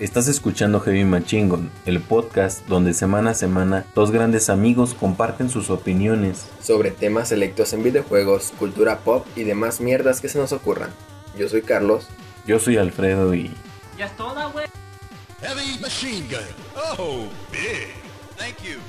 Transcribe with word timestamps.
Estás 0.00 0.26
escuchando 0.26 0.80
Heavy 0.80 1.04
Machingon, 1.04 1.70
el 1.86 2.00
podcast 2.00 2.66
donde 2.66 2.94
semana 2.94 3.30
a 3.30 3.34
semana 3.34 3.86
dos 3.94 4.10
grandes 4.10 4.50
amigos 4.50 4.92
comparten 4.92 5.48
sus 5.48 5.70
opiniones 5.70 6.46
sobre 6.60 6.90
temas 6.90 7.28
selectos 7.28 7.72
en 7.74 7.84
videojuegos, 7.84 8.52
cultura 8.58 8.98
pop 8.98 9.24
y 9.36 9.44
demás 9.44 9.80
mierdas 9.80 10.20
que 10.20 10.28
se 10.28 10.38
nos 10.38 10.50
ocurran. 10.50 10.90
Yo 11.38 11.48
soy 11.48 11.62
Carlos. 11.62 12.08
Yo 12.44 12.58
soy 12.58 12.76
Alfredo 12.76 13.34
y... 13.36 13.54
Ya 13.96 14.06
es 14.06 14.16
toda, 14.16 14.46
güey. 14.46 14.66
Heavy 15.40 15.78
machine 15.80 16.26
gun. 16.28 16.40
Oh, 16.98 17.28
big. 17.52 17.94
Thank 18.36 18.56
you. 18.64 18.80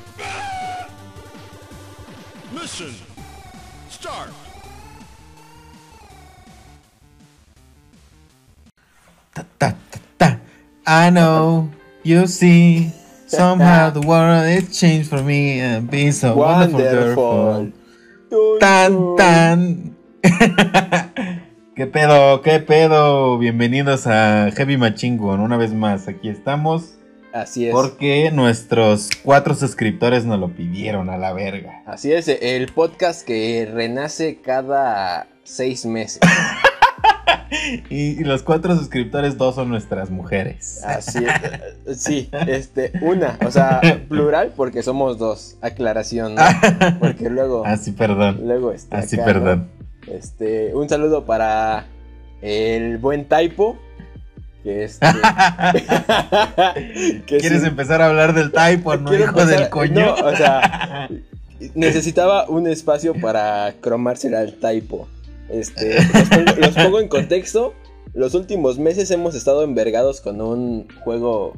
Mission. 2.51 2.95
Start. 3.91 4.31
Ta, 9.33 9.43
ta, 9.43 9.69
ta, 9.69 9.69
ta. 9.69 9.84
I 10.87 11.09
know, 11.09 11.69
you 12.03 12.27
see, 12.27 12.91
somehow 13.25 13.89
the 13.89 14.01
world 14.01 14.45
is 14.47 14.77
changed 14.79 15.09
for 15.09 15.21
me 15.21 15.59
and 15.59 15.89
be 15.89 16.11
so 16.11 16.35
wonderful, 16.35 16.79
Wonderful. 16.79 17.71
wonderful. 18.31 18.59
Tan, 18.59 19.15
tan. 19.17 19.95
¿Qué 21.75 21.87
pedo? 21.87 22.41
¿Qué 22.41 22.59
pedo? 22.59 23.37
Bienvenidos 23.39 24.05
a 24.07 24.51
Heavy 24.55 24.77
Machingon. 24.77 25.39
Una 25.39 25.57
vez 25.57 25.73
más, 25.73 26.07
aquí 26.07 26.29
estamos. 26.29 26.93
Así 27.33 27.67
es. 27.67 27.73
Porque 27.73 28.31
nuestros 28.31 29.09
cuatro 29.23 29.55
suscriptores 29.55 30.23
nos 30.25 30.39
lo 30.39 30.49
pidieron 30.49 31.09
a 31.09 31.17
la 31.17 31.33
verga. 31.33 31.81
Así 31.85 32.13
es, 32.13 32.27
el 32.27 32.67
podcast 32.71 33.25
que 33.25 33.67
renace 33.73 34.39
cada 34.39 35.27
seis 35.43 35.85
meses. 35.85 36.21
Y, 37.89 38.19
y 38.19 38.23
los 38.23 38.43
cuatro 38.43 38.75
suscriptores, 38.75 39.37
dos 39.37 39.55
son 39.55 39.69
nuestras 39.69 40.09
mujeres. 40.09 40.83
Así 40.83 41.23
es. 41.85 42.01
Sí, 42.01 42.29
este, 42.47 42.91
una, 43.01 43.37
o 43.45 43.51
sea, 43.51 43.81
plural 44.09 44.53
porque 44.55 44.83
somos 44.83 45.17
dos. 45.17 45.57
Aclaración, 45.61 46.35
¿no? 46.35 46.41
Porque 46.99 47.29
luego, 47.29 47.65
Así, 47.65 47.91
perdón. 47.91 48.41
luego 48.45 48.71
este, 48.71 48.95
Así, 48.95 49.15
acá, 49.15 49.25
perdón. 49.25 49.69
¿no? 50.07 50.13
Este, 50.13 50.73
un 50.75 50.89
saludo 50.89 51.25
para 51.25 51.85
el 52.41 52.97
buen 52.97 53.25
Taipo. 53.25 53.77
Que 54.63 54.83
este. 54.85 55.05
que 57.25 57.37
¿Quieres 57.37 57.61
sí- 57.61 57.67
empezar 57.67 58.01
a 58.01 58.07
hablar 58.07 58.33
del 58.33 58.51
typo, 58.51 58.95
no, 58.97 59.13
hijo 59.13 59.45
del 59.45 59.69
coño? 59.69 60.15
No, 60.17 60.25
o 60.25 60.35
sea, 60.35 61.07
necesitaba 61.75 62.49
un 62.49 62.67
espacio 62.67 63.13
para 63.13 63.73
cromársela 63.81 64.39
al 64.39 64.55
typo. 64.55 65.07
Este, 65.49 65.95
los 65.95 66.29
pongo, 66.29 66.51
los 66.59 66.69
pongo 66.75 66.99
en 66.99 67.07
contexto. 67.07 67.73
Los 68.13 68.33
últimos 68.33 68.79
meses 68.79 69.11
hemos 69.11 69.35
estado 69.35 69.63
envergados 69.63 70.21
con 70.21 70.39
un 70.41 70.87
juego 71.03 71.53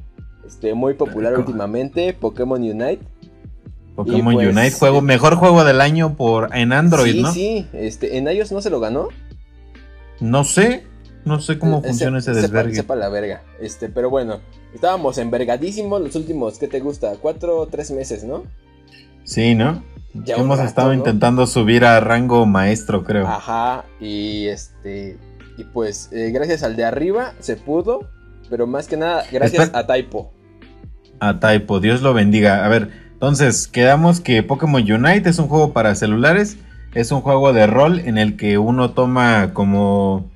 este, 0.46 0.74
muy 0.74 0.94
popular 0.96 1.38
últimamente, 1.38 2.14
Pokémon 2.14 2.62
Unite. 2.62 3.00
Pokémon 3.96 4.34
pues- 4.36 4.48
Unite, 4.56 4.72
juego, 4.72 5.02
mejor 5.02 5.36
juego 5.36 5.64
del 5.64 5.82
año 5.82 6.16
por 6.16 6.56
en 6.56 6.72
Android, 6.74 7.14
sí, 7.14 7.22
¿no? 7.22 7.32
sí, 7.34 7.68
este, 7.74 8.18
en 8.18 8.28
iOS 8.28 8.52
no 8.52 8.62
se 8.62 8.70
lo 8.70 8.80
ganó. 8.80 9.08
No 10.20 10.44
sé, 10.44 10.84
no 11.26 11.40
sé 11.40 11.58
cómo 11.60 11.80
Eh, 11.80 11.88
funciona 11.90 12.22
se- 12.22 12.32
ese 12.32 12.42
sepa- 12.42 12.42
desvergue. 12.54 12.76
Sepa 12.76 12.96
la 12.96 13.10
verga. 13.10 13.44
Este, 13.60 13.90
pero 13.90 14.10
bueno, 14.10 14.40
estábamos 14.74 15.18
envergadísimos 15.18 16.02
los 16.02 16.16
últimos, 16.16 16.58
¿qué 16.60 16.68
te 16.68 16.80
gusta? 16.80 17.14
Cuatro 17.22 17.58
o 17.60 17.68
tres 17.68 17.92
meses, 17.92 18.24
¿no? 18.24 18.44
Sí, 19.24 19.56
¿no? 19.56 19.84
Ya 20.24 20.36
Hemos 20.36 20.58
rato, 20.58 20.70
estado 20.70 20.88
¿no? 20.90 20.94
intentando 20.96 21.46
subir 21.48 21.86
a 21.86 22.00
rango 22.00 22.46
maestro, 22.46 23.04
creo. 23.04 23.28
Ajá, 23.28 23.86
y 24.00 24.48
este. 24.48 25.18
Y 25.58 25.64
pues, 25.64 26.10
eh, 26.12 26.32
gracias 26.32 26.64
al 26.64 26.76
de 26.76 26.86
arriba 26.86 27.34
se 27.40 27.56
pudo, 27.56 28.10
pero 28.50 28.68
más 28.68 28.88
que 28.88 28.98
nada, 28.98 29.24
gracias 29.32 29.72
a 29.74 29.88
Taipo. 29.88 30.32
A 31.20 31.40
Typo, 31.40 31.80
Dios 31.80 32.02
lo 32.02 32.14
bendiga. 32.14 32.64
A 32.64 32.68
ver, 32.68 32.92
entonces, 33.14 33.68
quedamos 33.68 34.20
que 34.20 34.44
Pokémon 34.44 34.84
Unite 34.84 35.30
es 35.30 35.40
un 35.40 35.48
juego 35.48 35.74
para 35.74 35.96
celulares. 35.96 36.58
Es 36.94 37.12
un 37.12 37.22
juego 37.22 37.54
de 37.54 37.66
rol 37.68 38.00
en 38.00 38.18
el 38.20 38.38
que 38.38 38.58
uno 38.60 38.92
toma 38.92 39.54
como 39.54 40.30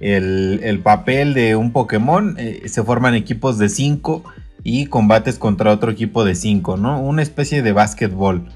el, 0.00 0.60
el 0.62 0.80
papel 0.80 1.32
de 1.32 1.56
un 1.56 1.72
Pokémon. 1.72 2.36
eh, 2.38 2.62
se 2.68 2.82
forman 2.82 3.14
equipos 3.14 3.58
de 3.58 3.70
5 3.70 4.22
y 4.62 4.86
combates 4.86 5.38
contra 5.38 5.72
otro 5.72 5.90
equipo 5.90 6.24
de 6.24 6.34
5, 6.34 6.76
¿no? 6.76 7.00
Una 7.00 7.22
especie 7.22 7.62
de 7.62 7.72
básquetbol. 7.72 8.46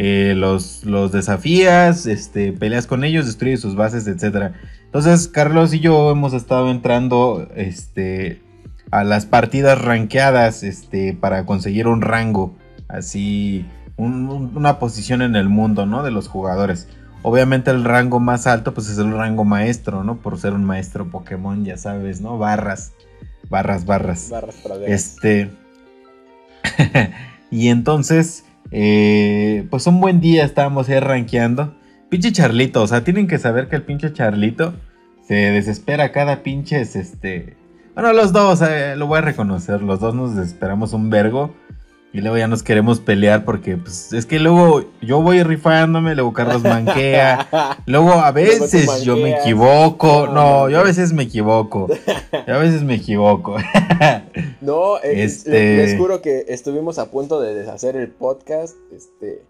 Eh, 0.00 0.34
los, 0.36 0.84
los 0.84 1.10
desafías, 1.10 2.06
este, 2.06 2.52
peleas 2.52 2.86
con 2.86 3.02
ellos, 3.02 3.26
destruyes 3.26 3.60
sus 3.60 3.74
bases, 3.74 4.06
etc. 4.06 4.52
Entonces, 4.84 5.26
Carlos 5.26 5.74
y 5.74 5.80
yo 5.80 6.12
hemos 6.12 6.34
estado 6.34 6.70
entrando 6.70 7.48
este, 7.56 8.40
a 8.92 9.02
las 9.02 9.26
partidas 9.26 9.80
rankeadas 9.82 10.62
este, 10.62 11.14
para 11.14 11.44
conseguir 11.46 11.88
un 11.88 12.00
rango, 12.00 12.54
así, 12.86 13.66
un- 13.96 14.28
un- 14.28 14.56
una 14.56 14.78
posición 14.78 15.20
en 15.20 15.34
el 15.34 15.48
mundo, 15.48 15.84
¿no? 15.84 16.04
De 16.04 16.12
los 16.12 16.28
jugadores. 16.28 16.86
Obviamente 17.22 17.72
el 17.72 17.82
rango 17.82 18.20
más 18.20 18.46
alto, 18.46 18.74
pues 18.74 18.88
es 18.88 18.98
el 18.98 19.10
rango 19.10 19.44
maestro, 19.44 20.04
¿no? 20.04 20.18
Por 20.18 20.38
ser 20.38 20.52
un 20.52 20.64
maestro 20.64 21.10
Pokémon, 21.10 21.64
ya 21.64 21.76
sabes, 21.76 22.20
¿no? 22.20 22.38
Barras, 22.38 22.92
barras, 23.50 23.84
barras. 23.84 24.28
Barras 24.30 24.54
para 24.62 24.76
ver. 24.76 24.90
Este. 24.92 25.50
y 27.50 27.68
entonces, 27.68 28.44
eh, 28.70 29.66
pues 29.70 29.86
un 29.86 30.00
buen 30.00 30.20
día 30.20 30.44
estábamos 30.44 30.88
ahí 30.88 31.00
rankeando. 31.00 31.74
Pinche 32.08 32.32
Charlito, 32.32 32.82
o 32.82 32.86
sea, 32.86 33.04
tienen 33.04 33.26
que 33.26 33.38
saber 33.38 33.68
que 33.68 33.76
el 33.76 33.82
pinche 33.82 34.12
Charlito 34.12 34.74
se 35.26 35.34
desespera 35.34 36.12
cada 36.12 36.42
pinche, 36.42 36.80
este... 36.80 37.56
Bueno, 37.94 38.12
los 38.12 38.32
dos, 38.32 38.62
eh, 38.62 38.94
lo 38.96 39.06
voy 39.06 39.18
a 39.18 39.22
reconocer, 39.22 39.82
los 39.82 40.00
dos 40.00 40.14
nos 40.14 40.36
desesperamos 40.36 40.92
un 40.92 41.10
vergo. 41.10 41.54
Y 42.10 42.22
luego 42.22 42.38
ya 42.38 42.48
nos 42.48 42.62
queremos 42.62 43.00
pelear 43.00 43.44
porque, 43.44 43.76
pues, 43.76 44.14
es 44.14 44.24
que 44.24 44.38
luego 44.38 44.82
yo 45.02 45.20
voy 45.20 45.42
rifándome, 45.42 46.14
luego 46.14 46.32
Carlos 46.32 46.62
manquea. 46.62 47.46
Luego 47.86 48.12
a 48.12 48.30
Luego 48.32 48.60
veces 48.62 49.02
yo 49.04 49.16
me 49.16 49.38
equivoco. 49.38 50.26
No, 50.26 50.70
yo 50.70 50.80
a 50.80 50.82
veces 50.84 51.12
me 51.12 51.24
equivoco. 51.24 51.86
Yo 52.46 52.54
a 52.54 52.58
veces 52.58 52.82
me 52.82 52.94
equivoco. 52.94 53.56
no, 54.62 54.96
eh, 54.98 55.22
este- 55.24 55.50
le- 55.50 55.76
les 55.76 55.98
juro 55.98 56.22
que 56.22 56.46
estuvimos 56.48 56.98
a 56.98 57.10
punto 57.10 57.40
de 57.42 57.54
deshacer 57.54 57.94
el 57.96 58.08
podcast. 58.08 58.74
Este. 58.90 59.42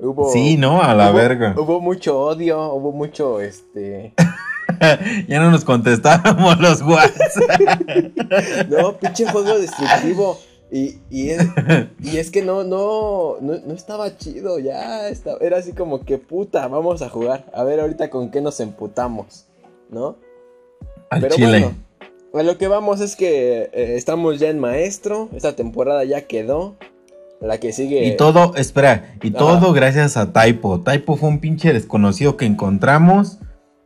Hubo. 0.00 0.32
Sí, 0.32 0.56
¿no? 0.56 0.82
A 0.82 0.94
la 0.94 1.10
hubo- 1.12 1.16
verga. 1.16 1.54
Hubo 1.56 1.80
mucho 1.80 2.18
odio, 2.18 2.72
hubo 2.74 2.90
mucho, 2.92 3.40
este. 3.40 4.14
ya 5.28 5.38
no 5.40 5.50
nos 5.52 5.64
contestábamos 5.64 6.58
los 6.60 6.82
WhatsApp. 6.82 7.70
No, 8.68 8.96
pinche 8.98 9.24
juego 9.26 9.56
destructivo. 9.58 10.38
Y, 10.74 11.00
y, 11.10 11.28
es, 11.28 11.46
y 12.02 12.16
es 12.16 12.30
que 12.30 12.40
no, 12.40 12.64
no, 12.64 13.36
no, 13.42 13.58
no 13.66 13.74
estaba 13.74 14.16
chido, 14.16 14.58
ya 14.58 15.06
estaba, 15.08 15.36
era 15.42 15.58
así 15.58 15.74
como 15.74 16.06
que 16.06 16.16
puta, 16.16 16.66
vamos 16.66 17.02
a 17.02 17.10
jugar. 17.10 17.44
A 17.52 17.62
ver 17.62 17.78
ahorita 17.78 18.08
con 18.08 18.30
qué 18.30 18.40
nos 18.40 18.58
emputamos, 18.58 19.44
¿no? 19.90 20.16
Al 21.10 21.20
Pero 21.20 21.34
chile. 21.34 21.74
bueno, 22.32 22.50
a 22.50 22.52
lo 22.54 22.56
que 22.56 22.68
vamos 22.68 23.02
es 23.02 23.16
que 23.16 23.68
eh, 23.74 23.96
estamos 23.96 24.40
ya 24.40 24.48
en 24.48 24.58
maestro, 24.58 25.28
esta 25.34 25.54
temporada 25.54 26.04
ya 26.04 26.22
quedó. 26.22 26.76
La 27.42 27.58
que 27.58 27.72
sigue. 27.72 28.06
Y 28.06 28.16
todo, 28.16 28.54
espera, 28.54 29.16
y 29.20 29.28
Ajá. 29.28 29.38
todo 29.38 29.72
gracias 29.72 30.16
a 30.16 30.32
Taipo. 30.32 30.80
Taipo 30.80 31.16
fue 31.16 31.28
un 31.28 31.40
pinche 31.40 31.72
desconocido 31.72 32.36
que 32.36 32.46
encontramos. 32.46 33.40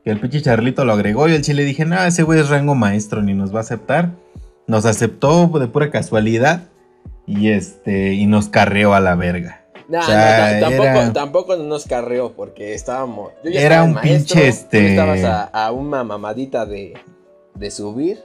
Que 0.04 0.10
el 0.10 0.20
pinche 0.20 0.42
Charlito 0.42 0.84
lo 0.84 0.92
agregó 0.92 1.26
y 1.26 1.32
el 1.32 1.42
chile 1.42 1.64
dije, 1.64 1.84
no, 1.84 2.00
ese 2.04 2.22
güey 2.22 2.38
es 2.38 2.50
rango 2.50 2.74
maestro, 2.76 3.22
ni 3.22 3.32
nos 3.32 3.52
va 3.52 3.58
a 3.58 3.62
aceptar. 3.62 4.12
Nos 4.68 4.84
aceptó 4.84 5.48
de 5.58 5.66
pura 5.68 5.90
casualidad. 5.90 6.68
Y 7.26 7.50
este, 7.50 8.12
y 8.14 8.26
nos 8.26 8.48
carreó 8.48 8.94
a 8.94 9.00
la 9.00 9.14
verga. 9.14 9.62
Nah, 9.88 10.00
o 10.00 10.02
sea, 10.02 10.14
no, 10.16 10.60
ta- 10.60 10.60
tampoco, 10.68 10.88
era- 10.88 11.12
tampoco 11.12 11.56
nos 11.56 11.84
carreó 11.86 12.32
porque 12.32 12.74
estábamos. 12.74 13.32
Yo 13.44 13.50
ya 13.50 13.60
Era 13.60 13.68
estaba 13.76 13.84
un 13.84 13.92
maestro, 13.94 14.34
pinche, 14.34 14.48
este- 14.48 14.80
tú 14.80 14.86
estabas 14.86 15.24
a, 15.24 15.42
a 15.44 15.72
una 15.72 16.02
mamadita 16.04 16.66
de, 16.66 16.94
de 17.54 17.70
subir. 17.70 18.22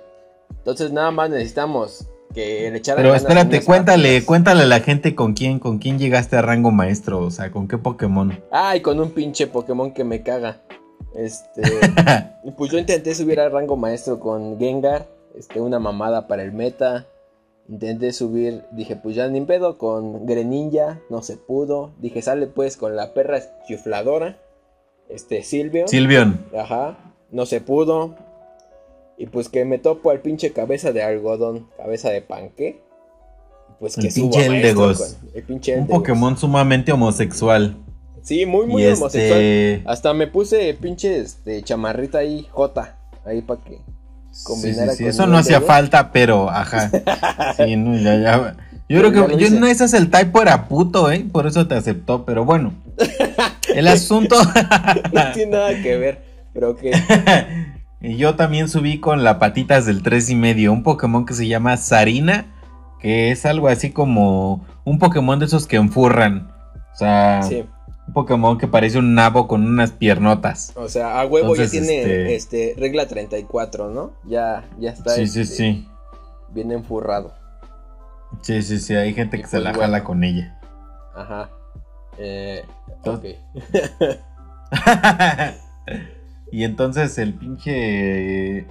Entonces 0.58 0.92
nada 0.92 1.12
más 1.12 1.30
necesitamos 1.30 2.08
que 2.34 2.70
le 2.72 2.78
echaran 2.78 3.04
Pero 3.04 3.16
espérate, 3.16 3.64
cuéntale, 3.64 4.04
partidas. 4.04 4.24
cuéntale 4.26 4.64
a 4.64 4.66
la 4.68 4.80
gente 4.80 5.16
con 5.16 5.34
quién, 5.34 5.60
con 5.60 5.80
quién 5.80 6.00
llegaste 6.00 6.36
a 6.38 6.42
rango 6.42 6.72
maestro, 6.72 7.20
o 7.20 7.30
sea, 7.32 7.52
con 7.52 7.68
qué 7.68 7.78
Pokémon. 7.78 8.40
Ay, 8.52 8.82
con 8.82 9.00
un 9.00 9.12
pinche 9.12 9.48
Pokémon 9.48 9.92
que 9.94 10.04
me 10.04 10.22
caga. 10.24 10.62
Este. 11.16 11.62
pues 12.58 12.72
yo 12.72 12.78
intenté 12.80 13.14
subir 13.16 13.40
al 13.40 13.52
rango 13.52 13.76
maestro 13.76 14.20
con 14.20 14.58
Gengar. 14.60 15.08
Este, 15.38 15.60
una 15.62 15.80
mamada 15.80 16.28
para 16.28 16.44
el 16.44 16.52
meta. 16.54 17.06
Intenté 17.70 18.12
subir, 18.12 18.64
dije, 18.72 18.96
pues 18.98 19.16
ya 19.16 19.28
ni 19.28 19.40
pedo 19.42 19.78
con 19.78 20.26
Greninja, 20.26 21.00
no 21.10 21.22
se 21.22 21.38
pudo. 21.38 21.92
Dije, 22.00 22.22
sale 22.22 22.48
pues 22.48 22.76
con 22.76 22.96
la 22.96 23.14
perra 23.14 23.40
chifladora. 23.66 24.38
Este, 25.10 25.44
Silvio. 25.44 25.88
Silvion. 25.88 26.46
Ajá, 26.58 27.14
no 27.32 27.46
se 27.46 27.62
pudo. 27.62 28.16
Y 29.18 29.28
pues 29.28 29.50
que 29.50 29.66
me 29.66 29.78
topo 29.78 30.10
al 30.10 30.22
pinche 30.22 30.52
cabeza 30.52 30.92
de 30.92 31.04
algodón, 31.04 31.68
cabeza 31.78 32.10
de 32.10 32.22
panque. 32.22 32.82
Pues 33.80 33.98
El 33.98 34.06
que 34.06 34.12
subo 34.12 34.32
pinche 34.32 34.46
Eldegos. 34.48 35.18
el 35.34 35.44
pinche 35.44 35.78
Un. 35.78 35.88
Pokémon 35.88 36.38
sumamente 36.38 36.92
homosexual. 36.92 37.78
Sí, 38.22 38.46
muy, 38.46 38.68
muy 38.68 38.84
y 38.84 38.88
homosexual. 38.88 39.40
este. 39.42 39.84
Hasta 39.86 40.14
me 40.14 40.28
puse 40.28 40.74
pinche 40.76 41.20
este, 41.20 41.62
chamarrita 41.64 42.20
ahí, 42.20 42.48
J. 42.52 42.98
Ahí 43.26 43.42
para 43.42 43.62
que. 43.64 43.82
Sí, 44.32 44.44
combinara 44.44 44.92
sí, 44.92 44.98
sí, 44.98 45.04
con 45.04 45.10
Eso 45.10 45.28
no 45.28 45.38
hacía 45.38 45.62
falta, 45.62 46.12
pero 46.12 46.50
ajá. 46.50 46.90
Sí, 47.58 47.76
no, 47.76 47.96
ya, 47.98 48.16
ya. 48.18 48.56
Yo 48.92 48.98
Pero 48.98 49.12
creo 49.12 49.28
que 49.28 49.38
yo 49.38 49.50
no 49.58 49.68
esas 49.68 49.94
el 49.94 50.10
typo 50.10 50.42
era 50.42 50.68
puto, 50.68 51.12
¿eh? 51.12 51.26
Por 51.32 51.48
eso 51.48 51.66
te 51.66 51.76
aceptó, 51.76 52.26
pero 52.26 52.44
bueno. 52.44 52.74
El 53.74 53.88
asunto. 53.88 54.36
No 55.14 55.32
tiene 55.34 55.52
nada 55.52 55.82
que 55.82 55.98
ver, 55.98 56.24
pero 56.54 56.76
que 56.76 56.92
y 58.02 58.18
yo 58.18 58.36
también 58.36 58.68
subí 58.68 59.00
con 59.00 59.24
la 59.24 59.40
patitas 59.40 59.86
del 59.86 60.04
3 60.04 60.32
y 60.32 60.36
medio, 60.36 60.74
un 60.74 60.84
Pokémon 60.84 61.26
que 61.26 61.34
se 61.34 61.48
llama 61.48 61.78
Sarina, 61.78 62.48
que 63.00 63.32
es 63.32 63.46
algo 63.46 63.68
así 63.68 63.92
como 63.92 64.66
un 64.84 65.00
Pokémon 65.00 65.40
de 65.40 65.46
esos 65.46 65.68
que 65.68 65.78
enfurran. 65.78 66.52
O 66.94 66.98
sea, 66.98 67.44
sí, 67.44 67.64
Pokémon 68.14 68.58
que 68.58 68.68
parece 68.68 68.98
un 69.00 69.14
nabo 69.16 69.48
con 69.48 69.66
unas 69.66 69.92
piernotas. 69.92 70.74
o 70.76 70.88
sea, 70.90 71.20
a 71.20 71.26
huevo 71.26 71.52
Entonces, 71.56 71.72
ya 71.72 71.80
tiene 71.80 72.02
este- 72.02 72.36
este... 72.36 72.76
regla 72.80 73.08
34, 73.08 73.90
¿no? 73.90 74.12
Ya 74.26 74.64
ya 74.80 74.92
está 74.92 75.12
Sí, 75.12 75.28
sí, 75.28 75.42
este, 75.42 75.56
sí. 75.56 75.88
bien 76.54 76.72
enfurrado. 76.72 77.34
Sí, 78.42 78.62
sí, 78.62 78.80
sí, 78.80 78.96
hay 78.96 79.14
gente 79.14 79.38
Y 79.38 79.42
que 79.42 79.48
se 79.48 79.58
pues 79.58 79.64
la 79.64 79.72
bueno. 79.72 79.82
jala 79.84 80.04
con 80.04 80.24
ella. 80.24 80.60
Ajá. 81.16 81.50
Eh, 82.18 82.64
ok. 83.06 83.26
y 86.52 86.64
entonces 86.64 87.18
el 87.18 87.34
pinche 87.34 88.68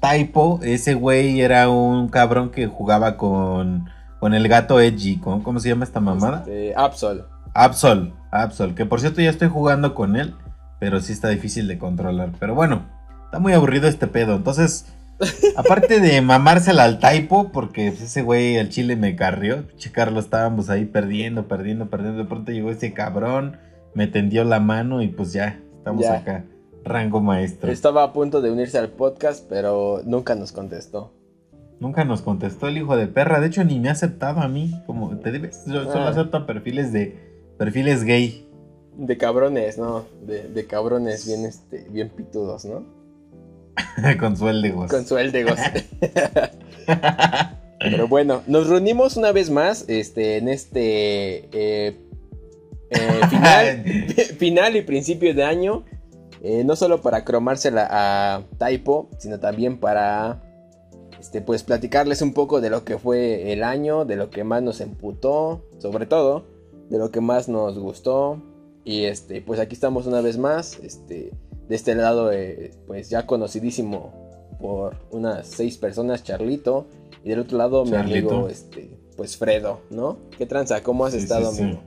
Typo, 0.00 0.58
ese 0.62 0.94
güey 0.94 1.40
era 1.40 1.68
un 1.68 2.08
cabrón 2.08 2.50
que 2.50 2.66
jugaba 2.66 3.16
con, 3.16 3.88
con 4.20 4.34
el 4.34 4.48
gato 4.48 4.80
Edgy. 4.80 5.18
¿Cómo, 5.18 5.42
cómo 5.42 5.60
se 5.60 5.68
llama 5.68 5.84
esta 5.84 6.00
mamada? 6.00 6.38
Este, 6.40 6.74
Absol. 6.76 7.24
Absol, 7.54 8.12
Absol, 8.32 8.74
que 8.74 8.86
por 8.86 9.00
cierto 9.00 9.20
ya 9.20 9.30
estoy 9.30 9.48
jugando 9.48 9.94
con 9.94 10.16
él, 10.16 10.34
pero 10.80 11.00
sí 11.00 11.12
está 11.12 11.28
difícil 11.28 11.68
de 11.68 11.78
controlar. 11.78 12.32
Pero 12.40 12.54
bueno, 12.54 12.86
está 13.26 13.38
muy 13.38 13.52
aburrido 13.52 13.86
este 13.88 14.06
pedo. 14.06 14.34
Entonces, 14.36 14.86
aparte 15.56 16.00
de 16.00 16.20
mamársela 16.22 16.84
al 16.84 16.98
Typo, 16.98 17.52
porque 17.52 17.90
pues, 17.90 18.02
ese 18.02 18.22
güey 18.22 18.58
al 18.58 18.70
chile 18.70 18.96
me 18.96 19.14
carrió, 19.14 19.66
pinche 19.68 19.92
Carlos, 19.92 20.24
estábamos 20.24 20.70
ahí 20.70 20.86
perdiendo, 20.86 21.46
perdiendo, 21.46 21.88
perdiendo. 21.90 22.18
De 22.22 22.28
pronto 22.28 22.50
llegó 22.52 22.70
ese 22.70 22.92
cabrón, 22.92 23.58
me 23.94 24.06
tendió 24.06 24.44
la 24.44 24.58
mano 24.60 25.02
y 25.02 25.08
pues 25.08 25.32
ya, 25.32 25.60
estamos 25.78 26.02
Ya. 26.02 26.14
acá. 26.14 26.44
Rango 26.84 27.20
maestro. 27.20 27.70
Estaba 27.70 28.02
a 28.02 28.12
punto 28.12 28.40
de 28.40 28.50
unirse 28.50 28.76
al 28.78 28.88
podcast, 28.88 29.46
pero 29.48 30.00
nunca 30.04 30.34
nos 30.34 30.50
contestó. 30.50 31.12
Nunca 31.78 32.04
nos 32.04 32.22
contestó 32.22 32.66
el 32.66 32.78
hijo 32.78 32.96
de 32.96 33.06
perra. 33.06 33.38
De 33.40 33.46
hecho, 33.48 33.62
ni 33.62 33.78
me 33.78 33.88
ha 33.88 33.92
aceptado 33.92 34.40
a 34.40 34.48
mí. 34.48 34.82
Como 34.86 35.16
te 35.18 35.30
debes. 35.30 35.64
Yo 35.66 35.84
solo 35.84 36.06
Ah. 36.06 36.08
acepto 36.08 36.38
a 36.38 36.46
perfiles 36.46 36.92
de 36.92 37.31
perfiles 37.62 38.02
gay. 38.02 38.44
De 38.96 39.16
cabrones, 39.16 39.78
¿no? 39.78 40.04
De, 40.26 40.48
de 40.48 40.66
cabrones 40.66 41.28
bien, 41.28 41.46
este, 41.46 41.86
bien 41.90 42.10
pitudos, 42.10 42.64
¿no? 42.64 42.84
con 44.18 44.36
sueldegos. 44.36 44.90
Con 44.90 45.06
sueldegos. 45.06 45.60
Pero 47.78 48.08
bueno, 48.08 48.42
nos 48.48 48.68
reunimos 48.68 49.16
una 49.16 49.30
vez 49.30 49.48
más 49.48 49.84
este, 49.88 50.38
en 50.38 50.48
este 50.48 51.48
eh, 51.52 51.96
eh, 52.90 53.20
final, 53.30 53.84
final 54.38 54.76
y 54.76 54.82
principio 54.82 55.32
de 55.32 55.44
año. 55.44 55.84
eh, 56.42 56.64
no 56.64 56.74
solo 56.74 57.00
para 57.00 57.24
cromársela 57.24 57.86
a 57.88 58.42
Typo, 58.58 59.08
sino 59.18 59.38
también 59.38 59.78
para 59.78 60.42
este, 61.20 61.40
pues, 61.42 61.62
platicarles 61.62 62.22
un 62.22 62.34
poco 62.34 62.60
de 62.60 62.70
lo 62.70 62.84
que 62.84 62.98
fue 62.98 63.52
el 63.52 63.62
año, 63.62 64.04
de 64.04 64.16
lo 64.16 64.30
que 64.30 64.42
más 64.42 64.64
nos 64.64 64.80
emputó, 64.80 65.64
sobre 65.78 66.06
todo, 66.06 66.51
de 66.92 66.98
lo 66.98 67.10
que 67.10 67.22
más 67.22 67.48
nos 67.48 67.78
gustó. 67.78 68.40
Y 68.84 69.04
este, 69.04 69.40
pues 69.40 69.58
aquí 69.58 69.74
estamos 69.74 70.06
una 70.06 70.20
vez 70.20 70.36
más. 70.36 70.78
Este, 70.82 71.32
de 71.68 71.74
este 71.74 71.94
lado, 71.94 72.30
eh, 72.30 72.72
pues 72.86 73.08
ya 73.08 73.26
conocidísimo 73.26 74.12
por 74.60 74.96
unas 75.10 75.46
seis 75.48 75.78
personas, 75.78 76.22
Charlito. 76.22 76.86
Y 77.24 77.30
del 77.30 77.38
otro 77.40 77.56
lado, 77.56 77.84
mi 77.84 77.92
Charlito. 77.92 78.28
amigo, 78.30 78.48
este, 78.48 78.90
pues 79.16 79.36
Fredo, 79.38 79.80
¿no? 79.90 80.18
¿Qué 80.36 80.44
tranza? 80.44 80.82
¿Cómo 80.82 81.06
has 81.06 81.12
Sí, 81.14 81.20
estado, 81.20 81.50
sí, 81.50 81.56
sí. 81.56 81.62
amigo? 81.62 81.80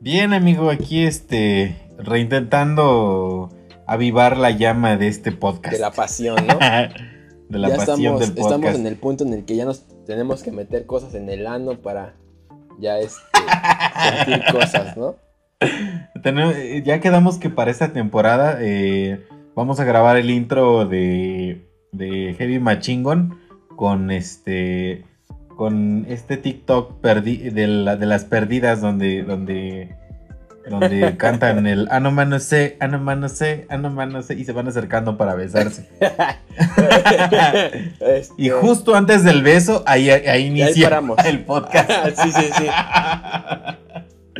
Bien, 0.00 0.32
amigo, 0.34 0.70
aquí 0.70 1.02
este 1.04 1.76
reintentando 1.98 3.50
avivar 3.86 4.36
la 4.36 4.50
llama 4.52 4.96
de 4.96 5.08
este 5.08 5.32
podcast. 5.32 5.74
De 5.74 5.80
la 5.80 5.90
pasión, 5.90 6.36
¿no? 6.46 6.58
De 7.48 7.58
la 7.58 7.68
ya 7.70 7.76
pasión 7.78 7.96
estamos, 7.98 8.20
del 8.20 8.28
podcast. 8.34 8.38
estamos 8.54 8.74
en 8.76 8.86
el 8.86 8.96
punto 8.96 9.24
en 9.24 9.32
el 9.32 9.44
que 9.44 9.56
ya 9.56 9.64
nos 9.64 9.84
tenemos 10.06 10.44
que 10.44 10.52
meter 10.52 10.86
cosas 10.86 11.14
en 11.14 11.28
el 11.28 11.48
ano 11.48 11.82
para 11.82 12.14
ya 12.80 12.98
este, 12.98 13.20
sentir 14.16 14.42
cosas, 14.52 14.96
¿no? 14.96 15.16
Ya 16.84 17.00
quedamos 17.00 17.38
que 17.38 17.50
para 17.50 17.70
esta 17.70 17.92
temporada 17.92 18.56
eh, 18.60 19.26
vamos 19.54 19.78
a 19.80 19.84
grabar 19.84 20.16
el 20.16 20.30
intro 20.30 20.86
de, 20.86 21.66
de 21.92 22.34
Heavy 22.38 22.58
Machingon 22.58 23.38
con 23.76 24.10
este 24.10 25.04
con 25.56 26.06
este 26.08 26.38
TikTok 26.38 27.00
de, 27.50 27.66
la- 27.66 27.96
de 27.96 28.06
las 28.06 28.24
perdidas 28.24 28.80
donde 28.80 29.22
donde 29.22 29.94
donde 30.70 31.16
cantan 31.18 31.66
el 31.66 31.88
"Ah, 31.90 31.96
ano 31.96 32.10
mano 32.12 32.38
sé, 32.40 32.76
ano 32.80 32.98
mano 32.98 33.28
sé, 33.28 33.66
ano 33.68 33.90
mano 33.90 34.22
sé 34.22 34.34
y 34.34 34.44
se 34.44 34.52
van 34.52 34.68
acercando 34.68 35.18
para 35.18 35.34
besarse. 35.34 35.88
Este, 38.00 38.32
Y 38.36 38.48
justo 38.48 38.94
antes 38.94 39.24
del 39.24 39.42
beso, 39.42 39.82
ahí, 39.86 40.08
ahí 40.10 40.46
inicia 40.46 41.02
el 41.26 41.44
podcast. 41.44 41.90
sí, 42.22 42.32
sí, 42.32 42.50
sí. 42.56 42.66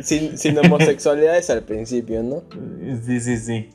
Sin, 0.01 0.37
sin 0.37 0.57
homosexualidades 0.57 1.49
al 1.49 1.63
principio, 1.63 2.23
¿no? 2.23 2.43
Sí, 3.05 3.19
sí, 3.19 3.37
sí. 3.37 3.69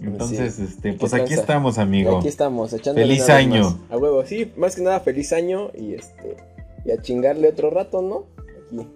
Entonces, 0.00 0.54
Sí. 0.54 0.64
este, 0.64 0.92
¿Qué 0.92 0.98
pues 0.98 1.14
aquí 1.14 1.34
estamos, 1.34 1.78
amigo. 1.78 2.18
Aquí 2.18 2.28
estamos, 2.28 2.72
echando 2.72 3.00
Feliz 3.00 3.28
año. 3.30 3.78
A 3.90 3.96
huevo, 3.96 4.24
sí, 4.26 4.52
más 4.56 4.76
que 4.76 4.82
nada 4.82 5.00
feliz 5.00 5.32
año 5.32 5.70
y 5.74 5.94
este 5.94 6.36
y 6.84 6.92
a 6.92 7.02
chingarle 7.02 7.48
otro 7.48 7.70
rato, 7.70 8.00
¿no? 8.02 8.26
Aquí, 8.70 8.86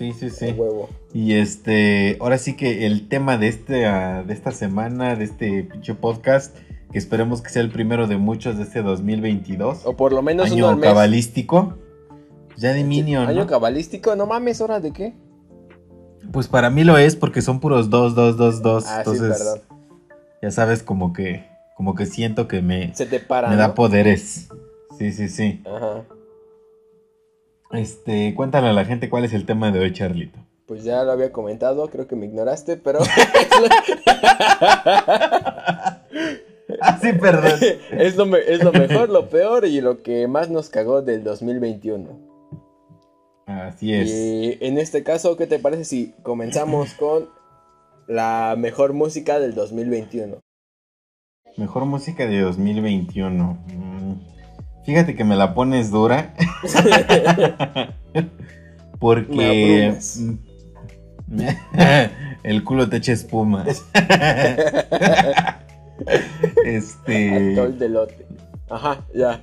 Sí, 0.00 0.14
sí, 0.14 0.30
sí. 0.30 0.46
huevo. 0.52 0.88
Y 1.12 1.34
este, 1.34 2.16
ahora 2.20 2.38
sí 2.38 2.56
que 2.56 2.86
el 2.86 3.06
tema 3.06 3.36
de 3.36 3.48
este, 3.48 3.84
ah, 3.84 4.24
de 4.26 4.32
esta 4.32 4.50
semana, 4.50 5.14
de 5.14 5.24
este 5.24 5.64
pinche 5.64 5.94
podcast, 5.94 6.56
que 6.90 6.96
esperemos 6.98 7.42
que 7.42 7.50
sea 7.50 7.60
el 7.60 7.70
primero 7.70 8.06
de 8.06 8.16
muchos 8.16 8.56
de 8.56 8.62
este 8.62 8.80
2022, 8.80 9.82
O 9.84 9.96
por 9.98 10.14
lo 10.14 10.22
menos 10.22 10.50
uno 10.52 10.68
año 10.68 10.76
mes. 10.78 10.88
cabalístico, 10.88 11.74
ya 12.56 12.72
de 12.72 12.82
Minion, 12.82 13.28
Año 13.28 13.40
¿no? 13.42 13.46
cabalístico, 13.46 14.16
no 14.16 14.24
mames, 14.24 14.62
¿hora 14.62 14.80
de 14.80 14.90
qué? 14.94 15.12
Pues 16.32 16.48
para 16.48 16.70
mí 16.70 16.82
lo 16.82 16.96
es 16.96 17.14
porque 17.14 17.42
son 17.42 17.60
puros 17.60 17.90
dos, 17.90 18.14
dos, 18.14 18.38
dos, 18.38 18.62
dos. 18.62 18.86
Ah, 18.86 19.02
sí, 19.04 19.10
Entonces, 19.10 19.36
perdón. 19.38 19.60
ya 20.40 20.50
sabes, 20.50 20.82
como 20.82 21.12
que, 21.12 21.44
como 21.76 21.94
que 21.94 22.06
siento 22.06 22.48
que 22.48 22.62
me, 22.62 22.94
Se 22.94 23.04
te 23.04 23.20
para. 23.20 23.50
me 23.50 23.56
da 23.56 23.74
poderes. 23.74 24.48
Sí, 24.98 25.12
sí, 25.12 25.28
sí. 25.28 25.62
Ajá. 25.66 26.04
Este, 27.72 28.34
cuéntale 28.34 28.68
a 28.68 28.72
la 28.72 28.84
gente 28.84 29.08
cuál 29.08 29.24
es 29.24 29.32
el 29.32 29.46
tema 29.46 29.70
de 29.70 29.78
hoy, 29.80 29.92
Charlito. 29.92 30.38
Pues 30.66 30.84
ya 30.84 31.02
lo 31.04 31.12
había 31.12 31.32
comentado, 31.32 31.88
creo 31.88 32.06
que 32.06 32.16
me 32.16 32.26
ignoraste, 32.26 32.76
pero 32.76 33.00
Ah, 36.80 36.98
sí, 37.02 37.12
perdón. 37.20 37.58
es 37.92 38.16
lo, 38.16 38.26
me- 38.26 38.38
es 38.38 38.62
lo 38.62 38.72
mejor, 38.72 39.08
lo 39.08 39.28
peor 39.28 39.64
y 39.66 39.80
lo 39.80 40.02
que 40.02 40.28
más 40.28 40.48
nos 40.50 40.68
cagó 40.68 41.02
del 41.02 41.24
2021. 41.24 42.18
Así 43.46 43.92
es. 43.92 44.08
Y 44.08 44.58
en 44.60 44.78
este 44.78 45.02
caso, 45.02 45.36
¿qué 45.36 45.46
te 45.46 45.58
parece 45.58 45.84
si 45.84 46.12
comenzamos 46.22 46.94
con 46.98 47.28
la 48.06 48.54
mejor 48.56 48.92
música 48.92 49.40
del 49.40 49.54
2021? 49.54 50.38
Mejor 51.56 51.84
música 51.86 52.26
de 52.26 52.40
2021. 52.40 53.58
Mm, 53.74 54.12
Fíjate 54.84 55.14
que 55.14 55.24
me 55.24 55.36
la 55.36 55.54
pones 55.54 55.90
dura. 55.90 56.34
Porque. 58.98 59.94
El 62.42 62.64
culo 62.64 62.88
te 62.88 62.96
echa 62.96 63.12
espuma. 63.12 63.66
este. 66.64 67.52
Atol 67.52 67.78
de 67.78 67.88
lote. 67.88 68.26
Ajá, 68.70 69.04
ya. 69.14 69.40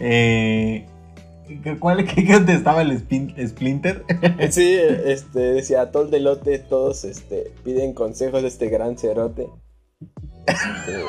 eh, 0.00 0.86
¿Cuál 1.78 2.04
qué 2.04 2.26
contestaba 2.26 2.82
el 2.82 2.90
spin- 2.92 3.34
Splinter? 3.48 4.04
Sí, 4.50 4.78
este, 5.04 5.38
decía 5.38 5.82
Atol 5.82 6.10
de 6.10 6.20
lote, 6.20 6.58
todos 6.58 7.04
este, 7.04 7.52
piden 7.64 7.94
consejos 7.94 8.42
de 8.42 8.48
este 8.48 8.68
gran 8.68 8.98
cerote. 8.98 9.48
Este, 10.46 11.04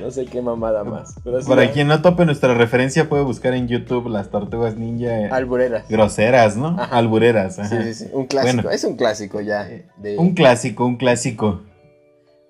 no 0.00 0.10
sé 0.10 0.26
qué 0.26 0.42
mamada 0.42 0.84
más. 0.84 1.14
Pero 1.22 1.40
Para 1.46 1.70
quien 1.70 1.88
no 1.88 2.02
tope 2.02 2.24
nuestra 2.24 2.54
referencia, 2.54 3.08
puede 3.08 3.22
buscar 3.22 3.54
en 3.54 3.68
YouTube 3.68 4.08
las 4.08 4.30
tortugas 4.30 4.76
ninja 4.76 5.28
Albureras. 5.30 5.88
groseras, 5.88 6.56
¿no? 6.56 6.76
Ajá. 6.78 6.96
Albureras. 6.96 7.58
ajá. 7.58 7.82
Sí, 7.82 7.94
sí, 7.94 8.04
sí. 8.06 8.10
Un 8.12 8.26
clásico. 8.26 8.54
Bueno. 8.54 8.70
Es 8.70 8.84
un 8.84 8.96
clásico 8.96 9.40
ya. 9.40 9.68
De... 9.96 10.18
Un 10.18 10.34
clásico, 10.34 10.84
un 10.86 10.96
clásico. 10.96 11.62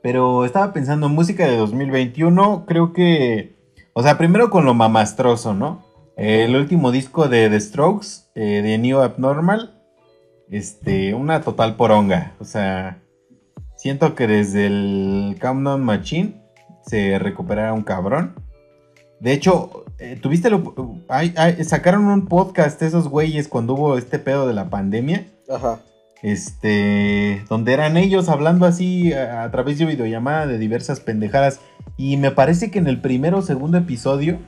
Pero 0.02 0.44
estaba 0.44 0.72
pensando 0.72 1.06
en 1.06 1.12
música 1.12 1.46
de 1.46 1.56
2021, 1.56 2.64
creo 2.66 2.92
que... 2.92 3.56
O 3.92 4.02
sea, 4.02 4.16
primero 4.16 4.48
con 4.48 4.64
lo 4.64 4.74
mamastroso, 4.74 5.54
¿no? 5.54 5.84
El 6.16 6.56
último 6.56 6.92
disco 6.92 7.28
de 7.28 7.48
The 7.48 7.60
Strokes, 7.60 8.30
eh, 8.34 8.62
de 8.62 8.78
New 8.78 9.00
Abnormal, 9.00 9.82
este, 10.50 11.14
una 11.14 11.42
total 11.42 11.76
poronga. 11.76 12.34
O 12.40 12.44
sea, 12.44 13.02
siento 13.76 14.14
que 14.14 14.26
desde 14.26 14.66
el 14.66 15.36
Countdown 15.40 15.84
Machine 15.84 16.42
se 16.88 17.18
recuperara 17.18 17.74
un 17.74 17.82
cabrón. 17.82 18.34
De 19.20 19.32
hecho, 19.32 19.84
eh, 19.98 20.18
tuviste 20.20 20.48
lo. 20.48 20.74
ay, 21.08 21.34
ay, 21.36 21.62
sacaron 21.64 22.06
un 22.06 22.26
podcast 22.26 22.80
esos 22.82 23.08
güeyes 23.08 23.48
cuando 23.48 23.74
hubo 23.74 23.98
este 23.98 24.18
pedo 24.18 24.46
de 24.48 24.54
la 24.54 24.70
pandemia. 24.70 25.26
Ajá. 25.48 25.80
Este. 26.22 27.42
Donde 27.48 27.72
eran 27.72 27.96
ellos 27.96 28.28
hablando 28.28 28.64
así 28.64 29.12
a, 29.12 29.42
a 29.42 29.50
través 29.50 29.78
de 29.78 29.86
videollamada 29.86 30.46
de 30.46 30.58
diversas 30.58 31.00
pendejadas. 31.00 31.60
Y 31.96 32.16
me 32.16 32.30
parece 32.30 32.70
que 32.70 32.78
en 32.78 32.86
el 32.86 33.00
primero 33.00 33.38
o 33.38 33.42
segundo 33.42 33.76
episodio. 33.78 34.38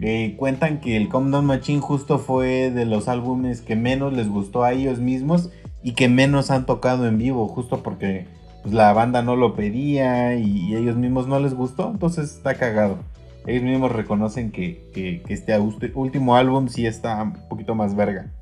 eh, 0.00 0.34
cuentan 0.36 0.80
que 0.80 0.96
el 0.96 1.08
Countdown 1.08 1.46
Machine 1.46 1.80
justo 1.80 2.18
fue 2.18 2.70
de 2.70 2.84
los 2.84 3.08
álbumes 3.08 3.62
que 3.62 3.76
menos 3.76 4.12
les 4.12 4.28
gustó 4.28 4.62
a 4.62 4.72
ellos 4.72 4.98
mismos 4.98 5.50
y 5.82 5.92
que 5.92 6.08
menos 6.08 6.50
han 6.50 6.66
tocado 6.66 7.06
en 7.06 7.18
vivo, 7.18 7.48
justo 7.48 7.82
porque 7.82 8.26
pues, 8.66 8.74
la 8.74 8.92
banda 8.92 9.22
no 9.22 9.36
lo 9.36 9.54
pedía 9.54 10.34
y, 10.36 10.70
y 10.70 10.76
ellos 10.76 10.96
mismos 10.96 11.26
no 11.26 11.38
les 11.40 11.54
gustó, 11.54 11.90
entonces 11.90 12.34
está 12.34 12.54
cagado. 12.54 12.98
Ellos 13.46 13.62
mismos 13.62 13.92
reconocen 13.92 14.50
que, 14.50 14.90
que- 14.92 15.22
que 15.22 15.32
este 15.34 15.56
último 15.58 16.34
álbum 16.36 16.68
sí 16.68 16.84
está 16.86 17.22
un 17.22 17.32
poquito 17.48 17.74
más 17.74 17.94
verga. 17.94 18.32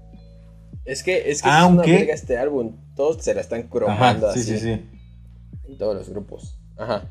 Es 0.87 1.02
que, 1.02 1.31
es 1.31 1.43
que 1.43 1.49
Aunque- 1.50 1.83
es 1.83 1.88
una 1.88 1.99
verga 1.99 2.14
este 2.14 2.38
álbum. 2.38 2.76
Todos 2.95 3.23
se 3.23 3.35
la 3.35 3.40
están 3.40 3.64
cromando 3.64 4.28
Ajá, 4.28 4.35
sí, 4.35 4.40
así. 4.40 4.59
sí, 4.59 4.59
sí. 4.59 4.90
En 5.69 5.78
todos 5.78 5.95
los 5.95 6.09
grupos. 6.09 6.59
Ajá. 6.78 7.02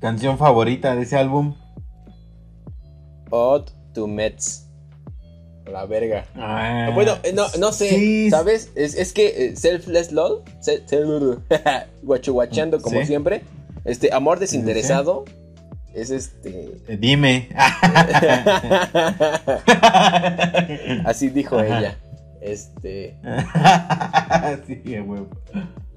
Canción 0.00 0.38
favorita 0.38 0.94
de 0.94 1.02
ese 1.02 1.16
álbum. 1.16 1.54
Odd 3.30 3.66
to 3.94 4.06
Mets. 4.06 4.67
La 5.72 5.86
verga. 5.86 6.26
Ah, 6.34 6.90
Bueno, 6.94 7.16
eh, 7.22 7.32
no, 7.32 7.46
no 7.58 7.72
sé, 7.72 7.88
sí. 7.90 8.30
¿sabes? 8.30 8.70
Es, 8.74 8.94
es 8.96 9.12
que 9.12 9.46
eh, 9.46 9.56
Selfless 9.56 10.12
LOL, 10.12 10.42
se- 10.60 10.86
se- 10.88 11.02
guachuguacheando 12.02 12.80
como 12.80 13.00
Sí. 13.00 13.06
siempre, 13.06 13.42
este, 13.84 14.12
Amor 14.12 14.38
Desinteresado, 14.38 15.24
es 15.94 16.10
este... 16.10 16.80
Eh, 16.88 16.96
Dime. 16.98 17.48
Así 21.04 21.28
dijo 21.28 21.58
Ajá. 21.58 21.78
ella. 21.78 21.98
Este, 22.40 23.18
sí, 24.66 25.00
huevo. 25.00 25.26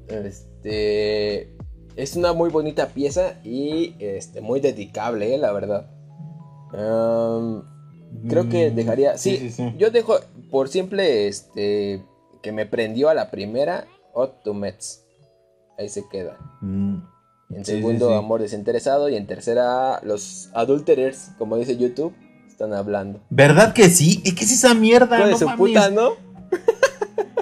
este, 0.08 1.54
es 1.96 2.16
una 2.16 2.34
muy 2.34 2.50
bonita 2.50 2.88
pieza 2.88 3.36
y 3.44 3.96
este, 4.00 4.42
muy 4.42 4.60
dedicable, 4.60 5.36
eh, 5.36 5.38
la 5.38 5.52
verdad. 5.52 5.86
Am, 6.74 7.64
creo 8.28 8.50
que 8.50 8.72
Mm, 8.72 8.76
dejaría, 8.76 9.18
sí, 9.18 9.38
sí, 9.38 9.50
sí. 9.52 9.74
yo 9.78 9.90
dejo 9.92 10.16
por 10.50 10.68
simple, 10.70 11.28
este, 11.28 12.04
que 12.42 12.52
me 12.52 12.66
prendió 12.66 13.10
a 13.10 13.14
la 13.14 13.32
primera, 13.32 13.86
Odd 14.14 14.30
to 14.44 14.54
Mets. 14.54 15.04
Ahí 15.78 15.90
se 15.90 16.04
queda. 16.10 16.38
Mm, 16.62 16.98
En 17.56 17.66
segundo. 17.66 18.14
Amor 18.16 18.42
Desinteresado. 18.42 19.10
Y 19.10 19.16
en 19.16 19.28
tercera, 19.28 20.00
los 20.04 20.50
adulterers, 20.54 21.32
como 21.38 21.58
dice 21.58 21.76
YouTube, 21.78 22.14
están 22.48 22.74
hablando. 22.74 23.20
¿Verdad 23.30 23.74
que 23.74 23.90
sí? 23.90 24.22
Es 24.26 24.34
que 24.36 24.44
es 24.46 24.52
esa 24.52 24.74
mierda. 24.74 25.18
Hijo 25.18 25.26
de 25.28 25.32
no 25.34 25.38
su 25.38 25.46
mames. 25.46 25.58
puta, 25.58 25.90
¿no? 25.90 26.12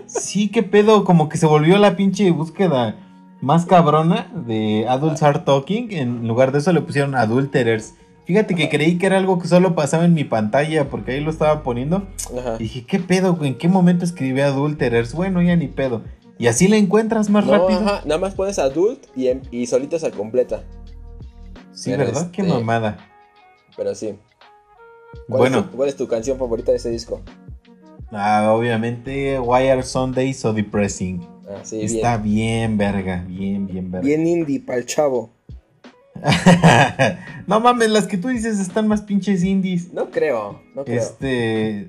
Sí, 0.08 0.50
qué 0.50 0.64
pedo, 0.64 1.04
como 1.04 1.30
que 1.30 1.38
se 1.38 1.46
volvió 1.46 1.78
la 1.78 1.96
pinche 1.96 2.32
búsqueda 2.32 2.96
más 3.42 3.66
cabrona 3.66 4.32
de 4.48 4.86
Adults 4.90 5.22
Are 5.24 5.40
Talking. 5.40 5.92
En 5.92 6.28
lugar 6.28 6.52
de 6.52 6.60
eso 6.60 6.74
le 6.74 6.82
pusieron 6.82 7.16
Adulterers. 7.16 7.94
Fíjate 8.30 8.54
que 8.54 8.70
creí 8.70 9.00
que 9.00 9.08
era 9.08 9.18
algo 9.18 9.40
que 9.40 9.48
solo 9.48 9.74
pasaba 9.74 10.06
en 10.06 10.14
mi 10.14 10.24
pantalla 10.24 10.88
porque 10.88 11.14
ahí 11.14 11.20
lo 11.20 11.32
estaba 11.32 11.64
poniendo. 11.64 12.08
Ajá. 12.38 12.58
Y 12.60 12.64
dije, 12.66 12.86
¿qué 12.86 13.00
pedo? 13.00 13.34
güey? 13.34 13.50
¿En 13.50 13.58
qué 13.58 13.68
momento 13.68 14.06
escribí 14.06 14.40
Adulterers? 14.42 15.16
Bueno, 15.16 15.42
ya 15.42 15.56
ni 15.56 15.68
pedo. 15.68 16.04
Y 16.38 16.46
así 16.46 16.68
la 16.68 16.76
encuentras 16.78 17.28
más 17.32 17.48
No, 17.48 17.54
rápido. 17.54 17.80
ajá, 17.80 18.02
nada 18.06 18.22
más 18.22 18.36
pones 18.36 18.60
adult 18.60 19.04
y, 19.16 19.30
em- 19.30 19.42
y 19.50 19.66
solito 19.66 19.98
se 19.98 20.12
completa. 20.12 20.62
Sí, 21.72 21.90
Pero 21.90 22.06
¿verdad? 22.06 22.30
Qué 22.30 22.44
este- 22.44 22.54
mamada. 22.54 23.00
Pero 23.76 23.96
sí. 23.96 24.14
¿Cuál 25.28 25.40
Bueno, 25.40 25.58
Es 25.62 25.66
tu, 25.72 25.72
¿Cuál 25.78 25.90
es 25.90 25.96
tu 25.96 26.08
canción 26.08 26.38
favorita 26.38 26.72
de 26.72 26.78
ese 26.78 26.92
disco? 26.92 27.22
ah, 28.12 28.52
obviamente, 28.54 29.40
Why 29.40 29.70
Are 29.70 29.82
Sundays 29.82 30.38
So 30.40 30.54
Depressing? 30.54 31.26
Ah, 31.50 31.62
sí, 31.64 31.82
Está 31.82 32.18
bien, 32.18 32.78
verga, 32.78 33.26
bien, 33.28 33.66
bien, 33.66 33.90
verga. 33.90 34.06
bien. 34.06 34.24
Bien 34.24 34.38
indie 34.42 34.60
pa'l 34.60 34.86
chavo. 34.86 35.32
no 37.48 37.60
mames, 37.60 37.90
las 37.90 38.08
que 38.08 38.18
tú 38.18 38.28
dices 38.30 38.60
están 38.60 38.88
más 38.88 39.02
pinches 39.02 39.44
indies. 39.44 39.94
No 39.94 40.10
creo, 40.10 40.62
no 40.76 40.84
creo. 40.86 41.00
Este. 41.02 41.88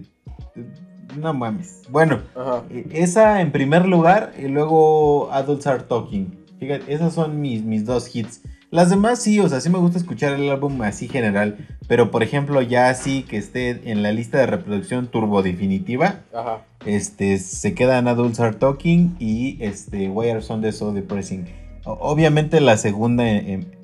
No 1.17 1.35
mames. 1.35 1.83
Bueno, 1.91 2.21
Ajá. 2.37 2.63
eh, 2.71 2.87
esa 2.93 3.41
en 3.41 3.51
primer 3.53 3.87
lugar 3.87 4.33
y 4.39 4.49
luego 4.49 5.31
Adults 5.33 5.67
Are 5.67 5.83
Talking. 5.83 6.39
Fíjate, 6.59 6.93
esas 6.93 7.15
son 7.15 7.41
mis, 7.41 7.63
mis 7.65 7.85
dos 7.85 8.15
hits. 8.15 8.43
Las 8.71 8.89
demás 8.91 9.21
sí, 9.21 9.41
o 9.41 9.49
sea, 9.49 9.61
sí 9.61 9.69
me 9.69 9.79
gusta 9.79 9.99
escuchar 9.99 10.35
el 10.35 10.49
álbum 10.49 10.81
así 10.83 11.09
general. 11.09 11.67
Pero 11.89 12.13
por 12.13 12.23
ejemplo, 12.23 12.63
ya 12.63 12.89
así 12.89 13.25
que 13.25 13.37
esté 13.37 13.91
en 13.91 14.05
la 14.05 14.13
lista 14.13 14.39
de 14.39 14.47
reproducción 14.47 15.09
turbo 15.09 15.43
definitiva. 15.43 16.21
Ajá. 16.33 16.59
Este, 16.87 17.39
se 17.39 17.75
quedan 17.75 18.07
Adults 18.07 18.39
Are 18.39 18.55
Talking 18.55 19.17
y 19.19 19.59
este, 19.61 20.09
Why 20.09 20.31
Are 20.31 20.43
Sundays 20.43 20.77
So 20.77 20.93
Depressing. 20.93 21.47
O- 21.85 21.99
Obviamente 22.01 22.61
la 22.61 22.77
segunda, 22.77 23.25
o- 23.25 23.80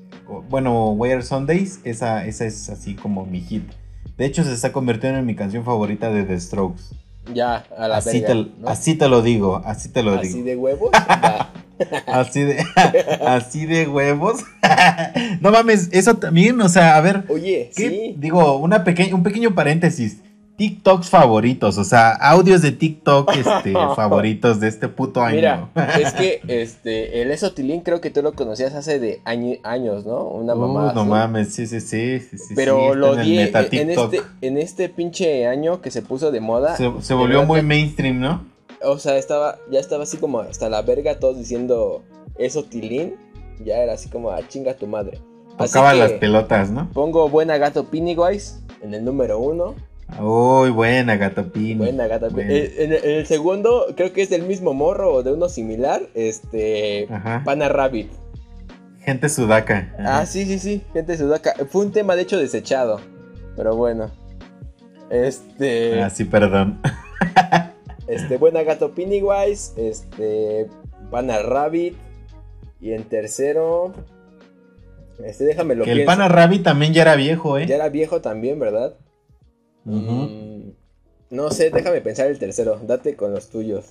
bueno, 0.49 0.97
Are 1.03 1.21
Sundays, 1.21 1.79
esa, 1.83 2.25
esa 2.25 2.45
es 2.45 2.69
así 2.69 2.95
como 2.95 3.25
mi 3.25 3.41
hit. 3.41 3.63
De 4.17 4.25
hecho, 4.25 4.43
se 4.43 4.53
está 4.53 4.71
convirtiendo 4.71 5.19
en 5.19 5.25
mi 5.25 5.35
canción 5.35 5.63
favorita 5.63 6.09
de 6.11 6.23
The 6.23 6.39
Strokes. 6.39 6.81
Ya, 7.33 7.65
a 7.77 7.87
la 7.89 7.97
Así, 7.97 8.21
verga. 8.21 8.27
te, 8.45 8.61
¿no? 8.61 8.69
así 8.69 8.95
te 8.95 9.09
lo 9.09 9.21
digo, 9.21 9.61
así 9.65 9.89
te 9.89 10.01
lo 10.01 10.13
Así 10.13 10.29
digo. 10.33 10.45
de 10.45 10.55
huevos. 10.55 10.89
Así 12.07 12.41
de, 12.41 12.65
así 13.27 13.65
de 13.67 13.87
huevos. 13.87 14.43
no 15.41 15.51
mames, 15.51 15.89
eso 15.91 16.15
también, 16.15 16.59
o 16.61 16.69
sea, 16.69 16.95
a 16.97 17.01
ver, 17.01 17.25
Oye, 17.29 17.69
¿Qué? 17.75 17.89
sí. 17.89 18.15
Digo, 18.17 18.57
una 18.57 18.83
peque- 18.83 19.13
un 19.13 19.21
pequeño 19.21 19.53
paréntesis. 19.53 20.21
TikToks 20.57 21.09
favoritos, 21.09 21.77
o 21.77 21.83
sea, 21.83 22.11
audios 22.13 22.61
de 22.63 22.71
TikTok 22.71 23.31
este, 23.35 23.73
favoritos 23.95 24.59
de 24.59 24.67
este 24.67 24.87
puto 24.87 25.21
año. 25.21 25.35
Mira, 25.35 25.69
es 25.99 26.13
que 26.13 26.41
este, 26.47 27.21
el 27.21 27.29
Esotilín 27.31 27.81
creo 27.81 28.01
que 28.01 28.09
tú 28.09 28.21
lo 28.23 28.33
conocías 28.33 28.73
hace 28.73 28.99
de 28.99 29.21
añi- 29.23 29.59
años, 29.63 30.05
¿no? 30.05 30.23
Una 30.23 30.55
Uh, 30.55 30.57
mamá. 30.59 30.93
no 30.93 31.05
mames, 31.05 31.53
sí, 31.53 31.67
sí, 31.67 31.79
sí. 31.79 32.19
sí, 32.19 32.53
Pero 32.55 32.91
sí, 32.93 32.97
lo 32.97 33.15
di 33.15 33.37
en, 33.37 33.89
este, 33.91 34.21
en 34.41 34.57
este 34.57 34.89
pinche 34.89 35.45
año 35.45 35.79
que 35.81 35.91
se 35.91 36.01
puso 36.01 36.31
de 36.31 36.39
moda. 36.41 36.75
Se, 36.75 37.13
volvió 37.13 37.43
muy 37.45 37.59
que- 37.59 37.65
mainstream, 37.67 38.19
¿no? 38.19 38.43
O 38.83 38.97
sea, 38.99 39.17
estaba, 39.17 39.57
ya 39.71 39.79
estaba 39.79 40.03
así 40.03 40.17
como 40.17 40.39
hasta 40.39 40.69
la 40.69 40.81
verga, 40.81 41.19
todos 41.19 41.37
diciendo 41.37 42.03
Esotilín. 42.37 43.15
Ya 43.63 43.77
era 43.77 43.93
así 43.93 44.09
como 44.09 44.31
a 44.31 44.47
chinga 44.47 44.75
tu 44.75 44.85
madre. 44.87 45.19
Así 45.57 45.73
Tocaba 45.73 45.93
que 45.93 45.99
las 45.99 46.11
pelotas, 46.13 46.69
¿no? 46.69 46.87
Pongo 46.93 47.27
Buena 47.29 47.57
Gato 47.57 47.85
Pennywise 47.85 48.59
en 48.83 48.93
el 48.93 49.03
número 49.03 49.39
uno. 49.39 49.73
Uy, 50.19 50.71
buena, 50.71 51.17
gatopini. 51.17 51.75
Buena 51.75 52.07
Gato 52.07 52.29
Buena. 52.29 52.51
Eh, 52.51 52.73
en, 52.77 52.93
en 52.93 53.17
el 53.19 53.25
segundo, 53.27 53.87
creo 53.95 54.13
que 54.13 54.21
es 54.23 54.29
del 54.29 54.43
mismo 54.43 54.73
morro 54.73 55.13
o 55.13 55.23
de 55.23 55.33
uno 55.33 55.49
similar. 55.49 56.01
Este. 56.15 57.07
Ajá. 57.11 57.41
Pana 57.45 57.69
Rabbit. 57.69 58.09
Gente 59.01 59.29
sudaca. 59.29 59.93
Ajá. 59.99 60.19
Ah, 60.19 60.25
sí, 60.25 60.45
sí, 60.45 60.59
sí, 60.59 60.81
gente 60.93 61.17
sudaca. 61.17 61.53
Fue 61.69 61.85
un 61.85 61.91
tema 61.91 62.15
de 62.15 62.23
hecho 62.23 62.37
desechado. 62.37 62.99
Pero 63.55 63.75
bueno. 63.75 64.09
Este. 65.09 66.01
Ah, 66.01 66.09
sí, 66.09 66.25
perdón. 66.25 66.79
Este, 68.07 68.37
Buena 68.37 68.63
Gato 68.63 68.93
Pennywise. 68.95 69.73
Este. 69.75 70.67
Pana 71.11 71.39
Rabbit. 71.41 71.95
Y 72.79 72.93
en 72.93 73.03
tercero. 73.03 73.93
Este, 75.23 75.43
déjame 75.43 75.75
lo 75.75 75.83
que 75.83 75.91
el 75.91 76.05
pana 76.05 76.27
Rabbit 76.29 76.63
también 76.63 76.93
ya 76.93 77.01
era 77.01 77.15
viejo, 77.15 77.57
¿eh? 77.57 77.65
Ya 77.65 77.75
era 77.75 77.89
viejo 77.89 78.21
también, 78.21 78.59
¿verdad? 78.59 78.95
Mm, 79.91 80.71
no 81.31 81.49
sé, 81.51 81.69
déjame 81.69 82.01
pensar 82.01 82.27
el 82.27 82.39
tercero. 82.39 82.79
Date 82.85 83.15
con 83.15 83.31
los 83.33 83.49
tuyos. 83.49 83.85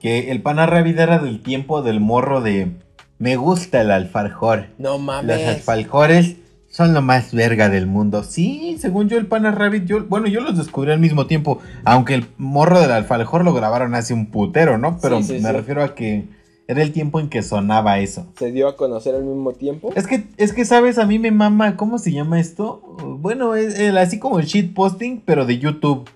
Que 0.00 0.30
el 0.30 0.42
pana 0.42 0.66
Rabbit 0.66 0.98
era 0.98 1.18
del 1.18 1.42
tiempo 1.42 1.82
del 1.82 2.00
morro 2.00 2.40
de. 2.40 2.72
Me 3.18 3.36
gusta 3.36 3.80
el 3.80 3.90
alfajor. 3.90 4.66
No 4.78 4.90
Los 4.92 5.00
mames. 5.00 5.46
alfajores 5.48 6.36
son 6.70 6.94
lo 6.94 7.02
más 7.02 7.34
verga 7.34 7.68
del 7.68 7.86
mundo. 7.86 8.22
Sí, 8.22 8.76
según 8.78 9.08
yo, 9.08 9.18
el 9.18 9.26
Pana 9.26 9.50
Rabbit, 9.50 9.86
yo, 9.86 10.04
bueno, 10.04 10.28
yo 10.28 10.40
los 10.40 10.56
descubrí 10.56 10.92
al 10.92 11.00
mismo 11.00 11.26
tiempo. 11.26 11.58
Aunque 11.84 12.14
el 12.14 12.26
morro 12.36 12.78
del 12.80 12.92
alfajor 12.92 13.44
lo 13.44 13.54
grabaron 13.54 13.94
hace 13.94 14.14
un 14.14 14.26
putero, 14.30 14.78
¿no? 14.78 14.98
Pero 15.02 15.18
Sí, 15.18 15.24
sí, 15.24 15.32
me 15.42 15.48
sí. 15.50 15.56
refiero 15.56 15.82
a 15.82 15.94
que 15.94 16.28
era 16.68 16.82
el 16.82 16.92
tiempo 16.92 17.18
en 17.18 17.28
que 17.30 17.42
sonaba 17.42 17.98
eso. 17.98 18.26
Se 18.38 18.52
dio 18.52 18.68
a 18.68 18.76
conocer 18.76 19.14
al 19.14 19.24
mismo 19.24 19.52
tiempo. 19.52 19.90
Es 19.96 20.06
que, 20.06 20.24
es 20.36 20.52
que, 20.52 20.64
¿sabes? 20.66 20.98
A 20.98 21.06
mí 21.06 21.18
me 21.18 21.30
mama, 21.30 21.76
¿cómo 21.76 21.98
se 21.98 22.12
llama 22.12 22.38
esto? 22.38 22.80
Bueno, 23.18 23.54
es 23.56 23.78
el- 23.78 23.96
así 23.98 24.18
como 24.18 24.38
el 24.38 24.44
shitposting, 24.44 25.22
pero 25.24 25.46
de 25.46 25.58
YouTube. 25.58 26.08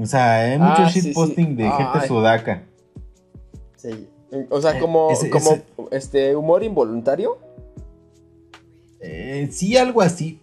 O 0.00 0.06
sea, 0.06 0.36
hay 0.40 0.58
Ah, 0.58 0.76
mucho 0.78 0.88
sí, 0.90 1.00
sí. 1.02 1.08
shitposting 1.08 1.56
de 1.56 1.64
gente 1.70 1.98
Ay. 2.00 2.08
sudaca. 2.08 2.62
Sí. 3.76 4.08
O 4.48 4.60
sea, 4.62 4.78
como, 4.80 5.10
Ese- 5.10 5.28
como 5.28 5.50
ese- 5.52 5.64
este 5.90 6.34
humor 6.36 6.64
involuntario. 6.64 7.36
Eh, 9.00 9.48
sí, 9.52 9.76
algo 9.76 10.00
así. 10.00 10.38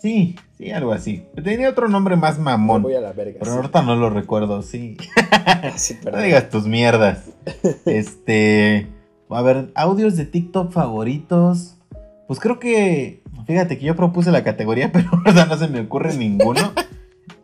Sí, 0.00 0.36
sí, 0.56 0.70
algo 0.70 0.92
así. 0.92 1.24
Tenía 1.42 1.68
otro 1.70 1.88
nombre 1.88 2.14
más 2.16 2.38
Me 2.38 2.44
mamón. 2.44 2.82
voy 2.82 2.94
a 2.94 3.00
la 3.00 3.12
verga. 3.12 3.38
Pero 3.40 3.50
sí. 3.52 3.56
ahorita 3.56 3.82
no 3.82 3.96
lo 3.96 4.10
recuerdo, 4.10 4.62
sí. 4.62 4.96
Sí, 5.76 5.96
No 6.10 6.20
digas 6.20 6.50
tus 6.50 6.66
mierdas. 6.66 7.24
Este. 7.84 8.86
A 9.30 9.42
ver, 9.42 9.70
audios 9.74 10.16
de 10.16 10.24
TikTok 10.24 10.72
favoritos. 10.72 11.76
Pues 12.26 12.38
creo 12.40 12.58
que. 12.58 13.22
Fíjate 13.46 13.78
que 13.78 13.86
yo 13.86 13.96
propuse 13.96 14.30
la 14.30 14.44
categoría, 14.44 14.90
pero 14.92 15.08
ahora 15.26 15.46
no 15.46 15.56
se 15.56 15.68
me 15.68 15.80
ocurre 15.80 16.14
ninguno. 16.16 16.72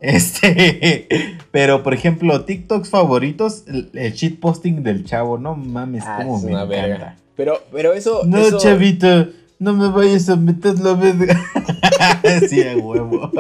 Este, 0.01 1.09
pero 1.51 1.83
por 1.83 1.95
ejemplo, 1.95 2.45
TikToks 2.45 2.91
favoritos, 2.91 3.65
el, 3.67 3.91
el 3.95 4.13
shitposting 4.13 4.83
del 4.83 5.05
chavo, 5.05 5.39
no 5.39 5.57
mames, 5.57 6.05
Ah, 6.07 6.19
como 6.19 6.37
es 6.37 6.45
me 6.45 6.53
una 6.53 6.63
encanta. 6.65 6.87
verga. 6.87 7.17
Pero, 7.37 7.59
pero 7.73 7.93
eso. 7.95 8.23
No, 8.27 8.39
eso- 8.39 8.59
chavito, 8.59 9.29
no 9.65 9.73
me 9.75 9.89
vayas 9.89 10.29
a 10.29 10.37
meter 10.37 10.79
la 10.79 10.95
verga. 10.95 11.41
sí, 12.49 12.63
a 12.63 12.77
huevo. 12.77 13.31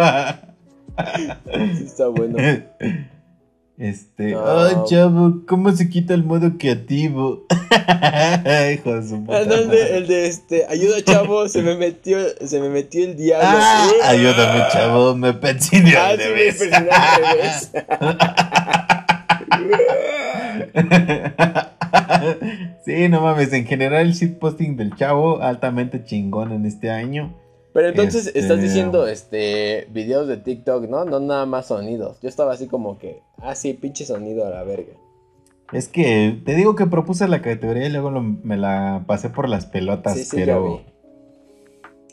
sí 1.76 1.84
está 1.84 2.08
bueno. 2.08 2.36
Este, 3.76 4.30
No. 4.30 4.46
ay, 4.60 4.76
chavo, 4.86 5.42
¿cómo 5.48 5.72
se 5.72 5.88
quita 5.90 6.14
el 6.14 6.22
modo 6.24 6.56
creativo? 6.58 7.44
Hijo 8.72 8.94
de 8.94 9.02
su 9.08 9.24
puta 9.24 9.38
Ah, 9.38 9.44
no, 9.46 9.54
el, 9.54 9.60
de, 9.62 9.66
madre. 9.66 9.96
el 9.96 10.06
de 10.06 10.26
este, 10.28 10.64
ayuda 10.68 11.02
chavo, 11.02 11.48
se 11.48 11.60
me 11.62 11.76
metió, 11.76 12.18
se 12.46 12.60
me 12.60 12.68
metió 12.68 13.04
el 13.04 13.16
diablo. 13.16 13.48
Ah, 13.50 13.88
Uh, 13.90 14.04
ayúdame, 14.10 14.62
chavo, 14.72 15.16
me 15.16 15.32
pensiné 15.34 15.96
Ah, 15.96 16.12
sí, 16.12 16.18
me 16.18 16.24
revés. 16.24 16.62
al 16.72 16.88
revés. 17.26 17.72
sí, 22.84 23.08
no 23.08 23.20
mames, 23.20 23.52
en 23.52 23.66
general 23.66 24.06
el 24.06 24.12
shitposting 24.12 24.76
del 24.76 24.94
chavo 24.96 25.40
altamente 25.40 26.04
chingón 26.04 26.52
en 26.52 26.66
este 26.66 26.90
año. 26.90 27.34
Pero 27.72 27.88
entonces 27.88 28.26
Este- 28.28 28.38
estás 28.38 28.60
diciendo 28.60 29.06
este 29.08 29.88
videos 29.90 30.28
de 30.28 30.36
TikTok, 30.36 30.88
¿no? 30.88 31.04
No 31.04 31.18
nada 31.20 31.46
más 31.46 31.66
sonidos. 31.66 32.20
Yo 32.20 32.28
estaba 32.28 32.52
así 32.52 32.68
como 32.68 32.98
que, 32.98 33.20
ah, 33.38 33.54
sí, 33.56 33.74
pinche 33.74 34.04
sonido 34.04 34.46
a 34.46 34.50
la 34.50 34.62
verga. 34.62 34.92
Es 35.72 35.88
que 35.88 36.40
te 36.44 36.54
digo 36.54 36.76
que 36.76 36.86
propuse 36.86 37.26
la 37.26 37.42
categoría 37.42 37.86
y 37.86 37.90
luego 37.90 38.10
lo- 38.10 38.22
me 38.22 38.56
la 38.56 39.02
pasé 39.06 39.30
por 39.30 39.48
las 39.48 39.66
pelotas, 39.66 40.14
Sí, 40.14 40.24
sí, 40.24 40.36
pero 40.36 40.82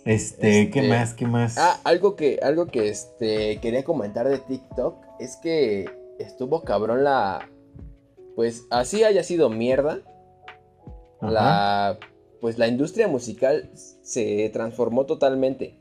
este, 0.06 0.72
¿qué 0.72 0.80
Este- 0.80 0.90
más? 0.90 1.14
¿Qué 1.14 1.28
más? 1.28 1.58
Ah, 1.60 1.80
algo 1.84 2.16
que, 2.16 2.40
algo 2.42 2.66
que 2.68 2.90
este 2.90 3.58
quería 3.62 3.84
comentar 3.84 4.28
de 4.28 4.40
TikTok 4.40 4.96
es 5.20 5.36
que 5.38 5.86
estuvo 6.18 6.64
cabrón 6.64 7.04
la. 7.04 7.48
Pues 8.42 8.66
así 8.72 9.04
haya 9.04 9.22
sido 9.22 9.52
mierda. 9.52 10.00
Ajá. 11.22 11.32
La. 11.32 12.00
Pues 12.42 12.58
la 12.58 12.68
industria 12.68 13.08
musical 13.08 13.70
se 13.76 14.50
transformó 14.52 15.06
totalmente. 15.06 15.78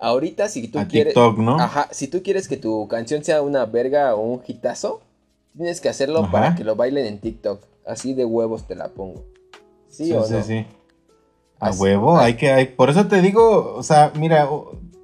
Ahorita, 0.00 0.48
si 0.48 0.68
tú 0.68 0.78
A 0.78 0.86
quieres. 0.88 1.12
TikTok, 1.12 1.36
¿no? 1.36 1.60
Ajá, 1.60 1.86
si 1.90 2.08
tú 2.08 2.22
quieres 2.22 2.48
que 2.48 2.56
tu 2.56 2.88
canción 2.88 3.22
sea 3.24 3.42
una 3.42 3.66
verga 3.66 4.14
o 4.14 4.22
un 4.22 4.40
hitazo, 4.46 5.02
tienes 5.54 5.82
que 5.82 5.90
hacerlo 5.90 6.20
Ajá. 6.20 6.32
para 6.32 6.54
que 6.54 6.64
lo 6.64 6.76
bailen 6.76 7.04
en 7.04 7.20
TikTok. 7.20 7.62
Así 7.86 8.14
de 8.14 8.24
huevos 8.24 8.66
te 8.66 8.74
la 8.74 8.88
pongo. 8.88 9.26
¿Sí, 9.90 10.06
Sí, 10.06 10.12
o 10.14 10.24
sí, 10.24 10.32
no? 10.32 10.42
sí. 10.42 10.66
A 11.60 11.68
Así- 11.68 11.82
huevo, 11.82 12.16
hay 12.16 12.36
que, 12.38 12.50
hay, 12.52 12.68
por 12.68 12.88
eso 12.88 13.06
te 13.06 13.20
digo, 13.20 13.74
o 13.76 13.82
sea, 13.82 14.12
mira, 14.18 14.48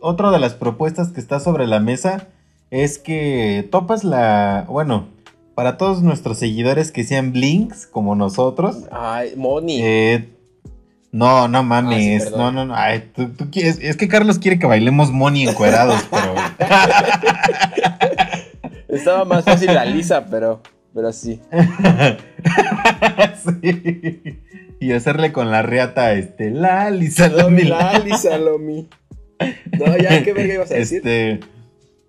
otra 0.00 0.30
de 0.30 0.38
las 0.38 0.54
propuestas 0.54 1.08
que 1.12 1.20
está 1.20 1.38
sobre 1.38 1.66
la 1.66 1.80
mesa 1.80 2.28
es 2.70 2.99
que 2.99 3.68
topas 3.70 4.04
la, 4.04 4.64
bueno, 4.70 5.08
para 5.54 5.76
todos 5.76 6.02
nuestros 6.02 6.38
seguidores 6.38 6.90
que 6.90 7.04
sean 7.04 7.32
blinks 7.32 7.87
como 7.87 8.16
nosotros, 8.16 8.78
Ay, 8.90 9.34
Moni. 9.37 9.80
eh, 9.82 10.28
no, 11.12 11.46
no 11.49 11.62
mames, 11.62 12.30
no, 12.32 12.50
no, 12.50 12.64
no, 12.64 12.75
ay, 12.75 13.11
tú, 13.14 13.28
tú 13.28 13.49
quieres, 13.50 13.78
es 13.80 13.96
que 13.96 14.08
Carlos 14.08 14.38
quiere 14.40 14.58
que 14.58 14.66
bailemos 14.66 15.12
money 15.12 15.46
encuerados, 15.49 16.04
pero, 16.11 16.34
Estaba 18.88 19.25
más 19.25 19.44
fácil 19.44 19.73
la 19.75 19.84
lisa, 19.84 20.26
pero. 20.26 20.61
Pero 20.94 21.12
sí. 21.12 21.40
sí. 23.62 24.38
y 24.78 24.92
hacerle 24.92 25.32
con 25.32 25.50
la 25.50 25.62
reata, 25.62 26.12
este, 26.12 26.52
la 26.52 26.88
lisa, 26.90 27.28
la 27.28 27.42
Lomi, 27.44 27.62
mila. 27.62 27.92
la 27.92 27.99
lisa, 27.99 28.38
Lomi. 28.38 28.88
No, 29.76 29.99
ya, 29.99 30.23
¿qué 30.23 30.32
verga 30.32 30.54
ibas 30.54 30.70
a 30.70 30.75
decir? 30.75 31.02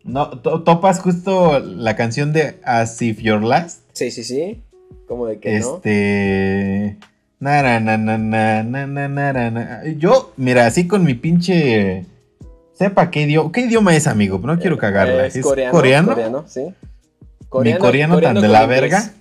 No, 0.05 0.29
to 0.29 0.61
topas 0.61 0.99
justo 0.99 1.59
la 1.59 1.95
canción 1.95 2.31
de 2.31 2.59
As 2.63 3.01
If 3.01 3.21
Your 3.21 3.43
Last. 3.43 3.81
Sí, 3.93 4.11
sí, 4.11 4.23
sí. 4.23 4.61
Como 5.07 5.25
de 5.25 5.39
que 5.39 5.57
este... 5.57 6.97
no. 6.99 7.07
Na, 7.39 7.79
na, 7.79 7.97
na, 7.97 9.83
Yo, 9.97 10.31
mira, 10.37 10.67
así 10.67 10.87
con 10.87 11.03
mi 11.03 11.15
pinche. 11.15 12.05
Sepa 12.73 13.09
qué 13.09 13.21
idioma, 13.21 13.51
qué 13.51 13.61
idioma 13.61 13.95
es, 13.95 14.05
amigo, 14.05 14.39
pero 14.39 14.53
no 14.53 14.59
quiero 14.59 14.75
eh, 14.75 14.79
cagarla. 14.79 15.25
es, 15.25 15.39
coreano, 15.41 15.71
coreano. 15.71 16.07
coreano 16.09 16.45
sí. 16.47 16.73
Coreano, 17.49 17.77
mi 17.77 17.81
coreano, 17.81 18.13
coreano 18.15 18.41
tan 18.41 18.43
de 18.43 18.49
la 18.49 18.63
inglés. 18.63 18.81
verga. 18.81 19.11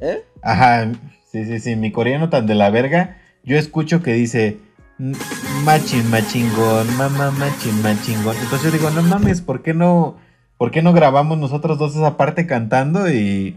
¿Eh? 0.00 0.24
Ajá, 0.42 0.92
sí, 1.30 1.44
sí, 1.46 1.58
sí. 1.58 1.76
Mi 1.76 1.90
coreano 1.90 2.28
tan 2.28 2.46
de 2.46 2.54
la 2.54 2.68
verga. 2.70 3.16
Yo 3.44 3.56
escucho 3.56 4.02
que 4.02 4.12
dice. 4.12 4.58
"M- 5.02 5.16
Machin, 5.64 6.08
machingón, 6.10 6.96
mamá, 6.96 7.30
machin, 7.32 7.82
machingón. 7.82 8.36
Entonces 8.36 8.62
yo 8.72 8.78
digo, 8.78 8.90
no 8.90 9.02
mames, 9.02 9.40
¿por 9.40 9.62
qué 9.62 9.74
no, 9.74 10.16
¿por 10.58 10.70
qué 10.70 10.80
no 10.82 10.92
grabamos 10.92 11.38
nosotros 11.38 11.78
dos 11.78 11.94
esa 11.96 12.16
parte 12.16 12.46
cantando 12.46 13.10
y 13.10 13.56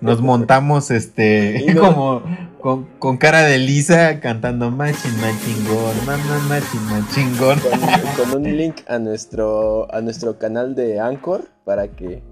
nos 0.00 0.20
montamos 0.20 0.90
este 0.90 1.64
no- 1.74 1.80
como 1.80 2.22
con, 2.60 2.84
con 2.98 3.16
cara 3.16 3.42
de 3.42 3.58
lisa 3.58 4.20
cantando 4.20 4.70
machin, 4.70 5.12
machingón, 5.20 5.96
mamá, 6.06 6.38
machin, 6.48 6.82
machingón? 6.84 7.58
Con, 7.60 8.30
con 8.30 8.46
un 8.46 8.56
link 8.56 8.76
a 8.86 8.98
nuestro, 8.98 9.92
a 9.94 10.00
nuestro 10.00 10.38
canal 10.38 10.74
de 10.74 11.00
Anchor 11.00 11.48
para 11.64 11.88
que. 11.88 12.22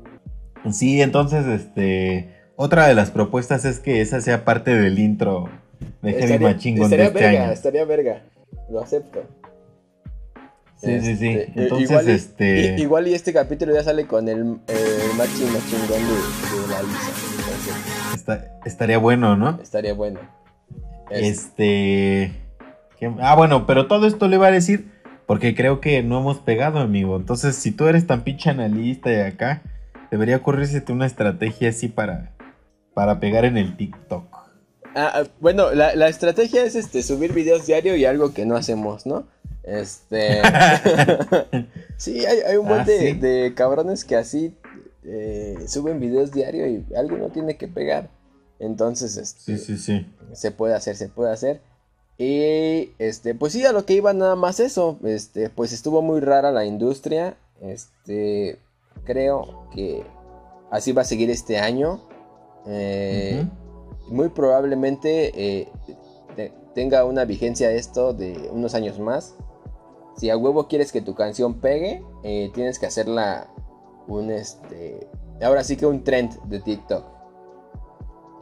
Sí, 0.71 1.01
entonces, 1.01 1.47
este, 1.47 2.35
otra 2.57 2.87
de 2.87 2.95
las 2.95 3.11
propuestas 3.11 3.65
es 3.65 3.79
que 3.81 4.01
esa 4.03 4.21
sea 4.21 4.45
parte 4.45 4.75
del 4.77 4.99
intro 4.99 5.49
de 6.03 6.13
Heavy 6.13 6.45
Machingón 6.45 6.91
de 6.91 7.05
este 7.05 7.19
verga, 7.21 7.43
año. 7.45 7.53
estaría 7.53 7.85
verga. 7.87 8.23
Lo 8.71 8.81
acepto. 8.81 9.23
Sí, 10.77 10.99
sí, 11.03 11.17
sí. 11.17 11.29
Este, 11.29 11.63
Entonces, 11.63 11.91
igual 11.91 12.09
y, 12.09 12.13
este... 12.13 12.61
i- 12.77 12.81
igual 12.81 13.09
y 13.09 13.15
este 13.15 13.33
capítulo 13.35 13.75
ya 13.75 13.83
sale 13.83 14.07
con 14.07 14.29
el, 14.29 14.39
el 14.39 15.17
machin 15.19 15.53
machingón 15.53 15.89
de, 16.09 16.63
de 16.63 16.69
la 16.69 16.83
lisa. 16.83 17.13
Entonces, 17.39 18.15
Está- 18.15 18.47
estaría 18.65 18.97
bueno, 18.99 19.37
¿no? 19.37 19.59
estaría 19.63 19.93
bueno. 19.93 20.21
Es- 21.11 21.23
Este. 21.39 22.33
¿qué- 22.99 23.13
Ah, 23.21 23.35
bueno, 23.35 23.67
pero 23.67 23.89
todo 23.89 24.07
esto 24.07 24.27
le 24.29 24.37
iba 24.37 24.47
a 24.47 24.51
decir 24.53 24.91
porque 25.27 25.55
creo 25.55 25.81
que 25.81 26.03
no 26.03 26.21
hemos 26.21 26.39
pegado, 26.39 26.79
amigo. 26.79 27.17
Entonces, 27.17 27.57
si 27.57 27.73
tú 27.73 27.87
eres 27.87 28.07
tan 28.07 28.23
pinche 28.23 28.49
analista 28.51 29.11
de 29.11 29.25
acá, 29.25 29.63
debería 30.11 30.37
ocurrirse 30.39 30.83
una 30.91 31.05
estrategia 31.07 31.69
así 31.69 31.89
para, 31.89 32.33
para 32.95 33.21
pegar 33.21 33.45
en 33.45 33.59
el 33.59 33.77
TikTok. 33.77 34.25
Ah, 34.95 35.13
ah, 35.15 35.25
bueno, 35.41 35.73
la, 35.73 35.95
la 35.95 36.09
estrategia 36.09 36.65
es 36.65 36.75
este 36.75 37.03
subir 37.03 37.33
videos 37.33 37.67
diario 37.67 37.95
y 37.97 38.05
algo 38.05 38.33
que 38.35 38.45
no 38.47 38.57
hacemos, 38.57 39.07
¿no? 39.07 39.27
Este. 39.63 40.43
sí, 41.97 42.25
hay, 42.25 42.39
hay 42.41 42.57
un 42.57 42.67
buen 42.67 42.81
Ah, 42.81 42.85
de, 42.85 42.99
sí. 42.99 43.13
de 43.15 43.53
cabrones 43.55 44.05
que 44.05 44.17
así 44.17 44.55
eh, 45.05 45.57
suben 45.67 46.01
videos 46.01 46.33
diario 46.33 46.67
y 46.67 46.85
algo 46.97 47.17
no 47.19 47.29
tiene 47.29 47.57
que 47.57 47.69
pegar. 47.69 48.11
Entonces, 48.59 49.17
este, 49.17 49.57
Sí, 49.59 49.65
sí, 49.65 49.79
sí. 49.79 50.07
se 50.33 50.51
puede 50.51 50.75
hacer, 50.75 50.97
se 50.97 51.09
puede 51.09 51.33
hacer. 51.33 51.61
Y 52.19 52.91
este, 52.99 53.35
pues 53.35 53.53
sí, 53.55 53.65
a 53.65 53.73
lo 53.73 53.87
que 53.87 53.95
iba 53.95 54.13
nada 54.13 54.37
más 54.37 54.61
eso. 54.61 54.99
Este, 55.05 55.49
pues 55.51 55.73
estuvo 55.73 56.03
muy 56.03 56.21
rara 56.21 56.51
la 56.53 56.65
industria. 56.67 57.37
Este, 57.63 58.59
creo 59.05 59.69
que 59.75 60.03
así 60.71 60.93
va 60.93 61.03
a 61.03 61.07
seguir 61.07 61.31
este 61.31 61.59
año. 61.59 62.07
Eh, 62.67 63.47
Muy 64.11 64.29
probablemente 64.29 65.61
eh, 65.61 65.69
te- 66.37 66.53
tenga 66.75 67.05
una 67.05 67.25
vigencia 67.25 67.71
esto 67.71 68.13
de 68.13 68.51
unos 68.53 68.75
años 68.75 68.99
más. 68.99 69.37
Si 70.17 70.29
a 70.29 70.37
huevo 70.37 70.67
quieres 70.69 70.93
que 70.93 71.01
tu 71.01 71.15
canción 71.15 71.55
pegue, 71.55 72.03
eh, 72.25 72.51
tienes 72.53 72.79
que 72.79 72.87
hacerla 72.87 73.49
un 74.09 74.31
este. 74.31 75.09
Ahora 75.43 75.65
sí 75.65 75.77
que 75.77 75.87
un 75.87 76.05
trend 76.05 76.39
de 76.45 76.61
TikTok. 76.61 77.05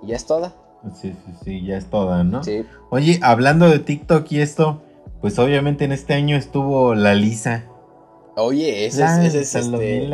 Y 0.02 0.09
ya 0.09 0.16
es 0.16 0.26
toda. 0.26 0.54
Sí, 0.94 1.12
sí, 1.26 1.33
sí, 1.44 1.66
ya 1.66 1.76
es 1.76 1.87
toda, 1.87 2.24
¿no? 2.24 2.42
Sí. 2.42 2.64
Oye, 2.90 3.20
hablando 3.22 3.68
de 3.68 3.78
TikTok 3.78 4.31
y 4.33 4.40
esto, 4.40 4.81
pues 5.20 5.38
obviamente 5.38 5.85
en 5.85 5.92
este 5.92 6.14
año 6.14 6.37
estuvo 6.37 6.94
la 6.94 7.14
Lisa. 7.14 7.64
Oye, 8.37 8.87
ese 8.87 9.02
es, 9.04 9.11
ese 9.35 9.40
es, 9.40 9.54
este, 9.54 10.09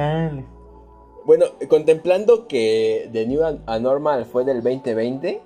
Bueno, 1.26 1.46
contemplando 1.68 2.46
que 2.46 3.08
The 3.12 3.26
New 3.26 3.44
An- 3.44 3.62
Anormal 3.66 4.26
fue 4.26 4.44
del 4.44 4.62
2020. 4.62 5.40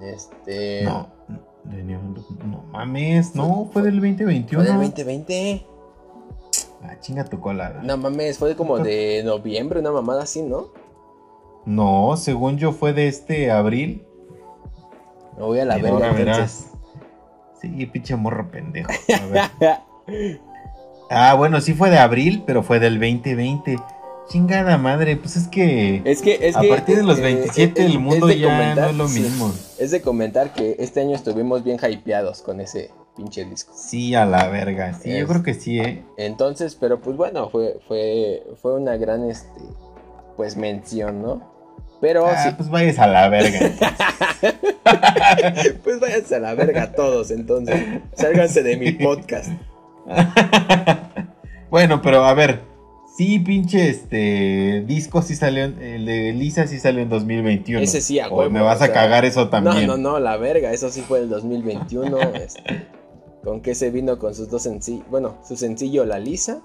Este. 0.00 0.84
No, 0.84 1.08
de 1.64 1.82
ni- 1.82 1.94
no 1.94 2.62
mames, 2.72 3.34
no, 3.34 3.68
fue 3.72 3.82
del 3.82 3.94
2021. 4.00 4.64
Fue 4.64 4.72
del 4.72 4.80
2020. 4.80 5.66
Ah, 6.84 6.98
chinga 7.00 7.24
tu 7.24 7.40
cola. 7.40 7.80
No 7.82 7.96
mames, 7.96 8.38
fue 8.38 8.56
como 8.56 8.78
de 8.78 9.22
noviembre, 9.24 9.80
una 9.80 9.92
mamada 9.92 10.22
así, 10.22 10.42
¿no? 10.42 10.68
No, 11.64 12.16
según 12.16 12.56
yo 12.58 12.72
fue 12.72 12.92
de 12.92 13.06
este 13.06 13.50
abril. 13.52 14.04
Me 15.38 15.44
voy 15.44 15.60
a 15.60 15.64
la 15.64 15.76
verga 15.76 15.90
ahora 15.90 16.08
entonces. 16.08 16.26
verás. 16.26 16.68
Sí, 17.60 17.86
pinche 17.86 18.16
morro 18.16 18.50
pendejo. 18.50 18.90
A 18.90 19.26
ver. 19.26 20.40
Ah, 21.14 21.34
bueno, 21.34 21.60
sí 21.60 21.74
fue 21.74 21.90
de 21.90 21.98
abril, 21.98 22.42
pero 22.46 22.62
fue 22.62 22.80
del 22.80 22.94
2020. 22.98 23.78
Chingada 24.32 24.78
madre, 24.78 25.16
pues 25.16 25.36
es 25.36 25.46
que. 25.46 26.00
Es 26.06 26.22
que, 26.22 26.38
es 26.48 26.56
a 26.56 26.62
que, 26.62 26.68
partir 26.68 26.96
de 26.96 27.02
los 27.02 27.18
eh, 27.18 27.22
27 27.22 27.82
eh, 27.82 27.84
el 27.84 27.92
es 27.92 27.98
mundo 27.98 28.30
ya 28.30 28.48
comentar, 28.48 28.84
no 28.86 28.90
es 28.90 28.96
lo 28.96 29.08
sí. 29.08 29.20
mismo. 29.20 29.52
Es 29.78 29.90
de 29.90 30.00
comentar 30.00 30.54
que 30.54 30.76
este 30.78 31.02
año 31.02 31.14
estuvimos 31.14 31.62
bien 31.62 31.78
hypeados 31.78 32.40
con 32.40 32.58
ese 32.60 32.90
pinche 33.14 33.44
disco. 33.44 33.74
Sí, 33.76 34.14
a 34.14 34.24
la 34.24 34.48
verga. 34.48 34.94
Sí, 34.94 35.10
Es- 35.12 35.20
yo 35.20 35.26
creo 35.26 35.42
que 35.42 35.52
sí, 35.52 35.80
¿eh? 35.80 36.02
Entonces, 36.16 36.76
pero 36.80 36.98
pues 37.02 37.14
bueno, 37.18 37.50
fue, 37.50 37.78
fue, 37.86 38.42
fue 38.62 38.74
una 38.74 38.96
gran, 38.96 39.28
este, 39.28 39.60
pues 40.38 40.56
mención, 40.56 41.20
¿no? 41.20 41.52
Pero 42.00 42.24
Ah, 42.26 42.42
sí, 42.42 42.54
pues 42.56 42.70
vayas 42.70 42.98
a 43.00 43.06
la 43.08 43.28
verga. 43.28 43.58
pues 45.84 46.00
váyanse 46.00 46.36
a 46.36 46.40
la 46.40 46.54
verga 46.54 46.92
todos, 46.92 47.30
entonces, 47.30 47.78
sálganse 48.14 48.62
de 48.62 48.78
mi 48.78 48.92
podcast. 49.04 49.50
bueno, 51.68 52.00
pero 52.00 52.24
a 52.24 52.32
ver. 52.32 52.71
Sí, 53.16 53.38
pinche 53.40 53.90
este 53.90 54.82
disco 54.86 55.20
sí 55.22 55.34
salió, 55.36 55.64
en- 55.64 55.80
el 55.82 56.06
de 56.06 56.32
Lisa 56.32 56.66
sí 56.66 56.78
salió 56.78 57.02
en 57.02 57.08
2021. 57.10 57.82
Ese 57.82 58.00
sí, 58.00 58.18
a 58.20 58.28
O 58.28 58.48
me 58.48 58.62
vas 58.62 58.80
o 58.80 58.84
a 58.84 58.88
cagar 58.88 59.24
eso 59.24 59.48
también. 59.50 59.86
No, 59.86 59.96
no, 59.98 60.12
no, 60.12 60.18
la 60.18 60.36
verga, 60.38 60.72
eso 60.72 60.88
sí 60.90 61.02
fue 61.02 61.18
el 61.20 61.28
2021, 61.28 62.18
este, 62.34 62.86
con 63.44 63.60
que 63.60 63.74
se 63.74 63.90
vino 63.90 64.18
con 64.18 64.34
sus 64.34 64.48
dos 64.48 64.62
sencillos, 64.62 65.04
bueno, 65.10 65.36
su 65.46 65.56
sencillo 65.56 66.06
La 66.06 66.18
Lisa 66.18 66.62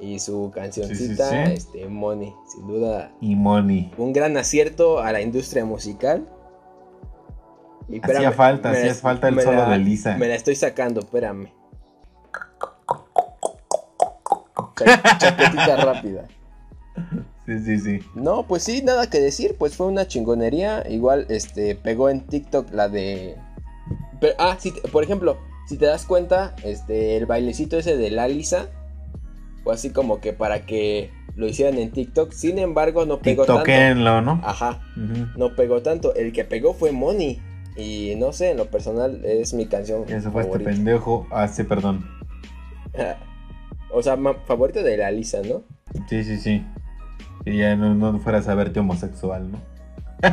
y 0.00 0.18
su 0.18 0.50
cancioncita, 0.54 1.28
Sí, 1.30 1.36
sí, 1.36 1.46
sí. 1.46 1.52
este, 1.52 1.88
Money, 1.88 2.32
sin 2.46 2.66
duda, 2.66 3.12
Y 3.20 3.34
Money. 3.36 3.92
un 3.98 4.12
gran 4.14 4.36
acierto 4.38 5.00
a 5.00 5.12
la 5.12 5.20
industria 5.20 5.64
musical. 5.66 6.26
Y 7.88 8.00
Hacía 8.02 8.32
falta, 8.32 8.70
hacía 8.70 8.86
la- 8.86 8.94
falta 8.94 9.28
el 9.28 9.40
solo 9.42 9.58
la- 9.58 9.68
de 9.70 9.78
Lisa. 9.78 10.16
Me 10.16 10.26
la 10.26 10.34
estoy 10.34 10.56
sacando, 10.56 11.00
espérame. 11.00 11.48
Chaquetita 14.84 15.76
rápida. 15.84 16.24
Sí, 17.46 17.58
sí, 17.60 17.78
sí. 17.78 18.00
No, 18.14 18.46
pues 18.46 18.64
sí, 18.64 18.82
nada 18.82 19.08
que 19.08 19.20
decir, 19.20 19.56
pues 19.58 19.76
fue 19.76 19.86
una 19.86 20.08
chingonería. 20.08 20.84
Igual, 20.88 21.26
este, 21.28 21.74
pegó 21.76 22.10
en 22.10 22.26
TikTok 22.26 22.72
la 22.72 22.88
de... 22.88 23.36
Pero, 24.20 24.34
ah, 24.38 24.56
sí, 24.58 24.72
por 24.90 25.04
ejemplo, 25.04 25.38
si 25.68 25.76
te 25.76 25.86
das 25.86 26.06
cuenta, 26.06 26.56
este, 26.64 27.16
el 27.16 27.26
bailecito 27.26 27.78
ese 27.78 27.96
de 27.96 28.10
la 28.10 28.28
Lisa 28.28 28.68
fue 29.62 29.74
así 29.74 29.90
como 29.90 30.20
que 30.20 30.32
para 30.32 30.66
que 30.66 31.10
lo 31.36 31.46
hicieran 31.46 31.78
en 31.78 31.90
TikTok. 31.90 32.32
Sin 32.32 32.58
embargo, 32.58 33.06
no 33.06 33.18
pegó 33.18 33.44
tanto. 33.44 34.22
¿no? 34.22 34.40
Ajá, 34.44 34.80
no 35.36 35.54
pegó 35.54 35.82
tanto. 35.82 36.14
El 36.14 36.32
que 36.32 36.44
pegó 36.44 36.74
fue 36.74 36.92
Money. 36.92 37.40
Y 37.76 38.14
no 38.16 38.32
sé, 38.32 38.52
en 38.52 38.56
lo 38.56 38.70
personal 38.70 39.22
es 39.22 39.52
mi 39.52 39.66
canción 39.66 40.04
Ese 40.08 40.30
fue 40.30 40.42
este 40.42 40.60
pendejo. 40.60 41.26
Ah, 41.30 41.46
sí, 41.46 41.62
perdón. 41.62 42.08
o 43.96 44.02
sea, 44.02 44.18
favorita 44.44 44.82
de 44.82 44.98
la 44.98 45.10
Lisa, 45.10 45.38
¿no? 45.42 45.64
Sí, 46.08 46.22
sí, 46.22 46.36
sí. 46.36 46.62
Que 47.44 47.56
ya 47.56 47.76
no, 47.76 47.94
no 47.94 48.18
fueras 48.18 48.46
a 48.46 48.54
verte 48.54 48.80
homosexual, 48.80 49.50
¿no? 49.50 49.58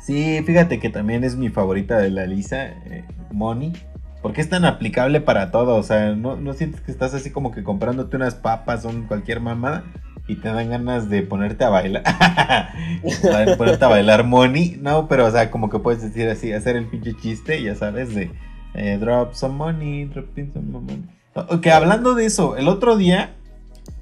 sí, 0.00 0.42
fíjate 0.44 0.78
que 0.78 0.90
también 0.90 1.24
es 1.24 1.36
mi 1.36 1.48
favorita 1.48 1.98
de 1.98 2.10
la 2.10 2.26
Lisa, 2.26 2.66
eh, 2.66 3.04
Money. 3.30 3.72
Porque 4.20 4.42
es 4.42 4.50
tan 4.50 4.66
aplicable 4.66 5.22
para 5.22 5.50
todo. 5.50 5.76
O 5.76 5.82
sea, 5.82 6.14
no, 6.14 6.36
no 6.36 6.52
sientes 6.52 6.82
que 6.82 6.92
estás 6.92 7.14
así 7.14 7.30
como 7.30 7.52
que 7.52 7.64
comprándote 7.64 8.16
unas 8.16 8.34
papas 8.34 8.84
o 8.84 8.92
cualquier 9.08 9.40
mamada 9.40 9.84
y 10.28 10.36
te 10.36 10.48
dan 10.48 10.68
ganas 10.68 11.08
de 11.08 11.22
ponerte 11.22 11.64
a 11.64 11.70
bailar. 11.70 12.02
Ponerte 13.56 13.84
a 13.84 13.88
bailar 13.88 14.24
Money. 14.24 14.78
No, 14.80 15.08
pero 15.08 15.26
o 15.26 15.30
sea, 15.30 15.50
como 15.50 15.70
que 15.70 15.78
puedes 15.78 16.02
decir 16.02 16.28
así, 16.28 16.52
hacer 16.52 16.76
el 16.76 16.86
pinche 16.86 17.14
chiste, 17.14 17.62
ya 17.62 17.74
sabes, 17.74 18.14
de 18.14 18.30
eh, 18.74 18.98
drop 19.00 19.32
some 19.32 19.56
money, 19.56 20.04
drop 20.04 20.28
some 20.52 20.68
money. 20.68 21.02
Ok, 21.34 21.66
hablando 21.68 22.14
de 22.14 22.26
eso, 22.26 22.56
el 22.56 22.68
otro 22.68 22.96
día 22.96 23.30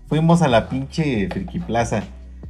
fuimos 0.09 0.43
a 0.43 0.49
la 0.49 0.69
pinche 0.69 1.29
Friki 1.31 1.61
Plaza. 1.61 2.03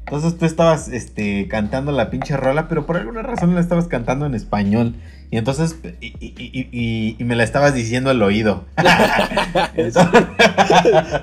Entonces 0.07 0.39
tú 0.39 0.45
estabas 0.47 0.89
este, 0.89 1.47
cantando 1.49 1.93
la 1.93 2.11
pinche 2.11 2.37
rola, 2.37 2.67
pero 2.67 2.87
por 2.87 2.97
alguna 2.97 3.23
razón 3.23 3.55
la 3.55 3.61
estabas 3.61 3.87
cantando 3.87 4.27
en 4.27 4.35
español. 4.35 4.95
Y 5.31 5.37
entonces, 5.37 5.77
y, 6.01 6.07
y- 6.19 7.17
y- 7.17 7.25
me 7.25 7.37
la 7.37 7.45
estabas 7.45 7.75
diciendo 7.75 8.11
al 8.11 8.21
oído. 8.21 8.65
Entonces- 9.77 10.25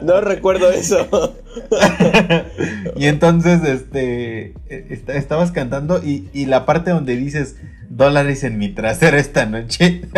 no 0.02 0.22
recuerdo 0.22 0.72
eso. 0.72 1.36
y 2.96 3.08
entonces, 3.08 3.64
este, 3.66 4.54
est- 4.70 5.10
estabas 5.10 5.52
cantando 5.52 6.02
y, 6.02 6.30
y 6.32 6.46
la 6.46 6.66
parte 6.66 6.92
donde 6.92 7.18
dices 7.18 7.58
dólares 7.90 8.44
en 8.44 8.58
mi 8.58 8.70
trasero 8.70 9.18
esta 9.18 9.46
noche. 9.46 10.02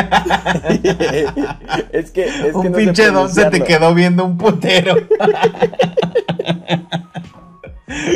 es 1.92 2.12
que, 2.12 2.26
es 2.26 2.34
que 2.42 2.52
un 2.54 2.72
no 2.72 2.78
sé 2.78 2.86
pinche 2.86 3.12
don 3.12 3.30
se 3.30 3.46
te 3.46 3.64
quedó 3.64 3.94
viendo 3.94 4.26
un 4.26 4.38
putero. 4.38 4.96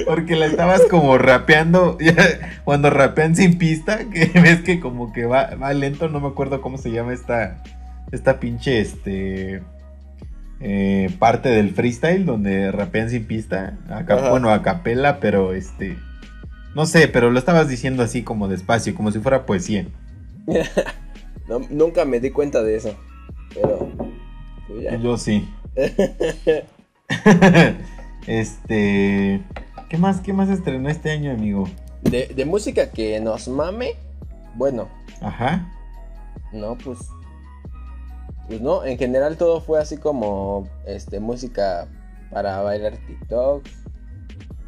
Porque 0.06 0.36
la 0.36 0.46
estabas 0.46 0.82
como 0.90 1.18
rapeando. 1.18 1.98
Cuando 2.64 2.90
rapean 2.90 3.36
sin 3.36 3.58
pista, 3.58 4.06
que 4.10 4.28
ves 4.40 4.62
que 4.62 4.80
como 4.80 5.12
que 5.14 5.26
va, 5.26 5.56
va 5.56 5.74
lento, 5.74 6.10
no 6.10 6.20
me 6.20 6.28
acuerdo 6.28 6.62
cómo 6.62 6.78
se 6.78 6.92
llama 6.92 7.14
esta. 7.14 7.64
Esta 8.12 8.40
pinche 8.40 8.80
este. 8.80 9.64
eh, 10.60 11.10
parte 11.18 11.50
del 11.50 11.72
freestyle 11.74 12.26
donde 12.26 12.72
rapean 12.72 13.10
sin 13.10 13.26
pista. 13.26 13.78
Acá, 13.90 14.30
bueno, 14.30 14.52
a 14.52 14.62
capela, 14.62 15.20
pero 15.20 15.54
este. 15.54 15.98
No 16.76 16.86
sé, 16.86 17.08
pero 17.08 17.30
lo 17.30 17.40
estabas 17.40 17.70
diciendo 17.70 18.04
así 18.04 18.24
como 18.24 18.48
despacio, 18.48 18.96
como 18.96 19.12
si 19.12 19.20
fuera 19.20 19.46
poesía. 19.46 19.88
No, 21.48 21.60
nunca 21.70 22.06
me 22.06 22.22
di 22.22 22.32
cuenta 22.32 22.64
de 22.64 22.78
eso. 22.78 22.96
Pero. 23.54 23.90
pues 24.68 24.84
ya. 24.84 24.96
Yo 24.96 25.18
sí. 25.18 25.48
este. 28.28 29.42
¿Qué 29.90 29.98
más, 29.98 30.22
qué 30.22 30.34
más 30.34 30.50
estrenó 30.50 30.90
este 30.90 31.12
año, 31.12 31.32
amigo? 31.32 31.68
De, 32.02 32.28
de 32.28 32.46
música 32.46 32.92
que 32.92 33.20
nos 33.20 33.48
mame. 33.48 33.96
Bueno, 34.56 34.88
Ajá. 35.22 35.68
no, 36.52 36.78
pues. 36.78 37.00
Pues 38.48 38.62
no, 38.62 38.86
en 38.86 38.98
general 38.98 39.38
todo 39.38 39.62
fue 39.62 39.82
así 39.82 39.98
como. 39.98 40.68
Este, 40.86 41.20
música 41.20 41.88
para 42.32 42.62
bailar 42.62 42.98
TikTok. 43.06 43.66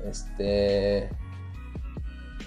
Este. 0.05 1.09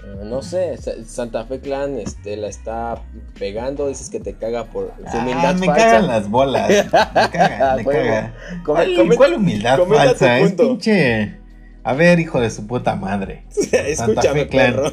Eh, 0.04 0.24
No 0.24 0.42
sé, 0.42 0.76
Sa- 0.76 1.02
Santa 1.06 1.44
Fe 1.44 1.60
Clan 1.60 1.98
este, 1.98 2.36
la 2.36 2.48
está 2.48 3.02
pegando, 3.38 3.88
dices 3.88 4.10
que 4.10 4.20
te 4.20 4.34
caga 4.34 4.64
por 4.64 4.92
su 5.10 5.16
Ah, 5.16 5.20
humildad 5.22 5.54
me 5.56 5.66
falsa. 5.66 5.84
cagan 5.84 6.06
las 6.06 6.28
bolas. 6.30 6.68
Me 6.68 6.90
caga, 7.30 7.76
me 7.76 7.84
caga. 7.92 8.34
Come- 8.64 8.64
¿Cuál, 8.64 8.94
come- 8.96 9.16
cuál 9.16 9.34
humildad 9.34 9.78
falsa? 9.88 10.38
Es 10.38 10.48
punto. 10.52 10.68
pinche. 10.68 11.38
A 11.84 11.94
ver, 11.94 12.20
hijo 12.20 12.40
de 12.40 12.50
su 12.50 12.66
puta 12.66 12.96
madre. 12.96 13.44
Santa 13.50 13.78
Escúchame, 13.88 14.40
Fe 14.44 14.48
Clan. 14.48 14.72
perro. 14.74 14.92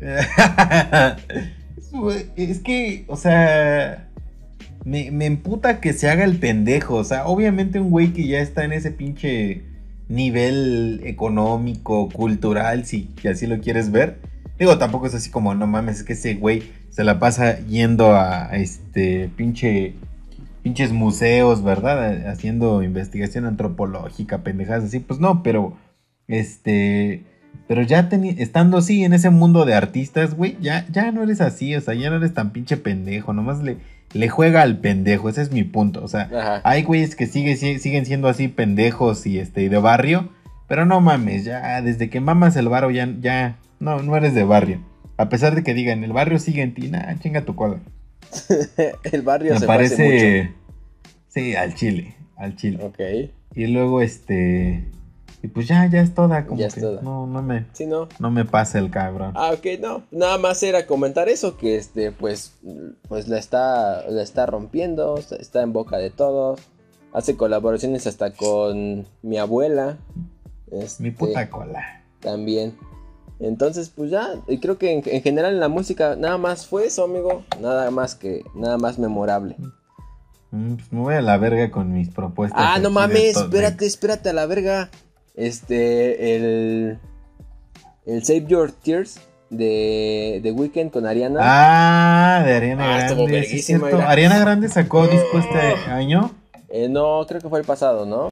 es 2.36 2.58
que, 2.60 3.04
o 3.08 3.16
sea, 3.16 4.08
me, 4.84 5.10
me 5.10 5.26
emputa 5.26 5.80
que 5.80 5.92
se 5.92 6.08
haga 6.08 6.24
el 6.24 6.38
pendejo. 6.38 6.94
O 6.96 7.04
sea, 7.04 7.26
obviamente 7.26 7.80
un 7.80 7.90
güey 7.90 8.12
que 8.12 8.26
ya 8.26 8.38
está 8.40 8.64
en 8.64 8.72
ese 8.72 8.90
pinche 8.92 9.62
nivel 10.08 11.00
económico, 11.04 12.08
cultural, 12.08 12.84
si 12.84 13.10
así 13.30 13.46
lo 13.46 13.60
quieres 13.60 13.90
ver. 13.90 14.18
Digo, 14.58 14.78
tampoco 14.78 15.06
es 15.06 15.14
así 15.14 15.30
como, 15.30 15.54
no 15.54 15.66
mames, 15.66 15.98
es 15.98 16.04
que 16.04 16.14
ese 16.14 16.34
güey 16.34 16.62
se 16.90 17.04
la 17.04 17.18
pasa 17.18 17.60
yendo 17.66 18.14
a 18.14 18.56
este 18.56 19.30
pinche 19.36 19.94
pinches 20.62 20.92
museos, 20.92 21.62
¿verdad? 21.62 22.26
Haciendo 22.28 22.82
investigación 22.82 23.46
antropológica, 23.46 24.42
pendejadas 24.42 24.84
así. 24.84 24.98
Pues 24.98 25.20
no, 25.20 25.42
pero 25.42 25.76
este 26.26 27.24
pero 27.66 27.82
ya 27.82 28.08
estando 28.38 28.78
así 28.78 29.04
en 29.04 29.12
ese 29.12 29.30
mundo 29.30 29.66
de 29.66 29.74
artistas, 29.74 30.34
güey, 30.34 30.56
ya, 30.60 30.86
ya 30.90 31.12
no 31.12 31.22
eres 31.22 31.42
así, 31.42 31.74
o 31.74 31.80
sea, 31.80 31.94
ya 31.94 32.08
no 32.08 32.16
eres 32.16 32.32
tan 32.32 32.50
pinche 32.50 32.78
pendejo, 32.78 33.34
nomás 33.34 33.62
le, 33.62 33.76
le 34.14 34.28
juega 34.28 34.62
al 34.62 34.78
pendejo, 34.78 35.28
ese 35.28 35.42
es 35.42 35.52
mi 35.52 35.64
punto, 35.64 36.02
o 36.02 36.08
sea, 36.08 36.22
Ajá. 36.34 36.60
hay 36.64 36.82
güeyes 36.82 37.14
que 37.14 37.26
sigue- 37.26 37.56
si- 37.56 37.78
siguen 37.78 38.06
siendo 38.06 38.28
así 38.28 38.48
pendejos 38.48 39.26
y 39.26 39.38
este 39.38 39.62
y 39.62 39.68
de 39.68 39.78
barrio, 39.78 40.30
pero 40.66 40.86
no 40.86 41.00
mames, 41.00 41.44
ya 41.44 41.80
desde 41.82 42.08
que 42.10 42.20
mamas 42.20 42.56
el 42.56 42.68
barrio 42.68 42.90
ya, 42.90 43.08
ya 43.20 43.56
no, 43.80 44.02
no 44.02 44.16
eres 44.16 44.34
de 44.34 44.44
barrio. 44.44 44.80
A 45.16 45.28
pesar 45.28 45.54
de 45.54 45.62
que 45.62 45.74
digan, 45.74 46.04
el 46.04 46.12
barrio 46.12 46.38
sigue 46.38 46.62
en 46.62 46.74
ti, 46.74 46.88
nah, 46.88 47.14
chinga 47.18 47.42
tu 47.44 47.54
cola. 47.56 47.78
El 49.12 49.22
barrio 49.22 49.54
Me 49.54 49.60
se 49.60 49.66
parece 49.66 50.52
sí, 51.28 51.54
al 51.56 51.74
chile, 51.74 52.14
al 52.36 52.56
chile. 52.56 52.78
Ok. 52.82 53.00
Y 53.56 53.66
luego 53.68 54.02
este, 54.02 54.84
y 55.42 55.48
pues 55.48 55.68
ya, 55.68 55.86
ya 55.86 56.00
es 56.00 56.14
toda, 56.14 56.46
como 56.46 56.58
Ya 56.60 56.66
es 56.66 56.74
que 56.74 56.80
toda. 56.80 57.00
no, 57.02 57.26
no 57.26 57.42
me, 57.42 57.66
Sí, 57.72 57.86
no. 57.86 58.08
no 58.18 58.30
me 58.30 58.44
pasa 58.44 58.78
el 58.78 58.90
cabrón. 58.90 59.32
Ah, 59.36 59.52
ok, 59.52 59.80
no. 59.80 60.02
Nada 60.10 60.36
más 60.38 60.62
era 60.62 60.86
comentar 60.86 61.28
eso, 61.28 61.56
que 61.56 61.76
este, 61.76 62.10
pues, 62.12 62.54
pues 63.08 63.28
la 63.28 63.38
está, 63.38 64.08
la 64.08 64.22
está 64.22 64.46
rompiendo, 64.46 65.16
está- 65.18 65.62
en 65.62 65.72
boca 65.72 65.96
de 65.98 66.10
todos. 66.10 66.60
Hace 67.12 67.36
colaboraciones 67.36 68.06
hasta 68.06 68.32
con 68.32 69.06
mi 69.22 69.38
abuela. 69.38 69.96
este, 70.70 71.02
Mi 71.02 71.10
puta 71.10 71.48
cola. 71.48 72.02
También. 72.20 72.76
Entonces, 73.40 73.88
pues 73.90 74.10
ya, 74.10 74.30
y 74.48 74.58
creo 74.58 74.78
que 74.78 74.92
en, 74.92 75.02
en 75.06 75.22
general 75.22 75.54
en 75.54 75.60
la 75.60 75.68
música 75.68 76.16
nada 76.16 76.38
más 76.38 76.66
fue 76.66 76.86
eso, 76.86 77.04
amigo. 77.04 77.44
Nada 77.60 77.90
más 77.92 78.14
que, 78.16 78.42
nada 78.54 78.76
más 78.78 78.98
memorable. 78.98 79.56
Mm, 80.50 80.74
pues 80.74 80.92
me 80.92 81.00
voy 81.00 81.14
a 81.14 81.22
la 81.22 81.36
verga 81.38 81.70
con 81.70 81.92
mis 81.92 82.08
propuestas. 82.10 82.60
Ah, 82.60 82.78
no 82.80 82.90
mames, 82.90 83.36
espérate, 83.36 83.86
espérate 83.86 84.30
a 84.30 84.32
la 84.32 84.46
verga. 84.46 84.90
Este, 85.38 86.34
el. 86.34 86.98
El 88.06 88.24
Save 88.24 88.46
Your 88.46 88.72
Tears 88.72 89.20
de, 89.50 90.40
de 90.42 90.50
Weekend 90.50 90.90
con 90.90 91.06
Ariana. 91.06 91.38
Ah, 91.42 92.42
de 92.44 92.54
Ariana 92.54 92.84
Ah, 92.84 92.98
Grande. 93.06 93.26
sí, 93.26 93.32
verguísima, 93.32 93.88
cierto. 93.88 94.06
Ariana 94.08 94.38
Grande 94.40 94.68
sacó 94.68 95.06
disco 95.06 95.38
este 95.38 95.58
año. 95.90 96.32
Eh, 96.70 96.88
no, 96.88 97.24
creo 97.28 97.40
que 97.40 97.48
fue 97.48 97.60
el 97.60 97.64
pasado, 97.64 98.04
¿no? 98.04 98.30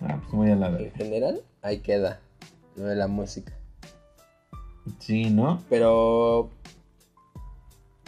Ah, 0.00 0.18
pues 0.20 0.32
muy 0.32 0.50
a 0.50 0.56
la 0.56 0.66
En 0.68 0.92
general, 0.92 1.42
ahí 1.62 1.78
queda 1.78 2.20
lo 2.76 2.84
de 2.84 2.96
la 2.96 3.06
música. 3.08 3.52
Sí, 4.98 5.30
¿no? 5.30 5.62
Pero. 5.68 6.50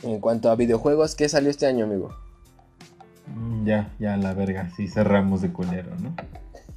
En 0.02 0.20
cuanto 0.20 0.50
a 0.50 0.56
videojuegos, 0.56 1.14
¿qué 1.14 1.28
salió 1.28 1.48
este 1.50 1.66
año, 1.66 1.84
amigo? 1.86 2.10
Mm, 3.34 3.64
Ya, 3.66 3.92
ya 3.98 4.14
a 4.14 4.16
la 4.16 4.34
verga. 4.34 4.70
Sí, 4.76 4.88
cerramos 4.88 5.40
de 5.40 5.50
culero, 5.52 5.90
¿no? 6.00 6.14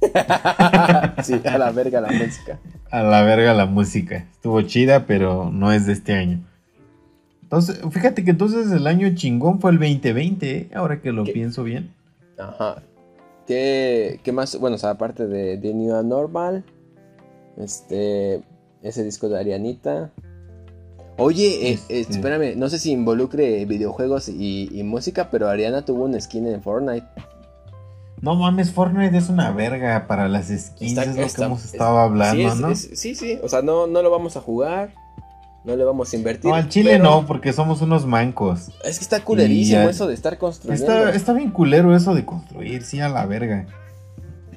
sí, 1.22 1.40
a 1.44 1.58
la 1.58 1.70
verga 1.72 2.00
la 2.00 2.10
música. 2.12 2.58
A 2.90 3.02
la 3.02 3.22
verga 3.22 3.52
la 3.52 3.66
música. 3.66 4.26
Estuvo 4.32 4.62
chida, 4.62 5.06
pero 5.06 5.50
no 5.50 5.72
es 5.72 5.86
de 5.86 5.92
este 5.92 6.14
año. 6.14 6.44
Entonces, 7.42 7.80
fíjate 7.90 8.24
que 8.24 8.30
entonces 8.30 8.70
el 8.70 8.86
año 8.86 9.08
chingón 9.14 9.60
fue 9.60 9.72
el 9.72 9.78
2020, 9.78 10.50
¿eh? 10.56 10.70
ahora 10.74 11.00
que 11.00 11.12
lo 11.12 11.24
¿Qué? 11.24 11.32
pienso 11.32 11.64
bien. 11.64 11.92
Ajá. 12.38 12.82
¿Qué, 13.46 14.20
qué 14.22 14.32
más? 14.32 14.58
Bueno, 14.60 14.76
o 14.76 14.78
sea, 14.78 14.90
aparte 14.90 15.26
de, 15.26 15.56
de 15.56 15.74
New 15.74 16.02
Normal, 16.04 16.64
este, 17.58 18.40
ese 18.82 19.04
disco 19.04 19.28
de 19.28 19.38
Arianita. 19.38 20.10
Oye, 21.16 21.70
eh, 21.72 21.78
eh, 21.88 22.00
Este. 22.00 22.12
espérame, 22.14 22.56
no 22.56 22.68
sé 22.68 22.78
si 22.78 22.92
involucre 22.92 23.64
videojuegos 23.64 24.28
y, 24.28 24.68
y 24.72 24.82
música, 24.84 25.30
pero 25.30 25.48
Ariana 25.48 25.84
tuvo 25.84 26.04
un 26.04 26.18
skin 26.20 26.46
en 26.46 26.62
Fortnite. 26.62 27.06
No 28.20 28.34
mames, 28.36 28.72
Fortnite 28.72 29.16
es 29.16 29.28
una 29.28 29.50
verga 29.52 30.06
para 30.06 30.28
las 30.28 30.46
skins, 30.46 30.80
Está- 30.80 31.02
es 31.04 31.16
lo 31.16 31.22
está- 31.22 31.36
que 31.38 31.44
hemos 31.46 31.64
es- 31.64 31.72
estado 31.72 31.98
hablando, 31.98 32.36
sí, 32.42 32.46
es- 32.46 32.56
¿no? 32.60 32.70
es- 32.70 32.90
sí, 32.94 33.14
sí, 33.14 33.38
o 33.42 33.48
sea, 33.48 33.62
no, 33.62 33.86
no 33.86 34.02
lo 34.02 34.10
vamos 34.10 34.36
a 34.36 34.40
jugar, 34.40 34.92
no 35.64 35.76
le 35.76 35.84
vamos 35.84 36.12
a 36.12 36.16
invertir. 36.16 36.50
No, 36.50 36.54
al 36.56 36.68
chile 36.68 36.92
pero 36.92 37.04
no, 37.04 37.26
porque 37.26 37.52
somos 37.52 37.80
unos 37.82 38.06
mancos. 38.06 38.70
Es 38.84 38.98
que 38.98 39.04
está 39.04 39.24
culerísimo 39.24 39.88
eso 39.88 40.06
de 40.06 40.14
estar 40.14 40.38
construyendo. 40.38 40.84
Está, 40.92 41.14
está 41.14 41.32
bien 41.32 41.50
culero 41.50 41.94
eso 41.96 42.14
de 42.14 42.24
construir, 42.24 42.82
sí, 42.82 43.00
a 43.00 43.08
la 43.08 43.26
verga. 43.26 43.66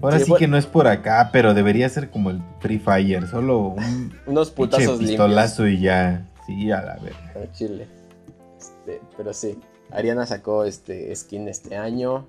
Ahora 0.02 0.18
Sí, 0.18 0.26
sí, 0.26 0.30
bueno. 0.32 0.40
que 0.40 0.48
no 0.48 0.58
es 0.58 0.66
por 0.66 0.88
acá, 0.88 1.30
pero 1.32 1.54
debería 1.54 1.88
ser 1.90 2.10
como 2.10 2.30
el 2.30 2.42
Free 2.60 2.80
Fire, 2.80 3.28
solo 3.28 3.60
un 3.60 4.14
Unos 4.26 4.52
putazos 4.52 4.88
limpios. 5.00 5.10
pistolazo 5.10 5.68
y 5.68 5.80
ya. 5.80 6.28
Sí, 6.46 6.72
a 6.72 6.82
la 6.82 6.96
verga. 6.96 7.32
al 7.36 7.52
Chile. 7.52 7.88
Este, 8.60 9.02
pero 9.16 9.34
sí, 9.34 9.58
Ariana 9.92 10.26
sacó 10.26 10.66
este 10.66 11.16
skin 11.16 11.48
este 11.48 11.76
año. 11.78 12.26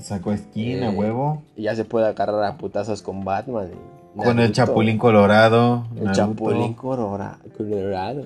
Sacó 0.00 0.34
skin 0.36 0.82
a 0.84 0.90
Eh, 0.90 0.94
huevo. 0.96 1.42
Y 1.56 1.62
ya 1.64 1.74
se 1.76 1.84
puede 1.84 2.06
agarrar 2.06 2.42
a 2.44 2.56
putazos 2.56 3.02
con 3.02 3.24
Batman. 3.24 3.68
y 4.16 4.22
Con 4.24 4.38
el. 4.40 4.52
Chapulín 4.52 4.96
Colorado. 4.98 5.86
El 5.96 6.04
Naruto. 6.04 6.12
Chapulín 6.18 6.74
Colora- 6.74 7.38
Colorado. 7.56 8.24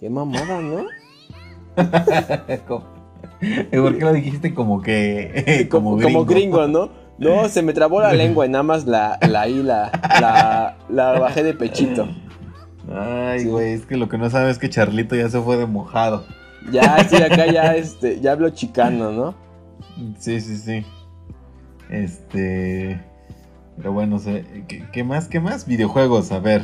Qué 0.00 0.10
mamada, 0.10 0.60
¿no? 0.60 0.86
¿Por 2.66 3.98
qué 3.98 4.04
lo 4.04 4.12
dijiste 4.12 4.54
como 4.54 4.82
que. 4.82 5.68
como, 5.70 6.00
como 6.00 6.24
gringo, 6.24 6.66
¿no? 6.66 6.90
No, 7.20 7.48
se 7.48 7.62
me 7.62 7.72
trabó 7.72 8.00
la 8.00 8.12
lengua 8.14 8.46
y 8.46 8.48
nada 8.48 8.62
más 8.64 8.86
la, 8.86 9.18
la 9.28 9.46
I, 9.48 9.62
la, 9.62 9.92
la, 10.20 10.76
la 10.88 11.20
bajé 11.20 11.42
de 11.44 11.54
pechito. 11.54 12.08
Ay, 12.92 13.40
Sí. 13.40 13.46
güey, 13.48 13.74
es 13.74 13.86
que 13.86 13.96
lo 13.96 14.08
que 14.08 14.18
no 14.18 14.28
sabes 14.30 14.52
es 14.52 14.58
que 14.58 14.68
Charlito 14.70 15.14
ya 15.14 15.28
se 15.28 15.40
fue 15.40 15.56
de 15.56 15.66
mojado. 15.66 16.24
Ya 16.72 16.96
estoy 16.96 17.22
acá, 17.22 17.46
ya, 17.46 17.76
este, 17.76 18.20
ya 18.20 18.32
hablo 18.32 18.50
chicano, 18.50 19.12
¿no? 19.12 19.34
Sí, 20.18 20.40
sí, 20.40 20.56
sí. 20.56 20.84
Este. 21.90 23.00
Pero 23.76 23.92
bueno, 23.92 24.18
sé- 24.18 24.64
¿qué, 24.68 24.84
qué 24.92 25.04
más? 25.04 25.28
¿Qué 25.28 25.40
más? 25.40 25.66
Videojuegos, 25.66 26.32
a 26.32 26.38
ver. 26.40 26.62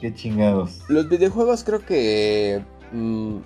Qué 0.00 0.12
chingados. 0.14 0.82
Los 0.88 1.08
videojuegos 1.08 1.62
creo 1.64 1.84
que... 1.84 2.62
mm, 2.92 3.36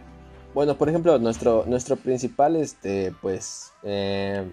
bueno, 0.55 0.77
por 0.77 0.89
ejemplo, 0.89 1.19
nuestro, 1.19 1.65
nuestro 1.67 1.97
principal, 1.97 2.57
este, 2.57 3.13
pues... 3.21 3.73
eh, 3.83 4.47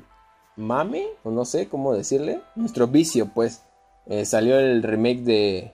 mame, 0.56 1.06
o 1.24 1.32
no 1.32 1.46
sé 1.46 1.68
cómo 1.68 1.94
decirle. 1.94 2.42
Nuestro 2.56 2.88
vicio, 2.88 3.28
pues. 3.34 3.64
eh, 4.08 4.26
salió 4.26 4.60
el 4.60 4.84
remake 4.84 5.22
de 5.22 5.72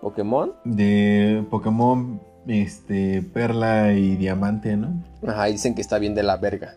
Pokémon. 0.00 0.52
De 0.64 1.44
Pokémon, 1.50 2.20
este, 2.46 3.22
Perla 3.22 3.92
y 3.92 4.16
Diamante, 4.16 4.76
¿no? 4.76 5.02
Ajá, 5.26 5.46
dicen 5.46 5.74
que 5.74 5.80
está 5.80 5.98
bien 5.98 6.14
de 6.14 6.22
la 6.22 6.36
verga. 6.36 6.76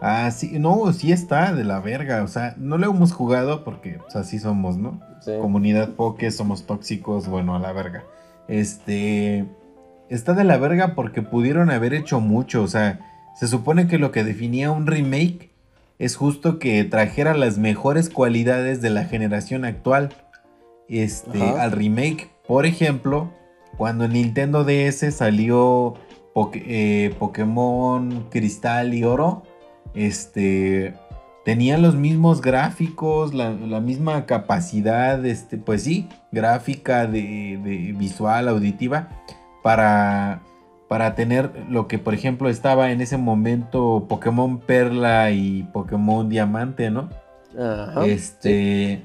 Ah, 0.00 0.30
sí, 0.32 0.58
no, 0.58 0.92
sí 0.92 1.12
está 1.12 1.52
de 1.52 1.64
la 1.64 1.78
verga. 1.80 2.24
O 2.24 2.28
sea, 2.28 2.54
no 2.58 2.76
lo 2.76 2.90
hemos 2.90 3.12
jugado 3.12 3.62
porque, 3.64 4.00
pues, 4.02 4.16
así 4.16 4.38
somos, 4.38 4.76
¿no? 4.76 5.00
Sí. 5.20 5.32
Comunidad 5.40 5.90
Poké, 5.90 6.30
somos 6.32 6.66
tóxicos, 6.66 7.28
bueno, 7.28 7.54
a 7.54 7.60
la 7.60 7.72
verga. 7.72 8.04
Este. 8.48 9.46
Está 10.08 10.34
de 10.34 10.44
la 10.44 10.58
verga 10.58 10.94
porque 10.94 11.22
pudieron 11.22 11.70
haber 11.70 11.94
hecho 11.94 12.20
mucho. 12.20 12.62
O 12.62 12.66
sea, 12.66 12.98
se 13.34 13.48
supone 13.48 13.86
que 13.86 13.98
lo 13.98 14.12
que 14.12 14.24
definía 14.24 14.70
un 14.70 14.86
remake 14.86 15.50
es 15.98 16.16
justo 16.16 16.58
que 16.58 16.84
trajera 16.84 17.34
las 17.34 17.58
mejores 17.58 18.08
cualidades 18.10 18.82
de 18.82 18.90
la 18.90 19.04
generación 19.04 19.64
actual. 19.64 20.10
Este, 20.88 21.42
Ajá. 21.42 21.62
al 21.62 21.72
remake, 21.72 22.28
por 22.46 22.66
ejemplo, 22.66 23.30
cuando 23.78 24.04
en 24.04 24.12
Nintendo 24.14 24.64
DS 24.64 25.10
salió 25.14 25.94
Poké- 26.34 26.64
eh, 26.66 27.14
Pokémon 27.18 28.26
Cristal 28.30 28.94
y 28.94 29.04
Oro, 29.04 29.42
este, 29.94 30.94
tenían 31.44 31.82
los 31.82 31.94
mismos 31.94 32.40
gráficos, 32.40 33.32
la, 33.32 33.50
la 33.52 33.80
misma 33.80 34.26
capacidad, 34.26 35.24
este, 35.24 35.56
pues 35.56 35.82
sí, 35.84 36.08
gráfica 36.32 37.06
de, 37.06 37.58
de 37.62 37.94
visual, 37.96 38.48
auditiva, 38.48 39.08
para, 39.62 40.42
para 40.92 41.14
tener 41.14 41.50
lo 41.70 41.88
que, 41.88 41.98
por 41.98 42.12
ejemplo, 42.12 42.50
estaba 42.50 42.90
en 42.90 43.00
ese 43.00 43.16
momento 43.16 44.04
Pokémon 44.10 44.58
Perla 44.58 45.30
y 45.30 45.62
Pokémon 45.72 46.28
Diamante, 46.28 46.90
¿no? 46.90 47.08
Ajá. 47.58 48.04
Este. 48.04 49.00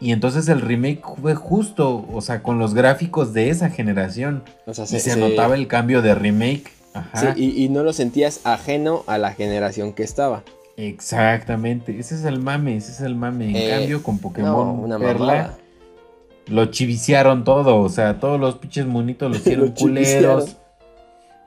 Y 0.00 0.12
entonces 0.12 0.48
el 0.48 0.62
remake 0.62 1.02
fue 1.20 1.34
justo, 1.34 2.06
o 2.10 2.22
sea, 2.22 2.42
con 2.42 2.58
los 2.58 2.72
gráficos 2.72 3.34
de 3.34 3.50
esa 3.50 3.68
generación. 3.68 4.42
O 4.64 4.72
sea, 4.72 4.86
Y 4.86 5.00
se, 5.00 5.16
notaba 5.18 5.54
el 5.54 5.66
cambio 5.66 6.00
de 6.00 6.14
remake. 6.14 6.72
Ajá. 6.94 7.34
Sí, 7.34 7.52
y, 7.54 7.62
y 7.62 7.68
no 7.68 7.82
lo 7.82 7.92
sentías 7.92 8.40
ajeno 8.44 9.04
a 9.06 9.18
la 9.18 9.32
generación 9.34 9.92
que 9.92 10.04
estaba. 10.04 10.44
Exactamente. 10.78 11.98
Ese 11.98 12.14
es 12.14 12.24
el 12.24 12.40
mame, 12.40 12.74
ese 12.78 12.92
es 12.92 13.02
el 13.02 13.16
mame. 13.16 13.50
En 13.50 13.56
Eh, 13.56 13.68
cambio, 13.68 14.02
con 14.02 14.14
No, 14.14 14.20
Pokémon 14.22 14.78
una 14.80 14.98
Perla, 14.98 15.26
mamada. 15.26 15.58
lo 16.46 16.64
chiviciaron 16.66 17.44
todo. 17.44 17.80
O 17.80 17.90
sea, 17.90 18.18
todos 18.18 18.40
los 18.40 18.54
pinches 18.54 18.86
monitos 18.86 19.30
los 19.30 19.40
hicieron 19.46 19.66
Lo 19.66 19.74
culeros. 19.74 20.56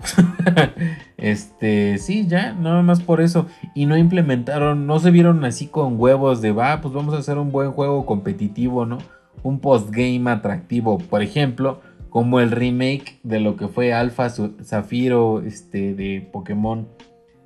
este, 1.18 1.98
sí, 1.98 2.28
ya, 2.28 2.54
nada 2.54 2.82
más 2.82 3.02
por 3.02 3.22
eso. 3.22 3.48
Y 3.76 3.86
no 3.86 3.98
implementaron, 3.98 4.88
no 4.88 5.00
se 5.00 5.12
vieron 5.12 5.44
así 5.46 5.68
con 5.68 6.00
huevos 6.00 6.42
de, 6.42 6.52
va, 6.52 6.82
pues 6.82 6.94
vamos 6.94 7.14
a 7.14 7.18
hacer 7.20 7.38
un 7.38 7.52
buen 7.52 7.72
juego 7.72 8.06
competitivo, 8.06 8.86
¿no? 8.86 8.98
Un 9.44 9.60
postgame 9.60 10.30
atractivo, 10.30 10.98
por 10.98 11.22
ejemplo, 11.22 11.82
como 12.10 12.40
el 12.40 12.52
remake 12.52 13.20
de 13.24 13.40
lo 13.40 13.56
que 13.56 13.68
fue 13.68 13.94
Alpha 13.94 14.30
Zafiro 14.30 15.42
este, 15.42 15.94
de 15.94 16.28
Pokémon 16.32 16.88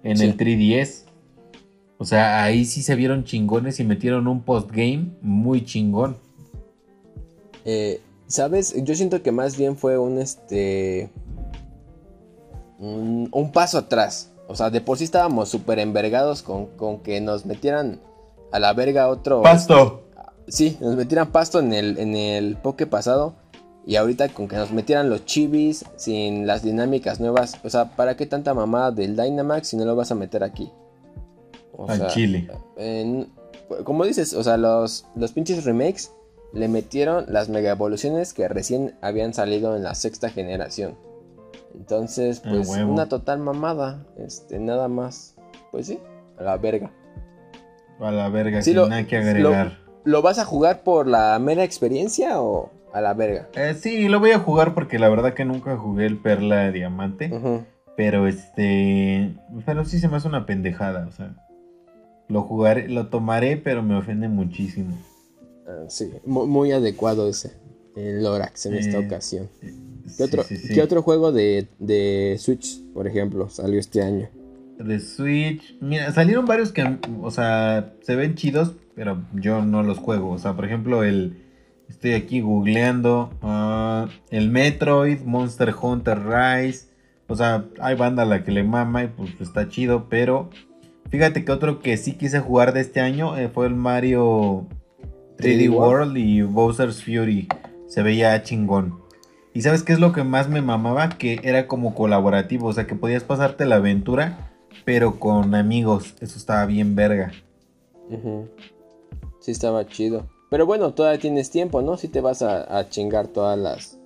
en 0.04 0.18
Sí. 0.18 0.26
el 0.26 0.38
3DS. 0.38 1.06
O 1.98 2.04
sea, 2.06 2.44
ahí 2.44 2.66
sí 2.66 2.82
se 2.82 2.96
vieron 2.96 3.24
chingones 3.24 3.80
y 3.80 3.84
metieron 3.86 4.28
un 4.28 4.42
postgame 4.42 5.12
muy 5.22 5.64
chingón. 5.64 6.18
Eh, 7.64 8.02
¿Sabes? 8.28 8.76
Yo 8.84 8.96
siento 8.96 9.22
que 9.22 9.32
más 9.32 9.58
bien 9.58 9.78
fue 9.78 9.98
un 9.98 10.18
este. 10.18 11.10
Un, 12.86 13.30
un 13.32 13.52
paso 13.52 13.78
atrás. 13.78 14.32
O 14.48 14.56
sea, 14.56 14.70
de 14.70 14.82
por 14.82 14.98
sí 14.98 15.04
estábamos 15.06 15.50
súper 15.50 15.80
envergados 15.80 16.42
con, 16.44 16.68
con 16.78 17.00
que 17.00 17.20
nos 17.22 17.46
metieran 17.46 18.00
a 18.52 18.60
la 18.60 18.74
verga 18.74 19.08
otro. 19.10 19.42
¡Pasto! 19.42 20.04
Sí, 20.48 20.78
nos 20.80 20.96
metieran 20.96 21.32
pasto 21.32 21.60
en 21.60 21.74
el, 21.74 21.98
en 21.98 22.16
el 22.16 22.58
poke 22.58 22.86
pasado. 22.86 23.34
Y 23.88 23.98
ahorita 23.98 24.30
con 24.30 24.48
que 24.48 24.56
nos 24.56 24.72
metieran 24.72 25.10
los 25.10 25.26
chivis 25.26 25.86
sin 25.96 26.48
las 26.48 26.64
dinámicas 26.64 27.20
nuevas. 27.20 27.58
O 27.64 27.70
sea, 27.70 27.96
¿para 27.96 28.16
qué 28.18 28.26
tanta 28.26 28.54
mamada 28.54 28.92
del 28.92 29.16
Dynamax 29.16 29.68
si 29.70 29.78
no 29.78 29.86
lo 29.86 29.96
vas 29.96 30.12
a 30.12 30.16
meter 30.16 30.44
aquí? 30.44 30.72
O 31.78 31.90
Al 31.90 31.98
sea, 32.00 32.08
chile. 32.08 32.48
en- 32.78 33.28
como 33.84 34.06
dices, 34.06 34.34
o 34.34 34.44
sea, 34.44 34.58
los, 34.58 35.06
los 35.16 35.32
pinches 35.32 35.64
remakes 35.66 36.12
le 36.54 36.68
metieron 36.68 37.26
las 37.30 37.50
mega 37.50 37.72
evoluciones 37.72 38.34
que 38.34 38.48
recién 38.48 38.96
habían 39.02 39.34
salido 39.34 39.76
en 39.76 39.84
la 39.84 39.94
sexta 39.96 40.30
generación. 40.30 40.96
Entonces, 41.78 42.42
Ah, 42.46 42.50
pues, 42.52 42.70
una 42.70 43.08
total 43.10 43.40
mamada. 43.40 44.06
Este, 44.18 44.60
nada 44.60 44.88
más. 44.88 45.36
Pues 45.72 45.88
sí, 45.88 46.00
a 46.40 46.44
la 46.44 46.58
verga. 46.58 46.92
A 48.00 48.12
la 48.12 48.30
verga, 48.30 48.62
Sí, 48.62 48.72
sin 48.72 48.78
lo- 48.78 48.88
nada 48.88 49.06
que 49.08 49.18
agregar. 49.18 49.78
¿Lo 50.04 50.22
vas 50.22 50.38
a 50.40 50.46
jugar 50.46 50.84
por 50.84 51.08
la 51.08 51.38
mera 51.40 51.64
experiencia 51.64 52.40
o 52.42 52.70
a 52.94 53.02
la 53.02 53.14
verga? 53.14 53.48
Eh, 53.56 53.74
sí, 53.74 54.08
lo 54.08 54.20
voy 54.20 54.32
a 54.32 54.40
jugar 54.40 54.74
porque 54.74 55.00
la 55.00 55.10
verdad 55.10 55.34
que 55.34 55.46
nunca 55.46 55.76
jugué 55.78 56.06
el 56.06 56.18
Perla 56.18 56.72
Diamante. 56.72 57.32
Ujú. 57.34 57.64
Pero 57.98 58.28
este. 58.28 59.36
Pero 59.66 59.86
sí 59.86 60.00
se 60.00 60.08
me 60.08 60.18
hace 60.18 60.28
una 60.28 60.46
pendejada. 60.46 61.08
O 61.08 61.12
sea. 61.12 61.34
Lo 62.28 62.42
jugaré, 62.42 62.88
lo 62.90 63.08
tomaré, 63.08 63.56
pero 63.58 63.84
me 63.84 63.96
ofende 63.96 64.28
muchísimo. 64.28 64.96
Ah, 65.68 65.86
sí, 65.88 66.12
mu- 66.26 66.46
muy 66.48 66.72
adecuado 66.72 67.28
ese. 67.30 67.54
El 67.96 68.24
Lorax 68.24 68.66
en 68.66 68.74
esta 68.76 68.98
Eh, 68.98 69.06
ocasión. 69.06 69.48
Sí, 69.62 69.68
¿Qué 70.18 70.24
otro, 70.24 70.44
sí, 70.44 70.58
sí. 70.58 70.74
¿Qué 70.74 70.82
otro 70.82 71.02
juego 71.02 71.32
de, 71.32 71.68
de 71.80 72.36
Switch, 72.40 72.82
por 72.94 73.08
ejemplo, 73.08 73.50
salió 73.50 73.80
este 73.80 74.02
año? 74.02 74.30
De 74.78 75.00
Switch. 75.00 75.78
Mira, 75.82 76.12
salieron 76.12 76.46
varios 76.46 76.72
que, 76.72 76.98
o 77.22 77.32
sea, 77.32 77.94
se 78.02 78.16
ven 78.16 78.36
chidos, 78.36 78.74
pero 78.96 79.24
yo 79.34 79.64
no 79.64 79.84
los 79.84 79.98
juego. 79.98 80.32
O 80.32 80.38
sea, 80.38 80.56
por 80.56 80.66
ejemplo, 80.66 81.04
el. 81.04 81.42
Estoy 81.90 82.14
aquí 82.14 82.42
googleando. 82.42 83.32
ah, 83.42 84.08
el 84.32 84.50
Metroid, 84.50 85.22
Monster 85.22 85.74
Hunter 85.80 86.20
Rise. 86.26 86.88
O 87.28 87.36
sea, 87.36 87.66
hay 87.80 87.96
banda 87.96 88.24
a 88.24 88.26
la 88.26 88.44
que 88.44 88.52
le 88.52 88.64
mama 88.64 89.04
y 89.04 89.08
pues 89.08 89.32
está 89.40 89.70
chido, 89.70 90.08
pero. 90.10 90.50
Fíjate 91.10 91.46
que 91.46 91.52
otro 91.52 91.80
que 91.80 91.98
sí 91.98 92.14
quise 92.14 92.40
jugar 92.40 92.74
de 92.74 92.82
este 92.82 93.00
año 93.00 93.38
eh, 93.38 93.48
fue 93.48 93.68
el 93.68 93.76
Mario 93.76 94.68
3D 95.38 95.68
3D 95.68 95.70
World. 95.70 95.78
World 95.78 96.18
y 96.18 96.42
Bowser's 96.42 97.04
Fury. 97.04 97.48
Se 97.88 98.02
veía 98.02 98.42
chingón. 98.42 99.05
¿Y 99.56 99.62
sabes 99.62 99.82
qué 99.84 99.94
es 99.94 100.00
lo 100.00 100.12
que 100.12 100.24
más 100.24 100.50
me 100.50 100.62
mamaba? 100.62 101.10
Que 101.10 101.40
era 101.44 101.66
como 101.68 101.96
colaborativo, 101.96 102.68
o 102.68 102.74
sea, 102.74 102.86
que 102.86 102.94
podías 102.96 103.24
pasarte 103.24 103.66
la 103.66 103.78
aventura, 103.78 104.52
pero 104.84 105.18
con 105.20 105.56
amigos. 105.56 106.14
Eso 106.20 106.38
estaba 106.38 106.66
bien 106.66 106.96
verga. 106.96 107.32
Sí, 109.40 109.52
estaba 109.52 109.88
chido. 109.88 110.28
Pero 110.52 110.66
bueno, 110.66 110.94
todavía 110.94 111.20
tienes 111.20 111.50
tiempo, 111.50 111.82
¿no? 111.82 111.98
Si 111.98 112.08
te 112.10 112.22
vas 112.22 112.42
a, 112.42 112.78
a 112.78 112.90
chingar 112.90 113.28
todas 113.28 113.58
las. 113.58 113.98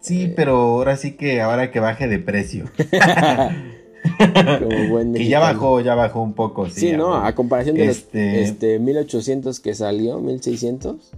Sí, 0.00 0.24
Eh. 0.24 0.32
pero 0.36 0.52
ahora 0.56 0.96
sí 0.96 1.12
que 1.16 1.40
ahora 1.40 1.70
que 1.70 1.80
baje 1.80 2.06
de 2.06 2.18
precio. 2.18 2.66
Como 4.18 4.88
buen 4.90 5.12
que 5.14 5.26
ya 5.28 5.40
bajó, 5.40 5.80
ya 5.80 5.94
bajó 5.94 6.20
un 6.22 6.34
poco. 6.34 6.68
Sí, 6.68 6.80
Sí, 6.90 6.92
¿no? 6.92 7.14
A 7.16 7.34
comparación 7.34 7.74
de 7.76 7.86
Este- 7.86 8.40
los 8.40 8.50
este, 8.50 8.78
1800 8.78 9.60
que 9.60 9.74
salió, 9.74 10.20
1600. 10.20 11.10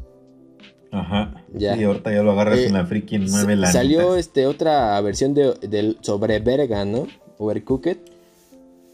Ajá. 0.92 1.44
Ya. 1.54 1.76
Sí, 1.76 1.84
ahorita 1.84 2.12
ya 2.12 2.22
lo 2.22 2.32
agarras 2.32 2.58
Eh, 2.58 2.66
en 2.66 2.72
la 2.74 2.86
Sa- 2.86 2.94
nueve 3.30 3.56
lanitas. 3.56 3.72
Salió 3.72 4.16
este, 4.16 4.46
otra 4.46 5.00
versión 5.00 5.34
de, 5.34 5.54
del 5.68 5.98
sobre 6.00 6.38
verga, 6.40 6.84
¿no? 6.84 7.06
Overcooked. 7.38 7.96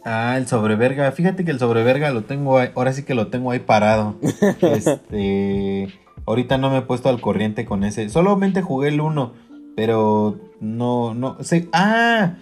Ah, 0.04 0.37
el 0.38 0.46
sobreverga. 0.46 1.11
Fíjate 1.12 1.44
que 1.44 1.50
el 1.50 1.59
sobreverga 1.59 2.11
lo 2.12 2.22
tengo 2.24 2.59
ahí, 2.59 2.68
ahora 2.76 2.92
sí 2.92 3.02
que 3.02 3.14
lo 3.14 3.26
tengo 3.28 3.50
ahí 3.50 3.59
parado. 3.61 4.16
este, 4.61 5.88
ahorita 6.26 6.59
no 6.59 6.70
me 6.70 6.78
he 6.78 6.82
puesto 6.82 7.09
al 7.09 7.20
corriente 7.20 7.64
con 7.64 7.82
ese. 7.82 8.09
Solamente 8.09 8.62
jugué 8.62 8.88
el 8.88 9.00
1, 9.00 9.32
pero 9.74 10.38
no, 10.61 11.12
no 11.14 11.42
sé. 11.42 11.68
Ah, 11.72 12.35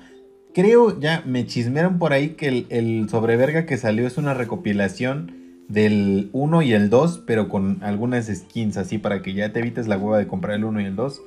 creo 0.53 1.01
ya 1.01 1.23
me 1.25 1.47
chismearon 1.47 1.99
por 1.99 2.13
ahí 2.13 2.31
que 2.31 2.49
el, 2.49 2.67
el 2.69 3.09
sobreverga 3.09 3.65
que 3.67 3.77
salió 3.79 4.07
es 4.07 4.19
una 4.19 4.35
recopilación 4.35 5.44
del 5.69 6.31
1 6.33 6.63
y 6.63 6.73
el 6.73 6.91
2, 6.91 7.23
pero 7.27 7.49
con 7.49 7.83
algunas 7.83 8.27
skins 8.27 8.77
así 8.77 8.99
para 8.99 9.23
que 9.23 9.35
ya 9.35 9.53
te 9.53 9.61
evites 9.61 9.87
la 9.89 9.97
hueva 9.99 10.19
de 10.19 10.27
comprar 10.27 10.57
el 10.57 10.65
1 10.65 10.81
y 10.81 10.85
el 10.85 10.97
2. 10.97 11.23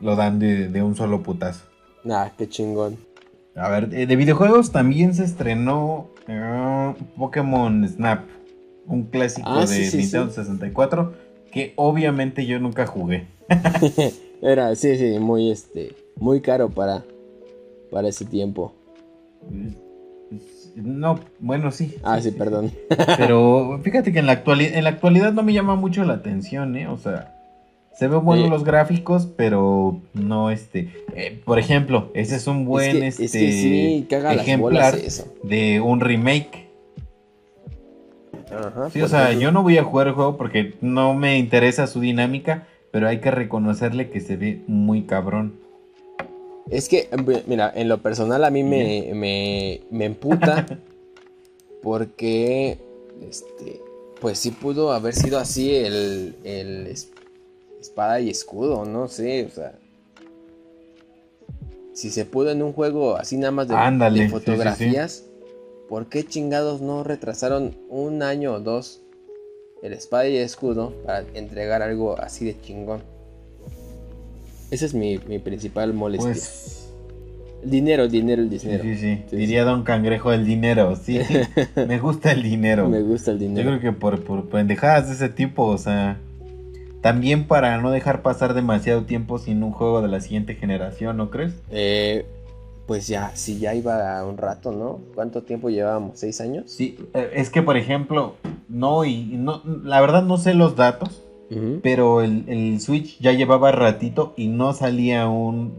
Lo 0.00 0.16
dan 0.16 0.38
de, 0.38 0.68
de 0.68 0.82
un 0.82 0.94
solo 0.94 1.22
putazo. 1.22 1.64
Nah, 2.04 2.28
qué 2.36 2.48
chingón. 2.48 2.96
A 3.54 3.68
ver, 3.70 3.88
eh, 3.92 4.06
de 4.06 4.16
videojuegos 4.16 4.70
también 4.70 5.14
se 5.14 5.24
estrenó 5.24 6.10
eh, 6.28 6.94
Pokémon 7.16 7.88
Snap, 7.88 8.24
un 8.86 9.04
clásico 9.04 9.48
Ah, 9.50 9.60
de 9.62 9.66
sí, 9.66 9.86
sí, 9.86 9.96
Nintendo 9.98 10.28
sí. 10.28 10.36
64 10.36 11.14
que 11.50 11.72
obviamente 11.76 12.44
yo 12.44 12.58
nunca 12.60 12.86
jugué. 12.86 13.26
Era, 14.42 14.74
sí, 14.74 14.98
sí, 14.98 15.18
muy, 15.18 15.50
este, 15.50 15.96
muy 16.16 16.42
caro 16.42 16.68
para, 16.68 17.02
para 17.90 18.08
ese 18.08 18.26
tiempo. 18.26 18.74
No, 20.76 21.18
bueno, 21.40 21.70
sí. 21.70 21.94
Ah, 22.02 22.20
sí, 22.20 22.32
perdón. 22.32 22.70
Pero 23.16 23.80
fíjate 23.82 24.12
que 24.12 24.18
en 24.18 24.26
la, 24.26 24.32
actualidad, 24.32 24.74
en 24.74 24.84
la 24.84 24.90
actualidad 24.90 25.32
no 25.32 25.42
me 25.42 25.52
llama 25.54 25.74
mucho 25.74 26.04
la 26.04 26.14
atención, 26.14 26.76
¿eh? 26.76 26.86
O 26.88 26.98
sea, 26.98 27.32
se 27.94 28.08
ven 28.08 28.22
buenos 28.24 28.44
Sí. 28.46 28.50
los 28.50 28.64
gráficos, 28.64 29.26
pero 29.36 30.00
no 30.12 30.50
este. 30.50 30.90
eh, 31.14 31.40
por 31.44 31.58
ejemplo, 31.58 32.10
ese 32.14 32.36
es 32.36 32.46
un 32.46 32.66
buen 32.66 33.02
es, 33.02 33.16
que, 33.16 33.24
este, 33.24 33.38
es 33.48 33.54
que 33.54 33.62
sí, 33.62 34.06
caga 34.10 34.34
las 34.34 34.42
ejemplar 34.46 34.92
bolas 34.92 34.94
eso. 35.02 35.32
de 35.44 35.80
un 35.80 36.00
remake. 36.00 36.66
Ajá, 38.50 38.90
Sí, 38.90 38.98
o 39.00 39.02
por 39.02 39.10
sea, 39.10 39.32
yo 39.32 39.50
no 39.50 39.62
voy 39.62 39.78
a 39.78 39.82
jugar 39.84 40.08
el 40.08 40.12
juego 40.12 40.36
porque 40.36 40.74
no 40.82 41.14
me 41.14 41.38
interesa 41.38 41.86
su 41.86 42.00
dinámica, 42.00 42.66
pero 42.90 43.08
hay 43.08 43.20
que 43.20 43.30
reconocerle 43.30 44.10
que 44.10 44.20
se 44.20 44.36
ve 44.36 44.62
muy 44.66 45.02
cabrón. 45.02 45.54
Es 46.70 46.88
que, 46.88 47.08
mira, 47.46 47.72
en 47.74 47.88
lo 47.88 48.02
personal 48.02 48.44
a 48.44 48.50
mí 48.50 48.62
me, 48.64 49.12
me, 49.14 49.80
me 49.90 50.04
emputa 50.04 50.66
porque, 51.82 52.78
este, 53.28 53.80
pues 54.20 54.38
sí 54.38 54.50
pudo 54.50 54.92
haber 54.92 55.14
sido 55.14 55.38
así 55.38 55.74
el, 55.74 56.34
el 56.44 56.86
es- 56.88 57.12
espada 57.80 58.20
y 58.20 58.30
escudo, 58.30 58.84
no 58.84 59.08
sé, 59.08 59.44
o 59.46 59.50
sea. 59.50 59.78
Si 61.92 62.10
se 62.10 62.24
pudo 62.26 62.50
en 62.50 62.62
un 62.62 62.72
juego 62.72 63.16
así 63.16 63.36
nada 63.38 63.52
más 63.52 63.68
de, 63.68 63.74
Ándale, 63.76 64.18
de 64.18 64.28
sí, 64.28 64.28
sí, 64.28 64.30
sí. 64.30 64.30
fotografías, 64.30 65.24
¿por 65.88 66.06
qué 66.08 66.26
chingados 66.26 66.80
no 66.82 67.04
retrasaron 67.04 67.74
un 67.88 68.22
año 68.22 68.54
o 68.54 68.60
dos 68.60 69.00
el 69.82 69.92
espada 69.92 70.26
y 70.28 70.36
escudo 70.36 70.92
para 71.06 71.20
entregar 71.34 71.80
algo 71.82 72.18
así 72.20 72.44
de 72.44 72.60
chingón? 72.60 73.02
Esa 74.70 74.84
es 74.86 74.94
mi, 74.94 75.18
mi 75.28 75.38
principal 75.38 75.92
molestia. 75.94 76.32
Pues, 76.32 76.88
El 77.62 77.70
dinero, 77.70 78.04
el 78.04 78.10
dinero, 78.10 78.42
el 78.42 78.50
dinero. 78.50 78.82
sí, 78.82 78.96
sí. 78.96 79.22
Sí, 79.28 79.36
Diría 79.36 79.64
Don 79.64 79.82
Cangrejo 79.84 80.32
el 80.32 80.44
dinero, 80.44 80.96
sí. 80.96 81.20
me 81.88 81.98
gusta 81.98 82.32
el 82.32 82.42
dinero. 82.42 82.88
Me 82.88 83.02
gusta 83.02 83.30
el 83.32 83.38
Yo 83.38 83.48
dinero. 83.48 83.68
creo 83.78 83.80
que 83.80 83.92
por, 83.98 84.22
por 84.22 84.48
pendejadas 84.48 85.08
de 85.08 85.14
ese 85.14 85.28
tipo, 85.28 85.64
o 85.66 85.78
sea, 85.78 86.18
también 87.00 87.46
para 87.46 87.80
no 87.80 87.90
dejar 87.90 88.22
pasar 88.22 88.54
demasiado 88.54 89.04
tiempo 89.04 89.38
sin 89.38 89.62
un 89.62 89.70
juego 89.72 90.02
de 90.02 90.08
la 90.08 90.20
siguiente 90.20 90.54
generación, 90.54 91.16
¿no 91.16 91.30
crees? 91.30 91.54
Eh, 91.70 92.26
pues 92.86 93.06
ya, 93.08 93.30
sí, 93.34 93.58
ya 93.58 93.74
iba 93.74 94.24
un 94.24 94.36
rato, 94.36 94.70
¿no? 94.72 95.00
¿Cuánto 95.14 95.42
tiempo 95.42 95.70
llevábamos? 95.70 96.18
¿Seis 96.18 96.40
años? 96.40 96.64
Sí, 96.70 96.96
eh, 97.14 97.30
es 97.34 97.50
que 97.50 97.62
por 97.62 97.76
ejemplo, 97.76 98.34
no, 98.68 99.04
y 99.04 99.24
no, 99.24 99.62
la 99.84 100.00
verdad 100.00 100.22
no 100.22 100.36
sé 100.38 100.54
los 100.54 100.76
datos, 100.76 101.22
Pero 101.82 102.22
el, 102.22 102.44
el 102.48 102.80
Switch 102.80 103.20
ya 103.20 103.32
llevaba 103.32 103.70
ratito 103.70 104.34
y 104.36 104.48
no 104.48 104.72
salía 104.72 105.28
un, 105.28 105.74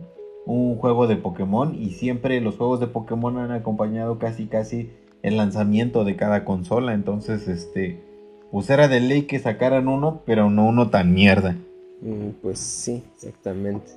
un 0.46 0.78
juego 0.78 1.08
de 1.08 1.18
Pokémon 1.18 1.76
y 1.76 1.92
siempre 1.92 2.40
los 2.40 2.56
juegos 2.56 2.80
de 2.80 2.88
Pokémon 2.88 3.38
han 3.38 3.52
acompañado 3.52 4.18
casi 4.18 4.46
casi 4.46 4.92
el 5.24 5.36
lanzamiento 5.36 6.06
de 6.06 6.16
cada 6.16 6.46
consola, 6.46 6.94
entonces 6.94 7.50
este 7.50 8.02
pues 8.52 8.70
era 8.70 8.88
de 8.88 9.02
ley 9.02 9.24
que 9.24 9.40
sacaran 9.40 9.88
uno, 9.88 10.22
pero 10.26 10.50
no 10.50 10.68
uno 10.68 10.90
tan 10.90 11.14
mierda. 11.14 11.58
Mm, 12.02 12.30
pues 12.42 12.60
sí, 12.60 13.04
exactamente. 13.16 13.92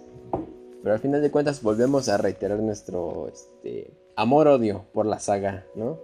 Pero 0.82 0.94
al 0.94 1.00
final 1.00 1.22
de 1.22 1.30
cuentas 1.30 1.62
volvemos 1.62 2.08
a 2.08 2.16
reiterar 2.16 2.58
nuestro 2.58 3.28
este, 3.28 3.92
amor-odio 4.16 4.86
por 4.92 5.06
la 5.06 5.20
saga, 5.20 5.64
¿no? 5.76 5.98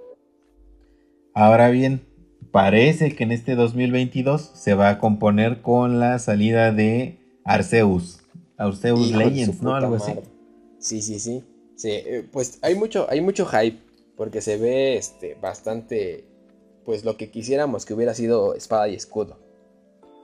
Ahora 1.35 1.71
bien, 1.71 2.06
parece 2.57 3.15
que 3.15 3.25
en 3.25 3.33
este 3.33 3.55
2022 3.55 4.51
se 4.55 4.73
va 4.73 4.89
a 4.89 4.99
componer 4.99 5.61
con 5.61 6.01
la 6.01 6.19
salida 6.19 6.73
de 6.73 7.19
Arceus, 7.45 8.21
Arceus 8.57 9.09
Hijo 9.09 9.19
Legends, 9.19 9.61
¿no? 9.61 9.75
Algo 9.75 9.97
así. 9.97 10.13
Sí, 10.79 11.03
sí, 11.03 11.21
sí. 11.21 11.45
Sí, 11.77 11.91
eh, 11.91 12.27
pues 12.33 12.59
hay 12.63 12.75
mucho, 12.75 13.07
hay 13.11 13.21
mucho 13.21 13.45
hype. 13.45 13.79
Porque 14.17 14.41
se 14.41 14.57
ve 14.57 14.97
este, 14.97 15.35
bastante. 15.35 16.25
Pues 16.87 17.05
lo 17.05 17.19
que 17.19 17.31
quisiéramos 17.31 17.85
que 17.85 17.93
hubiera 17.93 18.15
sido 18.15 18.55
espada 18.55 18.89
y 18.89 18.95
escudo. 18.95 19.37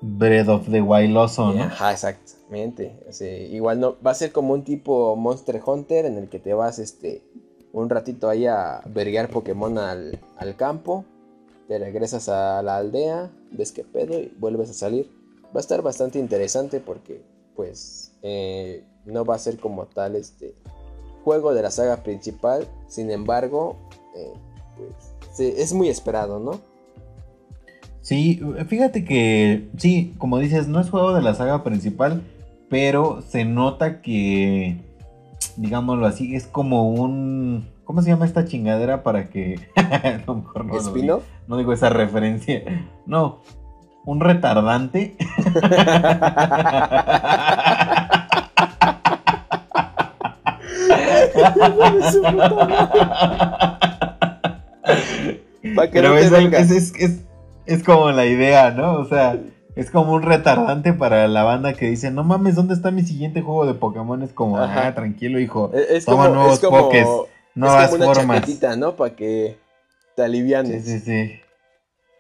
Breath 0.01 0.49
of 0.49 0.71
the 0.71 0.81
Wild 0.81 1.15
Oso, 1.15 1.53
¿no? 1.53 1.65
Ajá, 1.65 1.93
exactamente. 1.93 2.99
Sea, 3.11 3.41
igual 3.41 3.79
no, 3.79 3.99
va 4.01 4.13
a 4.13 4.15
ser 4.15 4.33
como 4.33 4.55
un 4.55 4.65
tipo 4.65 5.17
Monster 5.17 5.61
Hunter 5.63 6.07
en 6.07 6.17
el 6.17 6.31
que 6.31 6.39
te 6.39 6.55
vas 6.55 6.79
este 6.79 7.21
un 7.75 7.91
ratito 7.91 8.31
ahí 8.31 8.47
a 8.47 8.81
verguear 8.87 9.29
Pokémon 9.29 9.77
al, 9.77 10.19
al 10.39 10.57
campo, 10.57 11.05
te 11.69 11.79
regresas 11.79 12.29
a 12.29 12.63
la 12.63 12.77
aldea, 12.77 13.31
ves 13.51 13.73
qué 13.73 13.85
pedo 13.85 14.19
y 14.19 14.35
vuelves 14.39 14.71
a 14.71 14.75
salir. 14.75 15.11
Va 15.47 15.59
a 15.59 15.61
estar 15.61 15.83
bastante 15.83 16.19
interesante 16.19 16.81
porque 16.81 17.23
pues 17.55 18.13
eh, 18.23 18.85
no 19.05 19.25
va 19.25 19.35
a 19.35 19.39
ser 19.39 19.59
como 19.59 19.87
tal 19.87 20.17
este 20.17 20.55
juego 21.25 21.55
de 21.55 21.63
la 21.63 21.71
saga 21.71 22.03
principal, 22.03 22.67
sin 22.89 23.11
embargo, 23.11 23.77
eh, 24.17 24.33
pues 24.77 25.41
es 25.41 25.73
muy 25.73 25.89
esperado, 25.89 26.39
¿no? 26.39 26.61
Sí, 28.01 28.41
fíjate 28.67 29.05
que, 29.05 29.69
sí, 29.79 30.15
como 30.19 30.39
dices, 30.39 30.67
no 30.67 30.81
es 30.81 30.91
juego 30.91 31.15
de 31.15 31.23
la 31.23 31.35
saga 31.35 31.63
principal, 31.63 32.23
pero 32.69 33.23
se 33.23 33.45
nota 33.45 34.03
que, 34.03 34.81
digámoslo 35.57 36.07
así, 36.07 36.35
es 36.35 36.47
como 36.47 36.89
un... 36.89 37.69
¿Cómo 37.93 38.01
se 38.01 38.09
llama 38.09 38.25
esta 38.25 38.47
chingadera 38.47 39.03
para 39.03 39.29
que... 39.29 39.61
lo 40.27 40.37
mejor 40.37 40.65
no, 40.65 40.93
digo, 40.95 41.23
no 41.47 41.59
digo 41.59 41.75
esa 41.75 41.91
referencia. 41.91 42.63
No, 43.05 43.41
un 44.07 44.19
retardante. 44.21 45.15
Que 55.61 55.89
Pero 55.93 56.09
no 56.11 56.17
es, 56.17 56.33
es- 56.33 56.95
es- 56.99 57.21
es 57.67 57.83
como 57.85 58.11
la 58.11 58.25
idea, 58.25 58.71
¿no? 58.71 58.95
O 58.95 59.05
sea, 59.05 59.39
es 59.77 59.91
como 59.91 60.15
un 60.15 60.23
retardante 60.23 60.93
para 60.95 61.29
la 61.29 61.45
banda 61.45 61.75
que 61.75 61.91
dice, 61.91 62.11
no 62.11 62.25
mames, 62.25 62.57
¿dónde 62.57 62.75
está 62.75 62.91
mi 62.91 63.03
siguiente 63.03 63.43
juego 63.43 63.67
de 63.67 63.75
Pokémon? 63.75 64.23
Es 64.23 64.33
como, 64.33 64.59
Ajá. 64.59 64.89
ah, 64.89 64.95
tranquilo, 64.95 65.39
hijo. 65.39 65.71
Es, 65.75 65.91
es 65.91 66.05
Toma 66.07 66.25
como, 66.25 66.35
nuevos 66.37 66.55
es 66.55 66.61
como, 66.61 66.91
pokés, 67.55 67.55
es 67.55 67.57
Nuevas 67.61 67.91
como 67.91 67.97
una 68.05 68.15
formas. 68.15 68.41
chaquetita, 68.41 68.77
¿no? 68.77 68.97
Para 68.97 69.15
que 69.17 69.57
te 70.17 70.23
Sí, 70.23 70.27
alivianes. 70.27 70.85
sí, 70.85 70.99
sí. 71.01 71.33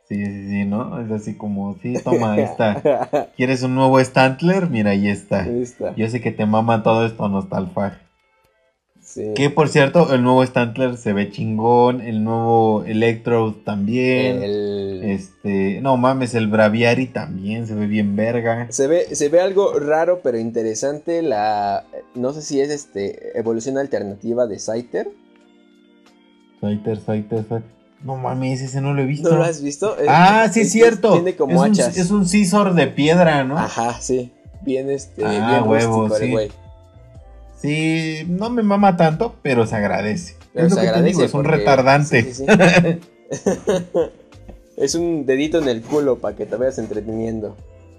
Sí, 0.08 0.26
sí, 0.26 0.48
sí, 0.48 0.64
¿no? 0.66 1.00
Es 1.00 1.10
así 1.10 1.36
como, 1.36 1.78
sí, 1.82 1.94
toma, 2.04 2.34
ahí 2.34 2.42
está. 2.42 3.30
¿Quieres 3.36 3.62
un 3.62 3.74
nuevo 3.74 3.98
Stantler? 4.02 4.68
Mira, 4.68 4.90
ahí 4.90 5.08
está. 5.08 5.44
Ahí 5.44 5.62
está. 5.62 5.94
Yo 5.96 6.08
sé 6.08 6.20
que 6.20 6.32
te 6.32 6.44
mama 6.44 6.82
todo 6.82 7.06
esto 7.06 7.28
nostalfag. 7.28 7.98
Sí. 9.00 9.32
Que 9.34 9.50
por 9.50 9.68
cierto, 9.68 10.12
el 10.14 10.22
nuevo 10.22 10.44
Stantler 10.46 10.96
se 10.96 11.12
ve 11.12 11.30
chingón, 11.30 12.00
el 12.00 12.22
nuevo 12.24 12.84
Electrode 12.84 13.56
también. 13.64 14.42
El- 14.42 15.00
Este, 15.02 15.80
no 15.80 15.96
mames, 15.96 16.34
el 16.34 16.46
Braviary 16.46 17.06
también 17.06 17.66
se 17.66 17.74
ve 17.74 17.86
bien 17.86 18.14
verga. 18.14 18.68
Se 18.70 18.86
ve, 18.86 19.14
se 19.16 19.28
ve 19.28 19.40
algo 19.40 19.78
raro 19.80 20.20
pero 20.22 20.38
interesante 20.38 21.22
la 21.22 21.84
no 22.14 22.32
sé 22.32 22.40
si 22.42 22.60
es 22.60 22.70
este 22.70 23.36
evolución 23.36 23.78
alternativa 23.78 24.46
de 24.46 24.58
Scyther. 24.60 25.08
Scyther, 26.62 26.96
Scyther, 26.98 27.40
Scyther. 27.42 27.62
No 28.04 28.16
mames, 28.16 28.60
ese 28.62 28.80
no 28.80 28.94
lo 28.94 29.02
he 29.02 29.06
visto. 29.06 29.30
¿No 29.30 29.36
lo 29.38 29.44
has 29.44 29.62
visto? 29.62 29.96
Ah, 30.08 30.48
sí, 30.52 30.60
es 30.60 30.72
cierto. 30.72 31.12
Tiene 31.14 31.34
como 31.36 31.52
es, 31.52 31.58
un, 31.58 31.66
hachas. 31.80 31.96
es 31.96 32.10
un 32.10 32.26
Scizor 32.26 32.74
de 32.74 32.86
piedra, 32.86 33.44
¿no? 33.44 33.58
Ajá, 33.58 33.94
sí. 34.00 34.32
Bien 34.62 34.90
este, 34.90 35.24
Ah, 35.24 35.50
bien 35.60 35.68
huevo, 35.70 36.08
rústico 36.08 36.24
sí. 36.24 36.30
güey. 36.30 36.50
Sí, 37.56 38.26
no 38.28 38.50
me 38.50 38.62
mama 38.62 38.96
tanto, 38.96 39.34
pero 39.42 39.66
se 39.66 39.76
agradece. 39.76 40.36
Pero 40.52 40.66
es 40.66 40.72
lo 40.72 40.76
se 40.76 40.82
que 40.82 40.88
agradece 40.88 41.04
te 41.04 41.16
digo, 41.16 41.24
es 41.26 41.34
un 41.34 41.44
retardante. 41.44 42.22
sí, 42.22 42.34
sí, 42.34 42.44
sí. 42.44 43.50
es 44.76 44.94
un 44.94 45.26
dedito 45.26 45.58
en 45.58 45.68
el 45.68 45.82
culo 45.82 46.18
para 46.18 46.36
que 46.36 46.46
te 46.46 46.56
vayas 46.56 46.78
entreteniendo, 46.78 47.56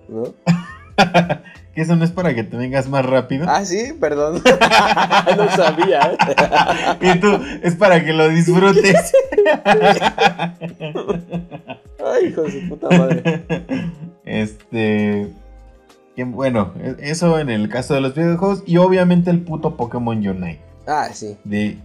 ¿no? 0.10 0.34
que 1.74 1.82
eso 1.82 1.96
no 1.96 2.06
es 2.06 2.12
para 2.12 2.36
que 2.36 2.44
te 2.44 2.56
vengas 2.58 2.88
más 2.88 3.06
rápido. 3.06 3.46
Ah, 3.50 3.66
sí, 3.66 3.94
perdón. 4.00 4.42
no 5.38 5.50
sabía. 5.56 6.02
¿eh? 6.12 6.98
Y 7.02 7.20
tú, 7.20 7.40
es 7.64 7.76
para 7.76 8.04
que 8.06 8.14
lo 8.14 8.30
disfrutes. 8.30 9.12
Ay, 12.06 12.26
hijo 12.28 12.42
de 12.44 12.52
su 12.52 12.70
puta 12.70 12.90
madre. 12.98 13.44
Este. 14.26 15.30
que 16.16 16.24
bueno, 16.24 16.74
e- 16.82 16.96
eso 17.10 17.40
en 17.40 17.50
el 17.50 17.70
caso 17.70 17.94
de 17.94 18.02
los 18.02 18.14
videojuegos. 18.16 18.64
Y 18.66 18.78
obviamente 18.78 19.32
el 19.32 19.42
puto 19.42 19.76
Pokémon 19.76 20.18
Unite. 20.18 20.60
Ah, 20.88 21.10
sí. 21.14 21.38
De. 21.44 21.78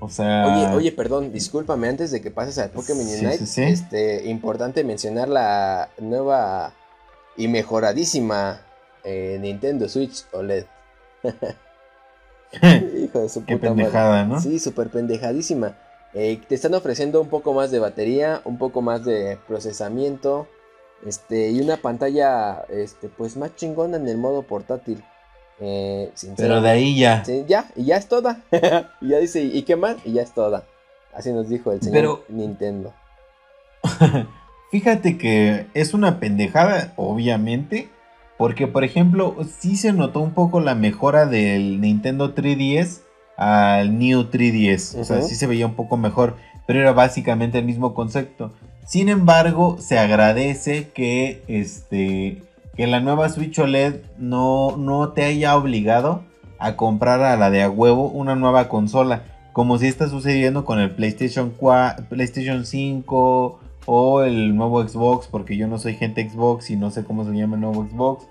O 0.00 0.08
sea. 0.08 0.46
Oye, 0.46 0.66
oye, 0.76 0.92
perdón, 0.92 1.32
discúlpame, 1.32 1.88
antes 1.88 2.10
de 2.10 2.20
que 2.20 2.30
pases 2.30 2.58
al 2.58 2.70
Pokémon 2.70 3.04
Sí, 3.04 3.24
Unite, 3.24 3.38
sí, 3.38 3.46
sí. 3.46 3.62
este, 3.62 4.28
importante 4.28 4.82
mencionar 4.84 5.28
la 5.28 5.90
nueva 6.00 6.72
y 7.36 7.46
mejoradísima 7.48 8.60
eh, 9.04 9.38
Nintendo 9.40 9.88
Switch 9.88 10.24
OLED. 10.32 10.64
Hijo 13.02 13.20
de 13.20 13.28
su 13.28 13.44
Qué 13.44 13.56
puta 13.56 13.68
pendejada, 13.74 14.24
madre. 14.24 14.28
¿no? 14.34 14.40
Sí, 14.40 14.58
súper 14.58 14.88
pendejadísima. 14.90 15.76
Eh, 16.14 16.38
te 16.46 16.54
están 16.54 16.74
ofreciendo 16.74 17.20
un 17.20 17.28
poco 17.28 17.54
más 17.54 17.70
de 17.70 17.78
batería, 17.78 18.42
un 18.44 18.58
poco 18.58 18.82
más 18.82 19.04
de 19.04 19.38
procesamiento, 19.48 20.46
este, 21.06 21.50
y 21.50 21.60
una 21.62 21.78
pantalla, 21.78 22.64
este, 22.68 23.08
pues 23.08 23.36
más 23.38 23.56
chingona 23.56 23.96
en 23.96 24.06
el 24.08 24.18
modo 24.18 24.42
portátil. 24.42 25.02
Eh, 25.60 26.12
Pero 26.36 26.60
de 26.60 26.68
ahí 26.70 26.98
ya. 26.98 27.24
Sí, 27.24 27.44
ya, 27.48 27.66
y 27.76 27.86
ya 27.86 27.96
es 27.96 28.08
toda. 28.08 28.42
y 29.00 29.08
ya 29.08 29.18
dice, 29.18 29.42
¿y 29.42 29.62
qué 29.62 29.76
más? 29.76 29.96
Y 30.04 30.12
ya 30.12 30.22
es 30.22 30.32
toda. 30.34 30.64
Así 31.14 31.32
nos 31.32 31.48
dijo 31.48 31.72
el 31.72 31.80
señor 31.80 31.94
Pero- 31.94 32.24
Nintendo. 32.28 32.92
Fíjate 34.70 35.18
que 35.18 35.66
es 35.74 35.92
una 35.94 36.18
pendejada, 36.20 36.92
obviamente. 36.96 37.90
Porque, 38.38 38.66
por 38.66 38.84
ejemplo, 38.84 39.36
sí 39.60 39.76
se 39.76 39.92
notó 39.92 40.20
un 40.20 40.32
poco 40.32 40.60
la 40.60 40.74
mejora 40.74 41.26
del 41.26 41.80
Nintendo 41.80 42.34
3DS 42.34 43.00
al 43.36 43.98
New 43.98 44.30
3DS. 44.30 45.00
O 45.00 45.04
sea, 45.04 45.22
sí 45.22 45.34
se 45.34 45.46
veía 45.46 45.66
un 45.66 45.74
poco 45.74 45.96
mejor. 45.96 46.36
Pero 46.66 46.80
era 46.80 46.92
básicamente 46.92 47.58
el 47.58 47.64
mismo 47.64 47.94
concepto. 47.94 48.52
Sin 48.86 49.08
embargo, 49.08 49.76
se 49.78 49.98
agradece 49.98 50.88
que 50.90 51.42
este. 51.46 52.42
Que 52.76 52.86
la 52.86 53.00
nueva 53.00 53.28
Switch 53.28 53.58
OLED 53.58 53.96
no, 54.16 54.76
no 54.78 55.10
te 55.10 55.24
haya 55.24 55.56
obligado 55.56 56.24
a 56.58 56.76
comprar 56.76 57.20
a 57.22 57.36
la 57.36 57.50
de 57.50 57.62
a 57.62 57.70
huevo 57.70 58.08
una 58.08 58.34
nueva 58.34 58.68
consola. 58.68 59.24
Como 59.52 59.76
si 59.76 59.86
está 59.86 60.08
sucediendo 60.08 60.64
con 60.64 60.80
el 60.80 60.90
PlayStation 60.92 61.52
4, 61.56 62.06
PlayStation 62.08 62.64
5 62.64 63.60
o 63.86 64.22
el 64.22 64.54
nuevo 64.56 64.86
Xbox, 64.86 65.26
porque 65.26 65.56
yo 65.56 65.66
no 65.68 65.78
soy 65.78 65.94
gente 65.94 66.28
Xbox 66.28 66.70
y 66.70 66.76
no 66.76 66.90
sé 66.90 67.04
cómo 67.04 67.24
se 67.24 67.32
llama 67.32 67.56
el 67.56 67.62
nuevo 67.62 67.84
Xbox. 67.86 68.26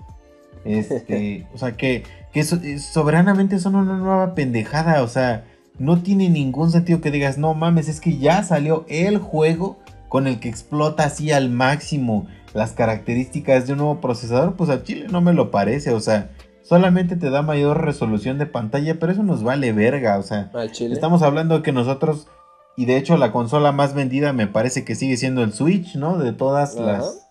Este, 0.64 1.46
o 1.54 1.58
sea 1.58 1.72
que, 1.72 2.04
que 2.32 2.44
so- 2.44 2.60
eh, 2.62 2.78
soberanamente 2.78 3.58
son 3.58 3.74
una 3.76 3.96
nueva 3.96 4.34
pendejada, 4.34 5.02
o 5.02 5.08
sea, 5.08 5.44
no 5.78 5.98
tiene 6.02 6.28
ningún 6.28 6.70
sentido 6.70 7.00
que 7.00 7.10
digas, 7.10 7.38
no 7.38 7.54
mames, 7.54 7.88
es 7.88 8.00
que 8.00 8.18
ya 8.18 8.42
salió 8.42 8.84
el 8.88 9.18
juego 9.18 9.78
con 10.08 10.26
el 10.26 10.38
que 10.40 10.48
explota 10.48 11.04
así 11.04 11.32
al 11.32 11.48
máximo 11.50 12.26
las 12.54 12.72
características 12.72 13.66
de 13.66 13.72
un 13.72 13.78
nuevo 13.78 14.00
procesador, 14.00 14.54
pues 14.56 14.68
a 14.70 14.82
Chile 14.82 15.06
no 15.10 15.22
me 15.22 15.32
lo 15.32 15.50
parece, 15.50 15.90
o 15.92 16.00
sea, 16.00 16.30
solamente 16.62 17.16
te 17.16 17.30
da 17.30 17.40
mayor 17.42 17.82
resolución 17.82 18.38
de 18.38 18.44
pantalla, 18.46 18.98
pero 19.00 19.10
eso 19.12 19.22
nos 19.22 19.42
vale 19.42 19.72
verga, 19.72 20.18
o 20.18 20.22
sea. 20.22 20.50
Estamos 20.92 21.22
hablando 21.22 21.56
de 21.56 21.62
que 21.62 21.72
nosotros, 21.72 22.28
y 22.76 22.86
de 22.86 22.96
hecho 22.96 23.16
la 23.16 23.32
consola 23.32 23.72
más 23.72 23.94
vendida 23.94 24.32
me 24.32 24.46
parece 24.46 24.84
que 24.84 24.94
sigue 24.94 25.16
siendo 25.16 25.42
el 25.42 25.52
Switch, 25.52 25.96
¿no? 25.96 26.18
De 26.18 26.32
todas 26.32 26.76
Ajá. 26.76 26.84
las... 26.84 27.28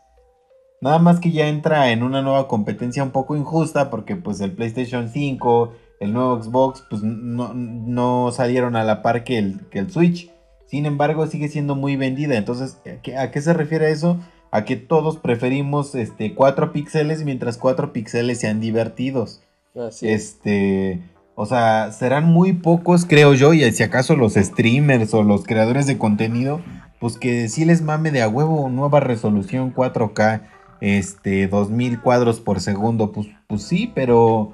Nada 0.82 0.98
más 0.98 1.20
que 1.20 1.32
ya 1.32 1.48
entra 1.48 1.92
en 1.92 2.02
una 2.02 2.22
nueva 2.24 2.48
competencia 2.48 3.04
un 3.04 3.12
poco 3.12 3.36
injusta 3.36 3.90
porque 3.90 4.16
pues 4.16 4.42
el 4.42 4.54
PlayStation 4.54 5.10
5, 5.10 5.74
el 6.00 6.14
nuevo 6.14 6.42
Xbox, 6.42 6.84
pues 6.90 7.04
no, 7.04 7.54
no 7.54 8.32
salieron 8.32 8.76
a 8.76 8.84
la 8.84 9.04
par 9.04 9.24
que 9.24 9.38
el, 9.38 9.68
que 9.70 9.78
el 9.78 9.92
Switch. 9.92 10.32
Sin 10.66 10.88
embargo, 10.88 11.28
sigue 11.28 11.50
siendo 11.50 11.76
muy 11.76 11.98
vendida. 11.98 12.36
Entonces, 12.36 12.80
¿a 12.88 13.02
qué, 13.02 13.16
a 13.18 13.30
qué 13.30 13.42
se 13.42 13.54
refiere 13.54 13.92
eso? 13.92 14.18
A 14.50 14.66
que 14.66 14.76
todos 14.76 15.18
preferimos 15.18 15.94
este, 15.94 16.34
4 16.34 16.72
píxeles 16.72 17.24
mientras 17.26 17.58
4 17.58 17.94
píxeles 17.94 18.40
sean 18.40 18.60
divertidos. 18.60 19.44
Así 19.76 20.10
es. 20.10 20.24
Este, 20.24 21.02
o 21.36 21.46
sea, 21.46 21.92
serán 21.92 22.26
muy 22.26 22.54
pocos, 22.54 23.06
creo 23.06 23.34
yo, 23.34 23.54
y 23.54 23.70
si 23.72 23.84
acaso 23.84 24.16
los 24.16 24.34
streamers 24.34 25.14
o 25.14 25.24
los 25.24 25.46
creadores 25.46 25.88
de 25.88 25.98
contenido, 25.98 26.62
pues 27.00 27.18
que 27.18 27.50
sí 27.50 27.66
les 27.66 27.82
mame 27.82 28.12
de 28.12 28.22
a 28.22 28.30
huevo 28.30 28.70
nueva 28.70 29.00
resolución 29.00 29.74
4K, 29.74 30.42
este, 30.82 31.48
2000 31.48 32.02
cuadros 32.02 32.40
por 32.40 32.60
segundo, 32.60 33.12
pues, 33.12 33.28
pues 33.48 33.64
sí, 33.64 33.92
pero 33.94 34.54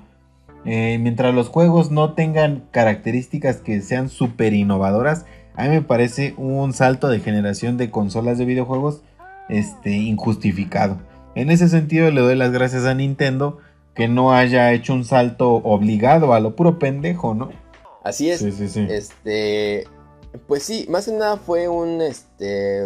eh, 0.65 0.97
mientras 0.99 1.33
los 1.33 1.49
juegos 1.49 1.91
no 1.91 2.13
tengan 2.13 2.63
características 2.71 3.57
que 3.57 3.81
sean 3.81 4.09
súper 4.09 4.53
innovadoras, 4.53 5.25
a 5.55 5.63
mí 5.63 5.69
me 5.69 5.81
parece 5.81 6.35
un 6.37 6.73
salto 6.73 7.09
de 7.09 7.19
generación 7.19 7.77
de 7.77 7.89
consolas 7.89 8.37
de 8.37 8.45
videojuegos, 8.45 9.01
este, 9.49 9.91
injustificado. 9.91 10.99
En 11.35 11.51
ese 11.51 11.69
sentido 11.69 12.09
le 12.11 12.21
doy 12.21 12.35
las 12.35 12.51
gracias 12.51 12.85
a 12.85 12.93
Nintendo 12.93 13.59
que 13.97 14.07
no 14.07 14.31
haya 14.31 14.71
hecho 14.73 14.93
un 14.93 15.03
salto 15.03 15.53
obligado 15.55 16.33
a 16.33 16.39
lo 16.39 16.55
puro 16.55 16.77
pendejo, 16.77 17.33
¿no? 17.33 17.49
Así 18.03 18.29
es. 18.29 18.39
Sí, 18.39 18.51
sí, 18.51 18.69
sí. 18.69 18.85
Este. 18.87 19.87
Pues 20.47 20.61
sí, 20.61 20.85
más 20.87 21.05
que 21.05 21.13
nada 21.13 21.37
fue 21.37 21.67
un. 21.67 22.01
Este. 22.01 22.83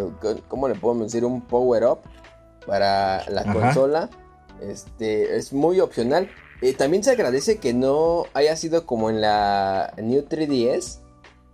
¿Cómo 0.48 0.70
le 0.70 0.76
podemos 0.76 1.08
decir? 1.12 1.26
Un 1.26 1.42
power 1.42 1.84
up 1.84 2.00
para 2.66 3.30
la 3.30 3.42
Ajá. 3.42 3.54
consola. 3.54 4.10
Este. 4.62 5.36
Es 5.36 5.52
muy 5.52 5.82
opcional. 5.82 6.30
Eh, 6.62 6.74
también 6.74 7.04
se 7.04 7.12
agradece 7.12 7.58
que 7.58 7.74
no 7.74 8.24
haya 8.34 8.56
sido 8.56 8.86
como 8.86 9.10
en 9.10 9.20
la 9.20 9.94
New 10.02 10.24
3DS. 10.24 11.00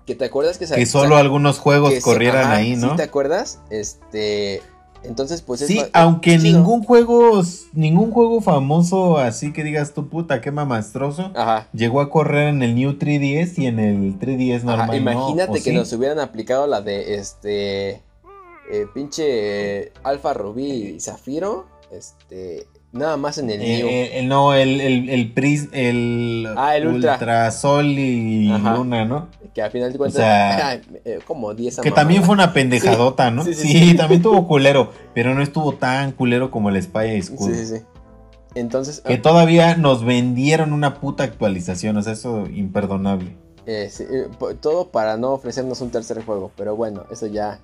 Que 0.05 0.13
te 0.13 0.25
acuerdas 0.25 0.59
que 0.59 0.67
Que 0.67 0.85
solo 0.85 1.17
algunos 1.17 1.57
juegos 1.57 1.95
corrieran 2.01 2.51
ahí, 2.51 2.75
¿no? 2.75 2.91
¿Sí 2.91 2.97
te 2.97 3.03
acuerdas? 3.03 3.59
Este. 3.71 4.61
Entonces, 5.03 5.41
pues 5.41 5.61
es 5.61 5.67
Sí, 5.67 5.81
aunque 5.93 6.37
chido. 6.37 6.57
ningún 6.57 6.83
juego, 6.83 7.41
ningún 7.73 8.11
juego 8.11 8.41
famoso 8.41 9.17
así 9.17 9.53
que 9.53 9.63
digas 9.63 9.93
tu 9.93 10.09
puta, 10.09 10.41
qué 10.41 10.51
mamastroso, 10.51 11.31
Ajá. 11.35 11.67
llegó 11.73 12.01
a 12.01 12.09
correr 12.09 12.49
en 12.49 12.61
el 12.63 12.75
New 12.75 12.93
3DS 12.97 13.57
y 13.59 13.67
en 13.67 13.79
el 13.79 14.19
3DS 14.19 14.57
Ajá, 14.63 14.65
normal. 14.65 14.87
¿no? 14.87 14.95
imagínate 14.95 15.51
¿O 15.51 15.53
que 15.55 15.61
sí? 15.61 15.73
nos 15.73 15.91
hubieran 15.93 16.19
aplicado 16.19 16.67
la 16.67 16.81
de 16.81 17.15
este. 17.15 18.01
eh, 18.71 18.85
pinche 18.93 19.93
Alfa 20.03 20.33
Rubí 20.33 20.95
y 20.95 20.99
Zafiro. 20.99 21.65
Este, 21.91 22.67
nada 22.91 23.17
más 23.17 23.37
en 23.37 23.49
el 23.49 23.61
Eh, 23.61 23.77
New. 23.77 23.87
eh, 23.87 24.19
el- 24.19 24.27
no, 24.27 24.53
el, 24.53 24.79
el, 24.81 25.09
el, 25.09 25.33
Pris- 25.35 25.69
el, 25.73 26.47
Ah, 26.57 26.75
el 26.77 26.87
Ultra. 26.87 27.13
Ultrasol 27.13 27.85
y 27.87 28.51
Ajá. 28.51 28.75
Luna, 28.75 29.05
¿no? 29.05 29.27
que 29.53 29.61
al 29.63 29.71
final 29.71 29.91
de 29.91 29.97
cuentas, 29.97 30.19
sea, 30.19 30.73
eh, 31.05 31.19
como 31.25 31.53
10 31.53 31.79
Que 31.79 31.89
también 31.91 32.23
fue 32.23 32.33
una 32.35 32.53
pendejadota, 32.53 33.31
¿no? 33.31 33.43
Sí, 33.43 33.53
Sí, 33.55 33.67
sí, 33.89 33.93
también 33.97 34.21
tuvo 34.21 34.47
culero, 34.47 34.91
pero 35.15 35.33
no 35.33 35.41
estuvo 35.41 35.73
tan 35.73 36.11
culero 36.11 36.51
como 36.51 36.69
el 36.69 36.81
Spy 36.81 37.21
School. 37.23 37.53
Sí, 37.55 37.65
sí, 37.65 37.77
sí. 37.77 37.83
Entonces, 38.55 39.01
Que 39.01 39.17
todavía 39.17 39.75
nos 39.75 40.03
vendieron 40.03 40.73
una 40.73 40.95
puta 40.95 41.23
actualización, 41.23 41.97
o 41.97 42.01
sea, 42.01 42.13
eso 42.13 42.47
imperdonable. 42.47 43.35
eh, 43.67 43.89
sí, 43.91 44.03
eh, 44.09 44.27
todo 44.61 44.89
para 44.89 45.17
no 45.17 45.31
ofrecernos 45.33 45.81
un 45.81 45.91
tercer 45.91 46.23
juego. 46.23 46.51
Pero 46.55 46.75
bueno, 46.75 47.05
eso 47.11 47.27
ya. 47.27 47.59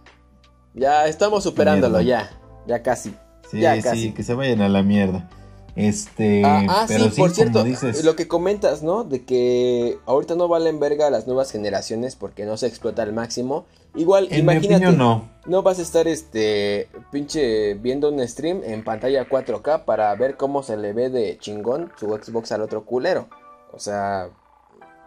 Ya 0.75 1.07
estamos 1.07 1.43
superándolo, 1.43 2.01
ya. 2.01 2.29
Ya 2.67 2.81
casi. 2.83 3.13
Sí, 3.53 3.59
Ya, 3.61 3.81
sí, 3.81 4.11
que 4.13 4.23
se 4.23 4.33
vayan 4.33 4.61
a 4.61 4.67
la 4.69 4.83
mierda. 4.83 5.29
Este, 5.75 6.43
Ah, 6.45 6.63
ah, 6.69 6.85
pero 6.87 7.05
sí, 7.05 7.11
sí, 7.11 7.21
por 7.21 7.31
cierto, 7.31 7.63
dices, 7.63 8.03
lo 8.05 8.15
que 8.15 8.27
comentas, 8.27 8.83
¿no? 8.83 9.03
De 9.03 9.23
que 9.23 9.97
ahorita 10.05 10.35
no 10.35 10.47
valen 10.47 10.79
verga 10.79 11.09
las 11.09 11.25
nuevas 11.25 11.49
generaciones 11.51 12.15
porque 12.15 12.45
no 12.45 12.57
se 12.57 12.67
explota 12.67 13.01
al 13.01 13.11
máximo. 13.13 13.65
Igual, 13.95 14.25
en 14.25 14.31
mi 14.45 14.53
imagínate, 14.53 14.75
opinión 14.87 14.97
no. 14.97 15.29
no 15.47 15.63
vas 15.63 15.79
a 15.79 15.81
estar 15.81 16.07
este 16.07 16.89
pinche 17.11 17.73
viendo 17.75 18.09
un 18.09 18.27
stream 18.27 18.61
en 18.63 18.83
pantalla 18.83 19.27
4K 19.27 19.85
para 19.85 20.13
ver 20.15 20.37
cómo 20.37 20.61
se 20.61 20.77
le 20.77 20.93
ve 20.93 21.09
de 21.09 21.37
chingón 21.39 21.91
su 21.99 22.07
Xbox 22.07 22.51
al 22.51 22.61
otro 22.61 22.85
culero. 22.85 23.27
O 23.71 23.79
sea, 23.79 24.29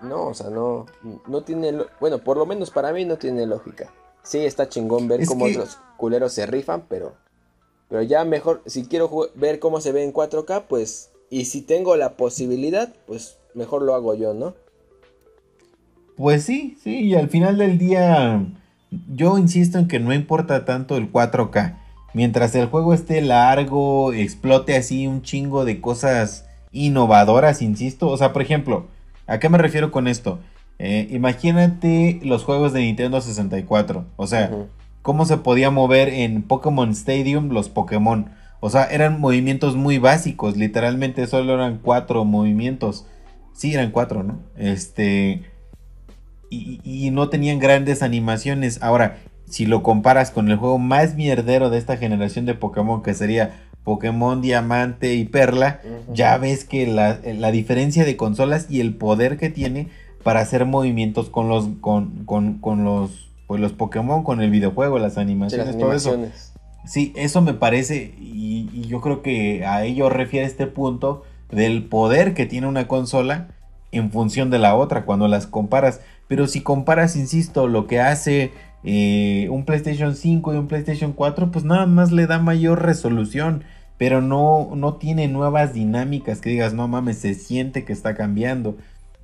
no, 0.02 0.26
o 0.28 0.34
sea, 0.34 0.50
no 0.50 0.86
no 1.28 1.42
tiene, 1.42 1.72
lo- 1.72 1.86
bueno, 2.00 2.18
por 2.18 2.36
lo 2.38 2.46
menos 2.46 2.70
para 2.70 2.92
mí 2.92 3.04
no 3.04 3.16
tiene 3.18 3.46
lógica. 3.46 3.92
Sí, 4.24 4.38
está 4.44 4.68
chingón 4.68 5.06
ver 5.06 5.20
Es 5.20 5.28
cómo 5.28 5.44
que- 5.46 5.52
otros 5.52 5.78
culeros 5.96 6.32
se 6.32 6.46
rifan, 6.46 6.84
pero 6.88 7.14
pero 7.88 8.02
ya 8.02 8.24
mejor 8.24 8.62
si 8.66 8.84
quiero 8.86 9.10
ver 9.34 9.58
cómo 9.58 9.80
se 9.80 9.92
ve 9.92 10.04
en 10.04 10.12
4K, 10.12 10.64
pues 10.68 11.10
y 11.30 11.46
si 11.46 11.62
tengo 11.62 11.96
la 11.96 12.16
posibilidad, 12.16 12.94
pues 13.06 13.38
mejor 13.54 13.82
lo 13.82 13.94
hago 13.94 14.14
yo, 14.14 14.34
¿no? 14.34 14.54
Pues 16.16 16.44
sí, 16.44 16.78
sí, 16.82 17.00
y 17.00 17.14
al 17.14 17.28
final 17.28 17.58
del 17.58 17.78
día 17.78 18.46
yo 19.12 19.38
insisto 19.38 19.78
en 19.78 19.88
que 19.88 20.00
no 20.00 20.12
importa 20.14 20.64
tanto 20.64 20.96
el 20.96 21.12
4K. 21.12 21.78
Mientras 22.14 22.54
el 22.54 22.66
juego 22.66 22.94
esté 22.94 23.20
largo, 23.20 24.12
explote 24.12 24.76
así 24.76 25.06
un 25.06 25.22
chingo 25.22 25.64
de 25.64 25.80
cosas 25.80 26.46
innovadoras, 26.72 27.60
insisto. 27.60 28.08
O 28.08 28.16
sea, 28.16 28.32
por 28.32 28.40
ejemplo, 28.40 28.86
¿a 29.26 29.38
qué 29.38 29.50
me 29.50 29.58
refiero 29.58 29.90
con 29.90 30.08
esto? 30.08 30.38
Eh, 30.78 31.08
imagínate 31.10 32.20
los 32.22 32.44
juegos 32.44 32.72
de 32.72 32.80
Nintendo 32.80 33.20
64. 33.20 34.06
O 34.16 34.26
sea. 34.26 34.50
Cómo 35.06 35.24
se 35.24 35.36
podía 35.36 35.70
mover 35.70 36.08
en 36.08 36.42
Pokémon 36.42 36.90
Stadium 36.90 37.50
los 37.50 37.68
Pokémon. 37.68 38.30
O 38.58 38.70
sea, 38.70 38.86
eran 38.86 39.20
movimientos 39.20 39.76
muy 39.76 39.98
básicos, 39.98 40.56
literalmente 40.56 41.28
solo 41.28 41.54
eran 41.54 41.78
cuatro 41.78 42.24
movimientos. 42.24 43.06
Sí, 43.52 43.72
eran 43.72 43.92
cuatro, 43.92 44.24
¿no? 44.24 44.40
Este... 44.56 45.44
Y, 46.50 46.80
y 46.82 47.12
no 47.12 47.28
tenían 47.28 47.60
grandes 47.60 48.02
animaciones. 48.02 48.82
Ahora, 48.82 49.18
si 49.48 49.66
lo 49.66 49.84
comparas 49.84 50.32
con 50.32 50.50
el 50.50 50.56
juego 50.56 50.78
más 50.78 51.14
mierdero 51.14 51.70
de 51.70 51.78
esta 51.78 51.96
generación 51.98 52.44
de 52.44 52.54
Pokémon, 52.54 53.04
que 53.04 53.14
sería 53.14 53.68
Pokémon 53.84 54.42
Diamante 54.42 55.14
y 55.14 55.24
Perla, 55.24 55.82
ya 56.12 56.36
ves 56.36 56.64
que 56.64 56.84
la, 56.88 57.20
la 57.22 57.52
diferencia 57.52 58.04
de 58.04 58.16
consolas 58.16 58.66
y 58.68 58.80
el 58.80 58.96
poder 58.96 59.36
que 59.36 59.50
tiene 59.50 59.88
para 60.24 60.40
hacer 60.40 60.64
movimientos 60.64 61.30
con 61.30 61.48
los 61.48 61.68
con, 61.80 62.24
con, 62.24 62.58
con 62.58 62.82
los 62.82 63.26
pues 63.46 63.60
los 63.60 63.72
Pokémon, 63.72 64.22
con 64.24 64.40
el 64.40 64.50
videojuego, 64.50 64.98
las 64.98 65.18
animaciones, 65.18 65.66
las 65.68 65.78
todo 65.78 65.92
eso. 65.92 66.10
animaciones. 66.14 66.52
Sí, 66.84 67.12
eso 67.16 67.40
me 67.42 67.54
parece 67.54 68.14
y, 68.20 68.68
y 68.72 68.82
yo 68.86 69.00
creo 69.00 69.20
que 69.22 69.64
a 69.66 69.84
ello 69.84 70.08
refiere 70.08 70.46
este 70.46 70.66
punto 70.66 71.24
del 71.50 71.84
poder 71.84 72.34
que 72.34 72.46
tiene 72.46 72.66
una 72.68 72.86
consola 72.88 73.48
en 73.92 74.10
función 74.12 74.50
de 74.50 74.58
la 74.58 74.74
otra 74.76 75.04
cuando 75.04 75.26
las 75.28 75.46
comparas. 75.46 76.00
Pero 76.28 76.46
si 76.46 76.60
comparas, 76.60 77.16
insisto, 77.16 77.66
lo 77.68 77.86
que 77.86 78.00
hace 78.00 78.52
eh, 78.84 79.48
un 79.50 79.64
PlayStation 79.64 80.14
5 80.14 80.54
y 80.54 80.56
un 80.58 80.68
PlayStation 80.68 81.12
4, 81.12 81.50
pues 81.50 81.64
nada 81.64 81.86
más 81.86 82.12
le 82.12 82.26
da 82.26 82.38
mayor 82.38 82.82
resolución, 82.82 83.64
pero 83.98 84.20
no, 84.20 84.70
no 84.76 84.94
tiene 84.94 85.26
nuevas 85.28 85.72
dinámicas 85.72 86.40
que 86.40 86.50
digas, 86.50 86.74
no 86.74 86.86
mames, 86.86 87.18
se 87.18 87.34
siente 87.34 87.84
que 87.84 87.92
está 87.92 88.14
cambiando 88.14 88.76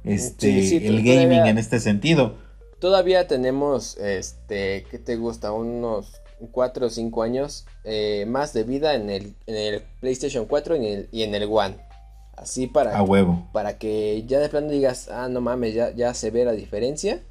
este, 0.05 0.63
Sí, 0.63 0.69
sí, 0.69 0.77
el 0.87 1.03
todavía- 1.03 1.23
gaming 1.23 1.47
en 1.47 1.59
este 1.59 1.79
sentido. 1.79 2.37
Todavía 2.83 3.29
tenemos, 3.29 3.97
este, 3.99 4.85
¿qué 4.91 4.99
te 4.99 5.15
gusta? 5.15 5.53
Unos 5.53 6.21
4 6.51 6.87
o 6.87 6.91
5 6.91 7.23
años 7.23 7.65
eh, 7.85 8.25
más 8.27 8.53
de 8.55 8.65
vida 8.65 8.97
en 8.97 9.09
el, 9.09 9.37
en 9.47 9.55
el 9.55 9.83
PlayStation 10.01 10.47
4 10.47 10.75
y 10.75 10.79
en 10.79 10.85
el, 10.85 11.09
y 11.13 11.23
en 11.23 11.33
el 11.37 11.45
One. 11.45 11.77
Así 12.37 12.67
para, 12.67 12.99
A 12.99 13.05
huevo. 13.05 13.47
para 13.53 13.79
que 13.79 14.25
ya 14.27 14.41
de 14.41 14.49
plano 14.49 14.69
digas, 14.69 15.09
ah, 15.13 15.29
no 15.29 15.41
mames, 15.41 15.75
ya, 15.75 15.95
ya 15.95 16.13
se 16.13 16.33
ve 16.33 16.45
la 16.45 16.51
diferencia. 16.51 17.23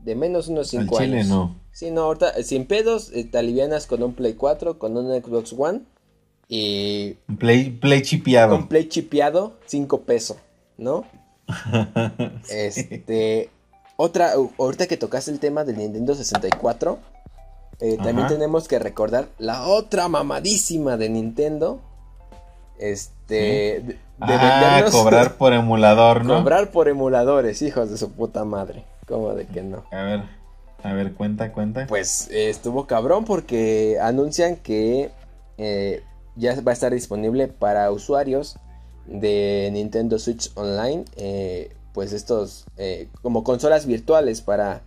De 0.00 0.14
menos 0.14 0.48
unos 0.48 0.74
Al 0.74 0.82
5 0.82 0.98
chile 0.98 1.16
años. 1.20 1.28
no. 1.28 1.56
Sí, 1.72 1.90
no, 1.90 2.02
ahorita 2.02 2.32
eh, 2.32 2.42
sin 2.42 2.66
pedos, 2.66 3.10
eh, 3.14 3.24
te 3.24 3.38
alivianas 3.38 3.86
con 3.86 4.02
un 4.02 4.12
Play 4.12 4.34
4, 4.34 4.78
con 4.78 4.98
un 4.98 5.06
Xbox 5.18 5.54
One 5.56 5.80
y 6.46 7.14
Play, 7.38 7.70
play 7.70 8.02
chipeado. 8.02 8.54
con 8.54 8.68
Play 8.68 8.86
chipeado, 8.86 9.56
5 9.64 10.02
pesos, 10.02 10.36
¿no? 10.76 11.06
Este, 12.50 13.48
otra, 14.00 14.32
ahorita 14.58 14.86
que 14.86 14.96
tocaste 14.96 15.30
el 15.30 15.38
tema 15.38 15.64
del 15.64 15.76
Nintendo 15.76 16.14
64, 16.14 16.98
eh, 17.80 17.98
también 18.02 18.28
tenemos 18.28 18.66
que 18.66 18.78
recordar 18.78 19.28
la 19.38 19.66
otra 19.66 20.08
mamadísima 20.08 20.96
de 20.96 21.10
Nintendo. 21.10 21.80
Este, 22.78 23.34
de, 23.34 23.82
de 23.82 23.98
ah, 24.20 24.84
cobrar 24.90 25.34
por 25.38 25.52
emulador, 25.52 26.24
¿no? 26.24 26.38
cobrar 26.38 26.70
por 26.70 26.88
emuladores, 26.88 27.60
hijos 27.60 27.90
de 27.90 27.98
su 27.98 28.10
puta 28.12 28.44
madre. 28.44 28.84
¿Cómo 29.06 29.34
de 29.34 29.46
que 29.46 29.62
no? 29.62 29.84
A 29.90 30.02
ver, 30.02 30.22
a 30.82 30.92
ver, 30.94 31.12
cuenta, 31.12 31.52
cuenta. 31.52 31.86
Pues 31.86 32.30
eh, 32.30 32.48
estuvo 32.48 32.86
cabrón 32.86 33.26
porque 33.26 33.98
anuncian 34.00 34.56
que 34.56 35.10
eh, 35.58 36.02
ya 36.36 36.58
va 36.62 36.70
a 36.70 36.74
estar 36.74 36.92
disponible 36.92 37.48
para 37.48 37.90
usuarios 37.90 38.56
de 39.04 39.68
Nintendo 39.72 40.18
Switch 40.18 40.50
Online. 40.54 41.04
eh, 41.16 41.76
pues 41.92 42.12
estos 42.12 42.66
eh, 42.76 43.08
como 43.22 43.44
consolas 43.44 43.86
virtuales 43.86 44.40
para 44.40 44.82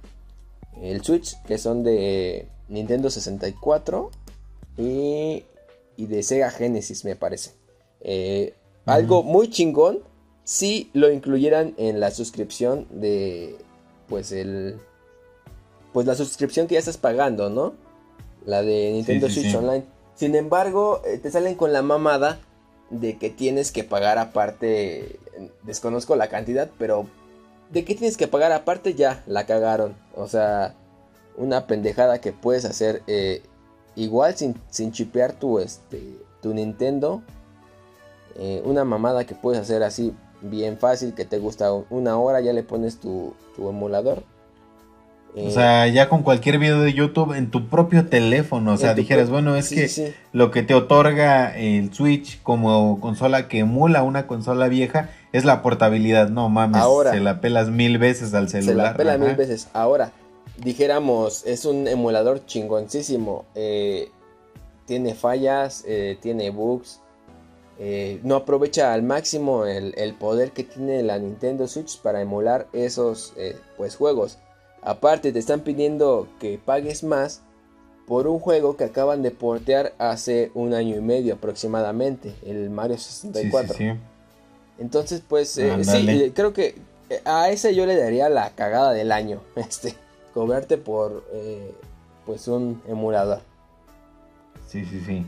el 0.81 1.03
Switch 1.03 1.41
que 1.43 1.57
son 1.57 1.83
de 1.83 2.47
Nintendo 2.67 3.09
64 3.09 4.11
y, 4.77 5.43
y 5.97 6.05
de 6.07 6.23
Sega 6.23 6.49
Genesis 6.49 7.05
me 7.05 7.15
parece. 7.15 7.51
Eh, 8.01 8.53
Algo 8.85 9.23
muy 9.23 9.49
chingón 9.49 9.99
si 10.43 10.89
lo 10.93 11.11
incluyeran 11.11 11.73
en 11.77 11.99
la 11.99 12.11
suscripción 12.11 12.87
de 12.91 13.55
pues 14.07 14.31
el 14.31 14.79
pues 15.93 16.07
la 16.07 16.15
suscripción 16.15 16.67
que 16.67 16.73
ya 16.73 16.79
estás 16.79 16.97
pagando, 16.97 17.49
¿no? 17.49 17.73
La 18.45 18.61
de 18.61 18.91
Nintendo 18.91 19.27
sí, 19.27 19.35
Switch 19.35 19.51
sí. 19.51 19.55
Online. 19.55 19.85
Sin 20.15 20.35
embargo, 20.35 21.01
eh, 21.05 21.17
te 21.19 21.31
salen 21.31 21.55
con 21.55 21.71
la 21.71 21.81
mamada 21.81 22.39
de 22.89 23.17
que 23.17 23.29
tienes 23.29 23.71
que 23.71 23.83
pagar 23.83 24.17
aparte, 24.17 25.19
desconozco 25.63 26.15
la 26.15 26.27
cantidad, 26.27 26.69
pero 26.77 27.07
de 27.71 27.83
que 27.85 27.95
tienes 27.95 28.17
que 28.17 28.27
pagar 28.27 28.51
aparte 28.51 28.93
ya 28.93 29.23
la 29.25 29.45
cagaron. 29.45 29.95
O 30.15 30.27
sea, 30.27 30.75
una 31.37 31.67
pendejada 31.67 32.21
que 32.21 32.31
puedes 32.31 32.65
hacer 32.65 33.01
eh, 33.07 33.41
igual 33.95 34.35
sin, 34.35 34.55
sin 34.69 34.91
chipear 34.91 35.33
tu, 35.33 35.59
este, 35.59 36.17
tu 36.41 36.53
Nintendo. 36.53 37.21
Eh, 38.35 38.61
una 38.65 38.83
mamada 38.83 39.25
que 39.25 39.35
puedes 39.35 39.61
hacer 39.61 39.83
así 39.83 40.13
bien 40.41 40.77
fácil, 40.77 41.13
que 41.13 41.25
te 41.25 41.39
gusta 41.39 41.71
una 41.71 42.17
hora, 42.17 42.41
ya 42.41 42.53
le 42.53 42.63
pones 42.63 42.99
tu, 42.99 43.33
tu 43.55 43.69
emulador. 43.69 44.23
O 45.35 45.39
Eh, 45.39 45.51
sea, 45.51 45.87
ya 45.87 46.09
con 46.09 46.21
cualquier 46.21 46.59
video 46.59 46.79
de 46.81 46.93
YouTube 46.93 47.33
en 47.33 47.49
tu 47.49 47.67
propio 47.67 48.07
teléfono. 48.07 48.73
O 48.73 48.77
sea, 48.77 48.93
dijeras, 48.93 49.29
bueno, 49.31 49.55
es 49.55 49.65
sí, 49.67 49.75
que 49.75 49.87
sí, 49.87 50.13
lo 50.31 50.51
que 50.51 50.61
te 50.61 50.75
otorga 50.75 51.57
el 51.57 51.91
Switch 51.93 52.41
como 52.43 52.99
consola 52.99 53.47
que 53.47 53.59
emula 53.59 54.03
una 54.03 54.27
consola 54.27 54.67
vieja 54.67 55.09
es 55.31 55.43
la 55.43 55.63
portabilidad. 55.63 56.29
No 56.29 56.49
mames, 56.49 56.81
Ahora. 56.81 57.11
se 57.11 57.19
la 57.19 57.41
pelas 57.41 57.69
mil 57.69 57.97
veces 57.97 58.33
al 58.35 58.47
Se 58.47 58.61
celular. 58.61 58.91
la 58.91 58.97
pela 58.97 59.13
ajá. 59.13 59.25
mil 59.25 59.35
veces. 59.35 59.69
Ahora, 59.73 60.11
dijéramos, 60.57 61.43
es 61.45 61.65
un 61.65 61.87
emulador 61.87 62.45
chingoncísimo. 62.45 63.45
eh, 63.55 64.09
tiene 64.85 65.15
fallas, 65.15 65.83
eh, 65.87 66.17
tiene 66.21 66.49
bugs. 66.51 66.99
eh, 67.79 68.19
no 68.23 68.35
aprovecha 68.35 68.93
al 68.93 69.01
máximo 69.01 69.65
el, 69.65 69.95
el 69.97 70.13
poder 70.13 70.51
que 70.51 70.63
tiene 70.63 71.01
la 71.01 71.17
Nintendo 71.17 71.67
Switch 71.67 71.99
para 72.01 72.21
emular 72.21 72.67
esos 72.71 73.33
eh, 73.37 73.55
pues, 73.77 73.95
juegos. 73.95 74.37
Aparte, 74.85 75.31
te 75.31 75.39
están 75.39 75.61
pidiendo 75.61 76.27
que 76.39 76.59
pagues 76.63 77.03
más 77.03 77.41
por 78.07 78.27
un 78.27 78.39
juego 78.39 78.75
que 78.75 78.83
acaban 78.83 79.21
de 79.21 79.31
portear 79.31 79.93
hace 79.97 80.51
un 80.53 80.73
año 80.73 80.97
y 80.97 81.01
medio 81.01 81.35
aproximadamente, 81.35 82.35
el 82.45 82.69
Mario 82.69 82.97
Sí, 82.97 83.27
64. 83.27 83.73
sí, 83.75 83.77
sí. 83.91 83.99
Entonces, 84.79 85.21
pues, 85.27 85.57
eh, 85.57 85.83
sí, 85.83 86.31
creo 86.35 86.51
que 86.51 86.75
eh, 87.09 87.21
a 87.25 87.49
ese 87.49 87.75
yo 87.75 87.85
le 87.85 87.95
daría 87.95 88.27
la 88.29 88.49
cagada 88.51 88.91
del 88.91 89.11
año. 89.11 89.41
Este, 89.55 89.95
cobrarte 90.33 90.77
por, 90.77 91.23
eh, 91.31 91.71
pues, 92.25 92.47
un 92.47 92.81
emulador. 92.87 93.41
Sí, 94.67 94.83
sí, 94.85 95.01
sí. 95.05 95.25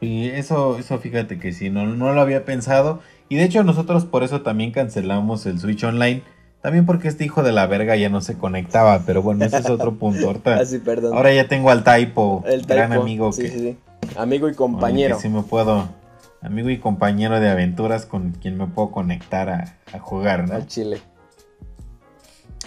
Y 0.00 0.28
eso, 0.28 0.78
eso 0.78 0.98
fíjate 0.98 1.38
que 1.38 1.52
sí, 1.52 1.70
no, 1.70 1.86
no 1.86 2.12
lo 2.12 2.20
había 2.20 2.44
pensado. 2.44 3.00
Y 3.30 3.36
de 3.36 3.44
hecho 3.44 3.64
nosotros 3.64 4.04
por 4.04 4.22
eso 4.22 4.42
también 4.42 4.70
cancelamos 4.70 5.46
el 5.46 5.58
Switch 5.58 5.82
Online. 5.82 6.22
También 6.64 6.86
porque 6.86 7.08
este 7.08 7.26
hijo 7.26 7.42
de 7.42 7.52
la 7.52 7.66
verga 7.66 7.94
ya 7.94 8.08
no 8.08 8.22
se 8.22 8.38
conectaba, 8.38 9.02
pero 9.04 9.20
bueno, 9.20 9.44
ese 9.44 9.58
es 9.58 9.68
otro 9.68 9.96
punto. 9.96 10.28
Ahorita, 10.28 10.56
Ah, 10.60 10.64
sí, 10.64 10.78
perdón. 10.78 11.14
ahora 11.14 11.30
ya 11.34 11.46
tengo 11.46 11.68
al 11.68 11.84
Taipo, 11.84 12.42
El 12.46 12.64
gran 12.64 12.94
amigo 12.94 13.32
Sí, 13.32 13.42
que, 13.42 13.48
sí, 13.50 13.58
sí. 13.58 13.76
Amigo 14.16 14.48
y 14.48 14.54
compañero. 14.54 15.16
que 15.16 15.22
sí 15.22 15.28
me 15.28 15.42
puedo, 15.42 15.90
amigo 16.40 16.70
y 16.70 16.78
compañero 16.78 17.38
de 17.38 17.50
aventuras 17.50 18.06
con 18.06 18.32
quien 18.32 18.56
me 18.56 18.66
puedo 18.66 18.90
conectar 18.92 19.50
a, 19.50 19.76
a 19.92 19.98
jugar, 19.98 20.48
¿no? 20.48 20.54
Al 20.54 20.66
chile. 20.66 21.02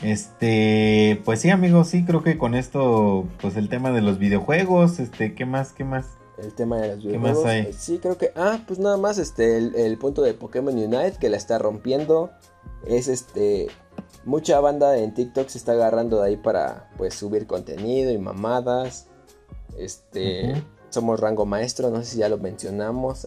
Este, 0.04 1.20
pues 1.26 1.42
sí, 1.42 1.50
amigo, 1.50 1.84
sí, 1.84 2.06
creo 2.06 2.22
que 2.22 2.38
con 2.38 2.54
esto, 2.54 3.28
pues 3.42 3.56
el 3.58 3.68
tema 3.68 3.90
de 3.92 4.02
los 4.02 4.20
videojuegos, 4.20 5.00
este, 5.00 5.34
¿qué 5.34 5.48
más, 5.48 5.74
qué 5.74 5.84
más? 5.86 6.06
El 6.38 6.54
tema 6.54 6.78
de 6.78 6.98
los 6.98 7.04
¿Qué 7.04 7.18
más 7.18 7.32
videojuegos. 7.32 7.46
hay? 7.46 7.60
eh, 7.62 7.74
Sí, 7.76 7.98
creo 8.00 8.16
que. 8.16 8.32
Ah, 8.36 8.60
pues 8.68 8.78
nada 8.78 8.98
más 8.98 9.18
este 9.18 9.58
el, 9.58 9.74
el 9.76 9.98
punto 9.98 10.22
de 10.22 10.36
Pokémon 10.36 10.76
Unite 10.78 11.16
que 11.20 11.30
la 11.30 11.38
está 11.38 11.58
rompiendo. 11.58 12.30
Es 12.86 13.08
este. 13.08 13.70
Mucha 14.28 14.60
banda 14.60 14.98
en 14.98 15.14
TikTok 15.14 15.48
se 15.48 15.58
está 15.58 15.72
agarrando 15.72 16.22
de 16.22 16.28
ahí 16.28 16.36
para 16.38 16.90
pues 16.98 17.14
subir 17.14 17.48
contenido 17.48 18.12
y 18.12 18.18
mamadas. 18.18 19.08
Este. 19.80 20.62
Somos 20.90 21.20
rango 21.20 21.46
maestro, 21.46 21.90
no 21.92 22.00
sé 22.00 22.06
si 22.12 22.18
ya 22.20 22.28
lo 22.30 22.38
mencionamos. 22.38 23.26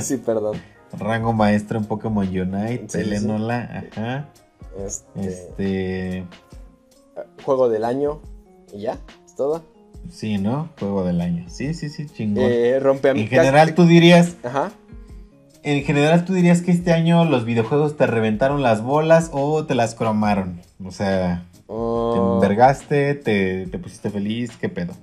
sí, 0.00 0.16
perdón. 0.24 0.60
Rango 0.96 1.32
maestro 1.32 1.78
en 1.78 1.84
Pokémon 1.86 2.26
Unite, 2.26 2.84
Sí, 2.88 2.98
Telenola, 2.98 3.84
ajá. 3.92 4.28
Este, 4.78 5.24
Este, 5.26 6.24
Juego 7.44 7.68
del 7.68 7.84
año. 7.84 8.20
Y 8.72 8.82
ya, 8.82 8.98
es 9.26 9.34
todo. 9.34 9.64
sí, 10.08 10.38
¿no? 10.38 10.68
Juego 10.78 11.04
del 11.04 11.20
año. 11.20 11.46
Sí, 11.48 11.74
sí, 11.74 11.88
sí, 11.88 12.06
chingón. 12.06 12.44
Eh, 12.46 12.78
rompe 12.80 13.10
en 13.10 13.26
general, 13.26 13.74
tú 13.74 13.86
dirías, 13.86 14.36
Ajá. 14.44 14.70
En 15.62 15.82
general, 15.84 16.24
tú 16.24 16.32
dirías 16.34 16.62
que 16.62 16.70
este 16.70 16.92
año 16.92 17.24
los 17.24 17.44
videojuegos 17.44 17.96
te 17.96 18.06
reventaron 18.06 18.62
las 18.62 18.82
bolas 18.82 19.30
o 19.32 19.64
te 19.66 19.74
las 19.74 19.94
cromaron. 19.94 20.60
O 20.84 20.90
sea, 20.90 21.44
te 21.54 21.62
Oh, 21.72 22.34
envergaste, 22.34 23.14
te, 23.14 23.66
te 23.66 23.78
pusiste 23.78 24.10
feliz, 24.10 24.50
¿qué 24.60 24.68
pedo? 24.68 24.94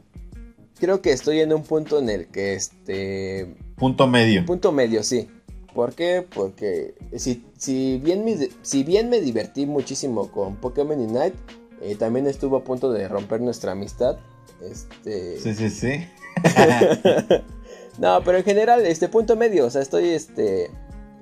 creo 0.79 1.01
que 1.01 1.11
estoy 1.11 1.39
en 1.39 1.53
un 1.53 1.63
punto 1.63 1.99
en 1.99 2.09
el 2.09 2.27
que 2.27 2.53
este. 2.53 3.55
Punto 3.75 4.07
medio. 4.07 4.45
Punto 4.45 4.71
medio, 4.71 5.03
sí. 5.03 5.27
¿Por 5.73 5.93
qué? 5.93 6.25
Porque 6.33 6.95
si, 7.17 7.45
si, 7.57 7.99
bien, 8.03 8.25
me, 8.25 8.35
si 8.61 8.83
bien 8.83 9.09
me 9.09 9.21
divertí 9.21 9.65
muchísimo 9.65 10.31
con 10.31 10.55
Pokémon 10.55 10.99
Unite, 10.99 11.35
eh, 11.81 11.95
también 11.95 12.27
estuvo 12.27 12.57
a 12.57 12.63
punto 12.63 12.91
de 12.91 13.07
romper 13.07 13.41
nuestra 13.41 13.73
amistad. 13.73 14.17
Este. 14.61 15.39
Sí, 15.39 15.53
sí, 15.53 15.69
sí. 15.69 16.05
no, 17.97 18.21
pero 18.23 18.37
en 18.37 18.43
general, 18.43 18.85
este 18.85 19.07
punto 19.09 19.35
medio, 19.35 19.65
o 19.65 19.69
sea, 19.69 19.81
estoy 19.81 20.09
este. 20.09 20.69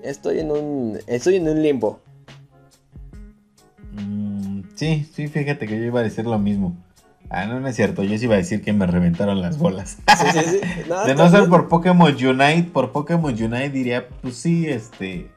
Estoy 0.04 0.40
en 0.40 0.52
un. 0.52 1.00
Estoy 1.08 1.36
en 1.38 1.50
un 1.50 1.62
limbo. 1.62 2.00
Mm, 3.94 4.62
sí, 4.76 5.08
sí, 5.14 5.28
fíjate 5.28 5.68
que 5.68 5.78
yo 5.78 5.84
iba 5.86 6.00
a 6.00 6.04
decir 6.04 6.26
lo 6.26 6.38
mismo. 6.40 6.76
Ah, 7.30 7.46
no, 7.48 7.60
no 7.60 7.68
es 7.68 7.76
cierto. 7.76 8.04
Yo 8.04 8.18
sí 8.18 8.26
iba 8.26 8.36
a 8.36 8.38
decir 8.38 8.62
que 8.62 8.72
me 8.72 8.86
reventaron 8.86 9.42
las 9.42 9.58
bolas. 9.58 9.98
Sí, 10.18 10.26
sí, 10.32 10.40
sí. 10.50 10.60
No, 10.90 11.04
De 11.06 11.16
no 11.16 11.30
ser 11.30 11.50
por 11.50 11.68
Pokémon 11.68 12.14
Unite, 12.14 12.70
por 12.72 12.92
Pokémon 12.92 13.34
Unite 13.34 13.70
diría, 13.72 14.08
pues 14.22 14.36
sí, 14.36 14.68
este. 14.68 15.32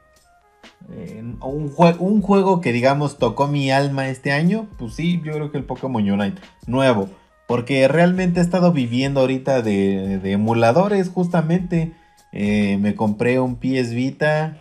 eh, 0.91 1.23
un, 1.41 1.71
jue- 1.73 1.95
un 1.99 2.21
juego 2.21 2.61
que 2.61 2.71
digamos 2.71 3.17
tocó 3.17 3.47
mi 3.47 3.71
alma 3.71 4.07
este 4.09 4.31
año, 4.31 4.67
pues 4.77 4.93
sí, 4.93 5.19
yo 5.25 5.33
creo 5.33 5.51
que 5.51 5.57
el 5.57 5.63
Pokémon 5.63 6.07
Unite 6.09 6.39
nuevo. 6.67 7.09
Porque 7.49 7.87
realmente 7.87 8.39
he 8.39 8.43
estado 8.43 8.71
viviendo 8.71 9.21
ahorita 9.21 9.63
de, 9.63 10.19
de 10.19 10.31
emuladores, 10.33 11.09
justamente. 11.09 11.93
Eh, 12.31 12.77
me 12.79 12.93
compré 12.93 13.39
un 13.39 13.55
PS 13.55 13.91
Vita. 13.95 14.55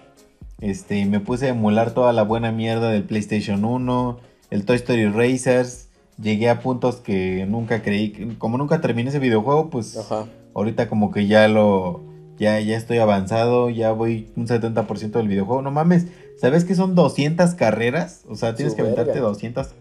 Este, 0.59 0.99
y 1.01 1.05
me 1.05 1.21
puse 1.21 1.47
a 1.47 1.49
emular 1.51 1.91
toda 1.93 2.15
la 2.15 2.23
buena 2.23 2.51
mierda 2.51 2.91
del 2.91 3.05
PlayStation 3.05 3.67
1, 3.67 4.19
el 4.51 4.65
Toy 4.65 4.77
Story 4.77 5.07
Racers. 5.07 5.91
Llegué 6.19 6.49
a 6.49 6.61
puntos 6.61 6.97
que 6.97 7.45
nunca 7.47 7.83
creí. 7.83 8.35
Como 8.39 8.57
nunca 8.57 8.81
terminé 8.81 9.11
ese 9.11 9.19
videojuego, 9.19 9.69
pues 9.69 9.99
Ajá. 9.99 10.25
ahorita 10.55 10.89
como 10.89 11.11
que 11.11 11.27
ya 11.27 11.47
lo 11.47 12.01
ya 12.39 12.59
ya 12.59 12.79
estoy 12.79 12.99
avanzado, 12.99 13.69
ya 13.69 13.93
voy 13.93 14.31
un 14.35 14.47
70% 14.47 15.11
del 15.11 15.29
videojuego. 15.29 15.61
No 15.61 15.71
mames, 15.71 16.07
¿sabes 16.41 16.65
que 16.65 16.75
son 16.75 16.95
200 16.95 17.55
carreras? 17.55 18.23
O 18.31 18.35
sea, 18.35 18.55
tienes 18.55 18.73
Su 18.73 18.77
que 18.77 18.83
aventarte 18.83 19.13
verga. 19.13 19.29
200. 19.29 19.75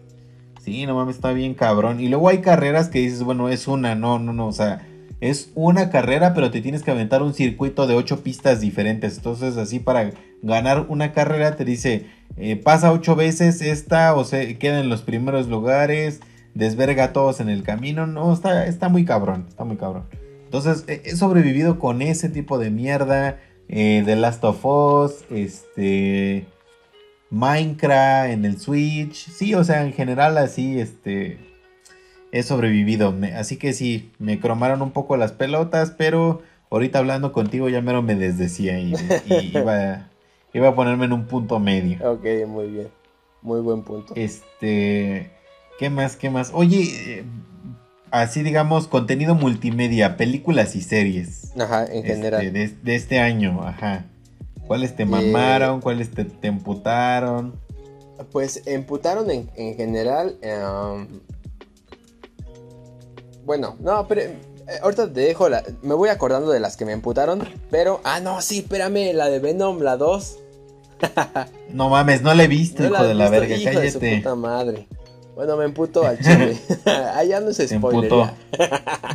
Sí, 0.68 0.86
no 0.86 0.96
mames, 0.96 1.16
está 1.16 1.32
bien 1.32 1.54
cabrón. 1.54 2.02
Y 2.02 2.10
luego 2.10 2.28
hay 2.28 2.40
carreras 2.40 2.90
que 2.90 3.00
dices, 3.00 3.24
bueno, 3.24 3.48
es 3.48 3.70
una, 3.70 3.96
no, 3.96 4.20
no, 4.20 4.34
no, 4.34 4.48
o 4.48 4.52
sea, 4.52 4.86
es 5.22 5.50
una 5.56 5.90
carrera, 5.90 6.34
pero 6.34 6.52
te 6.52 6.60
tienes 6.60 6.84
que 6.84 6.92
aventar 6.92 7.24
un 7.24 7.34
circuito 7.34 7.88
de 7.88 7.96
8 7.96 8.22
pistas 8.22 8.60
diferentes. 8.60 9.16
Entonces, 9.16 9.56
así 9.56 9.80
para 9.80 10.12
ganar 10.42 10.88
una 10.90 11.14
carrera 11.14 11.56
te 11.56 11.64
dice, 11.64 12.08
eh, 12.36 12.58
pasa 12.58 12.92
8 12.92 13.16
veces 13.16 13.62
esta 13.62 14.14
o 14.14 14.26
se 14.26 14.58
queda 14.58 14.82
en 14.82 14.90
los 14.90 15.04
primeros 15.04 15.48
lugares, 15.48 16.20
desverga 16.54 17.06
a 17.06 17.14
todos 17.14 17.40
en 17.40 17.48
el 17.48 17.64
camino. 17.64 18.06
No, 18.06 18.34
está, 18.34 18.68
está 18.68 18.90
muy 18.90 19.06
cabrón, 19.06 19.46
está 19.48 19.64
muy 19.64 19.78
cabrón. 19.78 20.04
Entonces, 20.44 20.84
he 20.90 21.02
he 21.06 21.16
sobrevivido 21.16 21.80
con 21.80 22.02
ese 22.02 22.28
tipo 22.28 22.58
de 22.58 22.72
mierda. 22.72 23.40
Eh, 23.70 24.04
The 24.06 24.18
Last 24.18 24.44
of 24.44 24.66
Us, 24.66 25.24
este. 25.32 26.46
Minecraft 27.30 28.32
en 28.32 28.46
el 28.46 28.60
Switch. 28.60 29.14
Sí, 29.30 29.54
o 29.54 29.64
sea, 29.64 29.84
en 29.84 29.94
general 29.94 30.38
así, 30.38 30.80
este. 30.80 31.40
He 32.32 32.44
sobrevivido. 32.44 33.12
Me- 33.12 33.34
así 33.36 33.58
que 33.58 33.74
sí, 33.74 34.12
me 34.20 34.40
cromaron 34.40 34.82
un 34.82 34.92
poco 34.92 35.16
las 35.18 35.32
pelotas, 35.32 35.92
pero 35.92 36.42
ahorita 36.70 37.00
hablando 37.00 37.32
contigo 37.32 37.70
ya 37.70 37.82
mero 37.82 38.02
me 38.02 38.16
desdecía 38.16 38.80
y, 38.80 38.94
y 39.26 39.52
iba, 39.58 40.10
iba 40.54 40.68
a 40.70 40.76
ponerme 40.76 41.06
en 41.06 41.14
un 41.14 41.26
punto 41.26 41.60
medio. 41.60 41.98
Ok, 42.12 42.26
muy 42.48 42.68
bien. 42.68 42.88
Muy 43.42 43.62
buen 43.62 43.84
punto. 43.84 44.14
Este. 44.16 45.32
¿Qué 45.80 45.90
más? 45.90 46.16
¿Qué 46.16 46.30
más? 46.30 46.52
Oye, 46.54 47.20
eh, 47.20 47.24
así 48.12 48.42
digamos, 48.44 48.88
contenido 48.88 49.36
multimedia, 49.36 50.18
películas 50.18 50.76
y 50.76 50.82
series. 50.82 51.54
Ajá, 51.58 51.86
en 51.86 51.98
este, 52.00 52.08
general. 52.16 52.52
de, 52.54 52.68
de 52.70 52.96
este 52.96 53.20
año, 53.20 53.62
ajá. 53.64 54.06
¿Cuáles 54.68 54.96
te 54.96 55.04
Eh, 55.04 55.06
mamaron? 55.06 55.82
¿Cuáles 55.82 56.12
te, 56.12 56.26
te 56.26 56.48
emputaron? 56.48 57.60
Pues 58.32 58.64
emputaron 58.66 59.30
en, 59.32 59.50
en 59.56 59.76
general. 59.76 60.38
em, 60.42 61.08
bueno, 63.46 63.76
no, 63.80 64.08
pero 64.08 64.22
eh, 64.22 64.34
ahorita 64.82 65.12
te 65.14 65.22
dejo 65.22 65.48
la. 65.50 65.64
Me 65.82 65.94
voy 65.94 66.10
acordando 66.10 66.52
de 66.52 66.60
las 66.60 66.76
que 66.78 66.86
me 66.86 66.92
emputaron. 66.92 67.48
Pero. 67.72 68.02
Ah, 68.04 68.20
no, 68.20 68.42
sí, 68.42 68.60
espérame, 68.60 69.14
la 69.14 69.30
de 69.30 69.40
Venom, 69.40 69.80
la 69.82 69.98
2. 69.98 70.38
No 71.70 71.90
mames, 71.90 72.22
no 72.22 72.34
la 72.34 72.44
he 72.44 72.48
visto, 72.48 72.82
No 72.82 72.88
hijo 72.90 72.98
la 72.98 73.04
de 73.04 73.14
la 73.14 73.30
verga, 73.30 73.56
hijo 73.58 73.78
de 73.80 73.92
su 73.92 74.00
cállate. 74.00 74.18
puta 74.20 74.36
madre. 74.36 74.88
Bueno, 75.36 75.58
me 75.58 75.66
emputo 75.66 76.06
al 76.08 76.18
chile. 76.18 76.58
Allá 77.14 77.40
no 77.42 77.52
se 77.54 77.68
spoiler. 77.68 78.06
emputó. 78.06 78.32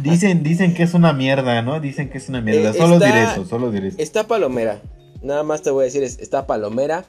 Dicen, 0.03 0.43
dicen 0.43 0.75
que 0.75 0.83
es 0.85 0.93
una 0.95 1.13
mierda, 1.15 1.63
¿no? 1.63 1.81
Dicen 1.81 2.09
que 2.11 2.19
es 2.19 2.29
una 2.29 2.41
mierda. 2.43 2.71
Eh, 2.71 2.75
solo 2.75 2.95
está- 2.97 3.07
diré 3.07 3.23
eso, 3.25 3.45
solo 3.47 3.71
diré 3.71 3.89
eso. 3.89 3.97
Está 3.99 4.27
palomera. 4.29 4.81
Nada 5.23 5.43
más 5.43 5.63
te 5.63 5.71
voy 5.71 5.83
a 5.83 5.85
decir, 5.87 6.03
es- 6.03 6.19
está 6.19 6.47
palomera. 6.47 7.05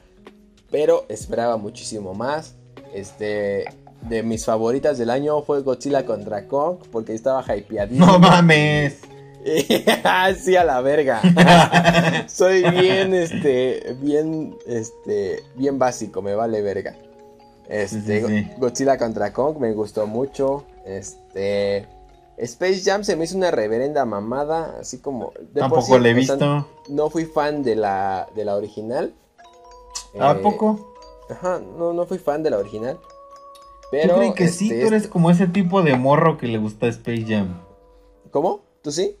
Pero 0.70 1.04
esperaba 1.08 1.56
muchísimo 1.56 2.14
más. 2.14 2.54
Este. 2.92 3.64
De 4.08 4.22
mis 4.22 4.44
favoritas 4.44 4.98
del 4.98 5.08
año 5.10 5.40
fue 5.42 5.62
Godzilla 5.62 6.04
contra 6.04 6.46
Kong. 6.48 6.78
Porque 6.90 7.14
estaba 7.14 7.42
hypeadísimo. 7.56 8.06
No 8.06 8.18
mames. 8.18 9.00
sí, 10.38 10.56
a 10.56 10.64
la 10.64 10.80
verga. 10.80 11.20
Soy 12.28 12.62
bien, 12.70 13.14
este. 13.14 13.94
Bien, 14.00 14.56
este. 14.66 15.42
Bien 15.54 15.78
básico, 15.78 16.22
me 16.22 16.34
vale 16.34 16.62
verga. 16.62 16.96
Este. 17.68 18.20
Sí, 18.20 18.26
sí, 18.26 18.44
sí. 18.44 18.50
Godzilla 18.58 18.96
contra 18.98 19.32
Kong 19.32 19.58
me 19.58 19.72
gustó 19.72 20.06
mucho. 20.06 20.64
Este. 20.86 21.86
Space 22.38 22.82
Jam 22.84 23.04
se 23.04 23.16
me 23.16 23.24
hizo 23.24 23.36
una 23.36 23.50
reverenda 23.50 24.04
mamada. 24.04 24.76
Así 24.80 24.98
como. 24.98 25.32
de 25.52 25.60
Tampoco 25.60 25.98
la 25.98 26.08
he 26.08 26.14
visto. 26.14 26.66
no 26.88 27.10
fui 27.10 27.24
fan 27.26 27.62
de 27.62 27.76
la, 27.76 28.28
de 28.34 28.44
la 28.44 28.56
original. 28.56 29.14
¿A 30.18 30.32
Eh, 30.32 30.34
poco? 30.36 30.94
Ajá, 31.30 31.60
no, 31.78 31.92
no 31.92 32.06
fui 32.06 32.18
fan 32.18 32.42
de 32.42 32.50
la 32.50 32.58
original. 32.58 32.94
Yo 32.96 33.88
Pero. 33.90 34.16
creí 34.16 34.32
que 34.34 34.48
sí, 34.48 34.66
este, 34.70 34.80
tú 34.82 34.86
eres 34.88 35.06
como 35.08 35.30
ese 35.30 35.46
tipo 35.46 35.82
de 35.82 35.96
morro 35.96 36.36
que 36.36 36.46
le 36.48 36.58
gusta 36.58 36.86
Space 36.88 37.24
Jam. 37.28 37.60
¿Cómo? 38.30 38.62
¿Tú 38.82 38.90
sí? 38.90 39.16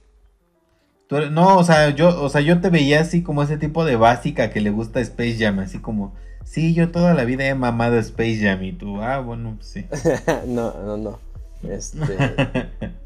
Tú 1.06 1.16
eres- 1.16 1.30
no, 1.30 1.56
o 1.58 1.64
sea, 1.64 1.90
yo, 1.90 2.20
o 2.22 2.28
sea, 2.28 2.40
yo 2.40 2.60
te 2.60 2.70
veía 2.70 3.00
así 3.00 3.22
como 3.22 3.42
ese 3.42 3.56
tipo 3.58 3.84
de 3.84 3.96
básica 3.96 4.50
que 4.50 4.60
le 4.60 4.70
gusta 4.70 5.00
Space 5.00 5.36
Jam, 5.38 5.60
así 5.60 5.78
como, 5.78 6.14
sí, 6.44 6.74
yo 6.74 6.90
toda 6.90 7.14
la 7.14 7.24
vida 7.24 7.44
he 7.46 7.54
mamado 7.54 7.96
Space 7.98 8.38
Jam 8.42 8.62
y 8.64 8.72
tú, 8.72 9.00
ah, 9.00 9.20
bueno, 9.20 9.54
pues 9.56 9.68
sí. 9.68 9.86
no, 10.46 10.72
no, 10.82 10.96
no. 10.96 11.18
Este. 11.62 12.16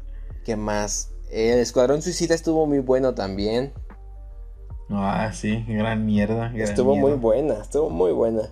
¿Qué 0.49 0.55
más? 0.55 1.11
El 1.29 1.59
Escuadrón 1.59 2.01
Suicida 2.01 2.33
estuvo 2.33 2.65
muy 2.65 2.79
bueno 2.79 3.13
también. 3.13 3.71
ah, 4.89 5.29
sí, 5.31 5.63
gran 5.67 6.07
mierda. 6.07 6.49
gran 6.49 6.59
estuvo 6.59 6.95
muy 6.95 7.11
buena, 7.11 7.61
estuvo 7.61 7.91
muy 7.91 8.13
buena. 8.13 8.49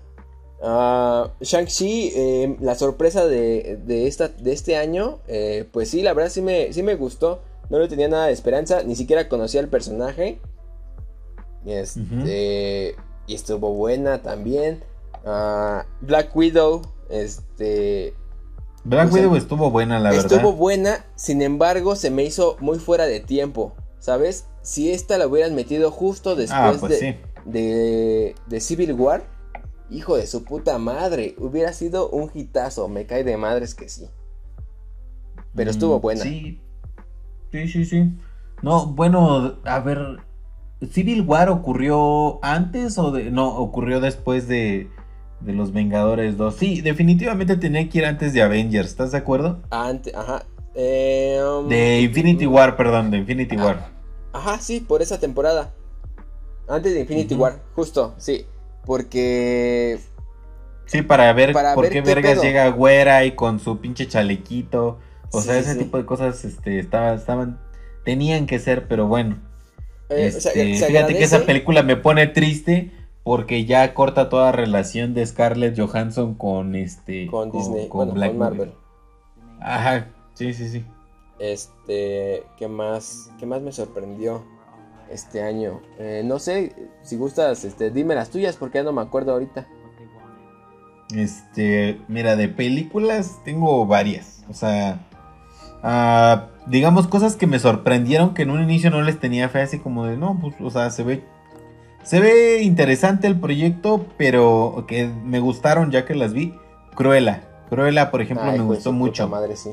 Ah, 0.61 1.31
Shang-Chi, 1.41 2.11
eh, 2.15 2.57
la 2.59 2.75
sorpresa 2.75 3.25
de, 3.25 3.79
de, 3.83 4.05
esta, 4.05 4.27
de 4.27 4.53
este 4.53 4.77
año, 4.77 5.21
eh, 5.27 5.67
pues 5.71 5.89
sí, 5.89 6.03
la 6.03 6.13
verdad 6.13 6.29
sí 6.29 6.43
me, 6.43 6.71
sí 6.71 6.83
me 6.83 6.93
gustó. 6.93 7.41
no 7.71 7.79
le 7.79 7.87
tenía 7.87 8.09
nada 8.09 8.27
de 8.27 8.33
esperanza, 8.33 8.83
ni 8.83 8.95
siquiera 8.95 9.27
conocía 9.27 9.61
al 9.61 9.69
personaje. 9.69 10.39
Este, 11.65 12.95
y 13.25 13.33
estuvo 13.33 13.73
buena 13.73 14.21
también. 14.21 14.83
Ah, 15.25 15.87
Black 16.01 16.35
Widow, 16.35 16.83
este... 17.09 18.13
Black 18.87 19.11
Widow 19.11 19.35
estuvo 19.35 19.69
buena, 19.71 19.99
la 19.99 20.11
verdad. 20.11 20.31
Estuvo 20.31 20.53
buena, 20.53 21.05
sin 21.15 21.41
embargo, 21.41 21.95
se 21.95 22.09
me 22.09 22.23
hizo 22.23 22.57
muy 22.59 22.79
fuera 22.79 23.05
de 23.05 23.19
tiempo, 23.19 23.73
¿sabes? 23.99 24.47
Si 24.61 24.91
esta 24.91 25.17
la 25.17 25.27
hubieran 25.27 25.55
metido 25.55 25.91
justo 25.91 26.35
después 26.35 26.59
Ah, 26.59 26.77
pues 26.79 26.99
de, 26.99 27.19
de, 27.45 28.35
de 28.47 28.59
Civil 28.61 28.93
War, 28.93 29.23
hijo 29.89 30.15
de 30.17 30.27
su 30.27 30.43
puta 30.43 30.77
madre, 30.77 31.35
hubiera 31.37 31.73
sido 31.73 32.09
un 32.09 32.31
hitazo, 32.33 32.87
me 32.87 33.05
cae 33.05 33.23
de 33.23 33.37
madres 33.37 33.75
que 33.75 33.89
sí. 33.89 34.07
Pero 35.55 35.71
estuvo 35.71 35.99
Mm, 35.99 36.01
buena. 36.01 36.23
Sí. 36.23 36.61
Sí, 37.51 37.67
sí, 37.67 37.85
sí. 37.85 38.11
No, 38.61 38.87
bueno, 38.87 39.57
a 39.65 39.79
ver. 39.79 40.17
¿Civil 40.91 41.23
War 41.23 41.49
ocurrió 41.49 42.43
antes 42.43 42.97
o 42.99 43.11
de.? 43.11 43.31
No, 43.31 43.55
ocurrió 43.57 43.99
después 43.99 44.47
de. 44.47 44.89
De 45.39 45.53
los 45.53 45.71
Vengadores 45.71 46.35
2. 46.37 46.55
Sí, 46.55 46.81
definitivamente 46.81 47.55
tenía 47.57 47.87
que 47.89 47.99
ir 47.99 48.05
antes 48.05 48.33
de 48.33 48.41
Avengers, 48.41 48.87
¿estás 48.89 49.11
de 49.11 49.19
acuerdo? 49.19 49.61
Antes, 49.69 50.13
ajá. 50.15 50.45
Eh, 50.75 51.39
um, 51.43 51.67
De 51.67 52.01
Infinity 52.01 52.45
War, 52.47 52.75
perdón, 52.75 53.11
de 53.11 53.17
Infinity 53.17 53.55
Ah. 53.59 53.63
War. 53.65 53.89
Ajá, 54.33 54.59
sí, 54.59 54.79
por 54.79 55.01
esa 55.01 55.19
temporada. 55.19 55.73
Antes 56.67 56.93
de 56.93 57.01
Infinity. 57.01 57.35
War, 57.35 57.59
justo, 57.75 58.13
sí. 58.17 58.45
Porque. 58.85 59.99
Sí, 60.85 61.01
para 61.01 61.31
ver 61.33 61.51
Para 61.53 61.75
por 61.75 61.83
ver 61.83 61.91
qué 61.93 62.01
qué 62.03 62.07
vergas 62.15 62.33
pedo. 62.33 62.43
llega 62.43 62.67
Güera 62.69 63.25
y 63.25 63.33
con 63.33 63.59
su 63.59 63.79
pinche 63.79 64.07
chalequito. 64.07 64.99
O 65.31 65.41
Sí, 65.41 65.47
sea, 65.47 65.57
ese 65.59 65.73
sí. 65.73 65.79
tipo 65.79 65.97
de 65.97 66.05
cosas 66.05 66.43
este, 66.45 66.79
estaba, 66.79 67.13
estaban. 67.13 67.59
Tenían 68.05 68.47
que 68.47 68.57
ser, 68.59 68.87
pero 68.87 69.07
bueno. 69.07 69.37
eh, 70.09 70.33
o 70.35 70.39
sea, 70.39 70.51
Este, 70.53 70.77
se 70.77 70.85
fíjate 70.87 71.13
que 71.17 71.23
esa 71.23 71.45
película 71.45 71.83
me 71.83 71.97
pone 71.97 72.27
triste 72.27 72.91
porque 73.27 73.65
ya 73.65 73.93
corta 73.93 74.29
toda 74.29 74.53
relación 74.53 75.13
de 75.13 75.25
Scarlett 75.25 75.77
Johansson 75.77 76.33
con 76.35 76.77
este 76.77 77.27
Con 77.27 77.51
Disney, 77.51 77.89
con 77.89 77.97
bueno, 77.97 78.13
Black 78.13 78.29
con 78.29 78.39
Marvel. 78.39 78.73
Ajá, 79.59 80.07
sí, 80.33 80.53
sí, 80.53 80.69
sí. 80.69 80.85
Este, 81.37 82.45
¿qué 82.55 82.69
más? 82.69 83.29
¿Qué 83.37 83.45
más 83.45 83.61
me 83.61 83.73
sorprendió 83.73 84.45
este 85.11 85.43
año? 85.43 85.81
Eh, 85.99 86.21
no 86.23 86.39
sé, 86.39 86.73
si 87.01 87.17
gustas, 87.17 87.65
este, 87.65 87.91
dime 87.91 88.15
las 88.15 88.29
tuyas 88.29 88.55
porque 88.55 88.77
ya 88.77 88.85
no 88.85 88.93
me 88.93 89.01
acuerdo 89.01 89.33
ahorita. 89.33 89.67
Este, 91.13 91.99
mira, 92.07 92.37
de 92.37 92.47
películas 92.47 93.41
tengo 93.43 93.85
varias. 93.85 94.45
O 94.49 94.53
sea, 94.53 95.05
ah, 95.83 96.47
digamos 96.65 97.07
cosas 97.07 97.35
que 97.35 97.45
me 97.45 97.59
sorprendieron 97.59 98.33
que 98.33 98.43
en 98.43 98.51
un 98.51 98.63
inicio 98.63 98.89
no 98.89 99.01
les 99.01 99.19
tenía 99.19 99.49
fe, 99.49 99.63
así 99.63 99.79
como 99.79 100.05
de, 100.05 100.15
no, 100.15 100.39
pues, 100.39 100.55
o 100.61 100.69
sea, 100.69 100.91
se 100.91 101.03
ve, 101.03 101.25
se 102.07 102.19
ve 102.21 102.61
interesante 102.63 103.27
el 103.27 103.37
proyecto, 103.39 104.05
pero 104.17 104.85
que 104.87 105.07
me 105.07 105.39
gustaron 105.39 105.91
ya 105.91 106.05
que 106.05 106.15
las 106.15 106.33
vi. 106.33 106.53
Cruella, 106.95 107.43
Cruella, 107.69 108.09
por 108.11 108.21
ejemplo, 108.21 108.45
Ay, 108.49 108.57
me 108.59 108.63
gustó 108.65 108.91
mucho. 108.91 109.27
madre, 109.27 109.55
sí. 109.57 109.71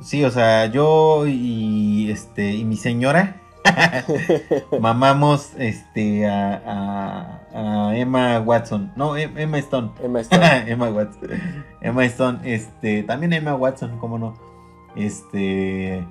Sí, 0.00 0.24
o 0.24 0.30
sea, 0.30 0.66
yo 0.66 1.26
y 1.26 2.10
este 2.10 2.52
y 2.52 2.64
mi 2.64 2.76
señora 2.76 3.36
mamamos 4.80 5.52
este 5.58 6.26
a, 6.26 6.62
a- 6.66 7.40
a 7.90 7.96
Emma 7.96 8.40
Watson, 8.40 8.92
no 8.96 9.16
Em- 9.16 9.36
Emma 9.38 9.58
Stone, 9.58 9.90
Emma 10.02 10.20
Stone. 10.20 10.64
Emma 10.70 10.88
Watson, 10.90 11.30
Emma 11.80 12.04
Stone, 12.06 12.38
este 12.44 13.02
también 13.04 13.32
Emma 13.32 13.54
Watson, 13.54 13.98
cómo 13.98 14.18
no, 14.18 14.34
este 14.96 16.04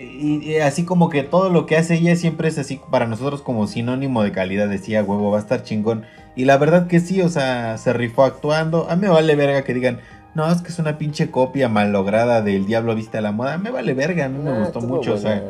y, 0.00 0.42
y 0.44 0.56
así 0.58 0.84
como 0.84 1.08
que 1.08 1.22
todo 1.22 1.50
lo 1.50 1.66
que 1.66 1.76
hace 1.76 1.94
ella 1.94 2.16
siempre 2.16 2.48
es 2.48 2.58
así 2.58 2.80
para 2.90 3.06
nosotros 3.06 3.42
como 3.42 3.66
sinónimo 3.66 4.22
de 4.22 4.32
calidad, 4.32 4.68
decía 4.68 5.02
huevo 5.02 5.30
va 5.30 5.38
a 5.38 5.40
estar 5.40 5.62
chingón 5.62 6.04
y 6.36 6.44
la 6.44 6.56
verdad 6.58 6.86
que 6.86 7.00
sí, 7.00 7.20
o 7.22 7.28
sea, 7.28 7.78
se 7.78 7.92
rifó 7.92 8.24
actuando, 8.24 8.88
a 8.88 8.96
mí 8.96 9.02
me 9.02 9.08
vale 9.08 9.34
verga 9.36 9.62
que 9.62 9.74
digan 9.74 10.00
no, 10.34 10.48
es 10.52 10.62
que 10.62 10.68
es 10.68 10.78
una 10.78 10.98
pinche 10.98 11.30
copia 11.32 11.68
malograda 11.68 12.42
del 12.42 12.64
Diablo 12.66 12.94
Viste 12.94 13.18
a 13.18 13.20
la 13.20 13.32
Moda. 13.32 13.58
Me 13.58 13.70
vale 13.70 13.92
verga, 13.94 14.26
a 14.26 14.28
mí 14.28 14.38
me 14.38 14.50
Ah, 14.50 14.58
gustó 14.60 14.80
mucho. 14.80 15.14
O 15.14 15.16
sea, 15.16 15.42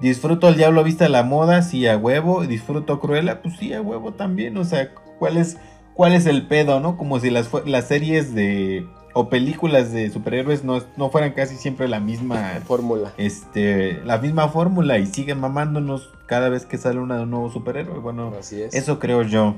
disfruto 0.00 0.48
el 0.48 0.56
Diablo 0.56 0.82
Viste 0.82 1.04
a 1.04 1.08
la 1.08 1.22
Moda, 1.22 1.62
sí, 1.62 1.86
a 1.86 1.96
huevo. 1.96 2.44
Disfruto 2.44 2.98
Cruella, 2.98 3.42
pues 3.42 3.56
sí, 3.58 3.72
a 3.72 3.80
huevo 3.80 4.12
también. 4.14 4.56
O 4.56 4.64
sea, 4.64 4.88
¿cuál 5.20 5.36
es, 5.36 5.56
cuál 5.94 6.14
es 6.14 6.26
el 6.26 6.48
pedo, 6.48 6.80
no? 6.80 6.96
Como 6.96 7.20
si 7.20 7.30
las, 7.30 7.48
las 7.64 7.86
series 7.86 8.34
de. 8.34 8.86
O 9.14 9.28
películas 9.28 9.92
de 9.92 10.08
superhéroes 10.10 10.64
no, 10.64 10.80
no 10.96 11.10
fueran 11.10 11.32
casi 11.32 11.56
siempre 11.56 11.88
la 11.88 12.00
misma. 12.00 12.60
Fórmula. 12.66 13.12
Este, 13.16 14.00
la 14.04 14.18
misma 14.18 14.48
fórmula 14.48 14.98
y 14.98 15.06
siguen 15.06 15.40
mamándonos 15.40 16.10
cada 16.26 16.48
vez 16.48 16.64
que 16.66 16.78
sale 16.78 16.98
una 16.98 17.16
de 17.16 17.22
un 17.24 17.30
nuevo 17.30 17.50
superhéroe. 17.50 17.98
Bueno, 17.98 18.32
Así 18.38 18.62
es. 18.62 18.74
eso 18.74 18.98
creo 18.98 19.22
yo. 19.22 19.56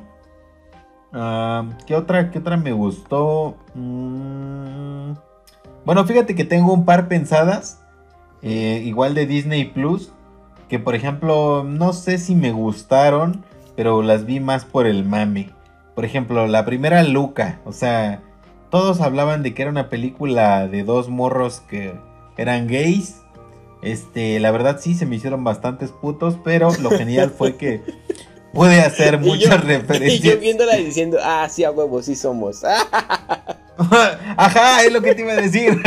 Ah, 1.13 1.65
¿qué, 1.87 1.95
otra, 1.95 2.31
¿Qué 2.31 2.39
otra 2.41 2.57
me 2.57 2.73
gustó? 2.73 3.57
Mm, 3.75 5.13
bueno, 5.85 6.05
fíjate 6.05 6.35
que 6.35 6.45
tengo 6.45 6.73
un 6.73 6.85
par 6.85 7.09
pensadas. 7.09 7.81
eh, 8.43 8.83
igual 8.85 9.15
de 9.15 9.27
Disney 9.27 9.65
Plus. 9.67 10.13
Que 10.69 10.79
por 10.79 10.95
ejemplo, 10.95 11.63
no 11.65 11.93
sé 11.93 12.19
si 12.19 12.35
me 12.35 12.51
gustaron. 12.53 13.45
Pero 13.77 14.03
las 14.03 14.25
vi 14.25 14.41
más 14.41 14.65
por 14.65 14.87
el 14.87 15.05
mame. 15.05 15.51
Por 15.95 16.05
ejemplo, 16.05 16.47
la 16.47 16.65
primera 16.65 17.03
Luca. 17.05 17.61
O 17.65 17.73
sea, 17.73 18.21
todos 18.75 19.01
hablaban 19.01 19.45
de 19.45 19.55
que 19.55 19.63
era 19.63 19.71
una 19.71 19.89
película 19.89 20.67
de 20.67 20.83
dos 20.83 21.09
morros 21.09 21.63
que 21.71 21.95
eran 22.37 22.67
gays. 22.67 23.19
Este, 23.83 24.41
la 24.41 24.51
verdad 24.51 24.81
sí, 24.81 24.95
se 24.97 25.07
me 25.07 25.15
hicieron 25.15 25.45
bastantes 25.45 25.93
putos. 25.93 26.37
Pero 26.43 26.71
lo 26.83 26.91
genial 26.91 27.31
fue 27.31 27.55
que 27.55 27.83
pude 28.53 28.81
hacer 28.81 29.15
Y 29.23 29.25
yo- 29.25 29.27
muchas 29.33 29.55
Y 29.65 29.67
referencias. 29.69 30.35
yo 30.35 30.41
viéndola 30.41 30.77
y 30.77 30.87
diciendo, 30.87 31.19
ah, 31.23 31.47
sí, 31.49 31.63
a 31.63 31.71
huevo, 31.71 32.03
sí 32.03 32.17
somos. 32.17 32.65
Ajá, 34.37 34.83
es 34.83 34.93
lo 34.93 35.03
que 35.03 35.15
te 35.15 35.23
iba 35.23 35.35
a 35.35 35.37
decir. 35.37 35.81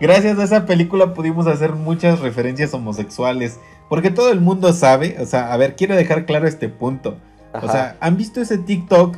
Gracias 0.00 0.38
a 0.40 0.44
esa 0.44 0.66
película 0.66 1.14
pudimos 1.14 1.46
hacer 1.46 1.74
muchas 1.74 2.18
referencias 2.18 2.74
homosexuales. 2.74 3.60
Porque 3.88 4.10
todo 4.10 4.32
el 4.32 4.40
mundo 4.40 4.72
sabe, 4.72 5.16
o 5.20 5.26
sea, 5.26 5.52
a 5.52 5.56
ver, 5.56 5.76
quiero 5.76 5.94
dejar 5.94 6.26
claro 6.26 6.48
este 6.48 6.68
punto. 6.68 7.18
O 7.52 7.70
sea, 7.70 7.96
¿han 8.00 8.16
visto 8.16 8.40
ese 8.40 8.58
TikTok 8.58 9.16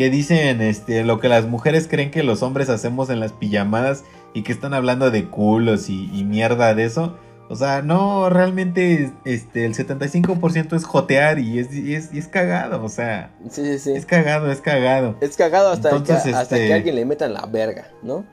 que 0.00 0.08
dicen 0.08 0.62
este, 0.62 1.04
lo 1.04 1.20
que 1.20 1.28
las 1.28 1.44
mujeres 1.44 1.86
creen 1.86 2.10
que 2.10 2.22
los 2.22 2.42
hombres 2.42 2.70
hacemos 2.70 3.10
en 3.10 3.20
las 3.20 3.34
pijamadas 3.34 4.02
y 4.32 4.44
que 4.44 4.50
están 4.50 4.72
hablando 4.72 5.10
de 5.10 5.26
culos 5.26 5.90
y, 5.90 6.10
y 6.18 6.24
mierda 6.24 6.74
de 6.74 6.86
eso? 6.86 7.18
O 7.50 7.54
sea, 7.54 7.82
no, 7.82 8.30
realmente 8.30 9.12
este, 9.26 9.66
el 9.66 9.74
75% 9.74 10.74
es 10.74 10.86
jotear 10.86 11.38
y 11.38 11.58
es, 11.58 11.74
y 11.74 11.94
es, 11.94 12.14
y 12.14 12.18
es 12.18 12.28
cagado, 12.28 12.82
o 12.82 12.88
sea, 12.88 13.30
sí, 13.50 13.62
sí, 13.62 13.78
sí. 13.78 13.92
es 13.92 14.06
cagado, 14.06 14.50
es 14.50 14.62
cagado. 14.62 15.16
Es 15.20 15.36
cagado 15.36 15.70
hasta, 15.70 15.90
Entonces, 15.90 16.22
que, 16.22 16.30
hasta 16.30 16.56
este- 16.56 16.68
que 16.68 16.72
alguien 16.72 16.94
le 16.94 17.04
metan 17.04 17.34
la 17.34 17.44
verga, 17.44 17.88
¿no? 18.02 18.24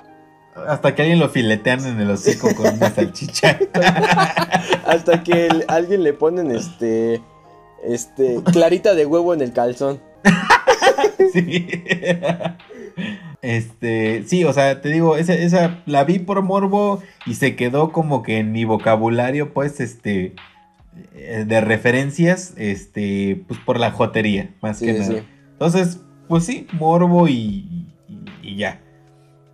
Hasta 0.69 0.95
que 0.95 1.01
alguien 1.01 1.19
lo 1.19 1.27
filetean 1.27 1.85
en 1.85 1.99
el 1.99 2.09
hocico 2.11 2.47
con 2.55 2.75
una 2.75 2.89
salchicha. 2.95 3.59
hasta 4.85 5.21
que 5.21 5.47
el- 5.47 5.65
alguien 5.67 6.01
le 6.01 6.13
ponen 6.13 6.49
este. 6.49 7.21
Este. 7.83 8.41
Clarita 8.53 8.95
de 8.95 9.05
huevo 9.05 9.33
en 9.33 9.41
el 9.41 9.51
calzón. 9.51 9.99
sí. 11.33 11.67
Este, 13.41 14.23
sí, 14.25 14.43
o 14.43 14.53
sea, 14.53 14.81
te 14.81 14.89
digo, 14.89 15.15
esa, 15.15 15.33
esa 15.33 15.81
la 15.85 16.03
vi 16.03 16.19
por 16.19 16.41
morbo 16.41 17.01
y 17.25 17.35
se 17.35 17.55
quedó 17.55 17.91
como 17.91 18.23
que 18.23 18.39
en 18.39 18.51
mi 18.51 18.65
vocabulario, 18.65 19.53
pues, 19.53 19.79
este, 19.79 20.33
eh, 21.15 21.45
de 21.47 21.61
referencias, 21.61 22.53
este, 22.57 23.43
pues 23.47 23.59
por 23.59 23.79
la 23.79 23.91
jotería, 23.91 24.49
más 24.61 24.79
Sí, 24.79 24.87
que 24.87 24.93
nada. 24.93 25.05
sí. 25.05 25.17
Entonces, 25.53 26.01
pues 26.27 26.45
sí, 26.45 26.67
morbo 26.73 27.27
y, 27.27 27.33
y, 28.07 28.25
y 28.41 28.55
ya. 28.57 28.81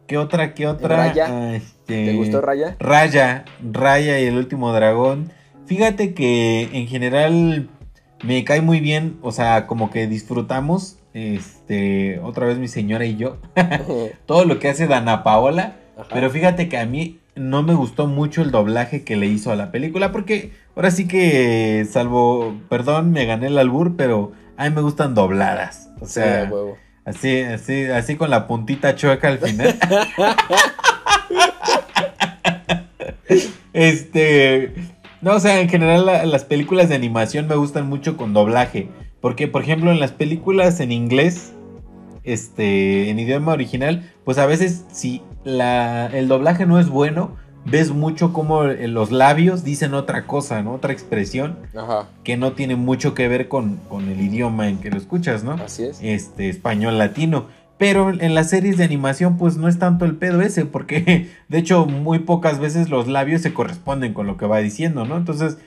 ¿Qué 0.07 0.17
otra, 0.17 0.53
qué 0.53 0.67
otra? 0.67 0.97
Raya. 0.97 1.27
Ah, 1.29 1.55
este, 1.55 2.05
¿Te 2.05 2.13
gustó 2.13 2.41
Raya? 2.41 2.75
Raya, 2.79 3.45
Raya 3.71 4.19
y 4.19 4.25
el 4.25 4.37
último 4.37 4.71
dragón. 4.73 5.31
Fíjate 5.65 6.13
que 6.13 6.69
en 6.73 6.87
general 6.87 7.69
me 8.23 8.43
cae 8.43 8.61
muy 8.61 8.79
bien, 8.79 9.17
o 9.21 9.31
sea, 9.31 9.65
como 9.67 9.89
que 9.91 10.07
disfrutamos, 10.07 10.97
este, 11.13 12.19
otra 12.19 12.45
vez 12.47 12.57
mi 12.57 12.67
señora 12.67 13.05
y 13.05 13.15
yo, 13.17 13.37
todo 14.25 14.45
lo 14.45 14.59
que 14.59 14.69
hace 14.69 14.87
Dana 14.87 15.23
Paola, 15.23 15.75
Ajá. 15.97 16.07
pero 16.13 16.29
fíjate 16.29 16.69
que 16.69 16.77
a 16.77 16.85
mí 16.85 17.19
no 17.35 17.63
me 17.63 17.73
gustó 17.73 18.07
mucho 18.07 18.41
el 18.41 18.51
doblaje 18.51 19.03
que 19.03 19.15
le 19.15 19.27
hizo 19.27 19.51
a 19.51 19.55
la 19.55 19.71
película, 19.71 20.11
porque 20.11 20.51
ahora 20.75 20.91
sí 20.91 21.07
que, 21.07 21.85
salvo, 21.89 22.55
perdón, 22.69 23.11
me 23.11 23.25
gané 23.25 23.47
el 23.47 23.57
albur, 23.57 23.95
pero 23.95 24.31
a 24.57 24.69
mí 24.69 24.75
me 24.75 24.81
gustan 24.81 25.15
dobladas, 25.15 25.89
o 25.99 26.05
sea, 26.05 26.47
huevo. 26.51 26.77
así, 27.05 27.41
así, 27.41 27.85
así 27.85 28.15
con 28.15 28.29
la 28.29 28.47
puntita 28.47 28.95
chueca 28.95 29.29
al 29.29 29.39
final. 29.39 29.75
Este. 33.73 34.73
No, 35.21 35.35
o 35.35 35.39
sea, 35.39 35.59
en 35.61 35.69
general 35.69 36.05
la- 36.05 36.25
las 36.25 36.43
películas 36.43 36.89
de 36.89 36.95
animación 36.95 37.47
me 37.47 37.55
gustan 37.55 37.87
mucho 37.87 38.17
con 38.17 38.33
doblaje. 38.33 38.89
Porque, 39.23 39.47
por 39.47 39.61
ejemplo, 39.61 39.89
en 39.89 40.01
las 40.01 40.11
películas 40.11 40.81
en 40.81 40.91
inglés, 40.91 41.53
este, 42.25 43.09
en 43.09 43.19
idioma 43.19 43.53
original, 43.53 44.11
pues 44.25 44.37
a 44.37 44.45
veces 44.45 44.83
si 44.91 45.21
la, 45.45 46.07
el 46.07 46.27
doblaje 46.27 46.65
no 46.65 46.77
es 46.77 46.89
bueno, 46.89 47.37
ves 47.63 47.91
mucho 47.91 48.33
como 48.33 48.65
eh, 48.65 48.85
los 48.89 49.13
labios 49.13 49.63
dicen 49.63 49.93
otra 49.93 50.27
cosa, 50.27 50.61
¿no? 50.61 50.73
Otra 50.73 50.91
expresión 50.91 51.57
Ajá, 51.73 52.09
que 52.25 52.35
no 52.35 52.51
tiene 52.51 52.75
mucho 52.75 53.13
que 53.13 53.29
ver 53.29 53.47
con, 53.47 53.77
con 53.87 54.09
el 54.09 54.19
idioma 54.19 54.67
en 54.67 54.79
que 54.79 54.91
lo 54.91 54.97
escuchas, 54.97 55.45
¿no? 55.45 55.53
así 55.53 55.85
es. 55.85 55.99
Este, 56.01 56.49
español 56.49 56.97
latino. 56.97 57.47
Pero 57.77 58.09
en 58.09 58.35
las 58.35 58.49
series 58.49 58.75
de 58.75 58.83
animación, 58.83 59.37
pues 59.37 59.55
no 59.55 59.69
es 59.69 59.79
tanto 59.79 60.03
el 60.03 60.17
pedo 60.17 60.41
ese, 60.41 60.65
porque 60.65 61.29
de 61.47 61.57
hecho 61.57 61.85
muy 61.85 62.19
pocas 62.19 62.59
veces 62.59 62.89
los 62.89 63.07
labios 63.07 63.41
se 63.41 63.53
corresponden 63.53 64.13
con 64.13 64.27
lo 64.27 64.35
que 64.35 64.47
va 64.47 64.57
diciendo, 64.57 65.05
¿no? 65.05 65.15
Entonces, 65.15 65.59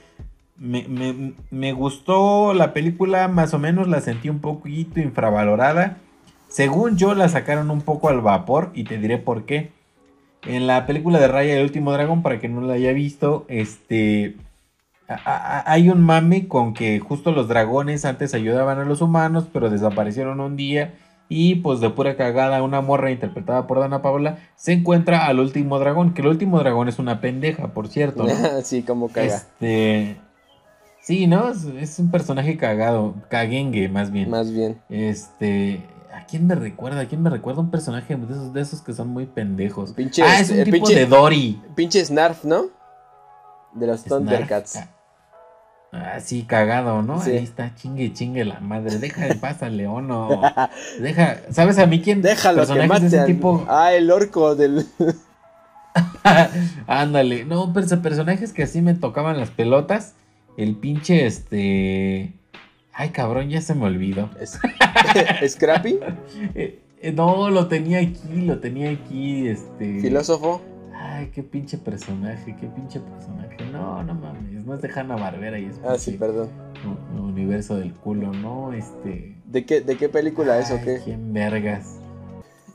me, 0.59 0.87
me- 0.87 1.33
me 1.51 1.73
gustó 1.73 2.53
la 2.53 2.73
película, 2.73 3.27
más 3.27 3.53
o 3.53 3.59
menos 3.59 3.87
la 3.87 4.01
sentí 4.01 4.29
un 4.29 4.39
poquito 4.39 4.99
infravalorada. 4.99 5.97
Según 6.49 6.97
yo, 6.97 7.13
la 7.13 7.27
sacaron 7.29 7.69
un 7.71 7.81
poco 7.81 8.09
al 8.09 8.21
vapor 8.21 8.71
y 8.73 8.83
te 8.85 8.97
diré 8.97 9.17
por 9.17 9.45
qué. 9.45 9.71
En 10.43 10.65
la 10.67 10.85
película 10.85 11.19
de 11.19 11.27
Raya 11.27 11.55
el 11.57 11.63
último 11.63 11.91
dragón, 11.91 12.21
para 12.23 12.39
que 12.39 12.47
no 12.47 12.61
la 12.61 12.73
haya 12.75 12.93
visto, 12.93 13.45
este. 13.49 14.35
a- 15.09 15.15
a- 15.25 15.71
Hay 15.71 15.89
un 15.89 16.01
mame 16.03 16.47
con 16.47 16.73
que 16.73 16.99
justo 16.99 17.31
los 17.31 17.47
dragones 17.47 18.05
antes 18.05 18.33
ayudaban 18.33 18.79
a 18.79 18.85
los 18.85 19.01
humanos, 19.01 19.47
pero 19.51 19.69
desaparecieron 19.69 20.39
un 20.39 20.55
día. 20.55 20.93
Y 21.29 21.55
pues 21.55 21.81
de 21.81 21.89
pura 21.89 22.15
cagada, 22.15 22.63
una 22.63 22.79
morra 22.79 23.11
interpretada 23.11 23.67
por 23.67 23.79
Dana 23.79 24.01
Paola 24.01 24.37
se 24.55 24.71
encuentra 24.71 25.25
al 25.27 25.41
último 25.41 25.77
dragón. 25.79 26.13
Que 26.13 26.21
el 26.21 26.29
último 26.29 26.57
dragón 26.59 26.87
es 26.87 26.99
una 26.99 27.19
pendeja, 27.19 27.67
por 27.73 27.89
cierto. 27.89 28.23
¿no? 28.23 28.33
sí, 28.63 28.83
como 28.83 29.09
caga. 29.09 29.27
Este. 29.35 30.15
Sí, 31.07 31.25
¿no? 31.25 31.47
Es, 31.47 31.63
es 31.63 31.99
un 31.99 32.11
personaje 32.11 32.57
cagado. 32.57 33.15
Caguengue, 33.29 33.87
más 33.87 34.11
bien. 34.11 34.29
Más 34.29 34.51
bien. 34.51 34.81
Este. 34.89 35.87
¿A 36.13 36.25
quién 36.25 36.45
me 36.47 36.53
recuerda? 36.53 36.99
¿A 36.99 37.05
quién 37.05 37.21
me 37.21 37.29
recuerda 37.29 37.61
un 37.61 37.71
personaje 37.71 38.13
de 38.17 38.25
esos, 38.25 38.51
de 38.53 38.59
esos 38.59 38.81
que 38.81 38.91
son 38.91 39.07
muy 39.07 39.25
pendejos? 39.25 39.93
Pinche, 39.93 40.21
ah, 40.23 40.41
es 40.41 40.49
un 40.49 40.65
tipo 40.65 40.75
pinche- 40.85 40.95
de 40.95 41.05
Dory. 41.05 41.61
Pinche 41.75 42.03
Snarf, 42.03 42.43
¿no? 42.43 42.65
De 43.73 43.87
los. 43.87 44.03
Thundercats. 44.03 44.79
Ah, 45.93 46.19
sí, 46.19 46.43
cagado, 46.43 47.01
¿no? 47.03 47.21
Sí. 47.21 47.31
Ahí 47.31 47.37
está, 47.37 47.73
chingue, 47.73 48.11
chingue 48.11 48.43
la 48.43 48.59
madre. 48.59 48.97
Deja 48.99 49.27
de 49.27 49.35
pasar, 49.35 49.71
Leono. 49.71 50.41
Deja, 50.99 51.37
¿sabes 51.51 51.77
a 51.79 51.85
mí 51.85 52.01
quién? 52.01 52.21
Déjalo 52.21 52.67
que 52.67 52.85
mate 52.85 53.05
ese 53.05 53.21
al- 53.21 53.27
tipo. 53.27 53.65
Ah, 53.69 53.93
el 53.93 54.11
orco 54.11 54.55
del... 54.57 54.85
Ándale, 56.87 57.45
no, 57.45 57.71
pero 57.71 58.01
personajes 58.01 58.51
que 58.51 58.63
así 58.63 58.81
me 58.81 58.93
tocaban 58.93 59.39
las 59.39 59.51
pelotas. 59.51 60.13
El 60.57 60.75
pinche, 60.75 61.25
este. 61.25 62.33
Ay, 62.91 63.09
cabrón, 63.09 63.49
ya 63.49 63.61
se 63.61 63.75
me 63.75 63.85
olvidó. 63.85 64.29
Scrappy, 65.47 65.99
Eh, 66.55 66.79
eh, 67.01 67.11
no, 67.11 67.49
lo 67.51 67.67
tenía 67.67 67.99
aquí, 67.99 68.41
lo 68.41 68.59
tenía 68.59 68.89
aquí, 68.89 69.47
este. 69.47 69.99
filósofo. 70.01 70.61
Ay, 70.99 71.29
qué 71.33 71.43
pinche 71.43 71.77
personaje, 71.77 72.55
qué 72.59 72.67
pinche 72.67 72.99
personaje. 72.99 73.55
No, 73.71 74.03
no 74.03 74.15
mames, 74.15 74.65
no 74.65 74.73
es 74.75 74.81
de 74.81 74.89
Hanna 74.93 75.15
Barbera 75.15 75.59
y 75.59 75.65
es 75.65 75.79
Ah, 75.87 75.97
sí, 75.97 76.11
perdón. 76.13 76.49
universo 77.15 77.77
del 77.77 77.93
culo, 77.93 78.31
¿no? 78.33 78.73
Este. 78.73 79.35
¿De 79.45 79.63
qué, 79.65 79.81
de 79.81 79.95
qué 79.95 80.09
película 80.09 80.57
es 80.59 80.71
o 80.71 80.75
ay, 80.75 80.81
qué? 80.83 80.99
¿Quién 81.05 81.31
vergas? 81.33 81.99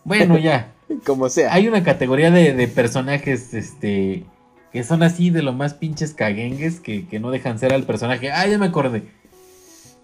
Bueno, 0.04 0.38
ya. 0.38 0.72
Como 1.04 1.28
sea. 1.28 1.52
Hay 1.52 1.66
una 1.66 1.82
categoría 1.82 2.30
de, 2.30 2.54
de 2.54 2.68
personajes, 2.68 3.52
este. 3.54 4.24
Que 4.72 4.84
son 4.84 5.02
así 5.02 5.30
de 5.30 5.42
lo 5.42 5.52
más 5.52 5.74
pinches 5.74 6.14
caguengues 6.14 6.80
que, 6.80 7.06
que 7.06 7.20
no 7.20 7.30
dejan 7.30 7.58
ser 7.58 7.72
al 7.72 7.82
personaje. 7.84 8.30
Ah, 8.30 8.46
ya 8.46 8.58
me 8.58 8.66
acordé. 8.66 9.04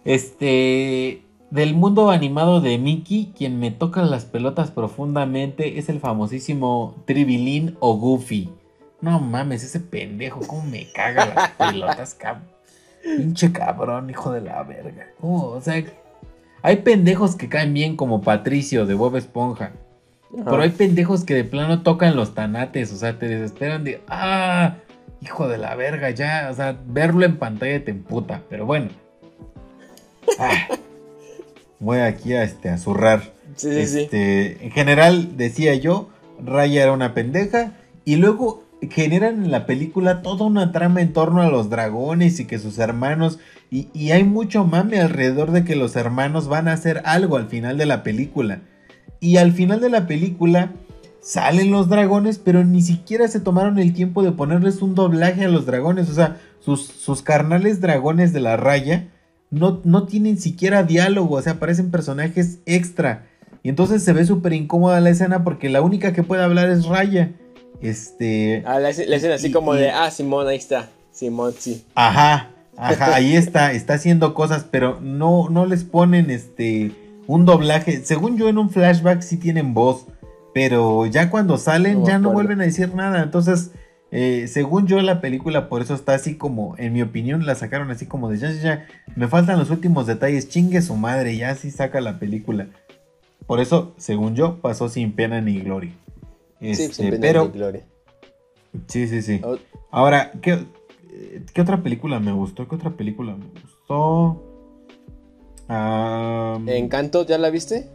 Este. 0.04 1.22
Del 1.50 1.74
mundo 1.74 2.10
animado 2.10 2.60
de 2.60 2.76
Mickey, 2.76 3.32
quien 3.34 3.58
me 3.58 3.70
toca 3.70 4.02
las 4.02 4.26
pelotas 4.26 4.70
profundamente 4.70 5.78
es 5.78 5.88
el 5.88 5.98
famosísimo 5.98 6.94
Tribilín 7.06 7.74
o 7.80 7.96
Goofy. 7.96 8.50
No 9.00 9.18
mames, 9.18 9.64
ese 9.64 9.80
pendejo, 9.80 10.40
cómo 10.46 10.64
me 10.64 10.92
caga 10.92 11.32
las 11.34 11.50
pelotas, 11.72 12.14
cabrón. 12.14 12.48
Pinche 13.02 13.50
cabrón, 13.50 14.10
hijo 14.10 14.32
de 14.32 14.42
la 14.42 14.62
verga. 14.62 15.06
¿Cómo? 15.20 15.44
O 15.44 15.60
sea, 15.62 15.82
hay 16.62 16.76
pendejos 16.76 17.36
que 17.36 17.48
caen 17.48 17.72
bien 17.72 17.96
como 17.96 18.20
Patricio 18.20 18.84
de 18.84 18.94
Bob 18.94 19.16
Esponja. 19.16 19.72
Ajá. 20.34 20.50
Pero 20.50 20.62
hay 20.62 20.70
pendejos 20.70 21.24
que 21.24 21.34
de 21.34 21.44
plano 21.44 21.82
tocan 21.82 22.16
los 22.16 22.34
tanates, 22.34 22.92
o 22.92 22.96
sea, 22.96 23.18
te 23.18 23.28
desesperan 23.28 23.84
de, 23.84 24.02
ah, 24.08 24.76
hijo 25.20 25.48
de 25.48 25.58
la 25.58 25.74
verga, 25.74 26.10
ya, 26.10 26.48
o 26.50 26.54
sea, 26.54 26.78
verlo 26.86 27.24
en 27.24 27.36
pantalla 27.38 27.84
te 27.84 27.90
emputa, 27.90 28.42
pero 28.48 28.66
bueno. 28.66 28.88
Ah, 30.38 30.68
voy 31.80 31.98
aquí 31.98 32.34
a, 32.34 32.42
este, 32.42 32.68
a 32.68 32.76
zurrar. 32.76 33.22
Sí, 33.56 33.72
sí, 33.72 33.86
sí. 33.86 34.00
Este, 34.02 34.64
En 34.64 34.70
general, 34.70 35.36
decía 35.38 35.74
yo, 35.74 36.10
Raya 36.44 36.82
era 36.82 36.92
una 36.92 37.14
pendeja, 37.14 37.72
y 38.04 38.16
luego 38.16 38.62
generan 38.90 39.42
en 39.44 39.50
la 39.50 39.64
película 39.66 40.20
toda 40.22 40.44
una 40.44 40.70
trama 40.70 41.00
en 41.00 41.14
torno 41.14 41.40
a 41.42 41.48
los 41.48 41.70
dragones 41.70 42.38
y 42.40 42.44
que 42.44 42.58
sus 42.58 42.78
hermanos, 42.78 43.38
y, 43.70 43.88
y 43.94 44.12
hay 44.12 44.22
mucho 44.22 44.64
mame 44.64 45.00
alrededor 45.00 45.50
de 45.50 45.64
que 45.64 45.76
los 45.76 45.96
hermanos 45.96 46.46
van 46.46 46.68
a 46.68 46.74
hacer 46.74 47.00
algo 47.06 47.38
al 47.38 47.48
final 47.48 47.78
de 47.78 47.86
la 47.86 48.02
película. 48.02 48.60
Y 49.20 49.36
al 49.36 49.52
final 49.52 49.80
de 49.80 49.90
la 49.90 50.06
película 50.06 50.72
salen 51.20 51.70
los 51.70 51.88
dragones, 51.88 52.38
pero 52.38 52.64
ni 52.64 52.80
siquiera 52.82 53.28
se 53.28 53.40
tomaron 53.40 53.78
el 53.78 53.92
tiempo 53.92 54.22
de 54.22 54.32
ponerles 54.32 54.80
un 54.82 54.94
doblaje 54.94 55.44
a 55.44 55.48
los 55.48 55.66
dragones. 55.66 56.08
O 56.08 56.14
sea, 56.14 56.36
sus, 56.60 56.86
sus 56.86 57.22
carnales 57.22 57.80
dragones 57.80 58.32
de 58.32 58.40
la 58.40 58.56
raya 58.56 59.08
no, 59.50 59.80
no 59.84 60.04
tienen 60.06 60.38
siquiera 60.38 60.82
diálogo, 60.82 61.36
o 61.36 61.42
sea, 61.42 61.58
parecen 61.58 61.90
personajes 61.90 62.58
extra. 62.66 63.26
Y 63.62 63.68
entonces 63.70 64.02
se 64.04 64.12
ve 64.12 64.24
súper 64.24 64.52
incómoda 64.52 65.00
la 65.00 65.10
escena 65.10 65.42
porque 65.44 65.68
la 65.68 65.80
única 65.82 66.12
que 66.12 66.22
puede 66.22 66.42
hablar 66.42 66.70
es 66.70 66.86
Raya. 66.86 67.32
Este. 67.80 68.62
Ah, 68.66 68.74
la, 68.78 68.90
la 68.90 69.16
escena 69.16 69.34
así 69.34 69.48
y- 69.48 69.52
como 69.52 69.74
y- 69.74 69.78
de, 69.78 69.90
ah, 69.90 70.10
Simón, 70.10 70.46
ahí 70.48 70.56
está. 70.56 70.88
Simón, 71.12 71.52
sí. 71.58 71.84
Ajá, 71.94 72.50
ajá, 72.76 73.14
ahí 73.14 73.34
está, 73.36 73.72
está 73.72 73.94
haciendo 73.94 74.34
cosas, 74.34 74.66
pero 74.70 75.00
no, 75.00 75.48
no 75.48 75.66
les 75.66 75.84
ponen 75.84 76.30
este 76.30 76.92
un 77.28 77.44
doblaje. 77.44 78.04
Según 78.04 78.36
yo, 78.36 78.48
en 78.48 78.58
un 78.58 78.70
flashback 78.70 79.20
sí 79.20 79.36
tienen 79.36 79.74
voz, 79.74 80.06
pero 80.52 81.06
ya 81.06 81.30
cuando 81.30 81.58
salen 81.58 82.00
No 82.00 82.06
ya 82.06 82.18
no 82.18 82.32
vuelven 82.32 82.60
a 82.60 82.64
decir 82.64 82.92
nada. 82.94 83.22
Entonces, 83.22 83.70
eh, 84.10 84.46
según 84.48 84.86
yo, 84.88 85.00
la 85.02 85.20
película 85.20 85.68
por 85.68 85.82
eso 85.82 85.94
está 85.94 86.14
así 86.14 86.36
como, 86.36 86.74
en 86.78 86.94
mi 86.94 87.02
opinión, 87.02 87.46
la 87.46 87.54
sacaron 87.54 87.90
así 87.90 88.06
como 88.06 88.30
de 88.30 88.38
ya, 88.38 88.50
ya, 88.50 88.62
ya. 88.62 88.86
Me 89.14 89.28
faltan 89.28 89.58
los 89.58 89.70
últimos 89.70 90.06
detalles, 90.06 90.48
chingue 90.48 90.80
su 90.82 90.96
madre, 90.96 91.36
ya 91.36 91.54
sí 91.54 91.70
saca 91.70 92.00
la 92.00 92.18
película. 92.18 92.68
Por 93.46 93.60
eso, 93.60 93.94
según 93.98 94.34
yo, 94.34 94.56
pasó 94.60 94.88
sin 94.88 95.12
pena 95.12 95.40
ni 95.42 95.60
gloria. 95.60 95.92
sí, 96.60 96.70
Este, 96.70 96.92
sin 96.94 97.10
pena 97.10 97.20
pero, 97.20 97.44
ni 97.44 97.50
gloria. 97.52 97.86
sí, 98.86 99.06
sí, 99.06 99.20
sí. 99.22 99.40
Oh, 99.44 99.56
Ahora, 99.90 100.32
¿qué, 100.40 100.64
eh, 101.12 101.44
¿qué 101.52 101.60
otra 101.60 101.82
película 101.82 102.20
me 102.20 102.32
gustó? 102.32 102.66
¿Qué 102.68 102.74
otra 102.74 102.90
película 102.90 103.36
me 103.36 103.46
gustó? 103.60 104.44
¿Encanto 105.68 107.26
ya 107.26 107.38
la 107.38 107.50
viste? 107.50 107.88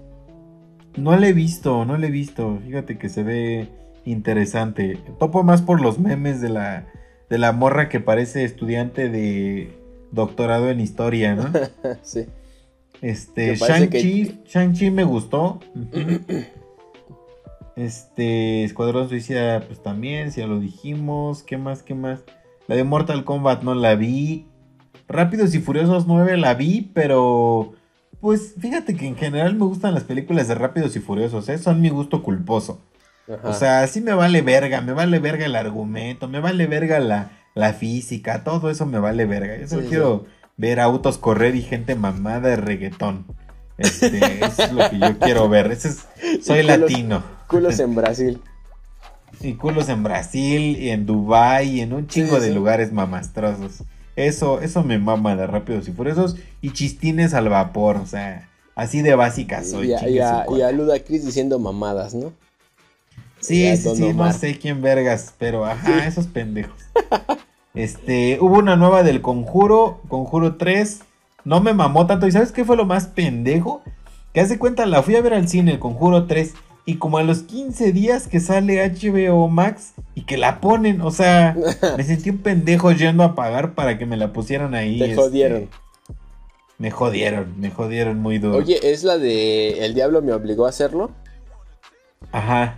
no 0.96 1.16
la 1.18 1.28
he 1.28 1.34
visto, 1.34 1.86
no 1.86 1.98
la 1.98 2.08
he 2.08 2.12
visto. 2.12 2.60
Fíjate 2.66 2.98
que 2.98 3.10
se 3.10 3.24
ve 3.24 3.70
interesante. 4.06 5.00
Topo 5.20 5.44
más 5.44 5.62
por 5.62 5.82
los 5.82 6.00
memes 6.00 6.42
de 6.42 6.50
la, 6.50 6.88
de 7.30 7.38
la 7.38 7.52
morra 7.52 7.90
que 7.90 8.00
parece 8.00 8.44
estudiante 8.44 9.10
de 9.10 9.78
doctorado 10.12 10.70
en 10.70 10.80
historia, 10.80 11.36
¿no? 11.36 11.52
sí. 12.04 12.26
Este, 13.02 13.52
Que 13.52 13.56
Shang-Chi, 13.56 14.42
Shang-Chi 14.46 14.92
me 14.92 15.04
gustó. 15.04 15.60
Este, 17.76 18.64
Escuadrón 18.64 19.10
Suicida, 19.10 19.66
pues 19.66 19.82
también, 19.82 20.32
si 20.32 20.42
ya 20.42 20.48
lo 20.48 20.60
dijimos. 20.60 21.42
¿Qué 21.42 21.58
más? 21.58 21.82
¿Qué 21.82 21.96
más? 21.96 22.20
La 22.68 22.76
de 22.76 22.84
Mortal 22.84 23.26
Kombat 23.26 23.64
no 23.64 23.74
la 23.74 23.96
vi. 23.96 24.46
Rápidos 25.08 25.54
y 25.56 25.60
Furiosos 25.60 26.08
9 26.08 26.38
la 26.38 26.54
vi, 26.54 26.90
pero. 26.94 27.74
Pues 28.22 28.56
fíjate 28.58 28.96
que 28.96 29.06
en 29.08 29.18
general 29.18 29.56
me 29.56 29.66
gustan 29.66 29.94
las 29.94 30.04
películas 30.04 30.48
de 30.48 30.56
Rápidos 30.56 30.96
y 30.96 31.00
Furiosos, 31.00 31.50
¿eh? 31.50 31.58
son 31.58 31.82
mi 31.82 31.90
gusto 31.90 32.24
culposo. 32.24 32.80
Ajá. 33.28 33.50
O 33.50 33.54
sea, 33.54 33.86
sí 33.88 34.00
me 34.00 34.14
vale 34.14 34.42
verga, 34.42 34.80
me 34.82 34.94
vale 34.94 35.20
verga 35.20 35.46
el 35.46 35.56
argumento, 35.58 36.30
me 36.30 36.40
vale 36.40 36.66
verga 36.68 37.00
la, 37.00 37.32
la 37.54 37.74
física, 37.74 38.44
todo 38.46 38.70
eso 38.70 38.86
me 38.86 39.00
vale 39.00 39.26
verga. 39.26 39.58
Yo 39.58 39.68
solo 39.68 39.82
Sí, 39.84 39.88
quiero 39.90 40.26
ver 40.56 40.80
autos 40.80 41.18
correr 41.18 41.56
y 41.56 41.62
gente 41.64 41.96
mamada 41.96 42.40
de 42.50 42.56
reggaetón. 42.56 43.26
Este, 43.78 44.46
eso 44.46 44.64
es 44.64 44.72
lo 44.72 44.90
que 44.90 45.00
yo 45.00 45.20
quiero 45.20 45.50
ver. 45.50 45.72
Ese 45.72 45.90
es- 45.90 46.06
soy 46.46 46.62
culos- 46.62 46.80
latino. 46.80 47.24
Culos 47.48 47.78
en 47.80 47.94
Brasil. 47.96 48.42
Y 49.42 49.54
culos 49.56 49.90
en 49.90 50.04
Brasil, 50.04 50.78
y 50.80 50.90
en 50.92 51.06
Dubai, 51.06 51.68
y 51.68 51.82
en 51.82 51.92
un 51.92 52.08
chingo 52.08 52.38
Sí, 52.40 52.44
de 52.48 52.54
lugares 52.54 52.94
mamastrosos. 52.94 53.84
Eso, 54.16 54.62
eso 54.62 54.84
me 54.84 55.00
mama 55.00 55.36
de 55.36 55.48
rápidos 55.48 55.88
y 55.88 55.92
furiosos. 55.92 56.36
Y 56.62 56.72
chistines 56.72 57.34
al 57.34 57.50
vapor, 57.50 57.98
o 57.98 58.06
sea, 58.06 58.50
así 58.76 59.02
de 59.02 59.16
básica 59.16 59.64
soy. 59.64 59.90
y, 59.90 59.94
a, 59.94 60.10
y, 60.10 60.20
a, 60.20 60.46
y 60.50 60.62
a 60.62 60.72
Ludacris 60.72 61.26
diciendo 61.26 61.60
mamadas, 61.60 62.14
¿no? 62.14 62.34
Sí, 63.40 63.76
sí, 63.76 63.96
sí, 63.96 64.14
no 64.14 64.32
sé 64.32 64.58
quién 64.58 64.82
vergas, 64.82 65.34
pero 65.38 65.66
ajá, 65.66 66.08
esos 66.08 66.28
pendejos. 66.28 66.80
Este, 67.74 68.38
hubo 68.40 68.60
una 68.60 68.76
nueva 68.76 69.02
del 69.02 69.22
Conjuro, 69.22 70.00
Conjuro 70.08 70.58
3. 70.58 71.02
No 71.44 71.60
me 71.60 71.74
mamó 71.74 72.06
tanto. 72.06 72.28
¿Y 72.28 72.32
sabes 72.32 72.52
qué 72.52 72.64
fue 72.64 72.78
lo 72.78 72.86
más 72.86 73.08
pendejo? 73.08 73.82
Que 74.32 74.42
hace 74.42 74.60
cuenta, 74.60 74.86
la 74.86 75.02
fui 75.02 75.16
a 75.16 75.22
ver 75.22 75.34
al 75.34 75.50
cine, 75.50 75.72
el 75.72 75.80
Conjuro 75.80 76.26
3. 76.26 76.54
Y 76.86 76.98
como 76.98 77.18
a 77.18 77.24
los 77.24 77.44
15 77.44 77.94
días 77.94 78.28
que 78.28 78.40
sale 78.40 78.86
HBO 78.86 79.48
Max 79.48 79.94
y 80.16 80.26
que 80.26 80.38
la 80.38 80.60
ponen, 80.60 81.02
o 81.02 81.12
sea, 81.12 81.56
me 81.98 82.04
sentí 82.04 82.30
un 82.30 82.40
pendejo 82.40 82.92
yendo 82.92 83.24
a 83.24 83.36
pagar 83.36 83.74
para 83.74 83.98
que 83.98 84.06
me 84.06 84.18
la 84.18 84.34
pusieran 84.34 84.76
ahí. 84.76 85.00
Te 85.00 85.06
este, 85.06 85.16
jodieron. 85.16 85.70
Me 86.78 86.92
jodieron, 86.92 87.60
me 87.60 87.72
jodieron 87.72 88.20
muy 88.20 88.40
duro. 88.40 88.58
Oye, 88.58 88.80
¿es 88.84 89.04
la 89.04 89.18
de 89.18 89.86
El 89.86 89.94
Diablo 89.94 90.22
me 90.22 90.34
obligó 90.34 90.66
a 90.66 90.70
hacerlo? 90.70 91.12
Ajá. 92.32 92.78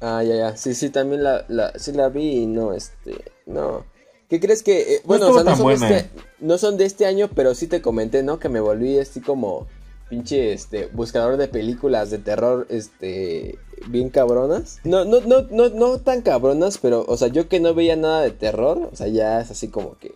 Ah, 0.00 0.22
ya, 0.22 0.34
ya. 0.34 0.56
Sí, 0.56 0.74
sí, 0.74 0.88
también 0.88 1.22
la, 1.22 1.44
la, 1.48 1.72
sí 1.78 1.92
la 1.92 2.08
vi 2.08 2.42
y 2.42 2.46
no, 2.46 2.72
este, 2.72 3.32
no. 3.44 3.84
¿Qué 4.30 4.40
crees 4.40 4.62
que, 4.62 4.94
eh, 4.94 5.02
bueno, 5.04 5.26
o 5.26 5.38
estuvo 5.38 5.44
sea, 5.44 5.50
no 5.50 5.76
son, 5.76 5.92
este, 5.92 6.10
no 6.38 6.56
son 6.56 6.76
de 6.78 6.86
este 6.86 7.04
año, 7.04 7.28
pero 7.34 7.54
sí 7.54 7.66
te 7.66 7.82
comenté, 7.82 8.22
¿no? 8.22 8.38
Que 8.38 8.48
me 8.48 8.60
volví 8.60 8.98
así 8.98 9.20
como 9.20 9.66
pinche, 10.10 10.52
este, 10.52 10.86
buscador 10.88 11.38
de 11.38 11.48
películas 11.48 12.10
de 12.10 12.18
terror, 12.18 12.66
este, 12.68 13.58
bien 13.88 14.10
cabronas. 14.10 14.80
No, 14.84 15.06
no, 15.06 15.20
no, 15.20 15.42
no, 15.50 15.70
no 15.70 15.98
tan 16.00 16.20
cabronas, 16.20 16.76
pero, 16.76 17.06
o 17.08 17.16
sea, 17.16 17.28
yo 17.28 17.48
que 17.48 17.60
no 17.60 17.72
veía 17.72 17.96
nada 17.96 18.20
de 18.20 18.32
terror, 18.32 18.90
o 18.92 18.96
sea, 18.96 19.06
ya 19.08 19.40
es 19.40 19.50
así 19.50 19.68
como 19.68 19.96
que... 19.98 20.12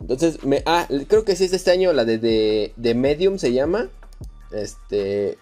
Entonces, 0.00 0.44
me, 0.44 0.62
ah, 0.64 0.86
creo 1.08 1.24
que 1.24 1.34
sí 1.36 1.44
es 1.44 1.50
de 1.50 1.56
este 1.58 1.72
año, 1.72 1.92
la 1.92 2.04
de, 2.04 2.18
de, 2.18 2.72
de 2.76 2.94
Medium 2.94 3.36
se 3.38 3.52
llama. 3.52 3.88
Este, 4.52 5.36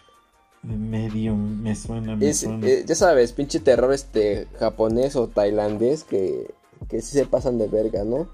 De 0.62 0.76
Medium, 0.76 1.60
me 1.62 1.76
suena, 1.76 2.16
me 2.16 2.30
es, 2.30 2.40
suena. 2.40 2.66
eh, 2.66 2.82
ya 2.86 2.94
sabes, 2.94 3.32
pinche 3.32 3.60
terror 3.60 3.92
este 3.92 4.48
japonés 4.58 5.14
o 5.14 5.28
tailandés 5.28 6.04
que, 6.04 6.54
que 6.88 7.02
sí 7.02 7.12
se 7.12 7.26
pasan 7.26 7.58
de 7.58 7.68
verga, 7.68 8.04
¿no? 8.04 8.28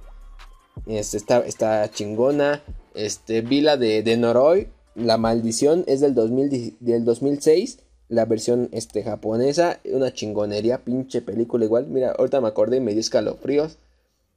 Este, 0.86 1.16
está, 1.16 1.40
está 1.40 1.90
chingona. 1.90 2.62
Este, 2.95 3.40
vi 3.40 3.61
la 3.61 3.76
de, 3.76 4.03
de 4.03 4.16
Noroi, 4.16 4.68
La 4.95 5.16
Maldición, 5.16 5.84
es 5.86 6.01
del, 6.01 6.14
2000, 6.14 6.76
del 6.80 7.05
2006. 7.05 7.78
La 8.09 8.26
versión 8.26 8.68
este, 8.72 9.03
japonesa, 9.03 9.80
una 9.84 10.12
chingonería, 10.12 10.78
pinche 10.84 11.22
película 11.22 11.64
igual. 11.64 11.86
Mira, 11.86 12.11
ahorita 12.18 12.40
me 12.43 12.49
acordé 12.49 12.76
y 12.76 12.80
me 12.80 12.93
dio 12.93 13.01
escalofríos. 13.01 13.78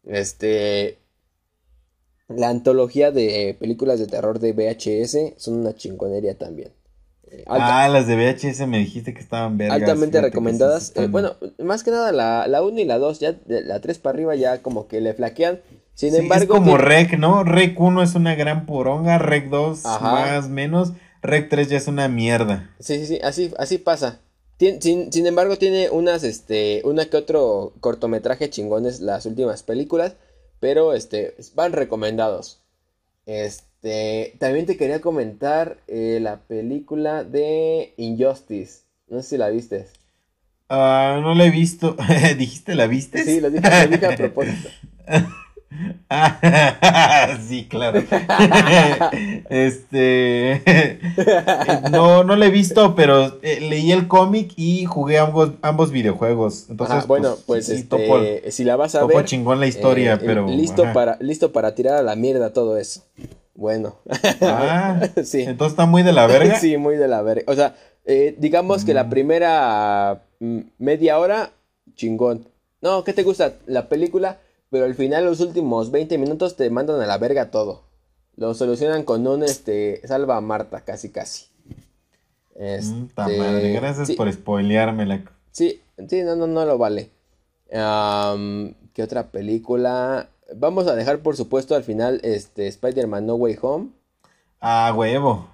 Este, 0.06 0.98
la 2.30 2.50
antología 2.50 3.12
de 3.12 3.56
películas 3.60 4.00
de 4.00 4.08
terror 4.08 4.40
de 4.40 4.54
VHS 4.54 5.34
son 5.38 5.56
una 5.56 5.76
chingonería 5.76 6.38
también. 6.38 6.70
Eh, 7.30 7.44
alta- 7.48 7.84
Ah, 7.86 7.90
las 7.90 8.08
de 8.08 8.16
VHS 8.16 8.66
me 8.68 8.78
dijiste 8.80 9.14
que 9.14 9.20
estaban 9.20 9.58
vergas. 9.58 9.82
altamente 9.82 10.22
recomendadas. 10.22 10.84
están- 10.86 11.04
Eh, 11.06 11.08
bueno, 11.08 11.36
más 11.58 11.84
que 11.84 11.92
nada 11.92 12.12
la, 12.12 12.48
la 12.48 12.62
1 12.64 12.80
y 12.80 12.86
la 12.86 12.98
2, 12.98 13.20
ya 13.20 13.34
de 13.34 13.62
la 13.62 13.82
3 13.82 14.00
para 14.00 14.16
arriba 14.16 14.36
ya 14.36 14.62
como 14.62 14.88
que 14.88 15.02
le 15.02 15.14
flaquean. 15.14 15.60
Sin 15.96 16.12
Sí, 16.12 16.18
embargo, 16.18 16.44
es 16.44 16.60
como 16.60 16.78
Rec, 16.78 17.18
¿no? 17.18 17.44
Rec 17.44 17.80
1 17.80 18.04
es 18.04 18.16
una 18.16 18.36
gran 18.36 18.66
poronga, 18.66 19.18
Rec 19.18 19.50
2 19.50 19.86
Ajá. 19.86 20.12
más 20.12 20.50
menos, 20.50 20.94
Rec 21.22 21.50
3 21.50 21.70
ya 21.70 21.78
es 21.78 21.88
una 21.88 22.08
mierda. 22.08 22.70
Sí, 22.80 23.00
sí, 23.00 23.08
sí, 23.08 23.20
así, 23.24 23.52
así 23.58 23.78
pasa. 23.78 24.20
Tien- 24.60 24.82
sin, 24.82 25.12
sin 25.12 25.26
embargo, 25.26 25.58
tiene 25.58 25.90
unas, 25.90 26.24
este, 26.24 26.82
una 26.86 27.06
que 27.06 27.18
otro 27.18 27.74
cortometraje 27.80 28.50
chingones 28.50 29.00
las 29.00 29.26
últimas 29.26 29.64
películas, 29.64 30.16
pero, 30.60 30.94
este, 30.94 31.36
van 31.56 31.72
recomendados. 31.74 32.60
Este, 33.26 34.36
también 34.40 34.66
te 34.66 34.78
quería 34.78 35.02
comentar 35.02 35.78
eh, 35.88 36.20
la 36.22 36.38
película 36.42 37.24
de 37.24 37.94
Injustice. 37.98 38.82
No 39.08 39.22
sé 39.22 39.30
si 39.30 39.38
la 39.38 39.50
viste. 39.50 39.88
Ah, 40.70 41.20
no 41.22 41.34
la 41.36 41.46
he 41.46 41.52
visto. 41.52 41.96
¿Dijiste 42.38 42.76
la 42.76 42.88
viste? 42.88 43.24
Sí, 43.24 43.40
lo 43.40 43.50
dije, 43.50 43.70
lo 43.84 43.88
dije 43.88 44.06
a 44.06 44.16
propósito. 44.18 44.70
Ah, 46.10 47.38
sí, 47.48 47.68
claro. 47.70 48.04
este. 49.50 50.62
no, 51.92 52.24
no 52.24 52.36
la 52.36 52.46
he 52.46 52.50
visto, 52.50 52.96
pero 52.96 53.40
eh, 53.42 53.60
leí 53.62 53.92
el 53.92 54.08
cómic 54.08 54.54
y 54.56 54.86
jugué 54.86 55.20
ambos, 55.20 55.52
ambos 55.62 55.92
videojuegos. 55.92 56.68
Entonces, 56.70 56.98
Ajá, 56.98 57.06
bueno, 57.08 57.36
pues, 57.46 57.66
sí, 57.68 57.74
este, 57.74 57.88
topo, 57.88 58.20
si 58.50 58.64
la 58.64 58.76
vas 58.76 58.96
a 58.96 59.02
topo 59.02 59.16
ver, 59.18 59.26
chingón 59.26 59.60
la 59.60 59.68
historia, 59.68 60.14
eh, 60.16 60.20
pero. 60.24 60.48
listo 60.48 60.84
ajá. 60.84 60.94
para, 60.94 61.18
listo 61.20 61.52
para 61.52 61.76
tirar 61.76 61.96
a 61.96 62.04
la 62.04 62.16
mierda 62.16 62.54
todo 62.54 62.78
eso. 62.78 63.04
Bueno, 63.56 63.96
Ah, 64.42 65.00
sí. 65.24 65.42
entonces 65.44 65.74
está 65.74 65.86
muy 65.86 66.04
de 66.04 66.12
la 66.14 66.28
verga. 66.28 66.60
Sí, 66.60 66.76
muy 66.78 66.98
de 66.98 67.08
la 67.08 67.22
verga. 67.22 67.44
O 67.48 67.56
sea, 67.56 67.76
eh, 68.06 68.36
digamos 68.38 68.84
que 68.84 68.94
la 68.94 69.06
Mm. 69.06 69.10
primera 69.10 70.24
mm, 70.40 70.60
media 70.78 71.18
hora, 71.20 71.52
chingón. 71.96 72.48
No, 72.82 73.04
¿qué 73.04 73.14
te 73.14 73.24
gusta? 73.24 73.54
La 73.66 73.88
película, 73.88 74.40
pero 74.76 74.88
al 74.88 74.96
final, 74.96 75.24
los 75.24 75.40
últimos 75.40 75.90
20 75.90 76.18
minutos 76.18 76.58
te 76.58 76.70
mandan 76.70 77.00
a 77.00 77.06
la 77.06 77.18
verga 77.18 77.50
todo. 77.50 77.84
Lo 78.36 78.54
solucionan 78.54 79.04
con 79.04 79.26
un, 79.26 79.42
este, 79.42 80.06
salva 80.06 80.36
a 80.36 80.42
Marta, 80.42 80.82
casi, 80.82 81.12
casi. 81.12 81.46
Este, 82.56 82.94
madre, 83.16 83.72
gracias 83.72 84.08
sí, 84.08 84.16
por 84.16 84.30
spoileármela. 84.30 85.24
Sí, 85.54 85.82
sí, 86.10 86.24
no, 86.24 86.36
no, 86.36 86.48
no 86.48 86.66
lo 86.66 86.78
vale. 86.78 87.10
¿qué 87.70 89.02
otra 89.02 89.28
película? 89.32 90.28
Vamos 90.54 90.88
a 90.88 90.96
dejar, 90.96 91.20
por 91.20 91.38
supuesto, 91.38 91.74
al 91.74 91.86
final, 91.86 92.20
este, 92.26 92.68
Spider-Man 92.68 93.26
No 93.26 93.36
Way 93.36 93.58
Home. 93.62 93.92
Ah, 94.60 94.94
huevo. 94.94 95.48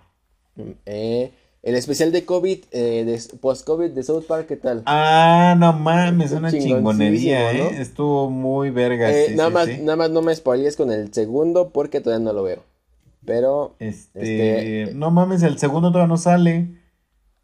Eh, 0.88 1.32
el 1.64 1.76
especial 1.76 2.12
de 2.12 2.26
COVID, 2.26 2.59
eh, 2.72 3.03
de 3.05 3.38
post-COVID 3.38 3.91
de 3.91 4.03
South 4.03 4.24
Park, 4.28 4.47
¿qué 4.47 4.55
tal? 4.57 4.82
Ah, 4.86 5.55
no 5.57 5.74
mames, 5.74 6.32
una 6.32 6.49
Chingoncísimo, 6.51 6.76
chingonería, 6.78 7.53
¿no? 7.53 7.64
¿eh? 7.70 7.82
Estuvo 7.82 8.30
muy 8.30 8.70
verga. 8.72 9.12
Eh, 9.12 9.28
sí, 9.30 9.36
nada, 9.36 9.49
sí, 9.49 9.53
más, 9.53 9.66
sí. 9.68 9.78
nada 9.82 9.95
más 9.95 10.09
no 10.09 10.22
me 10.22 10.36
spoilees 10.36 10.76
con 10.76 10.91
el 10.91 11.14
segundo 11.14 11.70
porque 11.70 12.01
todavía 12.01 12.26
no 12.26 12.34
lo 12.34 12.43
veo. 12.43 12.64
Pero, 13.26 13.76
Este, 13.78 14.84
este- 14.84 14.95
no 14.95 15.12
mames, 15.12 15.43
el 15.43 15.59
segundo 15.59 15.89
todavía 15.91 16.07
no 16.07 16.18
sale. 16.18 16.68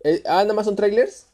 eh, 0.04 0.24
ah, 0.26 0.42
nada 0.44 0.54
más 0.54 0.66
son 0.66 0.76
trailers. 0.76 1.28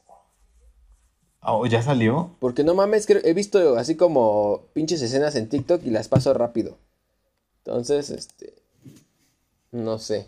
Oh, 1.45 1.65
¿ya 1.65 1.81
salió? 1.81 2.31
Porque 2.39 2.63
no 2.63 2.73
mames, 2.73 3.05
creo- 3.05 3.21
he 3.23 3.33
visto 3.33 3.77
así 3.77 3.95
como 3.95 4.61
pinches 4.73 5.01
escenas 5.01 5.35
en 5.35 5.47
TikTok 5.49 5.81
y 5.85 5.89
las 5.89 6.07
paso 6.07 6.33
rápido. 6.33 6.77
Entonces, 7.65 8.09
este, 8.09 8.53
no 9.71 9.99
sé. 9.99 10.27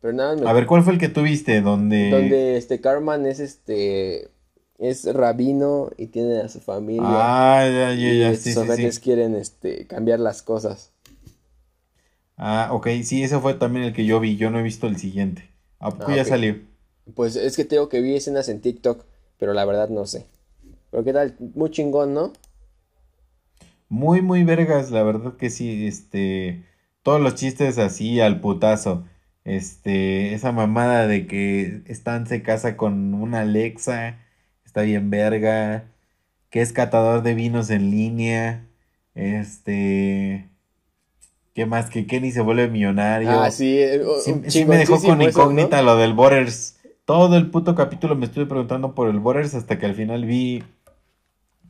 Pero 0.00 0.12
nada, 0.14 0.32
más 0.34 0.40
me- 0.42 0.48
A 0.48 0.52
ver, 0.54 0.66
¿cuál 0.66 0.82
fue 0.82 0.92
el 0.94 0.98
que 0.98 1.08
tú 1.10 1.22
viste? 1.22 1.60
Donde... 1.60 1.98
donde 2.00 2.56
este 2.56 2.80
Carman 2.80 3.26
es 3.26 3.40
este, 3.40 4.30
es 4.78 5.04
rabino 5.12 5.90
y 5.96 6.08
tiene 6.08 6.40
a 6.40 6.48
su 6.48 6.60
familia. 6.60 7.38
Ah, 7.38 7.62
ya, 7.66 7.94
ya, 7.94 8.12
y 8.12 8.32
ya, 8.32 8.34
estos 8.34 8.56
sí, 8.56 8.56
sí, 8.56 8.68
ojetes 8.68 8.98
sí. 8.98 9.00
quieren 9.00 9.34
este, 9.36 9.86
cambiar 9.86 10.20
las 10.20 10.42
cosas. 10.42 10.92
Ah, 12.38 12.68
ok, 12.72 12.88
sí, 13.04 13.22
ese 13.22 13.38
fue 13.40 13.52
también 13.54 13.84
el 13.86 13.92
que 13.92 14.04
yo 14.06 14.20
vi. 14.20 14.36
Yo 14.36 14.50
no 14.50 14.58
he 14.58 14.62
visto 14.62 14.86
el 14.86 14.96
siguiente. 14.98 15.50
¿A 15.78 15.90
poco 15.90 16.10
Ah, 16.10 16.12
ya 16.12 16.24
salió? 16.24 16.56
Pues 17.14 17.36
es 17.36 17.56
que 17.56 17.64
tengo 17.64 17.88
que 17.88 18.00
vi 18.00 18.16
escenas 18.16 18.48
en 18.48 18.60
TikTok, 18.60 19.04
pero 19.38 19.54
la 19.54 19.64
verdad 19.66 19.88
no 19.90 20.06
sé. 20.06 20.26
Pero 20.90 21.04
qué 21.04 21.12
tal, 21.14 21.36
muy 21.54 21.70
chingón, 21.70 22.14
¿no? 22.14 22.32
Muy, 23.88 24.20
muy 24.22 24.44
vergas, 24.44 24.90
la 24.90 25.02
verdad 25.02 25.36
que 25.36 25.50
sí, 25.50 25.86
este, 25.86 26.64
todos 27.02 27.20
los 27.20 27.34
chistes 27.36 27.78
así 27.78 28.20
al 28.20 28.40
putazo, 28.40 29.04
este, 29.46 30.34
esa 30.34 30.50
mamada 30.50 31.06
de 31.06 31.28
que 31.28 31.82
Stan 31.86 32.26
se 32.26 32.42
casa 32.42 32.76
con 32.76 33.14
una 33.14 33.42
Alexa, 33.42 34.18
está 34.64 34.82
bien 34.82 35.08
verga, 35.08 35.84
que 36.50 36.60
es 36.62 36.72
catador 36.72 37.22
de 37.22 37.34
vinos 37.34 37.70
en 37.70 37.92
línea, 37.92 38.66
este, 39.14 40.48
¿qué 41.54 41.64
más? 41.64 41.90
Que 41.90 42.08
Kenny 42.08 42.32
se 42.32 42.40
vuelve 42.40 42.68
millonario. 42.68 43.30
Ah, 43.30 43.52
sí, 43.52 43.78
eh, 43.78 44.02
Sí, 44.48 44.64
me 44.64 44.78
dejó 44.78 45.00
con 45.00 45.22
eso, 45.22 45.30
incógnita 45.30 45.76
¿no? 45.78 45.84
lo 45.84 45.96
del 45.96 46.12
Borders. 46.12 46.80
Todo 47.04 47.36
el 47.36 47.48
puto 47.48 47.76
capítulo 47.76 48.16
me 48.16 48.26
estuve 48.26 48.46
preguntando 48.46 48.96
por 48.96 49.08
el 49.08 49.20
Borders 49.20 49.54
hasta 49.54 49.78
que 49.78 49.86
al 49.86 49.94
final 49.94 50.24
vi 50.24 50.64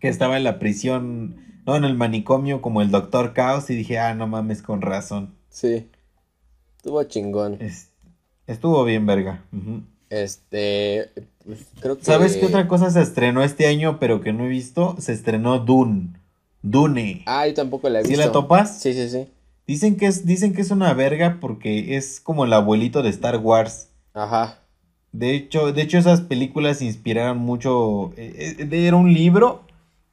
que 0.00 0.08
estaba 0.08 0.38
en 0.38 0.44
la 0.44 0.58
prisión, 0.58 1.36
no, 1.66 1.76
en 1.76 1.84
el 1.84 1.94
manicomio 1.94 2.62
como 2.62 2.80
el 2.80 2.90
Doctor 2.90 3.34
Caos 3.34 3.68
y 3.68 3.76
dije, 3.76 3.98
ah, 3.98 4.14
no 4.14 4.26
mames, 4.26 4.62
con 4.62 4.80
razón. 4.80 5.34
Sí, 5.50 5.88
estuvo 6.86 7.02
chingón. 7.04 7.56
Es- 7.60 7.90
estuvo 8.46 8.84
bien 8.84 9.06
verga. 9.06 9.42
Este, 10.08 11.10
pues, 11.44 11.66
creo 11.80 11.98
que... 11.98 12.04
¿Sabes 12.04 12.36
qué 12.36 12.46
otra 12.46 12.68
cosa 12.68 12.90
se 12.90 13.02
estrenó 13.02 13.42
este 13.42 13.66
año 13.66 13.98
pero 13.98 14.20
que 14.20 14.32
no 14.32 14.44
he 14.44 14.48
visto? 14.48 14.94
Se 15.00 15.12
estrenó 15.12 15.58
Dune. 15.58 16.10
Dune. 16.62 17.22
Ah, 17.26 17.46
yo 17.48 17.54
tampoco 17.54 17.88
la 17.88 18.00
he 18.00 18.02
¿Sí 18.04 18.10
visto. 18.10 18.24
la 18.24 18.30
topas? 18.32 18.80
Sí, 18.80 18.92
sí, 18.94 19.08
sí. 19.08 19.26
Dicen 19.66 19.96
que 19.96 20.06
es, 20.06 20.24
dicen 20.26 20.54
que 20.54 20.62
es 20.62 20.70
una 20.70 20.94
verga 20.94 21.38
porque 21.40 21.96
es 21.96 22.20
como 22.20 22.44
el 22.44 22.52
abuelito 22.52 23.02
de 23.02 23.08
Star 23.10 23.38
Wars. 23.38 23.88
Ajá. 24.14 24.60
De 25.10 25.34
hecho, 25.34 25.72
de 25.72 25.82
hecho 25.82 25.98
esas 25.98 26.20
películas 26.20 26.82
inspiraron 26.82 27.38
mucho. 27.38 28.12
eh, 28.16 28.56
eh, 28.60 28.86
era 28.86 28.94
un 28.94 29.12
libro 29.12 29.64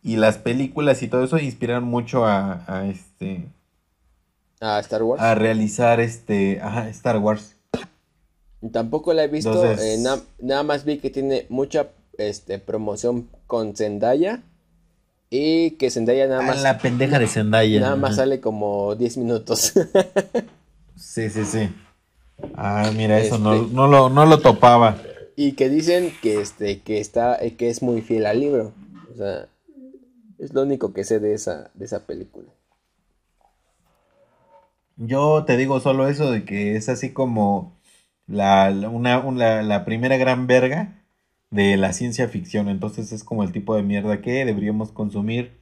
y 0.01 0.15
las 0.15 0.39
películas 0.39 1.03
y 1.03 1.07
todo 1.07 1.23
eso 1.23 1.37
inspiraron 1.37 1.83
mucho 1.83 2.25
a, 2.25 2.63
a 2.67 2.87
este 2.87 3.45
Ah, 4.65 4.79
Star 4.79 5.03
Wars. 5.03 5.21
a 5.21 5.35
realizar 5.35 5.99
este 5.99 6.61
ajá, 6.61 6.87
Star 6.89 7.17
Wars. 7.19 7.55
Tampoco 8.71 9.13
la 9.13 9.25
he 9.25 9.27
visto, 9.27 9.51
Entonces- 9.51 9.99
eh, 9.99 10.01
na- 10.01 10.21
nada 10.39 10.63
más 10.63 10.85
vi 10.85 10.97
que 10.99 11.09
tiene 11.09 11.45
mucha 11.49 11.87
este, 12.17 12.59
promoción 12.59 13.27
con 13.45 13.75
Zendaya 13.75 14.41
y 15.29 15.71
que 15.71 15.89
Zendaya 15.89 16.27
nada 16.27 16.41
más, 16.43 16.61
la 16.61 16.77
pendeja 16.77 17.19
de 17.19 17.27
Zendaya. 17.27 17.81
nada 17.81 17.95
más 17.97 18.15
sale 18.15 18.39
como 18.39 18.95
10 18.95 19.17
minutos. 19.17 19.73
Sí, 20.95 21.29
sí, 21.29 21.43
sí. 21.43 21.69
Ah, 22.55 22.89
mira, 22.95 23.19
eso 23.19 23.37
no, 23.39 23.53
Este- 23.55 23.73
no 23.73 23.87
lo, 23.87 24.09
no 24.09 24.25
lo 24.25 24.39
topaba. 24.39 24.95
Y 25.35 25.53
que 25.53 25.67
dicen 25.69 26.13
que 26.21 26.39
este, 26.39 26.79
que 26.81 26.99
está, 27.01 27.39
que 27.57 27.69
es 27.69 27.81
muy 27.81 28.01
fiel 28.01 28.25
al 28.27 28.39
libro. 28.39 28.71
O 29.13 29.17
sea, 29.17 29.47
es 30.39 30.53
lo 30.53 30.61
único 30.61 30.93
que 30.93 31.03
sé 31.03 31.19
de 31.19 31.33
esa, 31.33 31.71
de 31.73 31.83
esa 31.85 31.99
película. 32.05 32.47
Yo 34.97 35.43
te 35.45 35.57
digo 35.57 35.79
solo 35.79 36.07
eso 36.07 36.31
de 36.31 36.45
que 36.45 36.75
es 36.75 36.89
así 36.89 37.11
como 37.11 37.73
la, 38.27 38.71
una, 38.91 39.19
una- 39.19 39.61
la 39.63 39.85
primera 39.85 40.17
gran 40.17 40.47
verga 40.47 41.03
de 41.49 41.77
la 41.77 41.93
ciencia 41.93 42.27
ficción. 42.27 42.69
Entonces 42.69 43.11
es 43.11 43.23
como 43.23 43.43
el 43.43 43.51
tipo 43.51 43.75
de 43.75 43.83
mierda 43.83 44.21
que 44.21 44.45
deberíamos 44.45 44.91
consumir. 44.91 45.59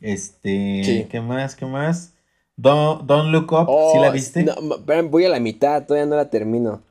Este, 0.00 0.82
Sí. 0.84 1.06
¿qué 1.10 1.20
más? 1.20 1.56
¿Qué 1.56 1.66
más? 1.66 2.14
Don't, 2.56 3.02
Don't 3.02 3.30
Look 3.30 3.52
Up, 3.52 3.68
¿sí 3.92 3.98
la 4.00 4.08
Oh, 4.08 4.12
viste? 4.12 4.44
no, 4.44 4.54
voy 5.08 5.24
a 5.24 5.28
la 5.28 5.40
mitad, 5.40 5.86
todavía 5.86 6.06
no 6.06 6.16
la 6.16 6.30
termino. 6.30 6.82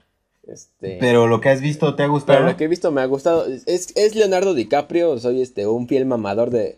Este, 0.48 0.98
Pero 1.00 1.28
lo 1.28 1.42
que 1.42 1.50
has 1.50 1.60
visto 1.60 1.96
te 1.96 2.04
ha 2.04 2.08
gustado. 2.08 2.40
pero 2.40 2.50
lo 2.52 2.56
que 2.58 2.64
he 2.66 2.68
visto 2.70 2.90
me 2.92 3.02
ha 3.02 3.06
gustado. 3.06 3.46
Es, 3.66 3.92
es 3.96 4.16
Leonardo 4.16 4.54
DiCaprio, 4.54 5.18
soy 5.20 5.42
este 5.42 5.68
un 5.68 5.88
fiel 5.90 6.06
mamador 6.06 6.50
de, 6.52 6.78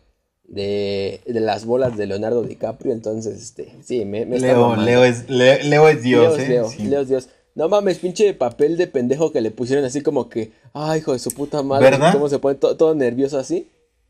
de, 0.49 1.21
de 1.25 1.39
las 1.39 1.65
bolas 1.65 1.95
de 1.95 2.07
Leonardo 2.07 2.41
DiCaprio, 2.43 2.91
entonces 2.93 3.41
este, 3.41 3.75
sí, 3.83 4.03
me, 4.05 4.25
me 4.25 4.37
está 4.37 4.47
Leo, 4.47 4.61
mamando. 4.61 4.83
Leo 4.85 5.03
es, 5.03 5.29
Le- 5.29 5.63
Leo 5.63 5.87
es 5.87 6.01
Dios, 6.01 6.37
Leo 6.37 6.45
¿eh? 6.45 6.49
Leo, 6.49 6.69
Sí. 6.69 6.83
Leo 6.83 7.01
es 7.01 7.07
Dios. 7.09 7.29
No 7.55 7.67
mames, 7.69 7.97
pinche 7.99 8.33
papel 8.33 8.77
de 8.77 8.87
pendejo 8.87 9.31
que 9.31 9.41
le 9.41 9.51
pusieron 9.51 9.83
así 9.85 10.01
como 10.01 10.29
que, 10.29 10.51
ay, 10.73 10.99
hijo 10.99 11.13
de 11.13 11.19
su 11.19 11.31
puta 11.31 11.61
madre, 11.61 11.91
¿Verdad? 11.91 12.13
cómo 12.13 12.29
se 12.29 12.39
pone 12.39 12.55
to- 12.55 12.75
todo 12.77 12.95
nervioso 12.95 13.37
así. 13.37 13.69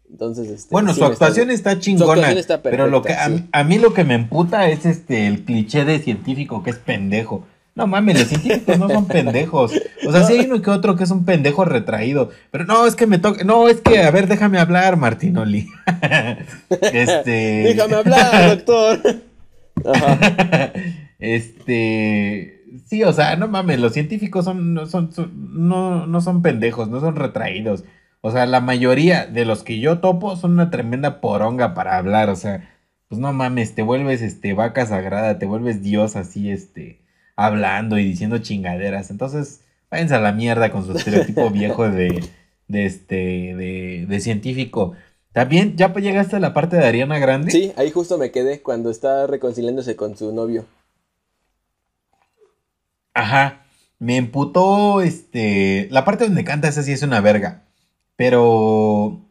Entonces, 0.09 0.49
este, 0.49 0.69
Bueno, 0.71 0.89
sí 0.93 0.99
su 0.99 1.05
me 1.05 1.11
está- 1.13 1.25
actuación 1.25 1.51
está 1.51 1.79
chingona. 1.79 2.13
actuación 2.13 2.37
está 2.39 2.61
pero 2.63 2.87
lo 2.87 3.01
que 3.01 3.09
perfecta, 3.09 3.25
a, 3.33 3.37
sí. 3.37 3.45
a 3.51 3.63
mí 3.63 3.77
lo 3.77 3.93
que 3.93 4.03
me 4.03 4.15
emputa 4.15 4.69
es 4.69 4.85
este 4.85 5.27
el 5.27 5.45
cliché 5.45 5.85
de 5.85 5.99
científico 5.99 6.63
que 6.63 6.71
es 6.71 6.77
pendejo. 6.77 7.43
No 7.79 7.87
mames, 7.87 8.19
los 8.19 8.27
científicos 8.27 8.77
no 8.77 8.89
son 8.89 9.05
pendejos. 9.07 9.71
O 10.05 10.11
sea, 10.11 10.23
sí 10.23 10.33
hay 10.33 10.45
uno 10.45 10.61
que 10.61 10.69
otro 10.69 10.95
que 10.95 11.05
es 11.05 11.11
un 11.11 11.25
pendejo 11.25 11.65
retraído. 11.65 12.29
Pero 12.51 12.65
no, 12.65 12.85
es 12.85 12.95
que 12.95 13.07
me 13.07 13.17
toca. 13.19 13.43
No, 13.43 13.67
es 13.67 13.81
que, 13.81 14.03
a 14.03 14.11
ver, 14.11 14.27
déjame 14.27 14.59
hablar, 14.59 14.97
Martinoli. 14.97 15.67
este. 16.69 17.63
Déjame 17.73 17.95
hablar, 17.95 18.57
doctor. 18.57 18.99
Ajá. 19.93 20.71
este. 21.19 22.55
Sí, 22.85 23.03
o 23.03 23.13
sea, 23.13 23.35
no 23.35 23.47
mames, 23.47 23.79
los 23.79 23.93
científicos 23.93 24.45
son, 24.45 24.73
no, 24.73 24.85
son, 24.85 25.11
son- 25.11 25.31
no, 25.67 26.05
no 26.05 26.21
son 26.21 26.41
pendejos, 26.41 26.87
no 26.89 26.99
son 26.99 27.15
retraídos. 27.15 27.83
O 28.21 28.31
sea, 28.31 28.45
la 28.45 28.61
mayoría 28.61 29.25
de 29.25 29.45
los 29.45 29.63
que 29.63 29.79
yo 29.79 29.99
topo 29.99 30.35
son 30.35 30.51
una 30.53 30.69
tremenda 30.69 31.21
poronga 31.21 31.73
para 31.73 31.97
hablar. 31.97 32.29
O 32.29 32.35
sea, 32.35 32.69
pues 33.07 33.19
no 33.19 33.31
mames, 33.33 33.73
te 33.73 33.81
vuelves 33.83 34.21
este 34.21 34.53
vaca 34.53 34.85
sagrada, 34.85 35.39
te 35.39 35.45
vuelves 35.45 35.81
Dios 35.81 36.15
así, 36.15 36.51
este, 36.51 36.99
hablando 37.45 37.97
y 37.97 38.05
diciendo 38.05 38.37
chingaderas. 38.39 39.09
Entonces, 39.11 39.61
váyanse 39.89 40.15
a 40.15 40.19
la 40.19 40.31
mierda 40.31 40.71
con 40.71 40.85
su 40.85 40.93
estereotipo 40.97 41.49
viejo 41.51 41.89
de, 41.89 42.23
de 42.67 42.85
este, 42.85 43.15
de, 43.55 44.05
de 44.07 44.19
científico. 44.19 44.93
También, 45.31 45.77
¿ya 45.77 45.93
llegaste 45.93 46.35
a 46.35 46.39
la 46.39 46.53
parte 46.53 46.75
de 46.77 46.85
Ariana 46.85 47.19
Grande? 47.19 47.51
Sí, 47.51 47.71
ahí 47.77 47.91
justo 47.91 48.17
me 48.17 48.31
quedé 48.31 48.61
cuando 48.61 48.89
está 48.89 49.27
reconciliándose 49.27 49.95
con 49.95 50.17
su 50.17 50.33
novio. 50.33 50.65
Ajá. 53.13 53.63
Me 53.99 54.17
emputó, 54.17 55.01
este, 55.01 55.87
la 55.91 56.05
parte 56.05 56.23
donde 56.25 56.43
canta 56.43 56.67
esa 56.69 56.83
sí 56.83 56.91
es 56.93 57.03
una 57.03 57.21
verga. 57.21 57.63
Pero, 58.15 59.21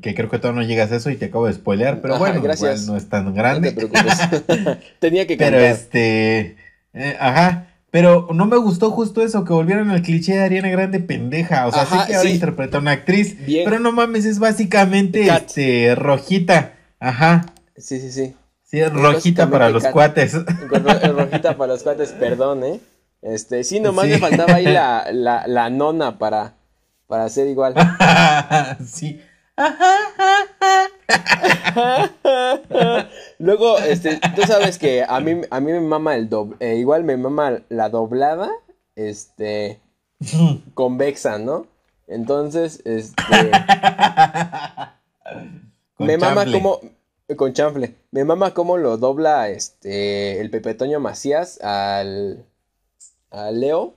que 0.00 0.14
creo 0.14 0.28
que 0.30 0.38
todavía 0.38 0.62
no 0.62 0.68
llegas 0.68 0.92
a 0.92 0.96
eso 0.96 1.10
y 1.10 1.16
te 1.16 1.26
acabo 1.26 1.46
de 1.46 1.52
spoilear, 1.54 2.00
pero 2.00 2.14
Ajá, 2.14 2.20
bueno, 2.24 2.42
gracias. 2.42 2.82
igual 2.82 2.86
no 2.86 2.96
es 2.96 3.08
tan 3.08 3.24
No 3.26 3.32
grande. 3.34 3.72
te 3.72 3.76
preocupes. 3.86 4.18
Tenía 5.00 5.26
que 5.26 5.36
Pero 5.36 5.56
cantar. 5.56 5.70
este, 5.70 6.56
eh, 6.94 7.16
ajá. 7.18 7.64
Pero 7.90 8.28
no 8.34 8.44
me 8.44 8.58
gustó 8.58 8.90
justo 8.90 9.22
eso, 9.22 9.44
que 9.44 9.52
volvieron 9.54 9.88
al 9.90 10.02
cliché 10.02 10.34
de 10.34 10.40
Ariana 10.44 10.68
Grande 10.68 11.00
pendeja. 11.00 11.66
O 11.66 11.72
sea, 11.72 11.82
Ajá, 11.82 12.02
sé 12.02 12.06
que 12.08 12.16
ahora 12.16 12.28
sí. 12.28 12.34
interpreta 12.34 12.76
a 12.76 12.80
una 12.80 12.90
actriz, 12.90 13.46
Bien. 13.46 13.64
pero 13.64 13.78
no 13.80 13.92
mames, 13.92 14.26
es 14.26 14.38
básicamente 14.38 15.26
este 15.26 15.94
rojita. 15.94 16.74
Ajá. 17.00 17.46
Sí, 17.78 17.98
sí, 17.98 18.12
sí. 18.12 18.34
Sí, 18.64 18.78
es 18.80 18.92
rojita 18.92 19.48
para 19.48 19.70
los 19.70 19.84
cuates. 19.86 20.34
Rojita 20.34 21.56
para 21.56 21.72
los 21.72 21.82
cuates, 21.82 22.10
perdón, 22.12 22.62
¿eh? 22.64 22.80
Este, 23.22 23.64
sí, 23.64 23.80
nomás 23.80 24.04
Sí. 24.04 24.10
me 24.12 24.18
faltaba 24.18 24.54
ahí 24.56 24.64
la, 24.66 25.06
la, 25.10 25.46
la 25.46 25.70
nona 25.70 26.18
para, 26.18 26.52
para 27.06 27.24
hacer 27.24 27.46
igual. 27.48 27.72
sí. 28.86 29.18
Luego, 33.38 33.78
este, 33.78 34.20
tú 34.34 34.42
sabes 34.42 34.78
que 34.78 35.04
a 35.06 35.20
mí, 35.20 35.40
a 35.50 35.60
mí 35.60 35.72
me 35.72 35.80
mama 35.80 36.16
el 36.16 36.28
doble, 36.28 36.76
igual 36.76 37.04
me 37.04 37.16
mama 37.16 37.62
la 37.68 37.88
doblada, 37.88 38.50
este, 38.96 39.80
convexa, 40.74 41.38
¿no? 41.38 41.66
Entonces, 42.06 42.80
este, 42.84 43.50
Con 45.94 46.06
me 46.06 46.16
mama 46.16 46.44
como, 46.50 46.80
con 47.36 47.52
chanfle, 47.52 47.94
me 48.10 48.24
mama 48.24 48.54
cómo 48.54 48.78
lo 48.78 48.96
dobla, 48.96 49.50
este, 49.50 50.40
el 50.40 50.50
Pepe 50.50 50.74
Toño 50.74 51.00
Macías 51.00 51.60
al, 51.60 52.44
a 53.30 53.50
Leo, 53.50 53.94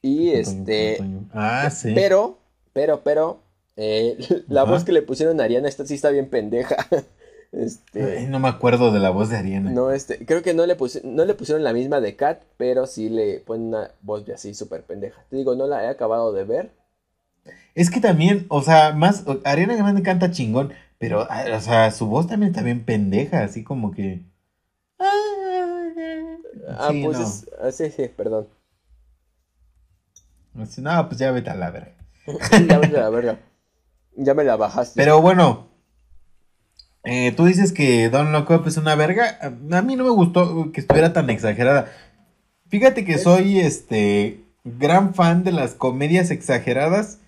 y 0.00 0.30
este, 0.30 1.02
Ah, 1.32 1.68
sí. 1.70 1.92
pero, 1.94 2.38
pero, 2.72 3.00
pero, 3.02 3.40
eh, 3.78 4.18
la 4.48 4.62
Ajá. 4.62 4.72
voz 4.72 4.84
que 4.84 4.92
le 4.92 5.02
pusieron 5.02 5.40
a 5.40 5.44
Ariana, 5.44 5.68
esta 5.68 5.86
sí 5.86 5.94
está 5.94 6.10
bien 6.10 6.28
pendeja. 6.28 6.76
Este, 7.50 8.18
Ay, 8.18 8.26
no 8.26 8.40
me 8.40 8.48
acuerdo 8.48 8.92
de 8.92 8.98
la 9.00 9.08
voz 9.08 9.30
de 9.30 9.38
Ariana. 9.38 9.70
no, 9.70 9.90
este, 9.90 10.26
creo 10.26 10.42
que 10.42 10.52
no 10.52 10.66
le, 10.66 10.76
no 11.04 11.24
le 11.24 11.34
pusieron 11.34 11.64
la 11.64 11.72
misma 11.72 11.98
de 12.02 12.14
Kat, 12.14 12.42
pero 12.58 12.86
sí 12.86 13.08
le 13.08 13.40
ponen 13.40 13.68
una 13.68 13.90
voz 14.02 14.26
de 14.26 14.34
así 14.34 14.52
súper 14.52 14.82
pendeja. 14.82 15.24
Te 15.30 15.36
digo, 15.36 15.54
no 15.54 15.66
la 15.66 15.82
he 15.84 15.88
acabado 15.88 16.34
de 16.34 16.44
ver. 16.44 16.70
Es 17.74 17.90
que 17.90 18.00
también, 18.00 18.44
o 18.50 18.60
sea, 18.60 18.92
más, 18.92 19.24
Ariana 19.44 19.76
Grande 19.76 20.02
canta 20.02 20.30
chingón, 20.30 20.74
pero, 20.98 21.22
o 21.26 21.60
sea, 21.62 21.90
su 21.90 22.06
voz 22.06 22.26
también 22.26 22.50
está 22.52 22.62
bien 22.62 22.84
pendeja, 22.84 23.42
así 23.44 23.64
como 23.64 23.92
que... 23.92 24.20
Ah, 26.68 26.90
Sí, 26.90 27.02
pues 27.02 27.18
no. 27.18 27.24
es, 27.24 27.48
ah, 27.60 27.72
sí, 27.72 27.90
sí, 27.90 28.08
perdón. 28.14 28.46
No, 30.52 31.08
pues 31.08 31.18
ya 31.18 31.30
vete 31.30 31.50
a 31.50 31.54
la 31.54 31.70
verga. 31.70 31.94
ya 32.68 32.78
me 32.78 32.88
la 32.88 33.08
verga. 33.10 33.38
Ya 34.16 34.34
me 34.34 34.44
la 34.44 34.56
bajaste. 34.56 34.94
Pero 34.96 35.20
bueno, 35.20 35.68
eh, 37.04 37.32
tú 37.32 37.44
dices 37.44 37.72
que 37.72 38.08
Don 38.10 38.32
Look 38.32 38.50
Up 38.50 38.66
es 38.66 38.76
una 38.76 38.94
verga. 38.94 39.38
A 39.40 39.78
a 39.78 39.82
mí 39.82 39.96
no 39.96 40.04
me 40.04 40.10
gustó 40.10 40.72
que 40.72 40.80
estuviera 40.80 41.12
tan 41.12 41.30
exagerada. 41.30 41.90
Fíjate 42.68 43.04
que 43.04 43.18
soy 43.18 43.60
este 43.60 44.44
gran 44.64 45.14
fan 45.14 45.44
de 45.44 45.52
las 45.52 45.74
comedias 45.74 46.30
exageradas, 46.30 47.20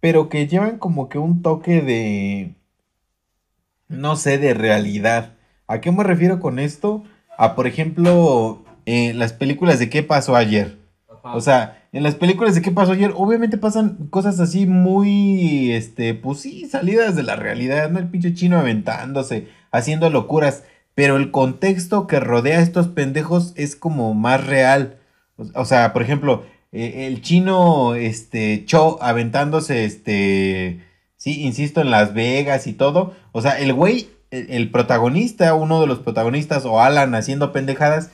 pero 0.00 0.28
que 0.28 0.46
llevan 0.46 0.78
como 0.78 1.08
que 1.08 1.18
un 1.18 1.42
toque 1.42 1.82
de 1.82 2.54
no 3.88 4.16
sé, 4.16 4.38
de 4.38 4.54
realidad. 4.54 5.34
¿A 5.66 5.80
qué 5.80 5.92
me 5.92 6.04
refiero 6.04 6.40
con 6.40 6.58
esto? 6.58 7.04
A 7.38 7.54
por 7.54 7.66
ejemplo, 7.66 8.64
eh, 8.86 9.12
las 9.14 9.32
películas 9.32 9.78
de 9.78 9.90
¿Qué 9.90 10.02
pasó 10.02 10.36
ayer? 10.36 10.78
O 11.34 11.40
sea, 11.40 11.82
en 11.92 12.02
las 12.02 12.14
películas 12.14 12.54
de 12.54 12.62
qué 12.62 12.70
pasó 12.70 12.92
ayer, 12.92 13.12
obviamente 13.16 13.58
pasan 13.58 14.08
cosas 14.10 14.38
así 14.40 14.66
muy, 14.66 15.72
este, 15.72 16.14
pues 16.14 16.40
sí, 16.40 16.66
salidas 16.66 17.16
de 17.16 17.22
la 17.22 17.36
realidad, 17.36 17.90
¿no? 17.90 17.98
El 17.98 18.08
pinche 18.08 18.34
chino 18.34 18.58
aventándose, 18.58 19.48
haciendo 19.70 20.10
locuras, 20.10 20.64
pero 20.94 21.16
el 21.16 21.30
contexto 21.30 22.06
que 22.06 22.20
rodea 22.20 22.58
a 22.58 22.62
estos 22.62 22.88
pendejos 22.88 23.52
es 23.56 23.76
como 23.76 24.14
más 24.14 24.46
real. 24.46 24.98
O, 25.54 25.64
sea, 25.64 25.92
por 25.92 26.02
ejemplo, 26.02 26.44
eh, 26.72 27.06
el 27.06 27.22
chino, 27.22 27.94
este, 27.94 28.64
Cho 28.64 28.98
aventándose, 29.02 29.84
este, 29.84 30.80
sí, 31.16 31.42
insisto, 31.42 31.80
en 31.80 31.90
Las 31.90 32.14
Vegas 32.14 32.66
y 32.66 32.72
todo. 32.72 33.14
O 33.32 33.42
sea, 33.42 33.58
el 33.58 33.72
güey, 33.72 34.08
el, 34.30 34.70
protagonista, 34.70 35.54
uno 35.54 35.80
de 35.80 35.86
los 35.86 35.98
protagonistas, 36.00 36.64
o 36.64 36.80
Alan 36.80 37.14
haciendo 37.14 37.52
pendejadas, 37.52 38.10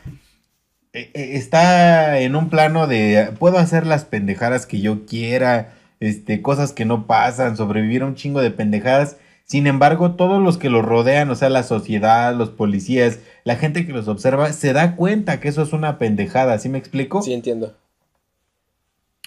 está 0.93 2.19
en 2.21 2.37
un 2.37 2.51
plano 2.51 2.87
de 2.87 3.33
puedo 3.39 3.59
hacer 3.59 3.87
las 3.87 4.05
pendejadas 4.05 4.67
que 4.67 4.81
yo 4.81 5.07
quiera, 5.07 5.75
este, 6.01 6.43
cosas 6.43 6.73
que 6.73 6.85
no 6.85 7.07
pasan, 7.07 7.57
sobrevivir 7.57 8.03
a 8.03 8.07
un 8.07 8.15
chingo 8.15 8.41
de 8.41 8.51
pendejadas. 8.51 9.17
Sin 9.45 9.67
embargo, 9.67 10.13
todos 10.13 10.43
los 10.43 10.57
que 10.57 10.71
los 10.71 10.85
rodean, 10.85 11.31
o 11.31 11.35
sea, 11.35 11.51
la 11.51 11.63
sociedad, 11.63 12.35
los 12.35 12.51
policías, 12.51 13.19
la 13.45 13.57
gente 13.57 13.87
que 13.87 13.93
los 13.93 14.09
observa, 14.09 14.53
se 14.53 14.73
da 14.73 14.97
cuenta 14.97 15.41
que 15.41 15.49
eso 15.49 15.63
es 15.63 15.73
una 15.73 15.99
pendejada, 15.99 16.59
¿sí 16.59 16.69
me 16.69 16.79
explico? 16.79 17.23
Sí, 17.23 17.33
entiendo. 17.33 17.75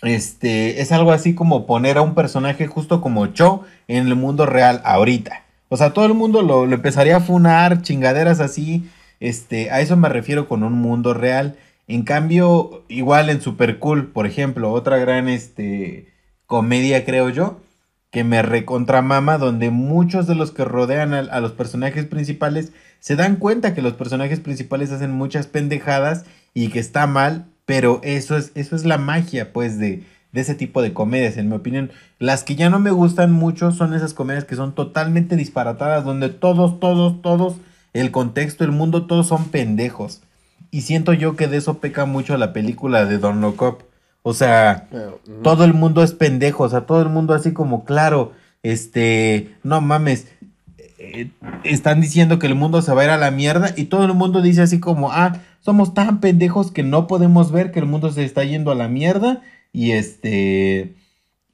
Este, 0.01 0.81
es 0.81 0.91
algo 0.91 1.11
así 1.11 1.35
como 1.35 1.65
poner 1.65 1.97
a 1.97 2.01
un 2.01 2.15
personaje 2.15 2.67
justo 2.67 3.01
como 3.01 3.27
Cho 3.27 3.63
en 3.87 4.07
el 4.07 4.15
mundo 4.15 4.45
real 4.45 4.81
ahorita. 4.83 5.43
O 5.69 5.77
sea, 5.77 5.93
todo 5.93 6.05
el 6.05 6.13
mundo 6.13 6.41
lo, 6.41 6.65
lo 6.65 6.75
empezaría 6.75 7.17
a 7.17 7.21
funar, 7.21 7.81
chingaderas 7.81 8.39
así. 8.39 8.87
Este, 9.19 9.71
a 9.71 9.81
eso 9.81 9.97
me 9.97 10.09
refiero 10.09 10.47
con 10.47 10.63
un 10.63 10.73
mundo 10.73 11.13
real. 11.13 11.57
En 11.87 12.03
cambio, 12.03 12.83
igual 12.87 13.29
en 13.29 13.41
Super 13.41 13.79
Cool, 13.79 14.07
por 14.07 14.25
ejemplo, 14.25 14.71
otra 14.71 14.97
gran 14.97 15.29
este, 15.29 16.13
comedia, 16.45 17.05
creo 17.05 17.29
yo, 17.29 17.61
que 18.11 18.23
me 18.23 18.41
recontramama, 18.41 19.37
donde 19.37 19.69
muchos 19.69 20.27
de 20.27 20.35
los 20.35 20.51
que 20.51 20.65
rodean 20.65 21.13
a, 21.13 21.19
a 21.19 21.39
los 21.41 21.51
personajes 21.51 22.05
principales 22.05 22.71
se 22.99 23.15
dan 23.15 23.35
cuenta 23.35 23.75
que 23.75 23.81
los 23.81 23.93
personajes 23.93 24.39
principales 24.39 24.91
hacen 24.91 25.11
muchas 25.11 25.47
pendejadas 25.47 26.25
y 26.53 26.69
que 26.69 26.79
está 26.79 27.05
mal, 27.05 27.45
pero 27.65 27.99
eso 28.03 28.37
es, 28.37 28.51
eso 28.55 28.75
es 28.75 28.85
la 28.85 28.97
magia, 28.97 29.53
pues, 29.53 29.77
de, 29.77 30.03
de 30.31 30.41
ese 30.41 30.53
tipo 30.53 30.81
de 30.81 30.93
comedias, 30.93 31.37
en 31.37 31.49
mi 31.49 31.55
opinión. 31.55 31.91
Las 32.19 32.43
que 32.43 32.55
ya 32.55 32.69
no 32.69 32.79
me 32.79 32.91
gustan 32.91 33.31
mucho 33.31 33.71
son 33.71 33.93
esas 33.93 34.13
comedias 34.13 34.43
que 34.43 34.55
son 34.55 34.75
totalmente 34.75 35.35
disparatadas, 35.35 36.03
donde 36.03 36.29
todos, 36.29 36.79
todos, 36.79 37.21
todos, 37.21 37.55
el 37.95 38.11
contexto, 38.11 38.65
el 38.65 38.71
mundo, 38.71 39.05
todos 39.05 39.27
son 39.27 39.45
pendejos. 39.45 40.21
Y 40.69 40.81
siento 40.81 41.13
yo 41.13 41.37
que 41.37 41.47
de 41.47 41.57
eso 41.57 41.79
peca 41.79 42.05
mucho 42.05 42.37
la 42.37 42.51
película 42.51 43.05
de 43.05 43.17
Don 43.17 43.39
Locop. 43.39 43.83
O 44.21 44.33
sea, 44.33 44.89
todo 45.43 45.63
el 45.63 45.73
mundo 45.73 46.03
es 46.03 46.11
pendejo, 46.11 46.63
o 46.63 46.69
sea, 46.69 46.81
todo 46.81 47.01
el 47.01 47.09
mundo 47.09 47.33
así 47.33 47.53
como, 47.53 47.85
claro, 47.85 48.33
este, 48.63 49.55
no 49.63 49.79
mames, 49.79 50.27
eh, 50.97 51.29
están 51.63 52.01
diciendo 52.01 52.37
que 52.37 52.47
el 52.47 52.55
mundo 52.55 52.81
se 52.81 52.93
va 52.93 53.03
a 53.03 53.05
ir 53.05 53.11
a 53.11 53.17
la 53.17 53.31
mierda 53.31 53.73
y 53.77 53.85
todo 53.85 54.03
el 54.03 54.13
mundo 54.13 54.41
dice 54.41 54.63
así 54.63 54.79
como, 54.79 55.11
ah, 55.11 55.39
somos 55.61 55.93
tan 55.93 56.19
pendejos 56.19 56.71
que 56.71 56.83
no 56.83 57.07
podemos 57.07 57.51
ver 57.51 57.71
que 57.71 57.79
el 57.79 57.85
mundo 57.85 58.11
se 58.11 58.25
está 58.25 58.43
yendo 58.43 58.71
a 58.71 58.75
la 58.75 58.89
mierda 58.89 59.41
y 59.71 59.91
este... 59.91 60.95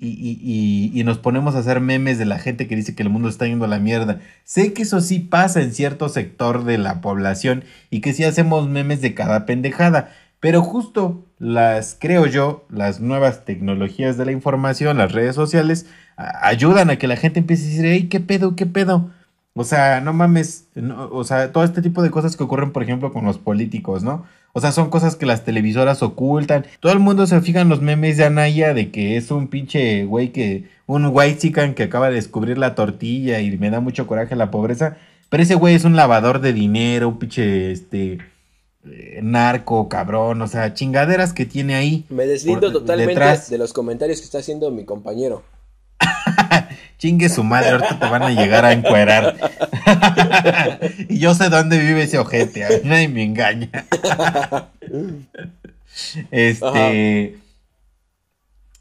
Y, 0.03 0.91
y, 0.95 1.03
nos 1.03 1.19
ponemos 1.19 1.53
a 1.53 1.59
hacer 1.59 1.79
memes 1.79 2.17
de 2.17 2.25
la 2.25 2.39
gente 2.39 2.67
que 2.67 2.75
dice 2.75 2.95
que 2.95 3.03
el 3.03 3.09
mundo 3.09 3.29
está 3.29 3.45
yendo 3.45 3.65
a 3.65 3.67
la 3.67 3.77
mierda. 3.77 4.19
Sé 4.43 4.73
que 4.73 4.81
eso 4.81 4.99
sí 4.99 5.19
pasa 5.19 5.61
en 5.61 5.73
cierto 5.73 6.09
sector 6.09 6.63
de 6.63 6.79
la 6.79 7.01
población 7.01 7.63
y 7.91 8.01
que 8.01 8.13
sí 8.13 8.23
hacemos 8.23 8.67
memes 8.67 9.01
de 9.01 9.13
cada 9.13 9.45
pendejada. 9.45 10.09
Pero 10.39 10.63
justo 10.63 11.23
las, 11.37 11.95
creo 11.99 12.25
yo, 12.25 12.65
las 12.69 12.99
nuevas 12.99 13.45
tecnologías 13.45 14.17
de 14.17 14.25
la 14.25 14.31
información, 14.31 14.97
las 14.97 15.11
redes 15.11 15.35
sociales, 15.35 15.85
ayudan 16.17 16.89
a 16.89 16.95
que 16.97 17.07
la 17.07 17.15
gente 17.15 17.39
empiece 17.39 17.65
a 17.65 17.67
decir, 17.67 17.85
hey, 17.85 18.07
¿qué 18.09 18.19
pedo? 18.19 18.55
¿Qué 18.55 18.65
pedo? 18.65 19.11
O 19.53 19.63
sea, 19.63 20.01
no 20.01 20.13
mames, 20.13 20.67
o 21.11 21.23
sea, 21.23 21.51
todo 21.51 21.63
este 21.63 21.81
tipo 21.81 22.01
de 22.01 22.09
cosas 22.09 22.35
que 22.35 22.43
ocurren, 22.43 22.71
por 22.71 22.83
ejemplo, 22.83 23.13
con 23.13 23.25
los 23.25 23.37
políticos, 23.37 24.01
¿no? 24.01 24.25
O 24.53 24.61
sea, 24.61 24.71
son 24.71 24.89
cosas 24.89 25.15
que 25.15 25.25
las 25.25 25.43
televisoras 25.43 26.03
ocultan. 26.03 26.65
Todo 26.79 26.91
el 26.91 26.99
mundo 26.99 27.25
se 27.27 27.39
fija 27.41 27.61
en 27.61 27.69
los 27.69 27.81
memes 27.81 28.17
de 28.17 28.25
Anaya 28.25 28.73
de 28.73 28.91
que 28.91 29.17
es 29.17 29.31
un 29.31 29.47
pinche 29.47 30.05
güey 30.05 30.31
que, 30.31 30.69
un 30.87 31.09
white 31.11 31.37
chican 31.39 31.73
que 31.73 31.83
acaba 31.83 32.09
de 32.09 32.15
descubrir 32.15 32.57
la 32.57 32.75
tortilla 32.75 33.39
y 33.39 33.57
me 33.57 33.69
da 33.69 33.79
mucho 33.79 34.07
coraje 34.07 34.35
la 34.35 34.51
pobreza. 34.51 34.97
Pero 35.29 35.43
ese 35.43 35.55
güey 35.55 35.75
es 35.75 35.85
un 35.85 35.95
lavador 35.95 36.41
de 36.41 36.51
dinero, 36.51 37.07
un 37.07 37.19
pinche, 37.19 37.71
este, 37.71 38.17
eh, 38.83 39.19
narco, 39.21 39.87
cabrón, 39.87 40.41
o 40.41 40.47
sea, 40.47 40.73
chingaderas 40.73 41.33
que 41.33 41.45
tiene 41.45 41.75
ahí. 41.75 42.05
Me 42.09 42.25
deslindo 42.25 42.71
totalmente 42.71 43.21
de 43.49 43.57
los 43.57 43.73
comentarios 43.73 44.19
que 44.19 44.25
está 44.25 44.39
haciendo 44.39 44.71
mi 44.71 44.85
compañero. 44.85 45.43
Chingue 46.97 47.29
su 47.29 47.43
madre, 47.43 47.69
ahorita 47.69 47.99
te 47.99 48.05
van 48.09 48.23
a 48.23 48.29
llegar 48.29 48.65
a 48.65 48.73
encuerar. 48.73 49.35
y 51.09 51.19
yo 51.19 51.33
sé 51.35 51.49
dónde 51.49 51.79
vive 51.79 52.03
ese 52.03 52.19
ojete, 52.19 52.65
a 52.65 52.69
mí 52.69 52.75
nadie 52.83 53.07
me 53.07 53.23
engaña. 53.23 53.69
este. 56.31 57.37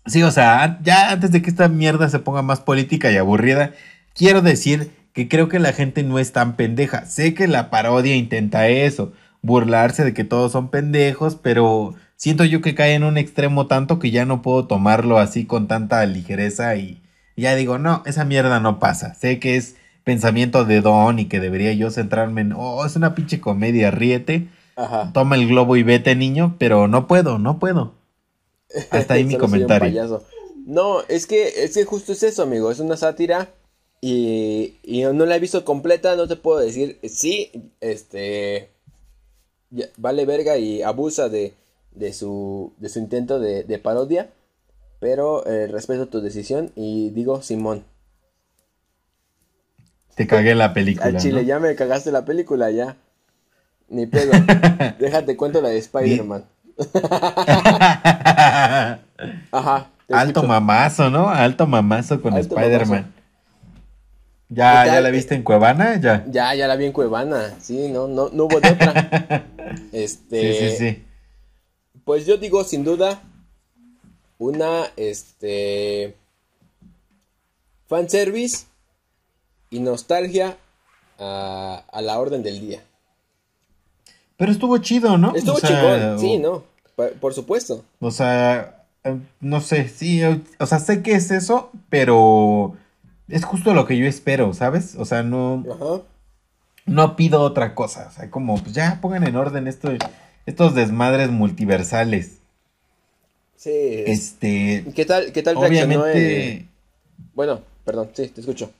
Sí, 0.06 0.22
o 0.22 0.30
sea, 0.30 0.78
ya 0.82 1.10
antes 1.10 1.30
de 1.30 1.42
que 1.42 1.50
esta 1.50 1.68
mierda 1.68 2.08
se 2.08 2.18
ponga 2.18 2.42
más 2.42 2.60
política 2.60 3.10
y 3.12 3.16
aburrida, 3.16 3.72
quiero 4.14 4.42
decir 4.42 4.90
que 5.12 5.28
creo 5.28 5.48
que 5.48 5.58
la 5.58 5.72
gente 5.72 6.02
no 6.02 6.18
es 6.18 6.32
tan 6.32 6.56
pendeja. 6.56 7.04
Sé 7.06 7.34
que 7.34 7.46
la 7.46 7.70
parodia 7.70 8.16
intenta 8.16 8.68
eso 8.68 9.12
burlarse 9.42 10.04
de 10.04 10.14
que 10.14 10.24
todos 10.24 10.52
son 10.52 10.68
pendejos, 10.68 11.36
pero 11.36 11.94
siento 12.16 12.44
yo 12.44 12.60
que 12.60 12.74
cae 12.74 12.94
en 12.94 13.04
un 13.04 13.18
extremo 13.18 13.66
tanto 13.66 13.98
que 13.98 14.10
ya 14.10 14.24
no 14.24 14.42
puedo 14.42 14.66
tomarlo 14.66 15.18
así 15.18 15.46
con 15.46 15.68
tanta 15.68 16.04
ligereza 16.06 16.76
y 16.76 17.02
ya 17.36 17.54
digo, 17.54 17.78
no, 17.78 18.02
esa 18.06 18.24
mierda 18.24 18.60
no 18.60 18.78
pasa. 18.78 19.14
Sé 19.14 19.38
que 19.38 19.56
es 19.56 19.76
pensamiento 20.04 20.64
de 20.64 20.80
Don 20.80 21.18
y 21.18 21.26
que 21.26 21.40
debería 21.40 21.72
yo 21.72 21.90
centrarme 21.90 22.42
en, 22.42 22.52
oh, 22.52 22.84
es 22.84 22.96
una 22.96 23.14
pinche 23.14 23.40
comedia, 23.40 23.90
ríete. 23.90 24.48
Toma 25.12 25.36
el 25.36 25.46
globo 25.46 25.76
y 25.76 25.82
vete, 25.82 26.16
niño, 26.16 26.56
pero 26.58 26.88
no 26.88 27.06
puedo, 27.06 27.38
no 27.38 27.58
puedo. 27.58 27.92
Hasta 28.90 29.14
ahí 29.14 29.24
mi 29.26 29.36
comentario. 29.36 30.22
No, 30.66 31.02
es 31.08 31.26
que, 31.26 31.64
es 31.64 31.74
que 31.74 31.84
justo 31.84 32.12
es 32.12 32.22
eso, 32.22 32.42
amigo, 32.42 32.70
es 32.70 32.80
una 32.80 32.96
sátira 32.96 33.48
y, 34.00 34.76
y 34.82 35.02
no 35.02 35.26
la 35.26 35.36
he 35.36 35.40
visto 35.40 35.64
completa, 35.64 36.16
no 36.16 36.28
te 36.28 36.36
puedo 36.36 36.60
decir, 36.60 36.98
sí, 37.02 37.50
este, 37.80 38.70
vale 39.96 40.24
verga 40.24 40.56
y 40.56 40.82
abusa 40.82 41.28
de, 41.28 41.54
de, 41.92 42.12
su, 42.12 42.72
de 42.78 42.88
su 42.88 42.98
intento 42.98 43.38
de, 43.38 43.78
parodia. 43.78 44.30
Pero 44.98 45.46
eh, 45.46 45.66
respeto 45.66 46.08
tu 46.08 46.20
decisión 46.20 46.72
y 46.76 47.10
digo 47.10 47.40
Simón. 47.40 47.84
Te 50.20 50.26
cagué 50.26 50.54
la 50.54 50.74
película. 50.74 51.06
Al 51.06 51.16
chile, 51.16 51.46
ya 51.46 51.58
me 51.58 51.74
cagaste 51.74 52.12
la 52.12 52.26
película, 52.26 52.70
ya. 52.70 52.94
Ni 53.88 54.04
pedo. 54.06 54.32
Déjate 54.98 55.34
cuento 55.34 55.62
la 55.62 55.70
de 55.70 55.78
Spider-Man. 55.78 56.44
Ajá. 59.50 59.90
Alto 60.10 60.42
mamazo, 60.42 61.08
¿no? 61.08 61.30
Alto 61.30 61.66
mamazo 61.66 62.20
con 62.20 62.36
Spider-Man. 62.36 63.10
¿Ya, 64.50 64.84
¿Ya 64.84 65.00
la 65.00 65.08
viste 65.08 65.34
en 65.34 65.42
Cuevana? 65.42 65.98
Ya. 65.98 66.22
Ya, 66.28 66.54
ya 66.54 66.68
la 66.68 66.76
vi 66.76 66.84
en 66.84 66.92
Cuevana. 66.92 67.54
Sí, 67.58 67.88
no, 67.88 68.06
no, 68.06 68.28
no 68.28 68.44
hubo 68.44 68.60
de 68.60 68.72
otra. 68.72 69.46
este. 69.92 70.52
Sí, 70.52 70.68
sí, 70.68 70.76
sí. 70.76 71.02
Pues 72.04 72.26
yo 72.26 72.36
digo, 72.36 72.62
sin 72.64 72.84
duda, 72.84 73.22
una, 74.36 74.82
este. 74.98 76.14
Fanservice 77.86 78.66
y 79.70 79.80
nostalgia 79.80 80.56
a, 81.18 81.84
a 81.90 82.02
la 82.02 82.18
orden 82.18 82.42
del 82.42 82.60
día. 82.60 82.82
Pero 84.36 84.52
estuvo 84.52 84.78
chido, 84.78 85.18
¿no? 85.18 85.34
Estuvo 85.34 85.60
chingón, 85.60 86.18
sí, 86.18 86.38
¿no? 86.38 86.64
Por, 87.20 87.34
supuesto. 87.34 87.84
O 88.00 88.10
sea, 88.10 88.84
eh, 89.04 89.18
no 89.40 89.60
sé, 89.60 89.88
sí, 89.88 90.22
o 90.58 90.66
sea, 90.66 90.78
sé 90.78 91.02
que 91.02 91.12
es 91.12 91.30
eso, 91.30 91.70
pero 91.88 92.74
es 93.28 93.44
justo 93.44 93.74
lo 93.74 93.86
que 93.86 93.96
yo 93.96 94.06
espero, 94.06 94.52
¿sabes? 94.54 94.96
O 94.96 95.04
sea, 95.04 95.22
no. 95.22 95.64
No 96.86 97.16
pido 97.16 97.42
otra 97.42 97.74
cosa. 97.74 98.08
O 98.10 98.12
sea, 98.12 98.30
como, 98.30 98.56
pues 98.56 98.74
ya 98.74 98.98
pongan 99.00 99.26
en 99.26 99.36
orden 99.36 99.68
esto, 99.68 99.92
estos 100.46 100.74
desmadres 100.74 101.30
multiversales. 101.30 102.38
Sí. 103.56 103.70
Este. 104.06 104.86
¿Qué 104.94 105.04
tal, 105.04 105.32
qué 105.32 105.42
tal 105.42 105.58
obviamente... 105.58 106.66
Bueno, 107.34 107.60
perdón, 107.84 108.10
sí, 108.14 108.28
te 108.28 108.40
escucho. 108.40 108.72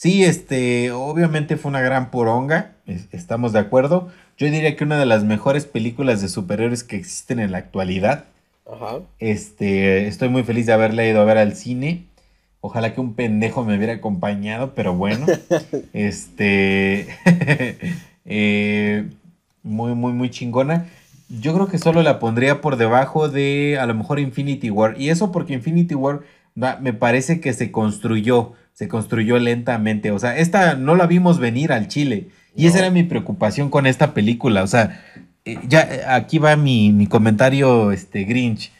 Sí, 0.00 0.24
este, 0.24 0.92
obviamente 0.92 1.58
fue 1.58 1.68
una 1.68 1.82
gran 1.82 2.10
poronga, 2.10 2.72
estamos 3.12 3.52
de 3.52 3.58
acuerdo. 3.58 4.08
Yo 4.38 4.46
diría 4.50 4.74
que 4.74 4.84
una 4.84 4.98
de 4.98 5.04
las 5.04 5.24
mejores 5.24 5.66
películas 5.66 6.22
de 6.22 6.30
superhéroes 6.30 6.84
que 6.84 6.96
existen 6.96 7.38
en 7.38 7.52
la 7.52 7.58
actualidad. 7.58 8.24
Ajá. 8.64 9.00
Este, 9.18 10.06
estoy 10.06 10.30
muy 10.30 10.42
feliz 10.42 10.64
de 10.64 10.72
haberla 10.72 11.04
ido 11.04 11.20
a 11.20 11.26
ver 11.26 11.36
al 11.36 11.54
cine. 11.54 12.06
Ojalá 12.62 12.94
que 12.94 13.02
un 13.02 13.12
pendejo 13.12 13.62
me 13.62 13.76
hubiera 13.76 13.92
acompañado, 13.92 14.74
pero 14.74 14.94
bueno. 14.94 15.26
este. 15.92 17.06
Eh, 18.32 19.10
muy, 19.62 19.94
muy, 19.94 20.12
muy 20.12 20.30
chingona. 20.30 20.86
Yo 21.28 21.52
creo 21.52 21.66
que 21.66 21.78
solo 21.78 22.02
la 22.02 22.20
pondría 22.20 22.60
por 22.60 22.76
debajo 22.76 23.28
de 23.28 23.76
a 23.78 23.86
lo 23.86 23.94
mejor 23.94 24.20
Infinity 24.20 24.70
War. 24.70 24.94
Y 24.98 25.10
eso 25.10 25.32
porque 25.32 25.52
Infinity 25.52 25.94
War 25.94 26.20
me 26.54 26.92
parece 26.92 27.40
que 27.40 27.52
se 27.52 27.72
construyó. 27.72 28.54
Se 28.80 28.88
construyó 28.88 29.38
lentamente. 29.38 30.10
O 30.10 30.18
sea, 30.18 30.38
esta 30.38 30.74
no 30.74 30.96
la 30.96 31.06
vimos 31.06 31.38
venir 31.38 31.70
al 31.70 31.88
Chile. 31.88 32.28
Y 32.56 32.64
esa 32.64 32.78
era 32.78 32.88
mi 32.88 33.02
preocupación 33.02 33.68
con 33.68 33.86
esta 33.86 34.14
película. 34.14 34.62
O 34.62 34.66
sea, 34.66 35.04
eh, 35.44 35.58
ya 35.68 36.14
aquí 36.14 36.38
va 36.38 36.56
mi, 36.56 36.90
mi 36.90 37.06
comentario, 37.06 37.92
este, 37.92 38.24
Grinch. 38.24 38.72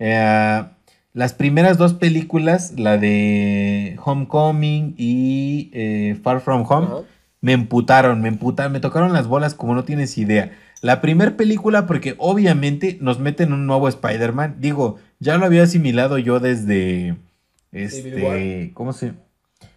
Eh, 0.00 0.64
las 1.12 1.34
primeras 1.34 1.78
dos 1.78 1.94
películas, 1.94 2.74
la 2.76 2.98
de 2.98 3.96
Homecoming 4.04 4.96
y 4.98 5.70
eh, 5.72 6.18
Far 6.20 6.40
From 6.40 6.64
Home, 6.68 7.04
me 7.40 7.52
emputaron, 7.52 8.22
me 8.22 8.30
emputaron, 8.30 8.72
me 8.72 8.80
tocaron 8.80 9.12
las 9.12 9.28
bolas 9.28 9.54
como 9.54 9.76
no 9.76 9.84
tienes 9.84 10.18
idea. 10.18 10.50
La 10.80 11.00
primera 11.00 11.36
película, 11.36 11.86
porque 11.86 12.16
obviamente 12.18 12.98
nos 13.00 13.20
meten 13.20 13.52
un 13.52 13.68
nuevo 13.68 13.86
Spider-Man. 13.86 14.56
Digo, 14.58 14.96
ya 15.20 15.38
lo 15.38 15.46
había 15.46 15.62
asimilado 15.62 16.18
yo 16.18 16.40
desde. 16.40 17.14
Este. 17.70 18.72
¿Cómo 18.74 18.92
se.? 18.92 19.12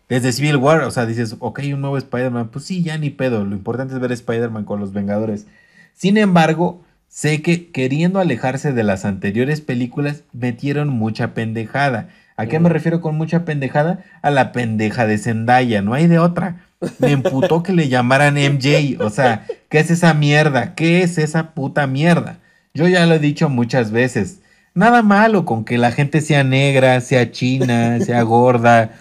Desde 0.10 0.32
Civil 0.32 0.58
War, 0.58 0.82
o 0.82 0.92
sea, 0.92 1.06
dices, 1.06 1.36
ok, 1.40 1.60
un 1.74 1.82
nuevo 1.82 1.98
Spider-Man. 1.98 2.50
Pues 2.50 2.66
sí, 2.66 2.84
ya 2.84 2.98
ni 2.98 3.10
pedo. 3.10 3.44
Lo 3.44 3.56
importante 3.56 3.94
es 3.94 4.00
ver 4.00 4.12
Spider-Man 4.12 4.64
con 4.64 4.80
los 4.80 4.94
Vengadores. 4.94 5.48
Sin 5.94 6.18
embargo, 6.18 6.84
Sé 7.10 7.42
que 7.42 7.72
queriendo 7.72 8.20
alejarse 8.20 8.74
de 8.74 8.84
las 8.84 9.06
anteriores 9.06 9.62
películas 9.62 10.24
metieron 10.34 10.90
mucha 10.90 11.34
pendejada. 11.34 12.10
¿A 12.36 12.46
qué 12.46 12.60
me 12.60 12.70
refiero 12.70 13.02
con 13.02 13.18
mucha 13.18 13.46
pendejada? 13.46 14.04
A 14.22 14.30
la 14.30 14.52
pendeja 14.52 15.08
de 15.08 15.18
Zendaya, 15.18 15.82
no 15.82 15.94
hay 15.94 16.06
de 16.08 16.20
otra. 16.20 16.68
Me 17.00 17.12
emputó 17.12 17.64
que 17.64 17.74
le 17.74 17.90
llamaran 17.90 18.36
MJ, 18.36 19.02
o 19.04 19.10
sea, 19.10 19.48
¿qué 19.70 19.80
es 19.80 19.90
esa 19.90 20.14
mierda? 20.14 20.76
¿Qué 20.76 21.02
es 21.02 21.18
esa 21.18 21.56
puta 21.56 21.88
mierda? 21.88 22.38
Yo 22.74 22.88
ya 22.88 23.06
lo 23.08 23.16
he 23.16 23.20
dicho 23.20 23.50
muchas 23.50 23.90
veces. 23.90 24.42
Nada 24.76 25.02
malo 25.02 25.46
con 25.46 25.66
que 25.66 25.80
la 25.80 25.92
gente 25.92 26.22
sea 26.22 26.44
negra, 26.44 27.02
sea 27.02 27.32
china, 27.32 28.00
sea 28.02 28.22
gorda. 28.22 28.92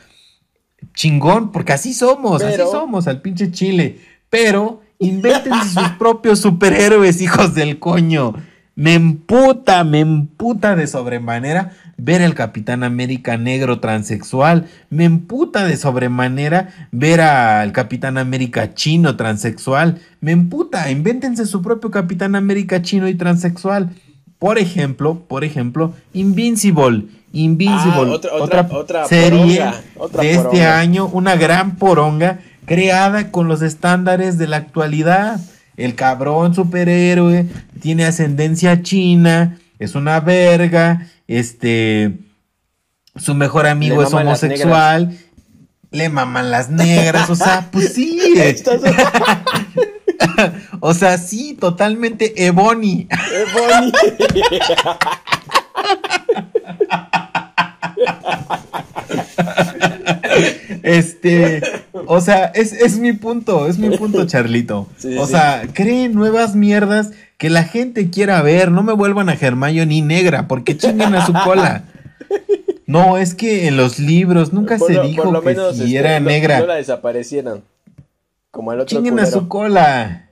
Chingón, 0.95 1.53
porque 1.53 1.73
así 1.73 1.95
somos, 1.95 2.43
así 2.43 2.63
somos, 2.71 3.07
al 3.07 3.21
pinche 3.21 3.51
chile. 3.51 4.01
Pero 4.31 4.83
Invéntense 4.99 5.69
sus 5.75 5.89
propios 5.91 6.41
superhéroes, 6.41 7.21
hijos 7.21 7.55
del 7.55 7.79
coño. 7.79 8.35
Me 8.75 8.93
emputa, 8.93 9.85
me 9.85 10.01
emputa 10.01 10.77
de 10.77 10.87
sobremanera 10.87 11.73
ver 11.97 12.23
al 12.23 12.35
Capitán 12.35 12.85
América 12.85 13.39
negro 13.39 13.81
transexual. 13.81 14.67
Me 14.91 15.05
emputa 15.05 15.65
de 15.65 15.79
sobremanera 15.79 16.89
ver 16.93 17.23
al 17.23 17.73
Capitán 17.73 18.19
América 18.19 18.75
chino 18.75 19.17
transexual. 19.17 19.99
Me 20.21 20.33
emputa, 20.33 20.91
invéntense 20.91 21.47
su 21.47 21.63
propio 21.63 21.91
Capitán 21.91 22.37
América 22.37 22.83
chino 22.83 23.09
y 23.09 23.15
transexual. 23.15 23.95
Por 24.39 24.59
ejemplo, 24.59 25.25
por 25.27 25.45
ejemplo, 25.45 25.95
Invincible. 26.13 27.07
Invincible, 27.33 28.11
Ah, 28.11 28.15
otra- 28.15 28.33
otra, 28.35 28.69
otra 28.71 29.05
serie 29.07 29.57
poronga, 29.59 29.83
otra 29.97 30.23
de 30.23 30.33
este 30.33 30.65
año, 30.65 31.07
una 31.07 31.37
gran 31.37 31.77
poronga 31.77 32.39
creada 32.65 33.31
con 33.31 33.47
los 33.49 33.63
estándares 33.63 34.39
de 34.39 34.47
la 34.49 34.57
actualidad. 34.59 35.41
El 35.77 35.95
cabrón 35.95 36.55
superhéroe 36.55 37.47
tiene 37.81 38.07
ascendencia 38.07 38.83
china, 38.83 39.59
es 39.79 39.95
una 39.95 40.21
verga, 40.21 41.07
este, 41.29 42.15
su 43.17 43.35
mejor 43.35 43.67
amigo 43.67 44.03
es 44.03 44.13
homosexual, 44.15 45.19
le 45.91 46.09
maman 46.09 46.51
las 46.51 46.71
negras, 46.71 47.29
o 47.29 47.35
sea, 47.37 47.69
pues 47.73 47.93
sí, 47.93 48.19
o 50.81 50.95
sea, 50.95 51.19
sí, 51.19 51.55
totalmente 51.61 52.47
Ebony. 52.47 53.07
¡Qué 53.09 53.45
Este, 60.83 61.63
o 62.07 62.21
sea, 62.21 62.47
es, 62.47 62.73
es 62.73 62.99
mi 62.99 63.13
punto, 63.13 63.67
es 63.67 63.79
mi 63.79 63.97
punto, 63.97 64.27
Charlito. 64.27 64.89
Sí, 64.99 65.17
o 65.19 65.27
sí. 65.27 65.33
sea, 65.33 65.63
creen 65.73 66.15
nuevas 66.15 66.55
mierdas 66.55 67.11
que 67.39 67.51
la 67.51 67.65
gente 67.65 68.11
quiera 68.11 68.41
ver. 68.43 68.71
No 68.71 68.83
me 68.83 68.93
vuelvan 68.93 69.29
a 69.29 69.37
Germayo 69.37 69.85
ni 69.87 70.01
negra, 70.03 70.47
porque 70.49 70.77
chinguen 70.77 71.15
a 71.15 71.27
su 71.27 71.33
cola. 71.45 71.85
No, 72.87 73.19
es 73.19 73.35
que 73.35 73.67
en 73.67 73.77
los 73.77 73.99
libros 73.99 74.53
nunca 74.53 74.79
Por 74.79 74.89
se 74.89 74.95
lo- 74.95 75.03
dijo 75.05 75.33
lo 75.33 75.41
que 75.43 75.49
menos, 75.49 75.77
si 75.77 75.85
este, 75.85 75.97
era 75.99 76.21
no- 76.21 76.27
negra. 76.29 76.61
No 76.61 76.67
la 76.67 76.75
desaparecieron. 76.77 77.65
Como 78.51 78.73
el 78.73 78.81
otro 78.81 78.97
chinguen 78.97 79.19
a 79.19 79.27
su 79.27 79.49
cola. 79.49 80.29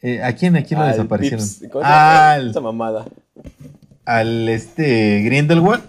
Eh, 0.00 0.22
¿A 0.22 0.32
quién, 0.34 0.56
a 0.56 0.62
quién 0.62 0.80
lo 0.80 0.86
desaparecieron? 0.86 1.46
Al, 1.82 2.50
Esa 2.50 2.60
mamada. 2.60 3.06
al 4.04 4.48
este 4.48 5.22
Grindelwald. 5.24 5.82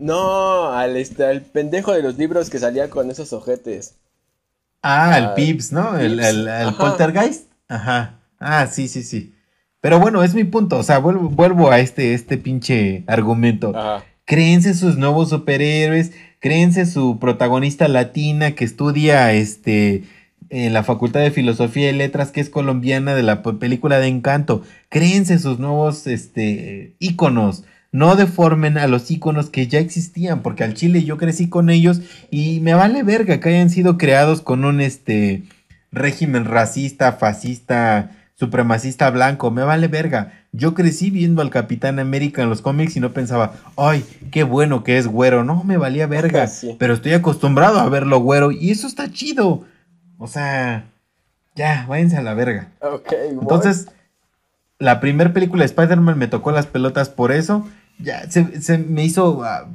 No, 0.00 0.72
al, 0.72 0.96
este, 0.96 1.24
al 1.24 1.42
pendejo 1.42 1.92
de 1.92 2.02
los 2.02 2.16
libros 2.18 2.50
que 2.50 2.58
salía 2.58 2.90
con 2.90 3.10
esos 3.10 3.32
ojetes. 3.32 3.94
Ah, 4.82 5.18
el 5.18 5.24
Al 5.24 5.34
Pips, 5.34 5.72
¿no? 5.72 5.98
El, 5.98 6.12
Pips, 6.16 6.26
el- 6.26 6.40
el 6.40 6.48
ajá. 6.48 6.78
Poltergeist. 6.78 7.50
Ajá. 7.68 8.18
Ah, 8.38 8.66
sí, 8.66 8.88
sí, 8.88 9.02
sí. 9.02 9.34
Pero 9.80 10.00
bueno, 10.00 10.22
es 10.24 10.34
mi 10.34 10.44
punto. 10.44 10.78
O 10.78 10.82
sea, 10.82 10.98
vuelvo, 10.98 11.28
vuelvo 11.28 11.70
a 11.70 11.80
este, 11.80 12.14
este 12.14 12.38
pinche 12.38 13.04
argumento. 13.06 13.72
Ajá. 13.76 14.04
Créense 14.24 14.74
sus 14.74 14.96
nuevos 14.96 15.28
superhéroes. 15.30 16.12
Créense 16.40 16.86
su 16.86 17.18
protagonista 17.18 17.86
latina 17.88 18.52
que 18.52 18.64
estudia 18.64 19.32
este 19.34 20.04
en 20.48 20.72
la 20.72 20.82
Facultad 20.82 21.20
de 21.20 21.30
Filosofía 21.30 21.90
y 21.90 21.92
Letras, 21.94 22.32
que 22.32 22.40
es 22.40 22.48
colombiana 22.50 23.14
de 23.14 23.22
la 23.22 23.42
película 23.42 24.00
de 24.00 24.08
Encanto. 24.08 24.62
Créense 24.88 25.38
sus 25.38 25.58
nuevos 25.58 26.06
este, 26.06 26.96
íconos. 26.98 27.64
No 27.92 28.14
deformen 28.14 28.78
a 28.78 28.86
los 28.86 29.10
íconos 29.10 29.50
que 29.50 29.66
ya 29.66 29.80
existían, 29.80 30.42
porque 30.42 30.62
al 30.64 30.74
Chile 30.74 31.02
yo 31.02 31.16
crecí 31.16 31.48
con 31.48 31.70
ellos 31.70 32.00
y 32.30 32.60
me 32.60 32.74
vale 32.74 33.02
verga 33.02 33.40
que 33.40 33.48
hayan 33.48 33.70
sido 33.70 33.98
creados 33.98 34.42
con 34.42 34.64
un 34.64 34.80
este 34.80 35.42
régimen 35.90 36.44
racista, 36.44 37.12
fascista, 37.12 38.12
supremacista 38.40 39.10
blanco, 39.10 39.50
me 39.50 39.64
vale 39.64 39.88
verga. 39.88 40.32
Yo 40.52 40.74
crecí 40.74 41.10
viendo 41.10 41.42
al 41.42 41.50
Capitán 41.50 41.98
América 41.98 42.42
en 42.42 42.48
los 42.48 42.62
cómics 42.62 42.96
y 42.96 43.00
no 43.00 43.12
pensaba, 43.12 43.54
ay, 43.76 44.04
qué 44.30 44.44
bueno 44.44 44.82
que 44.82 44.96
es 44.96 45.06
güero. 45.06 45.44
No, 45.44 45.62
me 45.64 45.76
valía 45.76 46.06
verga. 46.06 46.46
Sí. 46.46 46.76
Pero 46.78 46.94
estoy 46.94 47.12
acostumbrado 47.12 47.78
a 47.80 47.88
verlo 47.88 48.20
güero 48.20 48.50
y 48.50 48.70
eso 48.70 48.86
está 48.86 49.10
chido. 49.12 49.64
O 50.18 50.26
sea, 50.26 50.86
ya, 51.54 51.84
váyanse 51.88 52.16
a 52.16 52.22
la 52.22 52.34
verga. 52.34 52.68
Entonces, 53.40 53.88
la 54.78 55.00
primera 55.00 55.32
película 55.32 55.60
de 55.60 55.66
Spider-Man 55.66 56.18
me 56.18 56.26
tocó 56.26 56.50
las 56.50 56.66
pelotas 56.66 57.10
por 57.10 57.32
eso. 57.32 57.68
Ya, 58.02 58.30
se, 58.30 58.60
se 58.60 58.78
me 58.78 59.04
hizo... 59.04 59.42
ah, 59.44 59.68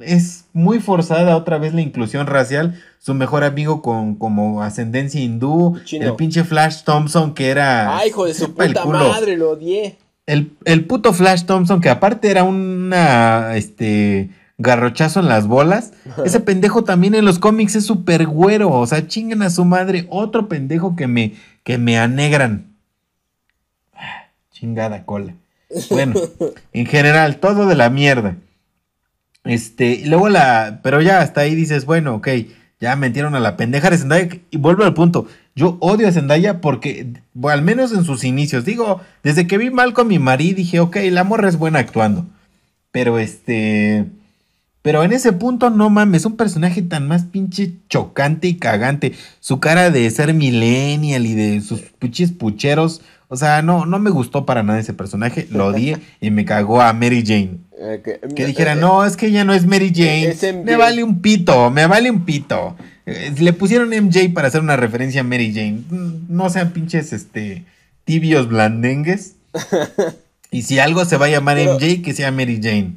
es 0.00 0.46
muy 0.52 0.80
forzada 0.80 1.36
otra 1.36 1.58
vez 1.58 1.74
la 1.74 1.80
inclusión 1.80 2.26
racial. 2.26 2.80
Su 2.98 3.14
mejor 3.14 3.44
amigo 3.44 3.82
con 3.82 4.14
como 4.16 4.62
ascendencia 4.62 5.20
hindú. 5.20 5.78
Chino. 5.84 6.06
El 6.06 6.16
pinche 6.16 6.44
Flash 6.44 6.82
Thompson 6.84 7.34
que 7.34 7.48
era... 7.48 7.96
Ay, 7.96 8.08
hijo 8.08 8.26
de 8.26 8.34
su 8.34 8.54
puta 8.54 8.84
madre, 8.84 9.36
lo 9.36 9.50
odié. 9.50 9.98
El, 10.26 10.52
el 10.64 10.84
puto 10.86 11.12
Flash 11.12 11.44
Thompson, 11.44 11.80
que 11.80 11.90
aparte 11.90 12.30
era 12.30 12.44
una, 12.44 13.56
este, 13.56 14.30
garrochazo 14.58 15.20
en 15.20 15.28
las 15.28 15.46
bolas. 15.46 15.92
Ese 16.24 16.40
pendejo 16.40 16.84
también 16.84 17.14
en 17.14 17.24
los 17.24 17.38
cómics 17.38 17.74
es 17.76 17.86
súper 17.86 18.26
güero. 18.26 18.70
O 18.70 18.86
sea, 18.86 19.06
chinguen 19.06 19.42
a 19.42 19.50
su 19.50 19.64
madre. 19.64 20.06
Otro 20.08 20.48
pendejo 20.48 20.94
que 20.96 21.06
me, 21.06 21.34
que 21.64 21.78
me 21.78 21.98
anegran. 21.98 22.76
Ah, 23.94 24.28
Chingada 24.52 25.04
cola. 25.04 25.34
Bueno, 25.90 26.14
en 26.72 26.86
general, 26.86 27.38
todo 27.38 27.66
de 27.66 27.74
la 27.74 27.90
mierda. 27.90 28.36
Este, 29.44 30.02
luego 30.06 30.28
la, 30.28 30.80
pero 30.82 31.00
ya 31.00 31.20
hasta 31.20 31.42
ahí 31.42 31.54
dices, 31.54 31.84
bueno, 31.84 32.16
ok, 32.16 32.28
ya 32.80 32.96
metieron 32.96 33.34
a 33.34 33.40
la 33.40 33.56
pendeja 33.56 33.90
de 33.90 33.98
Zendaya 33.98 34.28
y 34.50 34.56
vuelvo 34.56 34.84
al 34.84 34.94
punto. 34.94 35.26
Yo 35.54 35.76
odio 35.80 36.08
a 36.08 36.12
Zendaya 36.12 36.60
porque, 36.60 37.12
al 37.42 37.62
menos 37.62 37.92
en 37.92 38.04
sus 38.04 38.24
inicios, 38.24 38.64
digo, 38.64 39.00
desde 39.22 39.46
que 39.46 39.58
vi 39.58 39.70
Malcolm 39.70 40.10
y 40.12 40.18
Marie 40.18 40.54
dije, 40.54 40.80
ok, 40.80 40.96
la 41.10 41.24
morra 41.24 41.48
es 41.48 41.56
buena 41.56 41.78
actuando. 41.78 42.26
Pero 42.92 43.18
este, 43.18 44.06
pero 44.82 45.04
en 45.04 45.12
ese 45.12 45.32
punto 45.32 45.68
no 45.68 45.90
mames, 45.90 46.24
un 46.24 46.36
personaje 46.36 46.80
tan 46.80 47.06
más 47.06 47.24
pinche 47.24 47.74
chocante 47.88 48.48
y 48.48 48.56
cagante. 48.56 49.12
Su 49.40 49.60
cara 49.60 49.90
de 49.90 50.08
ser 50.10 50.32
millennial 50.32 51.26
y 51.26 51.34
de 51.34 51.60
sus 51.60 51.80
pinches 51.98 52.32
pucheros, 52.32 53.02
o 53.30 53.36
sea, 53.36 53.62
no, 53.62 53.86
no 53.86 53.98
me 53.98 54.10
gustó 54.10 54.44
para 54.44 54.62
nada 54.62 54.78
ese 54.78 54.92
personaje, 54.92 55.46
lo 55.50 55.68
odié 55.68 55.96
y 56.20 56.30
me 56.30 56.44
cagó 56.44 56.82
a 56.82 56.92
Mary 56.92 57.22
Jane. 57.26 57.56
Eh, 57.78 58.02
que, 58.04 58.20
Que 58.34 58.44
dijera, 58.44 58.74
eh, 58.74 58.76
no, 58.76 59.06
es 59.06 59.16
que 59.16 59.28
ella 59.28 59.44
no 59.44 59.54
es 59.54 59.64
Mary 59.64 59.90
Jane. 59.94 60.26
es. 60.28 60.42
Me 60.54 60.76
vale 60.76 61.02
un 61.02 61.22
pito, 61.22 61.70
me 61.70 61.86
vale 61.86 62.10
un 62.10 62.26
pito. 62.26 62.76
Eh, 63.06 63.32
Le 63.38 63.52
pusieron 63.54 63.88
MJ 63.88 64.28
para 64.34 64.48
hacer 64.48 64.60
una 64.60 64.76
referencia 64.76 65.22
a 65.22 65.24
Mary 65.24 65.52
Jane. 65.54 65.82
Mm, 65.88 66.26
No 66.28 66.50
sean 66.50 66.72
pinches, 66.72 67.14
este, 67.14 67.64
tibios 68.04 68.48
blandengues. 68.48 69.36
Y 70.52 70.62
si 70.62 70.80
algo 70.80 71.04
se 71.04 71.16
va 71.16 71.26
a 71.26 71.30
llamar 71.30 71.56
Pero- 71.58 71.74
MJ, 71.78 72.02
que 72.02 72.12
sea 72.12 72.32
Mary 72.32 72.58
Jane. 72.60 72.94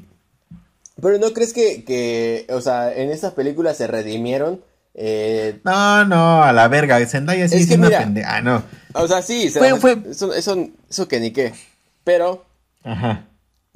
Pero 1.00 1.20
¿no 1.20 1.34
crees 1.34 1.54
que, 1.54 1.84
que, 1.84 2.48
o 2.50 2.62
sea, 2.62 2.92
en 2.92 3.12
esta 3.12 3.36
película 3.36 3.74
se 3.76 3.86
redimieron? 3.88 4.60
Eh, 4.96 5.60
No, 5.64 6.06
no, 6.06 6.44
a 6.44 6.54
la 6.54 6.68
verga. 6.68 7.04
Zendaya 7.08 7.48
sí 7.48 7.56
Es 7.56 7.62
es, 7.64 7.68
que 7.70 7.76
una 7.76 7.90
pendeja. 7.90 8.36
Ah, 8.38 8.42
no. 8.42 8.64
o 8.94 9.08
sea, 9.08 9.22
sí, 9.22 9.50
se- 9.50 9.60
Fue- 9.60 9.80
fue- 9.80 9.98
Eso, 10.12 10.34
eso, 10.34 10.68
eso 10.90 11.08
que 11.08 11.20
ni 11.20 11.32
qué. 11.32 11.54
Pero 12.04 12.46
Ajá. 12.84 13.26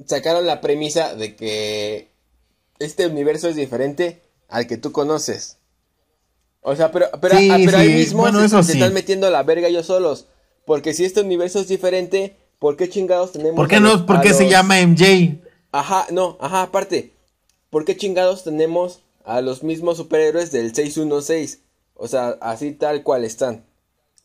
sacaron 0.06 0.46
la 0.46 0.60
premisa 0.60 1.14
de 1.14 1.34
que 1.34 2.08
este 2.78 3.06
universo 3.06 3.48
es 3.48 3.56
diferente 3.56 4.22
al 4.48 4.66
que 4.66 4.76
tú 4.76 4.92
conoces. 4.92 5.56
O 6.60 6.76
sea, 6.76 6.90
pero, 6.92 7.06
pero, 7.20 7.36
Sí, 7.38 7.48
ah, 7.50 7.58
pero 7.64 7.78
ahí 7.78 7.88
mismo 7.94 8.20
bueno, 8.20 8.40
se, 8.40 8.46
eso 8.46 8.62
se 8.62 8.72
sí. 8.72 8.78
están 8.78 8.92
metiendo 8.94 9.30
la 9.30 9.42
verga 9.42 9.68
ellos 9.68 9.86
solos. 9.86 10.26
Porque 10.66 10.92
si 10.92 11.04
este 11.04 11.22
universo 11.22 11.60
es 11.60 11.68
diferente, 11.68 12.36
¿por 12.58 12.76
qué 12.76 12.88
chingados 12.90 13.32
tenemos 13.32 13.56
¿Por 13.56 13.68
qué 13.68 13.76
a 13.76 13.80
no? 13.80 14.04
¿Por 14.06 14.16
a 14.16 14.34
se 14.34 14.48
llama 14.50 14.78
MJ? 14.80 15.38
Ajá, 15.72 16.06
no, 16.10 16.36
ajá, 16.40 16.62
aparte. 16.62 17.12
¿Por 17.70 17.84
qué 17.84 17.96
chingados 17.96 18.44
tenemos 18.44 19.00
a 19.28 19.42
los 19.42 19.62
mismos 19.62 19.98
superhéroes 19.98 20.50
del 20.52 20.74
616? 20.74 21.60
O 21.94 22.08
sea, 22.08 22.38
así 22.40 22.72
tal 22.72 23.02
cual 23.02 23.24
están. 23.24 23.66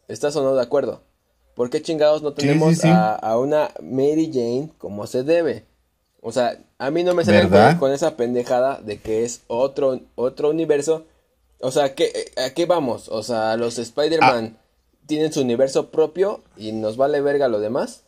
¿Estás 0.07 0.35
o 0.37 0.43
no 0.43 0.55
de 0.55 0.61
acuerdo? 0.61 1.01
¿Por 1.55 1.69
qué 1.69 1.81
chingados 1.81 2.23
no 2.23 2.33
tenemos 2.33 2.75
sí, 2.75 2.81
sí. 2.83 2.87
A, 2.87 3.13
a 3.13 3.37
una 3.37 3.71
Mary 3.81 4.31
Jane 4.33 4.69
como 4.77 5.05
se 5.05 5.23
debe? 5.23 5.65
O 6.21 6.31
sea, 6.31 6.57
a 6.77 6.89
mí 6.89 7.03
no 7.03 7.13
me 7.13 7.25
¿Verdad? 7.25 7.71
con, 7.71 7.79
con 7.79 7.91
esa 7.91 8.15
pendejada 8.15 8.79
de 8.81 8.97
que 8.99 9.25
es 9.25 9.41
otro, 9.47 9.99
otro 10.15 10.49
universo. 10.49 11.05
O 11.59 11.69
sea, 11.69 11.95
¿qué, 11.95 12.31
¿a 12.37 12.51
qué 12.51 12.65
vamos? 12.65 13.09
O 13.09 13.23
sea, 13.23 13.57
los 13.57 13.77
Spider-Man 13.77 14.57
tienen 15.05 15.33
su 15.33 15.41
universo 15.41 15.91
propio 15.91 16.41
y 16.55 16.71
nos 16.71 16.95
vale 16.95 17.19
verga 17.19 17.49
lo 17.49 17.59
demás. 17.59 18.05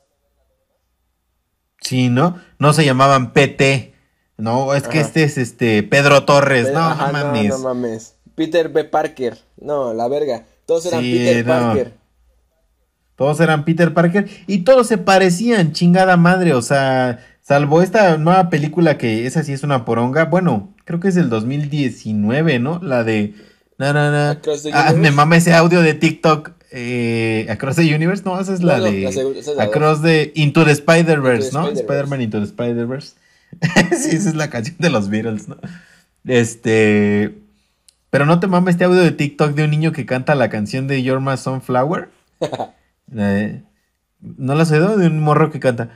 Sí, 1.82 2.08
¿no? 2.08 2.42
No 2.58 2.72
se 2.72 2.86
llamaban 2.86 3.34
PT. 3.34 3.95
No, 4.38 4.74
es 4.74 4.84
que 4.88 5.00
Ajá. 5.00 5.08
este 5.08 5.24
es 5.24 5.38
este 5.38 5.82
Pedro 5.84 6.24
Torres. 6.26 6.72
No, 6.74 6.80
Ajá, 6.80 7.08
no 7.08 7.14
mames. 7.14 7.50
no 7.50 7.60
mames. 7.60 8.16
Peter 8.36 8.70
B. 8.70 8.84
Parker. 8.84 9.38
No, 9.62 9.94
la 9.94 10.08
verga. 10.08 10.44
Todos 10.66 10.86
eran 10.88 11.02
Sí, 11.02 11.14
Peter 11.14 11.46
no. 11.46 11.54
Parker. 11.54 11.94
Todos 13.16 13.40
eran 13.40 13.64
Peter 13.64 13.94
Parker 13.94 14.28
y 14.46 14.60
todos 14.60 14.88
se 14.88 14.98
parecían, 14.98 15.72
chingada 15.72 16.18
madre. 16.18 16.54
O 16.54 16.62
sea, 16.62 17.20
salvo 17.42 17.82
esta 17.82 18.18
nueva 18.18 18.50
película 18.50 18.98
que 18.98 19.26
esa 19.26 19.42
sí 19.44 19.54
es 19.54 19.64
una 19.64 19.86
poronga. 19.86 20.26
Bueno, 20.26 20.74
creo 20.84 21.00
que 21.00 21.08
es 21.08 21.16
del 21.16 21.30
2019, 21.30 22.60
¿no? 22.60 22.80
La 22.84 23.04
de. 23.06 23.34
Na, 23.78 23.94
na, 23.94 24.12
na. 24.12 24.42
Ah, 24.74 24.94
me 24.94 25.12
mama 25.12 25.38
ese 25.38 25.54
audio 25.54 25.82
de 25.82 25.94
TikTok. 25.94 26.52
eh, 26.78 27.48
Across 27.50 27.78
the 27.78 27.96
Universe, 27.96 28.24
no, 28.26 28.38
esa 28.38 28.54
es 28.54 28.62
la 28.62 28.80
No, 28.80 28.84
de 28.86 28.92
la 29.04 29.10
seg- 29.12 29.36
esa 29.38 29.52
es 29.52 29.58
la 29.58 29.64
Across 29.64 30.02
the 30.02 30.34
Into 30.36 30.66
the 30.66 30.72
Spider-Verse, 30.72 31.52
¿no? 31.54 31.70
Spider-Man 31.70 32.22
Into 32.22 32.40
the 32.40 32.46
Spider-Verse. 32.48 33.14
sí, 33.92 34.16
esa 34.16 34.30
es 34.30 34.36
la 34.36 34.50
canción 34.50 34.78
de 34.80 34.90
los 34.90 35.10
Beatles, 35.10 35.48
¿no? 35.48 35.58
Este, 36.26 37.38
pero 38.10 38.26
no 38.26 38.40
te 38.40 38.48
mames 38.48 38.76
este 38.76 38.86
audio 38.86 39.02
de 39.02 39.12
TikTok 39.12 39.54
de 39.56 39.66
un 39.66 39.72
niño 39.72 39.92
que 39.92 40.06
canta 40.06 40.36
la 40.36 40.50
canción 40.50 40.88
de 40.88 41.04
You're 41.04 41.22
My 41.22 41.38
Sunflower. 41.38 42.10
Eh, 43.16 43.62
¿No 44.20 44.56
lo 44.56 44.62
has 44.64 44.72
oído? 44.72 44.98
De 44.98 45.06
un 45.06 45.20
morro 45.20 45.52
que 45.52 45.60
canta. 45.60 45.90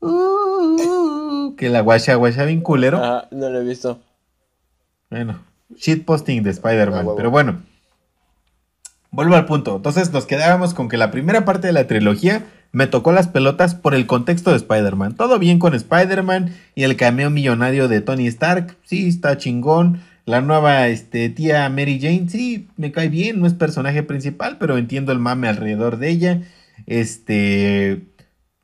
Uh, 0.00 1.54
Que 1.56 1.70
la 1.70 1.80
guacha 1.80 2.14
guacha 2.16 2.44
bien 2.44 2.60
culero. 2.60 3.02
Ajá, 3.02 3.28
no 3.30 3.48
lo 3.48 3.60
he 3.60 3.64
visto. 3.64 4.00
Bueno, 5.08 5.40
shitposting 5.76 6.42
de 6.42 6.50
Spider-Man. 6.50 7.06
Ah, 7.08 7.12
pero 7.16 7.30
bueno, 7.30 7.62
vuelvo 9.10 9.36
al 9.36 9.46
punto. 9.46 9.76
Entonces 9.76 10.12
nos 10.12 10.26
quedábamos 10.26 10.74
con 10.74 10.88
que 10.88 10.96
la 10.96 11.10
primera 11.10 11.44
parte 11.44 11.68
de 11.68 11.72
la 11.72 11.86
trilogía 11.86 12.44
me 12.72 12.86
tocó 12.86 13.12
las 13.12 13.28
pelotas 13.28 13.74
por 13.74 13.94
el 13.94 14.06
contexto 14.06 14.50
de 14.50 14.56
Spider-Man. 14.56 15.14
Todo 15.14 15.38
bien 15.38 15.58
con 15.58 15.74
Spider-Man 15.74 16.54
y 16.74 16.84
el 16.84 16.96
cameo 16.96 17.30
millonario 17.30 17.86
de 17.86 18.00
Tony 18.00 18.26
Stark. 18.26 18.76
Sí, 18.84 19.08
está 19.08 19.36
chingón. 19.36 20.00
La 20.24 20.40
nueva 20.40 20.88
este, 20.88 21.28
tía 21.28 21.68
Mary 21.68 21.98
Jane, 22.00 22.28
sí, 22.28 22.68
me 22.76 22.90
cae 22.90 23.08
bien. 23.08 23.40
No 23.40 23.46
es 23.46 23.54
personaje 23.54 24.02
principal, 24.02 24.56
pero 24.58 24.78
entiendo 24.78 25.12
el 25.12 25.18
mame 25.18 25.48
alrededor 25.48 25.98
de 25.98 26.08
ella. 26.10 26.42
Este. 26.86 28.02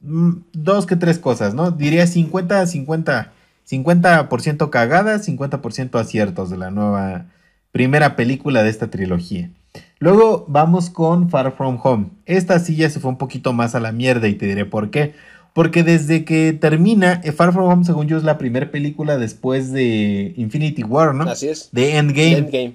mm, 0.01 0.33
Dos 0.53 0.87
que 0.87 0.97
tres 0.97 1.19
cosas, 1.19 1.55
¿no? 1.55 1.71
Diría 1.71 2.07
50, 2.07 2.67
50, 2.67 3.33
50% 3.69 4.71
cagadas, 4.71 5.29
50% 5.29 6.01
aciertos 6.01 6.49
de 6.51 6.57
la 6.57 6.71
nueva 6.71 7.27
primera 7.73 8.17
película 8.17 8.63
de 8.63 8.71
esta 8.71 8.89
trilogía. 8.91 9.51
Luego 10.01 10.45
vamos 10.49 10.91
con 10.91 11.29
Far 11.29 11.57
From 11.57 11.79
Home. 11.83 12.07
Esta 12.27 12.59
sí 12.61 12.77
ya 12.77 12.89
se 12.89 13.01
fue 13.01 13.11
un 13.11 13.19
poquito 13.19 13.53
más 13.53 13.75
a 13.75 13.81
la 13.81 13.93
mierda 13.93 14.29
y 14.29 14.35
te 14.35 14.47
diré 14.47 14.65
por 14.65 14.91
qué. 14.91 15.15
Porque 15.53 15.83
desde 15.83 16.25
que 16.25 16.53
termina, 16.53 17.21
eh, 17.25 17.33
Far 17.33 17.53
From 17.53 17.69
Home, 17.69 17.85
según 17.85 18.07
yo, 18.07 18.17
es 18.17 18.23
la 18.23 18.39
primera 18.39 18.71
película 18.71 19.19
después 19.19 19.73
de 19.73 20.35
Infinity 20.37 20.85
War, 20.85 21.15
¿no? 21.15 21.25
Así 21.25 21.49
es. 21.49 21.71
De 21.73 21.97
Endgame 21.97 22.39
Endgame. 22.39 22.75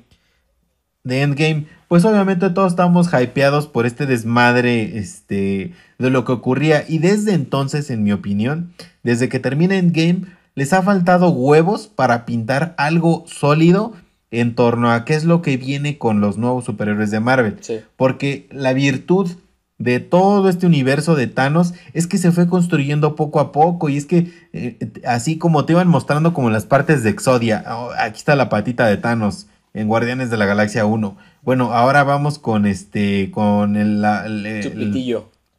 de 1.03 1.21
Endgame, 1.21 1.67
pues 1.87 2.03
obviamente 2.03 2.49
todos 2.49 2.73
estábamos 2.73 3.09
hypeados 3.13 3.67
por 3.67 3.85
este 3.85 4.05
desmadre 4.05 4.97
este, 4.97 5.71
de 5.97 6.09
lo 6.09 6.25
que 6.25 6.33
ocurría. 6.33 6.83
Y 6.85 6.97
desde 6.97 7.33
entonces, 7.33 7.89
en 7.89 8.03
mi 8.03 8.11
opinión, 8.11 8.73
desde 9.01 9.29
que 9.29 9.39
termina 9.39 9.77
Endgame, 9.77 10.25
les 10.55 10.73
ha 10.73 10.81
faltado 10.81 11.29
huevos 11.29 11.87
para 11.87 12.25
pintar 12.25 12.75
algo 12.77 13.23
sólido 13.27 13.93
en 14.39 14.55
torno 14.55 14.91
a 14.91 15.05
qué 15.05 15.14
es 15.14 15.23
lo 15.23 15.41
que 15.41 15.57
viene 15.57 15.97
con 15.97 16.19
los 16.19 16.38
nuevos 16.38 16.65
superhéroes 16.65 17.11
de 17.11 17.19
Marvel. 17.19 17.57
Sí. 17.61 17.80
Porque 17.95 18.47
la 18.51 18.73
virtud 18.73 19.30
de 19.77 19.99
todo 19.99 20.49
este 20.49 20.65
universo 20.65 21.15
de 21.15 21.27
Thanos 21.27 21.73
es 21.93 22.07
que 22.07 22.18
se 22.18 22.31
fue 22.31 22.47
construyendo 22.47 23.15
poco 23.15 23.39
a 23.39 23.51
poco 23.51 23.89
y 23.89 23.97
es 23.97 24.05
que 24.05 24.31
eh, 24.53 24.77
así 25.05 25.38
como 25.38 25.65
te 25.65 25.73
iban 25.73 25.88
mostrando 25.88 26.34
como 26.34 26.49
las 26.49 26.65
partes 26.65 27.03
de 27.03 27.10
Exodia, 27.10 27.64
oh, 27.69 27.89
aquí 27.97 28.18
está 28.18 28.35
la 28.35 28.49
patita 28.49 28.88
de 28.88 28.97
Thanos 28.97 29.47
en 29.73 29.88
Guardianes 29.88 30.30
de 30.30 30.38
la 30.38 30.45
Galaxia 30.45 30.85
1. 30.85 31.18
Bueno, 31.41 31.73
ahora 31.73 32.03
vamos 32.03 32.39
con 32.39 32.65
este 32.65 33.30
con 33.31 33.76
el, 33.76 34.01
la, 34.01 34.26
el- 34.26 34.45
el- 34.45 34.91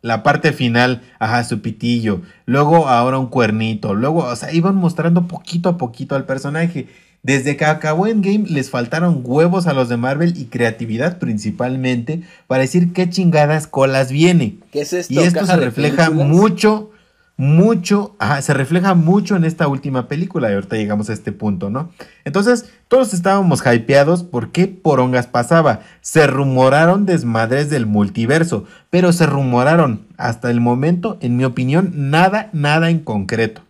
la 0.01 0.23
parte 0.23 0.53
final, 0.53 1.01
ajá, 1.19 1.45
su 1.45 1.61
pitillo, 1.63 2.21
luego 2.47 2.89
ahora 2.89 3.19
un 3.19 3.27
cuernito, 3.29 3.95
luego, 3.95 4.25
o 4.25 4.37
sea, 4.37 4.53
iban 4.53 4.77
mostrando 4.77 5.27
poquito 5.27 5.69
a 5.71 5.77
poquito 5.79 6.15
al 6.15 6.25
personaje. 6.27 6.89
Desde 7.25 7.57
que 7.57 7.65
acabó 7.65 8.07
Endgame 8.07 8.45
les 8.51 8.69
faltaron 8.69 9.23
huevos 9.25 9.67
a 9.67 9.73
los 9.73 9.89
de 9.89 9.97
Marvel 9.97 10.37
y 10.37 10.45
creatividad 10.45 11.19
principalmente 11.19 12.21
para 12.47 12.61
decir 12.61 12.93
qué 12.93 13.09
chingadas 13.09 13.67
colas 13.67 14.13
viene. 14.13 14.59
¿Qué 14.71 14.83
es 14.83 14.93
esto? 14.93 15.15
Y 15.15 15.21
esto 15.21 15.41
¿Caja 15.41 15.55
se 15.55 15.61
refleja 15.61 16.11
mucho, 16.11 16.91
mucho, 17.39 18.15
ajá, 18.19 18.43
se 18.43 18.53
refleja 18.53 18.93
mucho 18.93 19.37
en 19.37 19.45
esta 19.45 19.67
última 19.69 20.07
película 20.07 20.51
y 20.51 20.55
ahorita 20.55 20.77
llegamos 20.77 21.09
a 21.09 21.15
este 21.15 21.33
punto, 21.33 21.71
¿no? 21.71 21.93
Entonces, 22.27 22.71
todos 22.89 23.15
estábamos 23.15 23.63
hypeados 23.65 24.23
por 24.23 24.53
qué 24.53 24.67
porongas 24.67 25.27
pasaba. 25.27 25.81
Se 26.03 26.27
rumoraron 26.27 27.07
desmadres 27.07 27.71
del 27.71 27.87
multiverso, 27.87 28.65
pero 28.91 29.15
se 29.15 29.25
rumoraron 29.25 30.07
hasta 30.19 30.51
el 30.51 30.61
momento, 30.61 31.17
en 31.23 31.39
mi 31.39 31.47
opinión, 31.47 31.91
nada, 31.95 32.51
nada 32.53 32.91
en 32.91 32.99
concreto. 32.99 33.63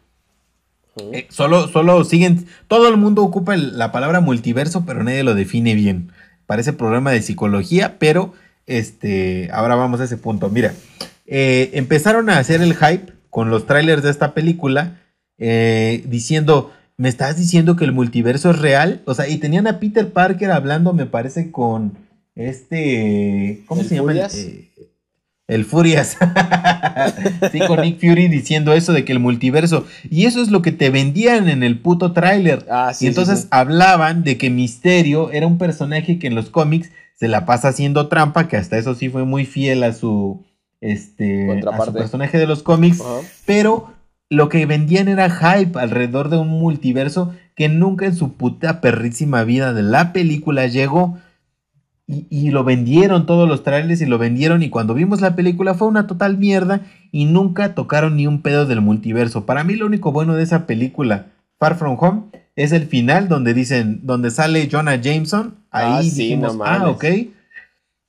Eh, 1.13 1.27
solo, 1.31 1.69
solo 1.69 2.05
siguen, 2.05 2.47
todo 2.69 2.89
el 2.89 2.97
mundo 2.97 3.23
ocupa 3.23 3.55
el- 3.55 3.79
la 3.79 3.91
palabra 3.93 4.21
multiverso, 4.21 4.85
pero 4.87 5.03
nadie 5.03 5.23
lo 5.25 5.35
define 5.35 5.75
bien. 5.75 6.13
Parece 6.47 6.73
problema 6.73 7.11
de 7.11 7.23
psicología, 7.23 7.99
pero 7.99 8.33
este, 8.67 9.49
ahora 9.53 9.75
vamos 9.75 10.01
a 10.01 10.05
ese 10.05 10.17
punto. 10.17 10.49
Mira, 10.51 10.73
eh, 11.27 11.71
empezaron 11.75 12.31
a 12.31 12.39
hacer 12.39 12.61
el 12.63 12.75
hype 12.75 13.13
con 13.31 13.51
los 13.51 13.67
trailers 13.67 14.03
de 14.03 14.11
esta 14.11 14.35
película, 14.35 15.01
eh, 15.39 16.05
diciendo, 16.07 16.71
¿me 16.97 17.09
estás 17.09 17.37
diciendo 17.37 17.75
que 17.77 17.85
el 17.85 17.93
multiverso 17.93 18.51
es 18.51 18.59
real? 18.61 19.03
O 19.07 19.15
sea, 19.15 19.29
y 19.29 19.39
tenían 19.39 19.67
a 19.67 19.81
Peter 19.81 20.13
Parker 20.13 20.51
hablando, 20.53 20.93
me 20.93 21.07
parece, 21.07 21.51
con 21.51 21.95
este, 22.37 23.63
¿cómo 23.67 23.83
¿El 23.83 23.89
se 23.89 23.95
llama? 23.97 24.09
Furias? 24.13 24.35
eh, 24.35 24.71
el 25.47 25.65
Furias. 25.65 26.17
sí, 27.53 27.59
con 27.67 27.81
Nick 27.81 28.01
Fury 28.01 28.29
diciendo 28.29 28.73
eso 28.73 28.93
de 28.93 29.05
que 29.05 29.13
el 29.13 29.19
multiverso. 29.19 29.87
Y 30.11 30.27
eso 30.27 30.43
es 30.43 30.51
lo 30.51 30.63
que 30.63 30.73
te 30.73 30.91
vendían 30.91 31.49
en 31.49 31.63
el 31.63 31.79
puto 31.79 32.13
tráiler. 32.13 32.67
Ah, 32.71 32.93
sí. 32.95 33.05
y 33.05 33.09
entonces 33.09 33.41
sí, 33.41 33.43
sí. 33.43 33.49
hablaban 33.51 34.25
de 34.25 34.39
que 34.39 34.51
Misterio 34.51 35.31
era 35.31 35.47
un 35.47 35.59
personaje 35.59 36.19
que 36.19 36.27
en 36.27 36.35
los 36.35 36.51
cómics 36.51 36.91
se 37.15 37.29
la 37.29 37.47
pasa 37.47 37.69
haciendo 37.69 38.09
trampa, 38.09 38.49
que 38.49 38.57
hasta 38.57 38.77
eso 38.77 38.95
sí 38.95 39.09
fue 39.09 39.25
muy 39.25 39.45
fiel 39.45 39.83
a 39.85 39.93
su 39.93 40.45
este 40.81 41.49
a 41.67 41.85
su 41.85 41.93
personaje 41.95 42.39
de 42.39 42.47
los 42.47 42.63
cómics, 42.63 43.03
pero 43.47 43.95
lo 44.29 44.49
que 44.49 44.67
vendían 44.67 45.09
era 45.09 45.31
hype 45.31 45.79
alrededor 45.79 46.29
de 46.29 46.39
un 46.39 46.49
multiverso 46.49 47.35
que 47.55 47.69
nunca 47.69 48.07
en 48.07 48.17
su 48.17 48.35
puta 48.35 48.81
perrísima 48.81 49.45
vida 49.45 49.73
de 49.73 49.83
la 49.83 50.13
película 50.13 50.67
llegó. 50.67 51.19
Y, 52.07 52.27
y 52.29 52.51
lo 52.51 52.65
vendieron 52.65 53.25
todos 53.25 53.49
los 53.49 53.63
trailers 53.63 54.03
y 54.03 54.07
lo 54.07 54.19
vendieron 54.19 54.63
y 54.63 54.69
cuando 54.69 54.93
vimos 54.93 55.23
la 55.23 55.35
película 55.35 55.73
fue 55.73 55.89
una 55.89 56.07
total 56.07 56.37
mierda 56.37 56.83
y 57.13 57.25
nunca 57.25 57.75
tocaron 57.75 58.17
ni 58.17 58.27
un 58.27 58.43
pedo 58.43 58.67
del 58.67 58.83
multiverso. 58.83 59.47
Para 59.47 59.65
mí 59.65 59.75
lo 59.75 59.87
único 59.87 60.13
bueno 60.13 60.35
de 60.35 60.43
esa 60.43 60.67
película, 60.67 61.27
Far 61.59 61.77
From 61.77 61.97
Home, 61.99 62.23
es 62.57 62.73
el 62.73 62.87
final 62.87 63.29
donde 63.29 63.55
dicen, 63.55 64.01
donde 64.03 64.31
sale 64.31 64.69
Jonah 64.71 64.97
Jameson. 64.97 65.55
Ahí 65.71 65.93
Ah, 65.93 66.03
sí, 66.03 66.11
dijimos, 66.11 66.57
no 66.57 66.65
ah, 66.65 66.89
ok. 66.89 67.05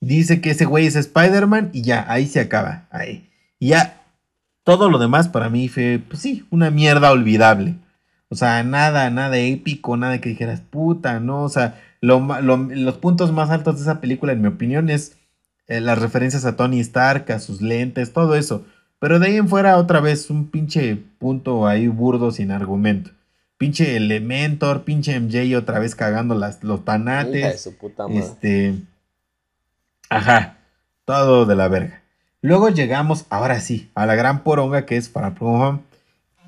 Dice 0.00 0.40
que 0.40 0.50
ese 0.50 0.66
güey 0.66 0.86
es 0.86 0.94
Spider-Man 0.94 1.70
y 1.72 1.82
ya, 1.82 2.04
ahí 2.08 2.26
se 2.26 2.40
acaba. 2.40 2.86
Ahí. 2.90 3.28
Y 3.58 3.68
ya, 3.68 4.02
todo 4.62 4.90
lo 4.90 4.98
demás 4.98 5.28
para 5.28 5.48
mí 5.48 5.68
fue, 5.68 6.00
pues 6.06 6.20
sí, 6.20 6.44
una 6.50 6.70
mierda 6.70 7.10
olvidable. 7.10 7.76
O 8.28 8.34
sea, 8.34 8.62
nada, 8.62 9.10
nada 9.10 9.38
épico, 9.38 9.96
nada 9.96 10.20
que 10.20 10.28
dijeras, 10.28 10.60
puta, 10.60 11.20
¿no? 11.20 11.42
O 11.42 11.48
sea, 11.48 11.80
lo 12.06 12.56
los 12.56 12.96
puntos 12.98 13.32
más 13.32 13.50
altos 13.50 13.76
de 13.76 13.82
esa 13.82 14.00
película, 14.00 14.32
en 14.32 14.42
mi 14.42 14.48
opinión, 14.48 14.90
es 14.90 15.16
eh, 15.66 15.80
las 15.80 16.00
referencias 16.00 16.44
a 16.44 16.56
Tony 16.56 16.80
Stark, 16.80 17.30
a 17.32 17.38
sus 17.38 17.60
lentes, 17.60 18.12
todo 18.12 18.36
eso. 18.36 18.64
Pero 18.98 19.18
de 19.18 19.26
ahí 19.26 19.36
en 19.36 19.48
fuera, 19.48 19.76
otra 19.76 20.00
vez, 20.00 20.30
un 20.30 20.48
pinche 20.50 20.96
punto 21.18 21.66
ahí 21.66 21.88
burdo 21.88 22.30
sin 22.30 22.50
argumento. 22.50 23.10
Pinche 23.58 23.96
Elementor, 23.96 24.84
pinche 24.84 25.18
MJ 25.18 25.56
otra 25.56 25.78
vez 25.78 25.94
cagando 25.94 26.34
las, 26.34 26.62
los 26.62 26.80
Hija 26.80 26.92
de 26.92 27.04
tanates. 27.04 27.60
su 27.62 27.76
puta 27.76 28.06
madre. 28.06 28.18
Este. 28.20 28.74
Ajá. 30.08 30.58
Todo 31.04 31.46
de 31.46 31.56
la 31.56 31.68
verga. 31.68 32.02
Luego 32.42 32.68
llegamos, 32.68 33.26
ahora 33.30 33.60
sí, 33.60 33.90
a 33.94 34.06
la 34.06 34.14
gran 34.14 34.44
poronga 34.44 34.86
que 34.86 34.96
es 34.96 35.08
From 35.08 35.34
Home. 35.40 35.80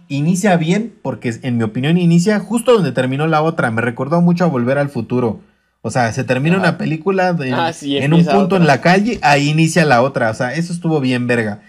Inicia 0.09 0.57
bien, 0.57 0.95
porque 1.03 1.35
en 1.43 1.59
mi 1.59 1.65
opinión 1.65 1.99
inicia 1.99 2.39
justo 2.41 2.73
donde 2.73 2.93
terminó 2.93 3.27
la 3.27 3.43
otra. 3.43 3.71
Me 3.71 3.83
recordó 3.83 4.21
mucho 4.21 4.45
a 4.45 4.49
Volver 4.49 4.79
al 4.79 4.89
Futuro. 4.89 5.41
O 5.83 5.91
sea, 5.91 6.13
se 6.13 6.25
termina 6.25 6.57
Ajá. 6.57 6.69
una 6.71 6.79
película 6.79 7.33
de- 7.33 7.53
Ah, 7.53 7.73
sí, 7.73 7.97
en 7.99 8.13
un 8.13 8.25
punto 8.25 8.39
otra. 8.47 8.59
en 8.59 8.67
la 8.67 8.81
calle, 8.81 9.19
ahí 9.23 9.49
inicia 9.49 9.85
la 9.85 10.03
otra. 10.03 10.31
O 10.31 10.35
sea, 10.35 10.53
eso 10.55 10.73
estuvo 10.73 11.01
bien 11.01 11.27
verga. 11.27 11.61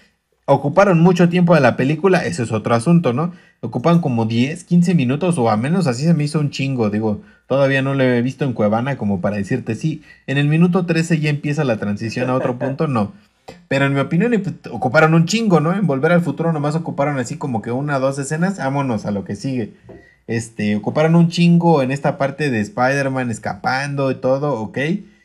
Ocuparon 0.45 0.99
mucho 0.99 1.29
tiempo 1.29 1.53
de 1.53 1.61
la 1.61 1.77
película, 1.77 2.25
ese 2.25 2.41
es 2.41 2.51
otro 2.51 2.73
asunto, 2.73 3.13
¿no? 3.13 3.33
Ocupan 3.61 4.01
como 4.01 4.25
10, 4.25 4.63
15 4.63 4.95
minutos 4.95 5.37
o 5.37 5.49
a 5.51 5.57
menos 5.57 5.85
así 5.85 6.03
se 6.05 6.15
me 6.15 6.23
hizo 6.23 6.39
un 6.39 6.49
chingo. 6.49 6.89
Digo, 6.89 7.21
todavía 7.47 7.83
no 7.83 7.93
lo 7.93 8.03
he 8.03 8.21
visto 8.23 8.45
en 8.45 8.53
Cuevana 8.53 8.97
como 8.97 9.21
para 9.21 9.35
decirte, 9.37 9.75
sí, 9.75 10.01
en 10.25 10.39
el 10.39 10.47
minuto 10.47 10.87
13 10.87 11.19
ya 11.19 11.29
empieza 11.29 11.63
la 11.63 11.77
transición 11.77 12.31
a 12.31 12.35
otro 12.35 12.57
punto, 12.59 12.87
no. 12.87 13.11
Pero 13.67 13.85
en 13.85 13.93
mi 13.93 13.99
opinión 13.99 14.31
pues, 14.43 14.55
ocuparon 14.73 15.13
un 15.13 15.25
chingo, 15.25 15.59
¿no? 15.59 15.71
En 15.73 15.85
Volver 15.85 16.13
al 16.13 16.21
Futuro 16.21 16.51
nomás 16.51 16.73
ocuparon 16.75 17.19
así 17.19 17.35
como 17.37 17.61
que 17.61 17.71
una 17.71 17.97
o 17.97 17.99
dos 17.99 18.17
escenas, 18.17 18.57
vámonos 18.57 19.05
a 19.05 19.11
lo 19.11 19.25
que 19.25 19.35
sigue. 19.35 19.73
Este, 20.29 20.75
ocuparon 20.75 21.15
un 21.15 21.29
chingo 21.29 21.81
en 21.81 21.89
esta 21.89 22.19
parte 22.19 22.51
de 22.51 22.59
Spider-Man 22.59 23.31
escapando 23.31 24.11
y 24.11 24.15
todo, 24.15 24.61
ok. 24.61 24.77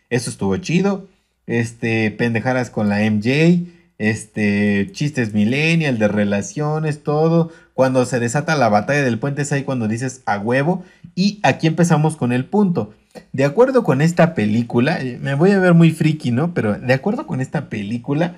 Eso 0.09 0.31
estuvo 0.31 0.56
chido. 0.56 1.09
Este, 1.47 2.10
pendejadas 2.10 2.70
con 2.70 2.89
la 2.89 3.01
MJ. 3.01 3.66
Este, 3.98 4.89
chistes 4.93 5.35
millennial, 5.35 5.98
de 5.98 6.09
relaciones, 6.09 7.02
todo. 7.02 7.52
Cuando 7.74 8.06
se 8.06 8.18
desata 8.18 8.56
la 8.56 8.70
batalla 8.70 9.02
del 9.02 9.18
puente 9.18 9.43
es 9.43 9.52
ahí 9.52 9.64
cuando 9.64 9.89
dices 9.89 10.22
a 10.24 10.39
huevo. 10.39 10.85
Y 11.14 11.39
aquí 11.43 11.66
empezamos 11.66 12.16
con 12.16 12.32
el 12.32 12.47
punto. 12.47 12.94
de 13.32 13.44
acuerdo 13.44 13.85
con 13.85 14.01
esta 14.01 14.35
película, 14.35 15.02
eh, 15.02 15.18
me 15.20 15.35
voy 15.35 15.51
a 15.51 15.59
ver 15.59 15.74
muy 15.74 15.90
friki, 15.90 16.31
¿no? 16.31 16.55
Pero 16.55 16.78
de 16.78 16.94
acuerdo 16.94 17.26
con 17.26 17.43
esta 17.43 17.68
película, 17.68 18.36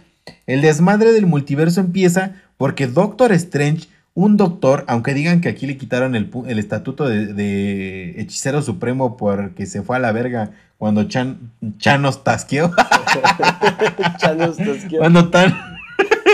el 0.49 0.63
desmadre 0.63 1.13
del 1.13 1.27
multiverso 1.27 1.79
empieza 1.81 2.33
porque 2.57 2.89
Doctor 2.89 3.31
Strange, 3.33 3.89
un 4.17 4.39
doctor, 4.39 4.85
aunque 4.89 5.13
digan 5.13 5.43
que 5.43 5.51
aquí 5.51 5.67
le 5.67 5.77
quitaron 5.77 6.17
el, 6.17 6.31
el 6.47 6.59
estatuto 6.59 7.07
de, 7.07 7.35
de 7.35 8.15
hechicero 8.19 8.63
supremo 8.63 9.19
porque 9.19 9.67
se 9.67 9.83
fue 9.83 9.97
a 9.97 9.99
la 10.01 10.11
verga 10.11 10.53
cuando 10.79 11.05
Chan, 11.05 11.53
Chanos 11.77 12.25
tasqueó. 12.25 12.71
Chanos 14.19 14.57
Tosquio. 14.57 15.01
cuando 15.01 15.29
Tan. 15.29 15.55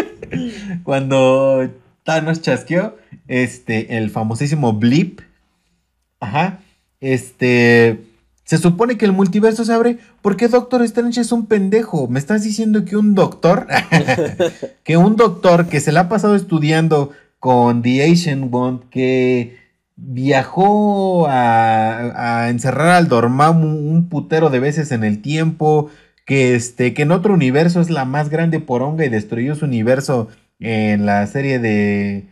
cuando 0.84 1.70
Thanos 2.04 2.40
chasqueó. 2.40 2.96
Este, 3.26 3.96
el 3.96 4.10
famosísimo 4.10 4.72
Blip. 4.74 5.20
Ajá. 6.20 6.60
Este. 7.00 8.04
Se 8.44 8.58
supone 8.58 8.98
que 8.98 9.06
el 9.06 9.12
multiverso 9.12 9.64
se 9.64 9.72
abre 9.72 9.98
porque 10.20 10.46
Doctor 10.46 10.82
Strange 10.82 11.20
es 11.20 11.32
un 11.32 11.46
pendejo. 11.46 12.06
Me 12.06 12.20
estás 12.20 12.44
diciendo 12.44 12.84
que 12.84 12.96
un 12.96 13.16
doctor, 13.16 13.66
que 14.84 14.96
un 14.96 15.16
doctor 15.16 15.68
que 15.68 15.80
se 15.80 15.90
la 15.90 16.00
ha 16.00 16.08
pasado 16.08 16.36
estudiando 16.36 17.12
con 17.42 17.82
The 17.82 18.04
Asian 18.08 18.50
One, 18.52 18.82
que 18.88 19.56
viajó 19.96 21.26
a, 21.26 22.44
a 22.44 22.50
encerrar 22.50 22.90
al 22.90 23.08
Dormammu 23.08 23.66
un 23.90 24.08
putero 24.08 24.48
de 24.48 24.60
veces 24.60 24.92
en 24.92 25.02
el 25.02 25.20
tiempo, 25.22 25.90
que 26.24 26.54
este, 26.54 26.94
que 26.94 27.02
en 27.02 27.10
otro 27.10 27.34
universo 27.34 27.80
es 27.80 27.90
la 27.90 28.04
más 28.04 28.28
grande 28.28 28.60
poronga 28.60 29.04
y 29.04 29.08
destruyó 29.08 29.56
su 29.56 29.64
universo 29.64 30.28
en 30.60 31.04
la 31.04 31.26
serie 31.26 31.58
de, 31.58 32.28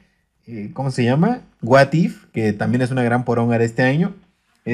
eh, 0.47 0.71
¿cómo 0.75 0.93
se 0.93 1.03
llama? 1.03 1.43
What 1.61 1.93
If, 1.93 2.27
que 2.33 2.53
también 2.53 2.83
es 2.83 2.93
una 2.93 3.03
gran 3.03 3.25
poronga 3.25 3.59
de 3.59 3.65
este 3.65 3.83
año. 3.83 4.15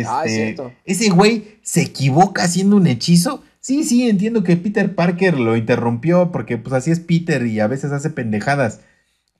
Ah, 0.05 0.25
es 0.27 0.33
Este, 0.33 0.55
cierto. 0.55 0.73
ese 0.85 1.09
güey 1.09 1.57
se 1.63 1.81
equivoca 1.81 2.45
haciendo 2.45 2.77
un 2.77 2.87
hechizo. 2.87 3.43
Sí, 3.61 3.85
sí, 3.85 4.07
entiendo 4.07 4.43
que 4.45 4.59
Peter 4.59 4.95
Parker 4.95 5.41
lo 5.41 5.57
interrumpió 5.57 6.31
porque 6.31 6.59
pues 6.59 6.75
así 6.75 6.91
es 6.91 7.01
Peter 7.01 7.47
y 7.47 7.59
a 7.61 7.69
veces 7.69 7.91
hace 7.93 8.11
pendejadas. 8.11 8.81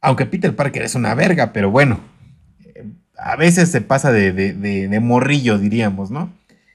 Aunque 0.01 0.27
Peter 0.27 0.55
Parker 0.55 0.83
es 0.83 0.95
una 0.95 1.15
verga, 1.15 1.53
pero 1.53 1.71
bueno, 1.71 2.01
eh, 2.75 2.85
a 3.19 3.37
veces 3.37 3.71
se 3.71 3.81
pasa 3.81 4.13
de, 4.13 4.33
de- 4.33 4.53
de- 4.53 4.89
de 4.89 5.01
morrillo, 5.01 5.59
diríamos, 5.59 6.11
¿no? 6.11 6.33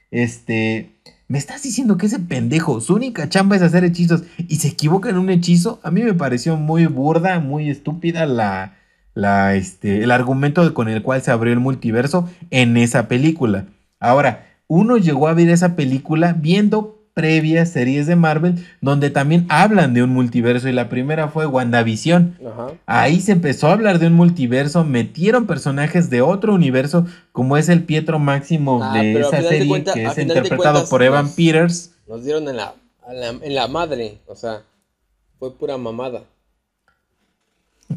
Este, 0.10 0.92
me 1.28 1.38
estás 1.38 1.64
diciendo 1.64 1.98
que 1.98 2.08
ese 2.08 2.20
pendejo, 2.20 2.82
su 2.82 2.96
única 2.96 3.30
chamba 3.30 3.56
es 3.56 3.62
hacer 3.62 3.84
hechizos 3.86 4.24
y 4.38 4.58
se 4.58 4.70
equivoca 4.70 5.10
en 5.10 5.18
un 5.18 5.30
hechizo. 5.30 5.80
A 5.84 5.92
mí 5.92 6.04
me 6.04 6.14
pareció 6.14 6.58
muy 6.58 6.86
burda, 6.88 7.40
muy 7.40 7.70
estúpida 7.70 8.26
la, 8.26 8.76
la, 9.14 9.56
este, 9.56 10.04
el 10.04 10.12
argumento 10.12 10.74
con 10.74 10.90
el 10.90 11.02
cual 11.04 11.22
se 11.22 11.32
abrió 11.32 11.54
el 11.54 11.60
multiverso 11.60 12.30
en 12.50 12.76
esa 12.76 13.08
película. 13.08 13.68
Ahora, 14.00 14.48
uno 14.68 14.98
llegó 14.98 15.28
a 15.30 15.34
ver 15.34 15.50
esa 15.50 15.76
película 15.76 16.34
viendo 16.34 17.01
previas 17.14 17.70
series 17.72 18.08
de 18.08 18.16
Marvel 18.16 18.66
donde 18.82 19.10
también 19.10 19.46
hablan 19.50 19.94
de 19.94 20.04
un 20.04 20.10
multiverso 20.12 20.70
y 20.70 20.72
la 20.72 20.90
primera 20.90 21.28
fue 21.28 21.46
WandaVision. 21.46 22.38
Ajá. 22.48 22.68
Ahí 22.86 23.20
se 23.20 23.32
empezó 23.34 23.68
a 23.68 23.74
hablar 23.74 24.00
de 24.00 24.08
un 24.08 24.14
multiverso, 24.14 24.84
metieron 24.86 25.46
personajes 25.48 26.10
de 26.10 26.22
otro 26.22 26.54
universo, 26.54 27.06
como 27.32 27.58
es 27.58 27.70
el 27.70 27.84
Pietro 27.84 28.20
Máximo 28.20 28.80
Ah, 28.84 28.94
de 28.94 29.20
esa 29.20 29.38
de 29.38 29.48
serie, 29.50 29.68
cuenta- 29.68 29.94
que 29.94 30.06
es 30.06 30.18
interpretado 30.18 30.58
cuentas, 30.74 30.90
por 30.90 31.04
Evan 31.04 31.26
nos- 31.26 31.34
Peters. 31.36 31.92
Nos 32.08 32.24
dieron 32.24 32.48
en 32.48 32.58
la, 32.58 32.74
a 33.08 33.14
la- 33.14 33.30
en 33.30 33.56
la 33.56 33.68
madre. 33.68 34.20
O 34.28 34.36
sea, 34.36 34.62
fue 35.40 35.54
pura 35.58 35.78
mamada. 35.78 36.24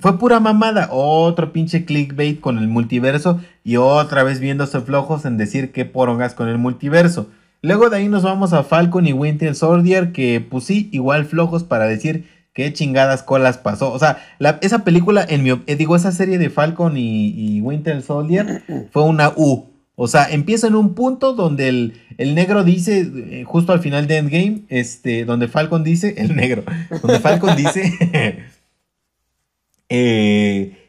Fue 0.01 0.19
pura 0.19 0.41
mamada, 0.41 0.89
otro 0.91 1.53
pinche 1.53 1.85
clickbait 1.85 2.41
con 2.41 2.59
el 2.59 2.67
multiverso 2.67 3.41
y 3.63 3.77
otra 3.77 4.25
vez 4.25 4.41
viéndose 4.41 4.81
flojos 4.81 5.25
en 5.25 5.37
decir 5.37 5.71
que 5.71 5.85
porongas 5.85 6.35
con 6.35 6.49
el 6.49 6.59
multiverso. 6.59 7.29
Luego 7.65 7.89
de 7.89 7.97
ahí 7.97 8.09
nos 8.09 8.23
vamos 8.23 8.53
a 8.53 8.63
Falcon 8.63 9.07
y 9.07 9.13
Winter 9.15 9.55
Soldier, 9.55 10.13
que 10.13 10.41
pues 10.47 10.65
sí, 10.65 10.89
igual 10.93 11.25
flojos 11.25 11.65
para 11.65 11.87
decir 11.87 12.27
qué 12.53 12.73
chingadas 12.73 13.23
colas 13.23 13.57
pasó. 13.59 13.91
O 13.93 13.99
sea, 13.99 14.19
la- 14.39 14.59
esa 14.61 14.85
película, 14.85 15.25
en 15.29 15.43
mi, 15.43 15.51
eh, 15.67 15.77
digo, 15.77 15.97
esa 15.97 16.13
serie 16.13 16.37
de 16.39 16.51
Falcon 16.51 16.97
y, 16.99 17.29
y 17.31 17.61
Winter 17.63 18.03
Soldier 18.03 18.63
fue 18.93 19.03
una 19.05 19.33
U. 19.35 19.65
O 19.97 20.09
sea, 20.09 20.25
empieza 20.31 20.67
en 20.67 20.75
un 20.75 20.95
punto 20.95 21.33
donde 21.35 21.69
el, 21.69 21.95
el 22.19 22.35
negro 22.35 22.65
dice, 22.65 23.01
eh, 23.31 23.45
justo 23.47 23.73
al 23.73 23.81
final 23.81 24.07
de 24.09 24.17
Endgame, 24.19 24.63
este, 24.69 25.25
donde 25.25 25.49
Falcon 25.49 25.85
dice, 25.85 26.15
el 26.19 26.35
negro, 26.37 26.65
donde 27.01 27.21
Falcon 27.21 27.57
dice, 27.57 27.93
eh, 29.89 30.84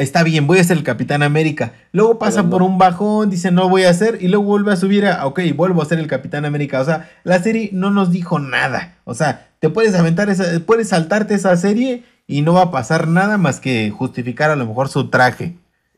está 0.00 0.22
bien, 0.22 0.46
voy 0.46 0.58
a 0.58 0.64
ser 0.64 0.78
el 0.78 0.84
Capitán 0.84 1.22
América. 1.22 1.72
Luego 1.92 2.18
pasa 2.18 2.42
no. 2.42 2.50
por 2.50 2.62
un 2.62 2.78
bajón, 2.78 3.30
dice 3.30 3.50
no 3.50 3.68
voy 3.68 3.84
a 3.84 3.94
ser, 3.94 4.18
y 4.20 4.28
luego 4.28 4.44
vuelve 4.44 4.72
a 4.72 4.76
subir 4.76 5.06
a, 5.06 5.26
ok, 5.26 5.40
vuelvo 5.54 5.82
a 5.82 5.86
ser 5.86 5.98
el 5.98 6.06
Capitán 6.06 6.44
América. 6.44 6.80
O 6.80 6.84
sea, 6.84 7.10
la 7.24 7.42
serie 7.42 7.70
no 7.72 7.90
nos 7.90 8.10
dijo 8.10 8.38
nada. 8.38 8.96
O 9.04 9.14
sea, 9.14 9.48
te 9.58 9.68
puedes 9.70 9.94
aventar 9.94 10.30
esa, 10.30 10.44
puedes 10.64 10.88
saltarte 10.88 11.34
esa 11.34 11.56
serie 11.56 12.04
y 12.26 12.42
no 12.42 12.54
va 12.54 12.62
a 12.62 12.70
pasar 12.70 13.08
nada 13.08 13.38
más 13.38 13.60
que 13.60 13.90
justificar 13.90 14.50
a 14.50 14.56
lo 14.56 14.66
mejor 14.66 14.88
su 14.88 15.08
traje. 15.08 15.56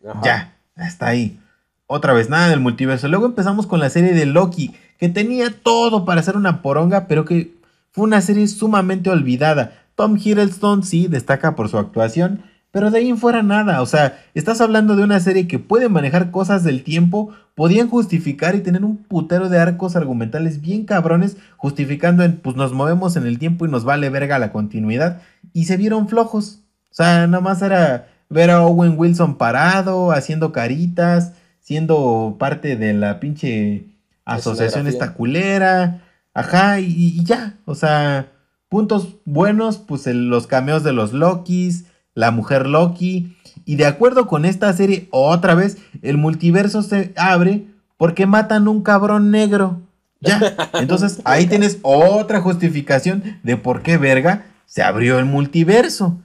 Ajá. 0.09 0.21
Ya, 0.25 0.57
hasta 0.77 1.07
ahí. 1.07 1.39
Otra 1.87 2.13
vez, 2.13 2.31
nada 2.31 2.49
del 2.49 2.61
multiverso. 2.61 3.09
Luego 3.09 3.27
empezamos 3.27 3.67
con 3.67 3.79
la 3.79 3.91
serie 3.91 4.13
de 4.15 4.27
Loki, 4.27 4.75
que 4.99 5.09
tenía 5.09 5.51
todo 5.63 6.05
para 6.05 6.23
ser 6.23 6.37
una 6.37 6.63
poronga, 6.63 7.07
pero 7.07 7.25
que 7.25 7.53
fue 7.91 8.05
una 8.05 8.21
serie 8.23 8.49
sumamente 8.49 9.11
olvidada. 9.11 9.73
Tom 9.95 10.17
Hiddleston 10.17 10.83
sí 10.83 11.07
destaca 11.07 11.55
por 11.55 11.69
su 11.69 11.79
actuación, 11.79 12.45
pero 12.73 12.91
de 12.91 12.99
ahí 12.99 13.09
en 13.11 13.19
fuera 13.19 13.45
nada. 13.45 13.81
O 13.83 13.87
sea, 13.87 14.19
estás 14.35 14.61
hablando 14.61 14.97
de 14.97 15.05
una 15.05 15.21
serie 15.21 15.47
que 15.47 15.61
puede 15.61 15.89
manejar 15.89 16.33
cosas 16.33 16.65
del 16.65 16.83
tiempo, 16.83 17.31
podían 17.55 17.89
justificar 17.89 18.57
y 18.57 18.61
tener 18.61 18.85
un 18.85 18.97
putero 18.97 19.49
de 19.49 19.59
arcos 19.61 19.95
argumentales 19.95 20.61
bien 20.61 20.85
cabrones, 20.85 21.37
justificando 21.57 22.25
en, 22.25 22.39
pues 22.39 22.57
nos 22.57 22.73
movemos 22.73 23.15
en 23.17 23.27
el 23.27 23.39
tiempo 23.39 23.65
y 23.67 23.71
nos 23.71 23.85
vale 23.85 24.11
verga 24.11 24.41
la 24.41 24.51
continuidad, 24.51 25.23
y 25.53 25.67
se 25.67 25.77
vieron 25.77 26.09
flojos. 26.09 26.59
O 26.91 26.95
sea, 26.95 27.27
nada 27.29 27.41
más 27.43 27.63
era 27.63 28.09
ver 28.29 28.51
a 28.51 28.63
Owen 28.63 28.95
Wilson 28.99 29.37
parado, 29.37 30.11
haciendo 30.11 30.51
caritas, 30.53 31.33
siendo 31.61 32.37
parte 32.39 32.77
de 32.77 32.93
la 32.95 33.21
pinche 33.21 33.85
asociación 34.25 34.87
esta 34.87 35.13
culera. 35.15 36.03
Ajá, 36.35 36.81
y, 36.81 36.87
y 36.87 37.25
ya. 37.25 37.59
O 37.67 37.75
sea, 37.75 38.29
puntos 38.69 39.17
buenos, 39.27 39.77
pues 39.79 40.07
el- 40.07 40.29
los 40.31 40.47
cameos 40.47 40.83
de 40.83 40.93
los 40.95 41.13
Lokis, 41.13 41.85
la 42.15 42.31
mujer 42.31 42.67
Loki. 42.67 43.37
Y 43.65 43.77
de 43.77 43.87
acuerdo 43.87 44.27
con 44.27 44.45
esta 44.45 44.73
serie, 44.73 45.09
otra 45.11 45.55
vez, 45.55 45.79
el 46.03 46.19
multiverso 46.19 46.83
se 46.83 47.13
abre 47.17 47.67
porque 47.97 48.27
matan 48.27 48.67
un 48.69 48.83
cabrón 48.83 49.31
negro. 49.31 49.81
Ya. 50.21 50.41
Entonces 50.75 51.21
ahí 51.25 51.47
tienes 51.47 51.79
otra 51.83 52.41
justificación 52.41 53.23
de 53.43 53.57
por 53.57 53.83
qué 53.83 53.99
verga 53.99 54.47
se 54.67 54.83
abrió 54.83 55.19
el 55.19 55.25
multiverso. 55.27 56.19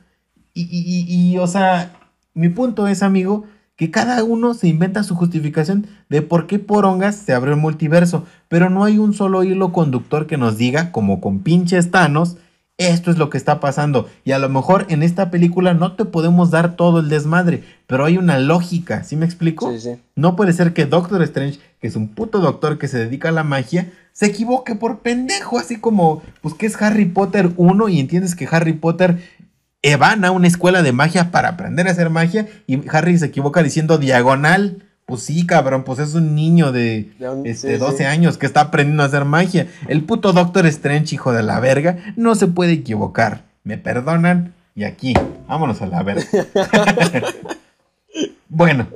Y, 0.53 0.61
y- 0.63 1.05
y- 1.07 1.31
y, 1.33 1.37
o 1.37 1.47
sea, 1.47 1.93
mi 2.33 2.49
punto 2.49 2.87
es, 2.87 3.03
amigo, 3.03 3.43
que 3.75 3.91
cada 3.91 4.23
uno 4.23 4.55
se 4.55 4.67
inventa 4.67 5.03
su 5.03 5.13
justificación 5.15 5.85
de 6.09 6.23
por 6.23 6.47
qué 6.47 6.57
porongas 6.57 7.15
se 7.15 7.33
abrió 7.33 7.53
el 7.53 7.59
multiverso, 7.59 8.25
pero 8.47 8.71
no 8.71 8.83
hay 8.83 8.97
un 8.97 9.13
solo 9.13 9.43
hilo 9.43 9.71
conductor 9.71 10.25
que 10.25 10.37
nos 10.37 10.57
diga, 10.57 10.91
como 10.91 11.21
con 11.21 11.39
pinches 11.41 11.91
Thanos, 11.91 12.37
esto 12.77 13.09
es 13.11 13.17
lo 13.17 13.29
que 13.29 13.37
está 13.37 13.59
pasando. 13.59 14.09
Y 14.23 14.31
a 14.31 14.39
lo 14.39 14.49
mejor 14.49 14.85
en 14.89 15.03
esta 15.03 15.31
película 15.31 15.73
no 15.73 15.95
te 15.95 16.05
podemos 16.05 16.51
dar 16.51 16.75
todo 16.75 16.99
el 16.99 17.09
desmadre, 17.09 17.63
pero 17.87 18.05
hay 18.05 18.17
una 18.17 18.39
lógica, 18.39 19.03
¿sí 19.03 19.15
me 19.15 19.25
explico? 19.25 19.71
Sí, 19.71 19.79
sí. 19.79 20.01
No 20.15 20.35
puede 20.35 20.53
ser 20.53 20.73
que 20.73 20.85
Doctor 20.85 21.21
Strange, 21.23 21.59
que 21.81 21.87
es 21.87 21.95
un 21.95 22.09
puto 22.09 22.39
doctor 22.39 22.77
que 22.77 22.87
se 22.87 22.99
dedica 22.99 23.29
a 23.29 23.33
la 23.33 23.43
magia, 23.43 23.91
se 24.13 24.27
equivoque 24.27 24.75
por 24.75 24.99
pendejo, 24.99 25.59
así 25.59 25.79
como, 25.79 26.23
pues 26.41 26.55
que 26.55 26.65
es 26.65 26.81
Harry 26.81 27.05
Potter 27.05 27.51
1 27.55 27.89
y 27.89 27.99
entiendes 27.99 28.35
que 28.35 28.47
Harry 28.49 28.73
Potter 28.73 29.19
eh, 29.83 29.95
van 29.95 30.25
a 30.25 30.31
una 30.31 30.47
escuela 30.47 30.81
de 30.81 30.91
magia 30.91 31.29
para 31.31 31.49
aprender 31.49 31.87
a 31.87 31.91
hacer 31.91 32.09
magia 32.09 32.47
y 32.65 32.81
Harry 32.89 33.17
se 33.17 33.27
equivoca 33.27 33.61
diciendo 33.61 33.97
diagonal. 33.97 34.86
Pues 35.07 35.21
sí, 35.23 35.45
cabrón, 35.45 35.85
pues 35.85 35.99
es 35.99 36.15
un 36.15 36.35
niño 36.35 36.73
de 36.73 37.11
De 37.17 37.29
un- 37.29 37.47
este, 37.47 37.73
sí, 37.73 37.77
12 37.77 37.97
sí. 37.99 38.03
años 38.03 38.37
que 38.37 38.45
está 38.45 38.59
aprendiendo 38.59 39.03
a 39.03 39.05
hacer 39.05 39.23
magia. 39.23 39.67
El 39.87 40.03
puto 40.03 40.33
Doctor 40.33 40.65
Strange, 40.65 41.15
hijo 41.15 41.31
de 41.31 41.43
la 41.43 41.61
verga, 41.61 41.97
no 42.17 42.35
se 42.35 42.47
puede 42.47 42.73
equivocar. 42.73 43.43
¿Me 43.63 43.77
perdonan? 43.77 44.53
Y 44.75 44.83
aquí, 44.83 45.13
vámonos 45.47 45.81
a 45.81 45.87
la 45.87 46.03
verga. 46.03 46.25
bueno, 48.49 48.87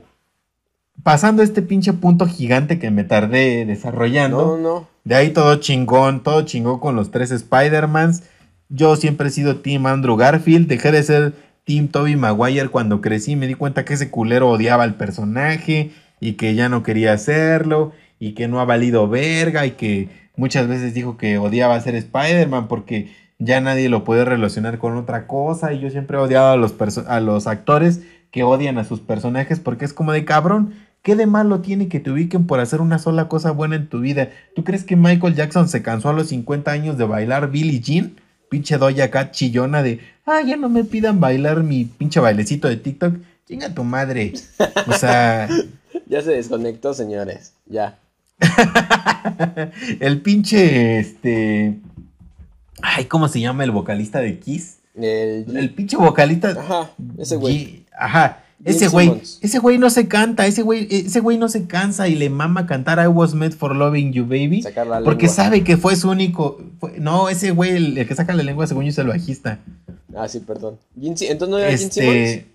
pasando 1.02 1.44
este 1.44 1.62
pinche 1.62 1.94
punto 1.94 2.28
gigante 2.28 2.78
que 2.78 2.92
me 2.92 3.06
tardé 3.06 3.66
desarrollando. 3.66 4.58
No, 4.58 4.58
no. 4.58 4.88
De 5.06 5.16
ahí 5.16 5.30
todo 5.32 5.56
chingón, 5.56 6.24
todo 6.24 6.42
chingón 6.44 6.80
con 6.80 6.96
los 6.98 7.12
tres 7.12 7.32
Spider-Mans. 7.32 8.24
Yo 8.70 8.96
siempre 8.98 9.30
he 9.30 9.32
sido 9.32 9.58
Team 9.58 9.86
Andrew 9.86 10.16
Garfield. 10.18 10.68
Dejé 10.68 10.92
de 10.92 11.04
ser 11.04 11.34
Team 11.66 11.88
Toby 11.90 12.16
Maguire 12.16 12.70
cuando 12.70 13.02
crecí. 13.02 13.36
Me 13.36 13.48
di 13.48 13.54
cuenta 13.54 13.86
que 13.86 13.94
ese 13.94 14.10
culero 14.10 14.50
odiaba 14.50 14.84
al 14.84 14.96
personaje 14.96 15.92
y 16.20 16.34
que 16.34 16.56
ya 16.56 16.70
no 16.70 16.84
quería 16.84 17.14
hacerlo 17.14 17.94
y 18.20 18.34
que 18.34 18.48
no 18.48 18.60
ha 18.60 18.66
valido 18.66 19.08
verga 19.08 19.66
y 19.66 19.72
que 19.72 20.10
muchas 20.36 20.68
veces 20.68 20.94
dijo 20.94 21.18
que 21.18 21.38
odiaba 21.38 21.80
ser 21.80 21.96
Spider-Man 21.96 22.68
porque 22.68 23.12
ya 23.40 23.60
nadie 23.60 23.90
lo 23.90 24.04
puede 24.04 24.26
relacionar 24.26 24.78
con 24.78 24.96
otra 24.96 25.28
cosa. 25.28 25.74
Y 25.74 25.80
yo 25.80 25.90
siempre 25.90 26.18
he 26.18 26.22
odiado 26.22 26.52
a 26.52 26.58
los, 26.58 26.76
a 27.08 27.20
los 27.20 27.48
actores 27.48 28.02
que 28.32 28.44
odian 28.44 28.78
a 28.78 28.84
sus 28.84 29.02
personajes 29.02 29.60
porque 29.60 29.86
es 29.86 29.94
como 29.94 30.12
de 30.12 30.26
cabrón. 30.26 30.74
¿Qué 31.02 31.16
de 31.16 31.26
malo 31.26 31.62
tiene 31.62 31.88
que 31.88 32.00
te 32.00 32.12
ubiquen 32.12 32.46
por 32.46 32.60
hacer 32.60 32.80
una 32.80 33.00
sola 33.00 33.28
cosa 33.28 33.50
buena 33.52 33.76
en 33.76 33.88
tu 33.88 34.02
vida? 34.02 34.30
¿Tú 34.56 34.64
crees 34.64 34.84
que 34.84 34.96
Michael 34.96 35.34
Jackson 35.34 35.68
se 35.68 35.82
cansó 35.82 36.10
a 36.10 36.14
los 36.14 36.28
50 36.28 36.70
años 36.70 36.98
de 37.00 37.06
bailar 37.06 37.50
Billie 37.50 37.80
Jean? 37.80 38.18
Pinche 38.50 38.78
doya 38.78 39.06
acá 39.06 39.32
chillona 39.32 39.82
de, 39.82 40.00
ah, 40.32 40.42
ya 40.42 40.56
no 40.58 40.70
me 40.70 40.84
pidan 40.84 41.20
bailar 41.20 41.64
mi 41.64 41.86
pinche 41.86 42.20
bailecito 42.20 42.68
de 42.68 42.78
TikTok. 42.78 43.16
Chinga 43.48 43.74
tu 43.74 43.84
madre. 43.84 44.34
O 44.88 44.94
sea... 44.94 45.50
ya 46.08 46.22
se 46.22 46.32
desconectó, 46.32 46.94
señores. 46.94 47.54
Ya. 47.66 48.00
el 50.00 50.22
pinche, 50.22 51.00
este... 51.00 51.80
Ay, 52.82 53.06
¿cómo 53.06 53.28
se 53.28 53.40
llama 53.40 53.64
el 53.64 53.72
vocalista 53.72 54.20
de 54.20 54.40
Kiss? 54.40 54.80
El, 54.96 55.56
el 55.56 55.74
pinche 55.74 55.98
vocalista. 55.98 56.50
Ajá, 56.50 56.92
ese 57.18 57.36
güey. 57.36 57.86
Ajá. 57.98 58.44
Ese 58.64 58.88
güey, 58.88 59.22
ese 59.42 59.60
güey 59.60 59.78
no 59.78 59.90
se 59.90 60.08
canta, 60.08 60.46
ese 60.46 60.62
güey, 60.62 60.88
ese 60.92 61.20
güey 61.20 61.38
no 61.38 61.50
se 61.50 61.66
cansa 61.66 62.08
y 62.08 62.16
le 62.16 62.30
mama 62.30 62.68
cantar 62.68 63.04
I 63.04 63.08
was 63.08 63.34
made 63.34 63.52
for 63.52 63.76
loving 63.76 64.14
you, 64.14 64.24
baby. 64.24 64.64
Porque 65.04 65.28
sabe 65.28 65.64
que 65.64 65.78
fue 65.78 65.96
su 65.96 66.10
único. 66.10 66.62
no, 67.00 67.30
ese 67.30 67.52
güey, 67.52 67.72
el, 67.72 68.08
que 68.08 68.16
saca 68.16 68.34
la 68.34 68.44
lengua, 68.44 68.68
según 68.68 68.84
yo, 68.84 68.90
es 68.90 68.98
el 68.98 69.08
bajista. 69.08 69.60
Ah, 70.16 70.28
sí, 70.28 70.40
perdón. 70.40 70.78
Entonces 70.96 71.50
no 71.50 71.58
era 71.58 71.70
Jim 71.70 71.88
este, 71.88 72.02
Simmons. 72.02 72.46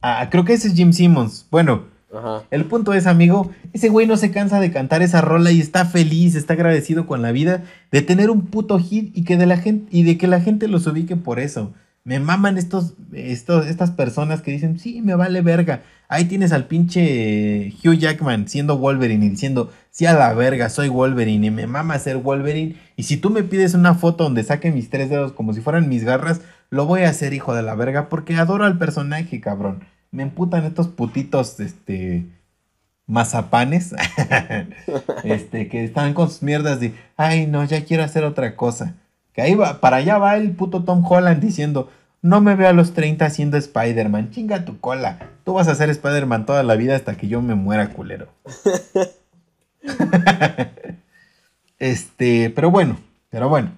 Ah, 0.00 0.28
creo 0.30 0.44
que 0.44 0.54
ese 0.54 0.68
es 0.68 0.74
Jim 0.74 0.92
Simmons. 0.92 1.46
Bueno, 1.50 1.84
Ajá. 2.14 2.44
el 2.50 2.64
punto 2.64 2.94
es, 2.94 3.06
amigo, 3.06 3.50
ese 3.72 3.88
güey 3.88 4.06
no 4.06 4.16
se 4.16 4.30
cansa 4.30 4.60
de 4.60 4.70
cantar 4.70 5.02
esa 5.02 5.20
rola 5.20 5.50
y 5.50 5.60
está 5.60 5.84
feliz, 5.84 6.36
está 6.36 6.54
agradecido 6.54 7.06
con 7.06 7.20
la 7.20 7.32
vida 7.32 7.64
de 7.90 8.00
tener 8.02 8.30
un 8.30 8.46
puto 8.46 8.78
hit 8.78 9.16
y 9.16 9.24
que 9.24 9.36
de 9.36 9.46
la 9.46 9.58
gente 9.58 9.88
y 9.90 10.04
de 10.04 10.16
que 10.16 10.28
la 10.28 10.40
gente 10.40 10.68
los 10.68 10.86
ubique 10.86 11.16
por 11.16 11.40
eso. 11.40 11.72
Me 12.08 12.20
maman 12.20 12.56
estos, 12.56 12.94
estos, 13.12 13.66
estas 13.66 13.90
personas 13.90 14.40
que 14.40 14.50
dicen, 14.50 14.78
sí, 14.78 15.02
me 15.02 15.14
vale 15.14 15.42
verga. 15.42 15.82
Ahí 16.08 16.24
tienes 16.24 16.52
al 16.52 16.64
pinche 16.64 17.74
Hugh 17.84 17.98
Jackman 17.98 18.48
siendo 18.48 18.78
Wolverine 18.78 19.26
y 19.26 19.28
diciendo, 19.28 19.70
sí, 19.90 20.06
a 20.06 20.14
la 20.14 20.32
verga, 20.32 20.70
soy 20.70 20.88
Wolverine 20.88 21.48
y 21.48 21.50
me 21.50 21.66
mama 21.66 21.98
ser 21.98 22.16
Wolverine. 22.16 22.76
Y 22.96 23.02
si 23.02 23.18
tú 23.18 23.28
me 23.28 23.42
pides 23.42 23.74
una 23.74 23.94
foto 23.94 24.24
donde 24.24 24.42
saque 24.42 24.72
mis 24.72 24.88
tres 24.88 25.10
dedos 25.10 25.32
como 25.32 25.52
si 25.52 25.60
fueran 25.60 25.90
mis 25.90 26.02
garras, 26.02 26.40
lo 26.70 26.86
voy 26.86 27.02
a 27.02 27.10
hacer, 27.10 27.34
hijo 27.34 27.54
de 27.54 27.62
la 27.62 27.74
verga, 27.74 28.08
porque 28.08 28.36
adoro 28.36 28.64
al 28.64 28.78
personaje, 28.78 29.42
cabrón. 29.42 29.84
Me 30.10 30.22
emputan 30.22 30.64
estos 30.64 30.88
putitos, 30.88 31.60
este, 31.60 32.24
mazapanes, 33.06 33.94
este, 35.24 35.68
que 35.68 35.84
están 35.84 36.14
con 36.14 36.30
sus 36.30 36.42
mierdas 36.42 36.80
de, 36.80 36.94
ay, 37.18 37.46
no, 37.46 37.62
ya 37.64 37.84
quiero 37.84 38.02
hacer 38.02 38.24
otra 38.24 38.56
cosa. 38.56 38.94
Que 39.38 39.42
ahí 39.42 39.54
va, 39.54 39.80
para 39.80 39.98
allá 39.98 40.18
va 40.18 40.36
el 40.36 40.50
puto 40.50 40.82
Tom 40.82 41.00
Holland 41.08 41.40
diciendo, 41.40 41.88
no 42.22 42.40
me 42.40 42.56
veo 42.56 42.70
a 42.70 42.72
los 42.72 42.92
30 42.92 43.24
haciendo 43.24 43.56
Spider-Man. 43.56 44.32
Chinga 44.32 44.64
tu 44.64 44.80
cola. 44.80 45.20
Tú 45.44 45.52
vas 45.52 45.68
a 45.68 45.76
ser 45.76 45.90
Spider-Man 45.90 46.44
toda 46.44 46.64
la 46.64 46.74
vida 46.74 46.96
hasta 46.96 47.16
que 47.16 47.28
yo 47.28 47.40
me 47.40 47.54
muera, 47.54 47.90
culero. 47.90 48.26
este, 51.78 52.50
pero 52.50 52.72
bueno, 52.72 52.98
pero 53.30 53.48
bueno. 53.48 53.70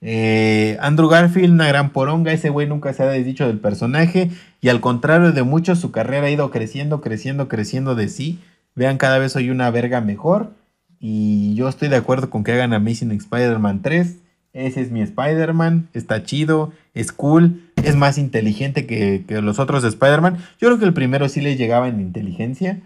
Eh, 0.00 0.76
Andrew 0.80 1.08
Garfield, 1.08 1.52
una 1.52 1.68
gran 1.68 1.90
poronga. 1.90 2.32
Ese 2.32 2.48
güey 2.48 2.66
nunca 2.66 2.92
se 2.94 3.04
ha 3.04 3.06
desdicho 3.06 3.46
del 3.46 3.60
personaje. 3.60 4.32
Y 4.60 4.70
al 4.70 4.80
contrario 4.80 5.30
de 5.30 5.44
muchos, 5.44 5.78
su 5.78 5.92
carrera 5.92 6.26
ha 6.26 6.30
ido 6.30 6.50
creciendo, 6.50 7.00
creciendo, 7.00 7.46
creciendo 7.46 7.94
de 7.94 8.08
sí. 8.08 8.40
Vean, 8.74 8.98
cada 8.98 9.18
vez 9.18 9.30
soy 9.30 9.50
una 9.50 9.70
verga 9.70 10.00
mejor. 10.00 10.50
Y 10.98 11.54
yo 11.54 11.68
estoy 11.68 11.86
de 11.86 11.94
acuerdo 11.94 12.28
con 12.28 12.42
que 12.42 12.50
hagan 12.50 12.72
Amazing 12.72 13.12
Spider-Man 13.12 13.80
3. 13.80 14.23
Ese 14.54 14.82
es 14.82 14.92
mi 14.92 15.02
Spider-Man, 15.02 15.88
está 15.94 16.22
chido, 16.22 16.72
es 16.94 17.10
cool, 17.10 17.60
es 17.82 17.96
más 17.96 18.18
inteligente 18.18 18.86
que, 18.86 19.24
los 19.28 19.58
otros 19.58 19.82
Spider-Man. 19.82 20.38
Yo 20.60 20.68
creo 20.68 20.78
que 20.78 20.84
el 20.84 20.94
primero 20.94 21.28
sí 21.28 21.40
le 21.40 21.56
llegaba 21.56 21.88
en 21.88 22.00
inteligencia. 22.00 22.80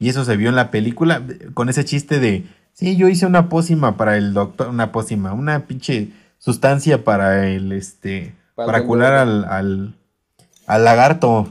Y 0.00 0.08
eso 0.08 0.24
se 0.24 0.36
vio 0.36 0.48
en 0.48 0.56
la 0.56 0.72
película 0.72 1.22
con 1.54 1.68
ese 1.68 1.84
chiste 1.84 2.18
de, 2.18 2.44
sí, 2.72 2.96
yo 2.96 3.08
hice 3.08 3.26
una 3.26 3.48
pócima 3.48 3.96
para 3.96 4.16
el 4.16 4.34
doctor, 4.34 4.68
una 4.68 4.90
pócima, 4.90 5.32
una 5.32 5.66
pinche 5.66 6.10
sustancia 6.38 7.04
para 7.04 7.48
el, 7.48 7.70
este, 7.70 8.34
para, 8.56 8.84
curar 8.84 9.14
al, 9.14 9.44
al, 9.44 9.94
al, 10.66 10.84
lagarto. 10.84 11.48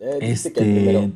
Eh, 0.00 0.18
este... 0.20 1.10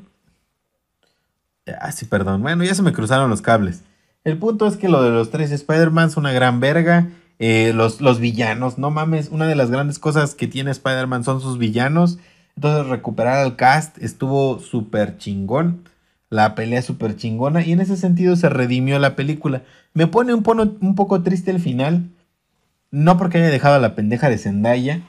Ah, 1.80 1.93
sí, 1.93 2.05
perdón. 2.05 2.43
Bueno, 2.43 2.64
ya 2.64 2.74
se 2.74 2.82
me 2.82 2.93
cruzaron 2.93 3.30
los 3.30 3.43
cables. 3.43 3.85
El 4.24 4.39
punto 4.39 4.66
es 4.66 4.77
que 4.77 4.89
lo 4.89 5.03
de 5.03 5.11
los 5.11 5.31
tres 5.31 5.51
Spider-Man 5.51 6.09
es 6.09 6.16
una 6.16 6.32
gran 6.32 6.61
verga. 6.61 7.09
Eh, 7.39 7.73
los, 7.74 8.01
los, 8.01 8.19
villanos, 8.19 8.78
no 8.78 8.90
mames, 8.90 9.28
una 9.28 9.47
de 9.47 9.55
las 9.55 9.70
grandes 9.70 10.01
cosas 10.01 10.35
que 10.35 10.49
tiene 10.49 10.73
Spider-Man 10.73 11.24
son 11.24 11.40
sus 11.40 11.59
villanos. 11.59 12.19
Entonces 12.57 12.89
recuperar 12.89 13.39
al 13.39 13.55
cast 13.55 13.99
estuvo 13.99 14.59
súper 14.59 15.16
chingón. 15.19 15.89
La 16.31 16.55
pelea 16.55 16.82
súper 16.82 17.16
chingona. 17.16 17.65
Y 17.65 17.73
en 17.73 17.81
ese 17.81 17.97
sentido 17.97 18.36
se 18.36 18.49
redimió 18.49 18.99
la 18.99 19.15
película. 19.16 19.62
Me 19.95 20.09
pone 20.09 20.35
un, 20.35 20.43
un 20.81 20.95
poco 20.95 21.23
triste 21.23 21.51
el 21.51 21.61
final. 21.61 22.11
No 22.90 23.16
porque 23.16 23.39
haya 23.39 23.51
dejado 23.51 23.77
a 23.77 23.78
la 23.81 23.95
pendeja 23.95 24.28
de 24.28 24.39
Zendaya. 24.39 25.03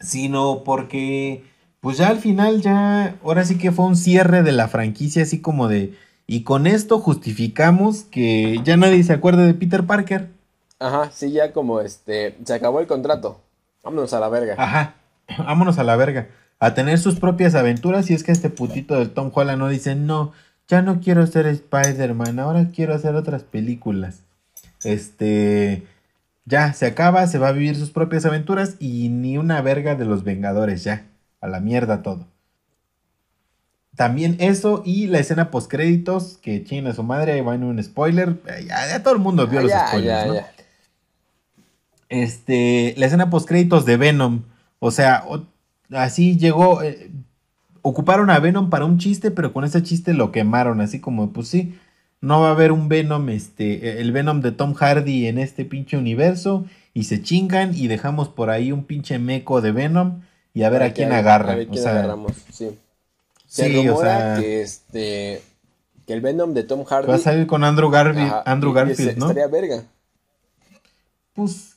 Sino 0.00 0.62
porque... 0.64 1.44
Pues 1.80 1.98
ya 1.98 2.08
al 2.08 2.18
final 2.18 2.62
ya... 2.62 3.16
Ahora 3.22 3.44
sí 3.44 3.58
que 3.58 3.70
fue 3.70 3.84
un 3.84 3.96
cierre 3.96 4.42
de 4.42 4.52
la 4.52 4.68
franquicia 4.68 5.22
así 5.22 5.40
como 5.42 5.68
de 5.68 5.92
y 6.26 6.42
con 6.42 6.66
esto 6.66 6.98
justificamos 7.00 8.04
que 8.04 8.60
ya 8.64 8.76
nadie 8.76 9.02
se 9.02 9.12
acuerde 9.12 9.46
de 9.46 9.54
Peter 9.54 9.84
Parker. 9.84 10.30
Ajá, 10.78 11.10
sí, 11.12 11.32
ya 11.32 11.52
como 11.52 11.80
este, 11.80 12.36
se 12.44 12.54
acabó 12.54 12.80
el 12.80 12.86
contrato. 12.86 13.40
Vámonos 13.82 14.12
a 14.14 14.20
la 14.20 14.28
verga. 14.28 14.54
Ajá, 14.58 14.94
vámonos 15.38 15.78
a 15.78 15.84
la 15.84 15.96
verga. 15.96 16.28
A 16.58 16.74
tener 16.74 16.98
sus 16.98 17.20
propias 17.20 17.54
aventuras 17.54 18.10
y 18.10 18.14
es 18.14 18.24
que 18.24 18.32
este 18.32 18.48
putito 18.48 18.94
del 18.94 19.10
Tom 19.10 19.30
Holland 19.34 19.58
no 19.58 19.68
dice, 19.68 19.94
no, 19.94 20.32
ya 20.66 20.80
no 20.80 21.00
quiero 21.00 21.26
ser 21.26 21.46
Spider-Man, 21.46 22.38
ahora 22.38 22.68
quiero 22.74 22.94
hacer 22.94 23.14
otras 23.14 23.42
películas. 23.42 24.20
Este, 24.82 25.86
ya, 26.46 26.72
se 26.72 26.86
acaba, 26.86 27.26
se 27.26 27.38
va 27.38 27.48
a 27.48 27.52
vivir 27.52 27.76
sus 27.76 27.90
propias 27.90 28.24
aventuras 28.24 28.76
y 28.78 29.10
ni 29.10 29.36
una 29.36 29.60
verga 29.60 29.94
de 29.94 30.06
los 30.06 30.24
Vengadores, 30.24 30.84
ya, 30.84 31.06
a 31.40 31.48
la 31.48 31.60
mierda 31.60 32.02
todo. 32.02 32.26
También 33.96 34.36
eso 34.40 34.82
y 34.84 35.06
la 35.06 35.20
escena 35.20 35.50
post 35.50 35.70
créditos 35.70 36.38
que 36.38 36.64
chinga 36.64 36.92
su 36.94 37.04
madre, 37.04 37.42
va 37.42 37.54
en 37.54 37.62
un 37.62 37.82
spoiler. 37.82 38.36
Eh, 38.46 38.66
ya, 38.68 39.02
todo 39.02 39.14
el 39.14 39.20
mundo 39.20 39.46
vio 39.46 39.60
ah, 39.60 39.62
los 39.62 39.72
spoilers, 39.72 40.26
¿no? 40.26 40.34
Este, 42.08 42.94
la 42.96 43.06
escena 43.06 43.30
post 43.30 43.46
créditos 43.46 43.84
de 43.86 43.96
Venom. 43.96 44.42
O 44.80 44.90
sea, 44.90 45.24
así 45.92 46.36
llegó. 46.36 46.82
Eh, 46.82 47.10
ocuparon 47.82 48.30
a 48.30 48.38
Venom 48.40 48.68
para 48.68 48.84
un 48.84 48.98
chiste, 48.98 49.30
pero 49.30 49.52
con 49.52 49.64
ese 49.64 49.82
chiste 49.82 50.12
lo 50.12 50.32
quemaron. 50.32 50.80
Así 50.80 51.00
como, 51.00 51.32
pues 51.32 51.48
sí, 51.48 51.78
no 52.20 52.40
va 52.40 52.48
a 52.48 52.52
haber 52.52 52.72
un 52.72 52.88
Venom, 52.88 53.28
este, 53.28 54.00
el 54.00 54.10
Venom 54.10 54.40
de 54.40 54.50
Tom 54.50 54.74
Hardy 54.74 55.26
en 55.28 55.38
este 55.38 55.64
pinche 55.64 55.96
universo. 55.96 56.66
Y 56.94 57.04
se 57.04 57.22
chingan 57.22 57.74
y 57.74 57.86
dejamos 57.86 58.28
por 58.28 58.50
ahí 58.50 58.72
un 58.72 58.84
pinche 58.84 59.18
meco 59.20 59.60
de 59.60 59.70
Venom. 59.70 60.22
Y 60.52 60.64
a 60.64 60.70
ver 60.70 60.82
a 60.82 60.92
quién 60.92 61.12
agarra. 61.12 61.52
A 61.52 61.56
ver 61.56 61.68
quién 61.68 61.86
agarramos, 61.86 62.32
sí. 62.50 62.70
Se 63.54 63.68
rumora 63.68 64.40
que 64.40 64.62
este 64.62 65.40
que 66.08 66.12
el 66.12 66.20
Venom 66.20 66.54
de 66.54 66.64
Tom 66.64 66.84
Hardy 66.84 67.06
va 67.06 67.14
a 67.14 67.18
salir 67.18 67.46
con 67.46 67.62
Andrew 67.62 67.88
Garfield, 67.88 68.32
Andrew 68.46 68.72
Garfield, 68.72 69.16
¿no? 69.16 69.26
Estaría 69.26 69.46
verga. 69.46 69.84
Pues 71.34 71.76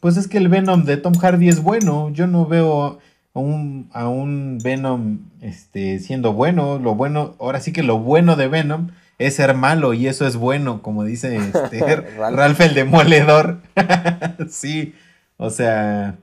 pues 0.00 0.16
es 0.16 0.26
que 0.26 0.38
el 0.38 0.48
Venom 0.48 0.84
de 0.84 0.96
Tom 0.96 1.12
Hardy 1.12 1.50
es 1.50 1.62
bueno, 1.62 2.08
yo 2.14 2.26
no 2.26 2.46
veo 2.46 2.98
a 3.34 3.38
un, 3.38 3.90
a 3.92 4.08
un 4.08 4.58
Venom 4.64 5.18
este 5.42 5.98
siendo 5.98 6.32
bueno, 6.32 6.78
lo 6.78 6.94
bueno, 6.94 7.34
ahora 7.38 7.60
sí 7.60 7.74
que 7.74 7.82
lo 7.82 7.98
bueno 7.98 8.36
de 8.36 8.48
Venom 8.48 8.88
es 9.18 9.34
ser 9.34 9.54
malo 9.54 9.92
y 9.92 10.06
eso 10.06 10.26
es 10.26 10.36
bueno, 10.36 10.80
como 10.80 11.04
dice 11.04 11.36
este, 11.36 11.96
Ralph 12.16 12.60
el 12.62 12.72
demoledor. 12.72 13.60
sí, 14.48 14.94
o 15.36 15.50
sea, 15.50 16.16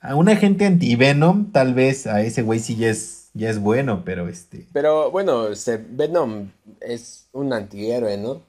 a 0.00 0.14
un 0.14 0.28
agente 0.28 0.66
anti-Venom, 0.66 1.50
tal 1.50 1.74
vez 1.74 2.06
a 2.06 2.20
ese 2.22 2.42
güey 2.42 2.60
sí 2.60 2.76
ya 2.76 2.90
es 2.90 3.19
ya 3.34 3.50
es 3.50 3.58
bueno, 3.58 4.02
pero 4.04 4.28
este. 4.28 4.66
Pero 4.72 5.10
bueno, 5.10 5.48
este, 5.48 5.76
Venom 5.76 6.50
es 6.80 7.28
un 7.32 7.52
antihéroe, 7.52 8.16
¿no? 8.16 8.42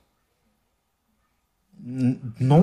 No, 1.83 2.61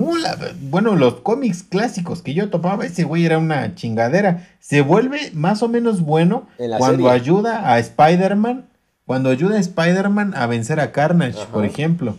bueno, 0.61 0.95
los 0.95 1.15
cómics 1.15 1.63
clásicos 1.63 2.21
que 2.21 2.33
yo 2.33 2.49
topaba, 2.49 2.85
ese 2.85 3.03
güey 3.03 3.25
era 3.25 3.37
una 3.37 3.75
chingadera. 3.75 4.47
Se 4.61 4.81
vuelve 4.81 5.31
más 5.33 5.61
o 5.61 5.67
menos 5.67 6.01
bueno 6.01 6.47
cuando 6.77 7.09
ayuda 7.09 7.69
a 7.69 7.79
Spider-Man, 7.79 8.69
cuando 9.05 9.29
ayuda 9.29 9.57
a 9.57 9.59
Spider-Man 9.59 10.33
a 10.35 10.45
vencer 10.45 10.79
a 10.79 10.93
Carnage, 10.93 11.45
por 11.51 11.65
ejemplo. 11.65 12.15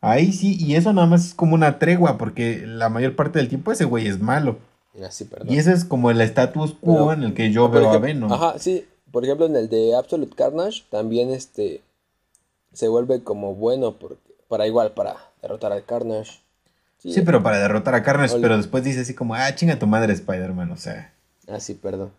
Ahí 0.00 0.32
sí, 0.32 0.56
y 0.58 0.76
eso 0.76 0.94
nada 0.94 1.06
más 1.06 1.26
es 1.26 1.34
como 1.34 1.54
una 1.54 1.78
tregua, 1.78 2.16
porque 2.16 2.64
la 2.66 2.88
mayor 2.88 3.16
parte 3.16 3.38
del 3.38 3.48
tiempo 3.48 3.70
ese 3.70 3.84
güey 3.84 4.06
es 4.06 4.18
malo. 4.18 4.58
y 5.46 5.58
ese 5.58 5.72
es 5.74 5.84
como 5.84 6.10
el 6.10 6.22
status 6.22 6.74
quo 6.80 7.12
en 7.12 7.22
el 7.22 7.34
que 7.34 7.52
yo 7.52 7.68
veo 7.68 7.90
a 7.90 7.98
Venom. 7.98 8.32
Ajá, 8.32 8.54
sí, 8.58 8.86
por 9.10 9.24
ejemplo, 9.24 9.46
en 9.46 9.56
el 9.56 9.68
de 9.68 9.94
Absolute 9.94 10.34
Carnage 10.34 10.82
también 10.90 11.30
este 11.30 11.82
se 12.72 12.88
vuelve 12.88 13.22
como 13.22 13.54
bueno 13.54 13.96
porque 13.98 14.30
para 14.48 14.66
igual 14.66 14.92
para 14.92 15.16
derrotar 15.42 15.72
al 15.72 15.84
Carnage. 15.84 16.40
Sí, 16.98 17.22
pero 17.22 17.42
para 17.42 17.58
derrotar 17.58 17.94
a 17.94 18.02
Carnage, 18.02 18.36
pero 18.40 18.56
después 18.56 18.84
dice 18.84 19.00
así 19.00 19.14
como, 19.14 19.34
ah, 19.34 19.54
chinga 19.54 19.78
tu 19.78 19.86
madre 19.86 20.12
Spider-Man, 20.12 20.70
o 20.70 20.76
sea. 20.76 21.12
Ah, 21.48 21.58
sí, 21.58 21.74
perdón. 21.74 22.12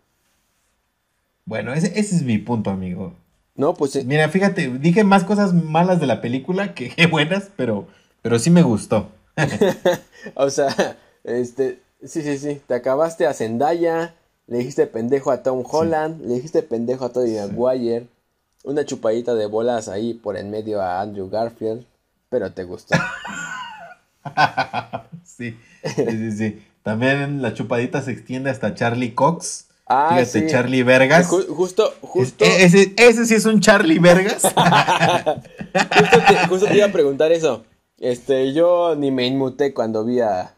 Bueno, 1.44 1.72
ese, 1.72 1.86
ese 1.98 2.16
es 2.16 2.22
mi 2.22 2.38
punto, 2.38 2.70
amigo. 2.70 3.14
No, 3.54 3.74
pues. 3.74 4.04
Mira, 4.04 4.28
fíjate, 4.28 4.78
dije 4.78 5.04
más 5.04 5.24
cosas 5.24 5.52
malas 5.52 6.00
de 6.00 6.06
la 6.06 6.20
película 6.20 6.74
que 6.74 6.92
buenas, 7.10 7.50
pero, 7.56 7.86
pero 8.22 8.38
sí 8.38 8.50
me 8.50 8.62
gustó. 8.62 9.08
o 10.34 10.50
sea, 10.50 10.96
este, 11.24 11.80
sí, 12.02 12.22
sí, 12.22 12.38
sí, 12.38 12.60
te 12.66 12.74
acabaste 12.74 13.26
a 13.26 13.34
Zendaya, 13.34 14.14
le 14.46 14.58
dijiste 14.58 14.86
pendejo 14.86 15.30
a 15.30 15.42
Tom 15.42 15.62
Holland, 15.68 16.20
le 16.26 16.34
dijiste 16.34 16.62
pendejo 16.62 17.04
a 17.04 17.12
Tony 17.12 17.34
Maguire, 17.34 18.06
una 18.64 18.84
chupadita 18.84 19.34
de 19.34 19.46
bolas 19.46 19.88
ahí 19.88 20.14
por 20.14 20.36
en 20.36 20.50
medio 20.50 20.80
a 20.82 21.00
Andrew 21.00 21.28
Garfield, 21.30 21.84
pero 22.28 22.52
te 22.52 22.64
gustó. 22.64 22.94
sí, 25.24 25.56
sí, 25.84 26.04
sí, 26.06 26.32
sí. 26.32 26.62
También 26.82 27.42
la 27.42 27.54
chupadita 27.54 28.02
se 28.02 28.12
extiende 28.12 28.50
hasta 28.50 28.74
Charlie 28.74 29.14
Cox. 29.14 29.66
Ah, 29.86 30.08
Fíjate, 30.10 30.40
sí. 30.40 30.46
Charlie 30.48 30.82
Vergas. 30.82 31.28
Ju- 31.28 31.46
justo, 31.48 31.92
justo, 32.00 32.44
E- 32.44 32.64
ese, 32.64 32.94
ese 32.96 33.26
sí 33.26 33.34
es 33.34 33.44
un 33.44 33.60
Charlie 33.60 33.98
Vergas. 33.98 34.42
justo, 34.42 36.18
te, 36.26 36.46
justo 36.48 36.66
te 36.66 36.76
iba 36.76 36.86
a 36.86 36.92
preguntar 36.92 37.30
eso. 37.32 37.64
Este, 37.98 38.52
yo 38.52 38.94
ni 38.96 39.10
me 39.10 39.26
inmuté 39.26 39.72
cuando 39.74 40.04
vi 40.04 40.20
a, 40.20 40.54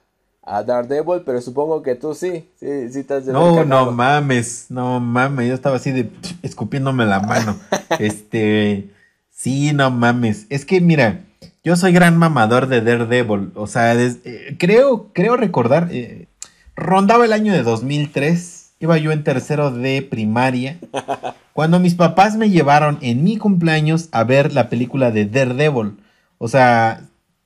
a 0.47 0.63
Daredevil, 0.63 1.23
pero 1.25 1.41
supongo 1.41 1.83
que 1.83 1.95
tú 1.95 2.15
sí, 2.15 2.49
sí, 2.61 2.91
sí 2.93 3.05
No, 3.27 3.65
no 3.65 3.91
mames, 3.93 4.67
no 4.69 5.01
mames, 5.01 5.49
yo 5.49 5.55
estaba 5.55 5.77
así 5.77 5.91
de 5.91 6.11
escupiéndome 6.43 7.07
la 7.07 7.21
mano. 7.21 7.57
Este, 7.99 8.91
sí, 9.31 9.73
no 9.73 9.91
mames. 9.91 10.47
Es 10.51 10.65
que 10.65 10.81
mira, 10.81 11.21
yo 11.63 11.77
soy 11.77 11.93
gran 11.93 12.17
mamador 12.17 12.67
de 12.67 12.81
Daredevil, 12.81 13.53
o 13.55 13.67
sea, 13.67 13.95
des- 13.95 14.19
eh, 14.25 14.57
creo, 14.59 15.11
creo 15.13 15.37
recordar, 15.37 15.89
eh, 15.93 16.27
rondaba 16.75 17.25
el 17.25 17.33
año 17.33 17.53
de 17.53 17.63
2003, 17.63 18.73
iba 18.81 18.99
yo 18.99 19.13
en 19.13 19.23
tercero 19.25 19.71
de 19.71 20.03
primaria, 20.03 20.79
cuando 21.53 21.79
mis 21.79 21.95
papás 21.95 22.37
me 22.37 22.51
llevaron 22.51 22.99
en 23.01 23.23
mi 23.23 23.37
cumpleaños 23.39 24.09
a 24.13 24.25
ver 24.25 24.53
la 24.53 24.69
película 24.69 25.11
de 25.11 25.25
Daredevil. 25.27 25.97
O 26.39 26.49
sea, 26.49 27.03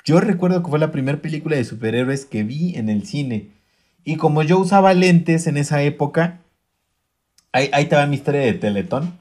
yo 0.08 0.20
recuerdo 0.20 0.62
que 0.62 0.70
fue 0.70 0.78
la 0.78 0.90
primera 0.90 1.20
película 1.20 1.56
de 1.56 1.66
superhéroes 1.66 2.24
que 2.24 2.42
vi 2.42 2.74
en 2.76 2.88
el 2.88 3.04
cine. 3.06 3.50
Y 4.04 4.16
como 4.16 4.42
yo 4.42 4.58
usaba 4.58 4.94
lentes 4.94 5.46
en 5.46 5.58
esa 5.58 5.82
época, 5.82 6.40
ahí, 7.52 7.68
ahí 7.74 7.84
va 7.84 8.06
mi 8.06 8.16
historia 8.16 8.40
de 8.40 8.54
Teletón. 8.54 9.18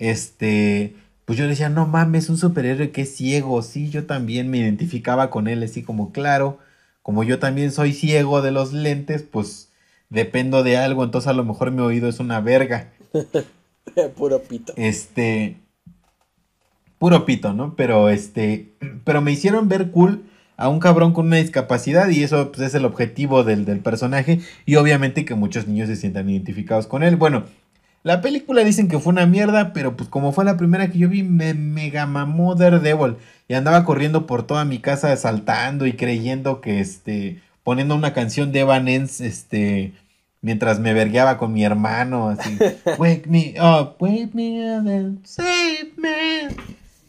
Este, 0.00 0.96
pues 1.24 1.38
yo 1.38 1.46
decía, 1.46 1.68
no 1.68 1.86
mames, 1.86 2.30
un 2.30 2.36
superhéroe 2.36 2.90
que 2.90 3.02
es 3.02 3.14
ciego. 3.14 3.62
Sí, 3.62 3.90
yo 3.90 4.06
también 4.06 4.50
me 4.50 4.58
identificaba 4.58 5.30
con 5.30 5.46
él, 5.46 5.62
así 5.62 5.84
como, 5.84 6.10
claro, 6.10 6.58
como 7.02 7.22
yo 7.22 7.38
también 7.38 7.70
soy 7.70 7.92
ciego 7.92 8.42
de 8.42 8.50
los 8.50 8.72
lentes, 8.72 9.22
pues 9.22 9.70
dependo 10.10 10.64
de 10.64 10.76
algo, 10.78 11.04
entonces 11.04 11.28
a 11.28 11.32
lo 11.32 11.44
mejor 11.44 11.70
mi 11.70 11.80
oído 11.80 12.08
es 12.08 12.18
una 12.18 12.40
verga. 12.40 12.92
Puro 14.16 14.42
pito. 14.42 14.72
Este. 14.74 15.60
Puro 17.04 17.26
pito, 17.26 17.52
¿no? 17.52 17.76
Pero 17.76 18.08
este. 18.08 18.72
Pero 19.04 19.20
me 19.20 19.30
hicieron 19.30 19.68
ver 19.68 19.90
cool 19.90 20.24
a 20.56 20.70
un 20.70 20.80
cabrón 20.80 21.12
con 21.12 21.26
una 21.26 21.36
discapacidad. 21.36 22.08
Y 22.08 22.22
eso 22.22 22.50
pues, 22.50 22.68
es 22.68 22.74
el 22.74 22.86
objetivo 22.86 23.44
del, 23.44 23.66
del 23.66 23.80
personaje. 23.80 24.40
Y 24.64 24.76
obviamente 24.76 25.26
que 25.26 25.34
muchos 25.34 25.68
niños 25.68 25.88
se 25.88 25.96
sientan 25.96 26.30
identificados 26.30 26.86
con 26.86 27.02
él. 27.02 27.16
Bueno, 27.16 27.44
la 28.04 28.22
película 28.22 28.64
dicen 28.64 28.88
que 28.88 28.98
fue 28.98 29.12
una 29.12 29.26
mierda. 29.26 29.74
Pero 29.74 29.98
pues 29.98 30.08
como 30.08 30.32
fue 30.32 30.46
la 30.46 30.56
primera 30.56 30.90
que 30.90 30.96
yo 30.96 31.10
vi, 31.10 31.22
me 31.22 31.52
mega 31.52 32.06
mamó 32.06 32.54
Daredevil. 32.54 33.16
Y 33.48 33.52
andaba 33.52 33.84
corriendo 33.84 34.26
por 34.26 34.44
toda 34.46 34.64
mi 34.64 34.78
casa 34.78 35.14
saltando 35.18 35.84
y 35.84 35.92
creyendo 35.92 36.62
que 36.62 36.80
este. 36.80 37.42
Poniendo 37.64 37.94
una 37.96 38.14
canción 38.14 38.50
de 38.50 38.60
Evanescence, 38.60 39.26
este 39.26 39.92
mientras 40.40 40.80
me 40.80 40.94
vergueaba 40.94 41.36
con 41.36 41.52
mi 41.52 41.64
hermano, 41.64 42.30
así, 42.30 42.56
wake 42.98 43.26
me 43.26 43.54
up, 43.60 43.96
wake 43.98 44.34
me 44.34 44.74
up 44.74 44.88
and 44.88 45.26
save 45.26 45.92
me. 45.98 46.48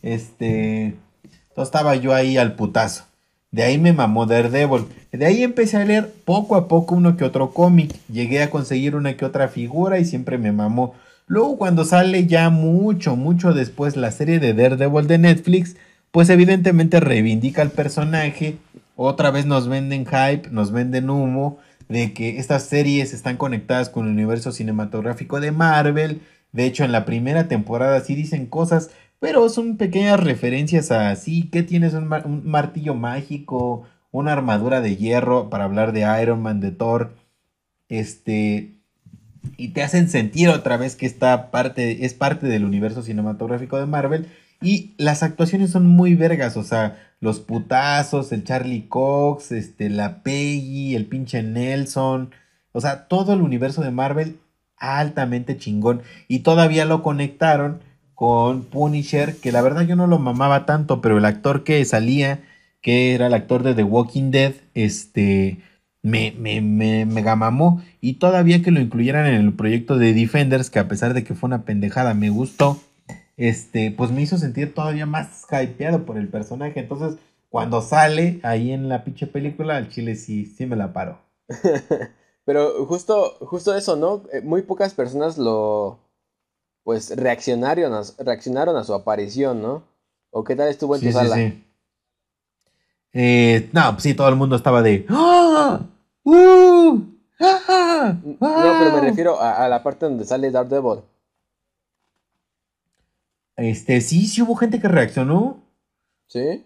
Este, 0.06 0.94
entonces 1.23 1.64
estaba 1.64 1.95
yo 1.95 2.14
ahí 2.14 2.38
al 2.38 2.56
putazo. 2.56 3.06
De 3.49 3.64
ahí 3.64 3.80
me 3.80 3.91
mamó 3.91 4.27
Daredevil. 4.27 4.86
De 5.11 5.26
ahí 5.26 5.44
empecé 5.44 5.77
a 5.77 5.86
leer 5.86 6.14
poco 6.26 6.56
a 6.56 6.68
poco 6.68 6.94
uno 6.94 7.18
que 7.18 7.23
otro 7.23 7.52
cómic. 7.52 7.95
Llegué 8.07 8.44
a 8.44 8.52
conseguir 8.52 8.95
una 8.95 9.18
que 9.18 9.26
otra 9.26 9.48
figura 9.48 9.98
y 9.98 10.06
siempre 10.06 10.38
me 10.38 10.52
mamó. 10.52 10.94
Luego 11.26 11.57
cuando 11.57 11.86
sale 11.86 12.27
ya 12.27 12.52
mucho, 12.52 13.15
mucho 13.15 13.53
después 13.53 13.98
la 13.98 14.11
serie 14.11 14.40
de 14.40 14.53
Daredevil 14.53 15.07
de 15.07 15.18
Netflix, 15.18 15.76
pues 16.11 16.30
evidentemente 16.30 16.99
reivindica 16.99 17.64
al 17.64 17.72
personaje. 17.72 18.57
Otra 18.95 19.32
vez 19.32 19.48
nos 19.48 19.68
venden 19.68 20.06
hype, 20.06 20.49
nos 20.52 20.72
venden 20.72 21.10
humo 21.10 21.57
de 21.90 22.14
que 22.14 22.38
estas 22.38 22.64
series 22.64 23.11
están 23.11 23.38
conectadas 23.38 23.90
con 23.90 24.06
el 24.06 24.11
universo 24.11 24.52
cinematográfico 24.52 25.40
de 25.40 25.52
Marvel. 25.52 26.22
De 26.52 26.65
hecho, 26.65 26.84
en 26.84 26.91
la 26.91 27.06
primera 27.06 27.48
temporada 27.48 27.99
sí 28.02 28.14
dicen 28.14 28.45
cosas, 28.45 28.91
pero 29.26 29.50
son 29.50 29.78
pequeñas 29.78 30.20
referencias 30.20 30.92
a 30.92 31.16
sí, 31.16 31.50
que 31.50 31.64
tienes 31.64 31.96
un, 31.96 32.14
un 32.26 32.48
martillo 32.48 32.94
mágico, 32.94 33.88
una 34.12 34.34
armadura 34.34 34.82
de 34.82 34.98
hierro 34.98 35.50
para 35.50 35.64
hablar 35.64 35.94
de 35.94 36.06
Iron 36.22 36.44
Man, 36.44 36.60
de 36.60 36.70
Thor. 36.72 37.16
Este 37.90 38.76
y 39.58 39.70
te 39.70 39.82
hacen 39.82 40.10
sentir 40.10 40.50
otra 40.50 40.78
vez 40.78 40.96
que 40.96 41.08
esta 41.08 41.50
parte 41.50 42.06
es 42.06 42.14
parte 42.14 42.46
del 42.46 42.66
universo 42.66 43.02
cinematográfico 43.02 43.80
de 43.80 43.88
Marvel 43.88 44.28
y 44.62 44.94
las 44.98 45.24
actuaciones 45.24 45.72
son 45.72 45.88
muy 45.88 46.14
vergas, 46.14 46.56
o 46.56 46.64
sea, 46.64 46.98
los 47.20 47.40
putazos, 47.40 48.32
el 48.32 48.44
Charlie 48.44 48.88
Cox, 48.88 49.52
este, 49.52 49.90
la 49.90 50.22
Peggy, 50.22 50.96
el 50.96 51.08
pinche 51.08 51.42
Nelson, 51.42 52.32
o 52.74 52.82
sea, 52.82 53.08
todo 53.08 53.34
el 53.34 53.42
universo 53.42 53.82
de 53.82 53.92
Marvel 53.92 54.38
altamente 54.78 55.58
chingón 55.58 56.04
y 56.28 56.40
todavía 56.40 56.86
lo 56.86 57.02
conectaron 57.02 57.82
con 58.16 58.64
Punisher, 58.64 59.36
que 59.38 59.52
la 59.52 59.62
verdad 59.62 59.84
yo 59.84 59.96
no 59.96 60.08
lo 60.08 60.18
mamaba 60.20 60.66
tanto, 60.66 61.02
pero 61.02 61.18
el 61.18 61.26
actor 61.26 61.64
que 61.64 61.84
salía, 61.86 62.44
que 62.82 63.14
era 63.14 63.28
el 63.28 63.34
actor 63.34 63.64
de 63.64 63.76
The 63.76 63.84
Walking 63.84 64.32
Dead, 64.32 64.54
este, 64.74 65.60
me, 66.02 66.34
me, 66.38 66.62
me, 66.62 67.06
mega 67.06 67.36
mamó. 67.36 67.82
Y 68.02 68.14
todavía 68.16 68.62
que 68.64 68.72
lo 68.72 68.80
incluyeran 68.80 69.26
en 69.28 69.36
el 69.36 69.54
proyecto 69.54 69.98
de 69.98 70.14
Defenders, 70.14 70.70
que 70.70 70.80
a 70.80 70.88
pesar 70.88 71.14
de 71.14 71.24
que 71.24 71.36
fue 71.36 71.48
una 71.48 71.64
pendejada, 71.64 72.14
me 72.14 72.30
gustó, 72.30 72.80
este, 73.38 73.92
pues 73.92 74.12
me 74.12 74.22
hizo 74.22 74.38
sentir 74.38 74.74
todavía 74.74 75.06
más 75.06 75.46
hypeado 75.52 76.06
por 76.06 76.18
el 76.18 76.30
personaje. 76.30 76.80
Entonces, 76.80 77.20
cuando 77.50 77.82
sale 77.82 78.40
ahí 78.44 78.72
en 78.72 78.88
la 78.90 79.04
pinche 79.04 79.28
película, 79.28 79.78
al 79.78 79.90
chile 79.90 80.16
sí, 80.16 80.46
sí 80.46 80.66
me 80.66 80.76
la 80.76 80.94
paro. 80.94 81.20
Pero 82.46 82.86
justo, 82.86 83.38
justo 83.42 83.76
eso, 83.76 83.96
¿no? 83.96 84.24
Eh, 84.32 84.42
Muy 84.42 84.62
pocas 84.62 84.94
personas 84.94 85.38
lo, 85.38 86.00
pues, 86.86 87.16
reaccionaron 87.18 87.94
a, 87.94 88.03
reaccionaron 88.20 88.78
a 88.78 88.86
su 88.86 88.94
aparición, 88.94 89.62
¿no? 89.62 89.84
¿O 90.32 90.45
qué 90.45 90.56
tal 90.56 90.70
estuvo 90.70 90.95
en 90.95 91.02
Sí, 91.02 91.07
tu 91.07 91.12
sí, 91.12 91.14
sala? 91.14 91.36
sí. 91.36 91.64
Eh, 93.14 93.70
no, 93.74 93.91
pues 93.94 94.03
sí, 94.03 94.14
todo 94.14 94.30
el 94.30 94.36
mundo 94.36 94.56
estaba 94.56 94.82
de. 94.82 95.06
¡Ah! 95.10 95.82
¡Uh! 96.24 97.02
¡Ah! 97.40 98.16
No, 98.24 98.40
pero 98.80 98.91
me 98.91 99.02
refiero 99.02 99.40
a, 99.41 99.66
a 99.66 99.70
la 99.70 99.84
parte 99.84 100.06
donde 100.06 100.26
sale 100.26 100.52
Daredevil. 100.52 101.02
Este, 103.57 104.02
sí, 104.02 104.28
sí 104.28 104.41
hubo 104.41 104.56
gente 104.56 104.80
que 104.80 104.88
reaccionó. 104.88 105.64
¿Sí? 106.28 106.66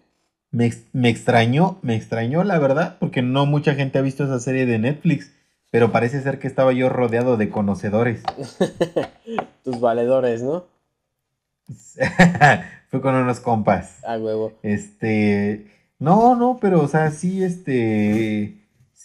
Me, 0.52 0.72
me 0.92 1.08
extrañó, 1.08 1.78
me 1.82 1.94
extrañó, 1.96 2.42
la 2.44 2.58
verdad, 2.58 2.96
porque 2.98 3.22
no 3.22 3.46
mucha 3.46 3.74
gente 3.74 3.98
ha 3.98 4.02
visto 4.02 4.24
esa 4.24 4.40
serie 4.40 4.66
de 4.66 4.78
Netflix. 4.78 5.32
Pero 5.70 5.92
parece 5.92 6.20
ser 6.22 6.38
que 6.38 6.48
estaba 6.48 6.72
yo 6.72 6.88
rodeado 6.88 7.36
de 7.36 7.48
conocedores. 7.50 8.22
Tus 9.64 9.80
valedores, 9.80 10.42
¿no? 10.42 10.64
Fue 12.88 13.00
con 13.00 13.14
unos 13.14 13.40
compas. 13.40 14.02
A 14.04 14.18
huevo. 14.18 14.52
Este. 14.62 15.70
No, 15.98 16.34
no, 16.34 16.58
pero, 16.60 16.82
o 16.82 16.88
sea, 16.88 17.10
sí, 17.10 17.44
este. 17.44 18.56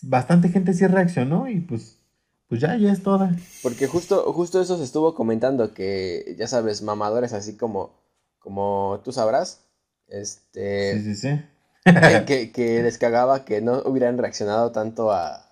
Bastante 0.01 0.49
gente 0.49 0.73
sí 0.73 0.85
reaccionó 0.87 1.47
y 1.49 1.59
pues. 1.61 1.99
Pues 2.47 2.61
ya, 2.61 2.75
ya 2.77 2.91
es 2.91 3.01
toda. 3.01 3.35
Porque 3.63 3.87
justo, 3.87 4.31
justo 4.31 4.61
eso 4.61 4.77
se 4.77 4.83
estuvo 4.83 5.15
comentando 5.15 5.73
que, 5.73 6.35
ya 6.37 6.47
sabes, 6.47 6.83
mamadores 6.83 7.33
así 7.33 7.57
como, 7.57 7.99
como 8.37 9.01
tú 9.03 9.11
sabrás, 9.11 9.65
este, 10.07 10.93
Sí, 10.99 11.03
sí, 11.03 11.15
sí. 11.15 11.41
que, 11.85 12.23
que- 12.27 12.51
que 12.51 12.83
les 12.83 12.99
cagaba 12.99 13.45
que 13.45 13.61
no 13.61 13.81
hubieran 13.85 14.19
reaccionado 14.19 14.71
tanto 14.71 15.11
a, 15.11 15.44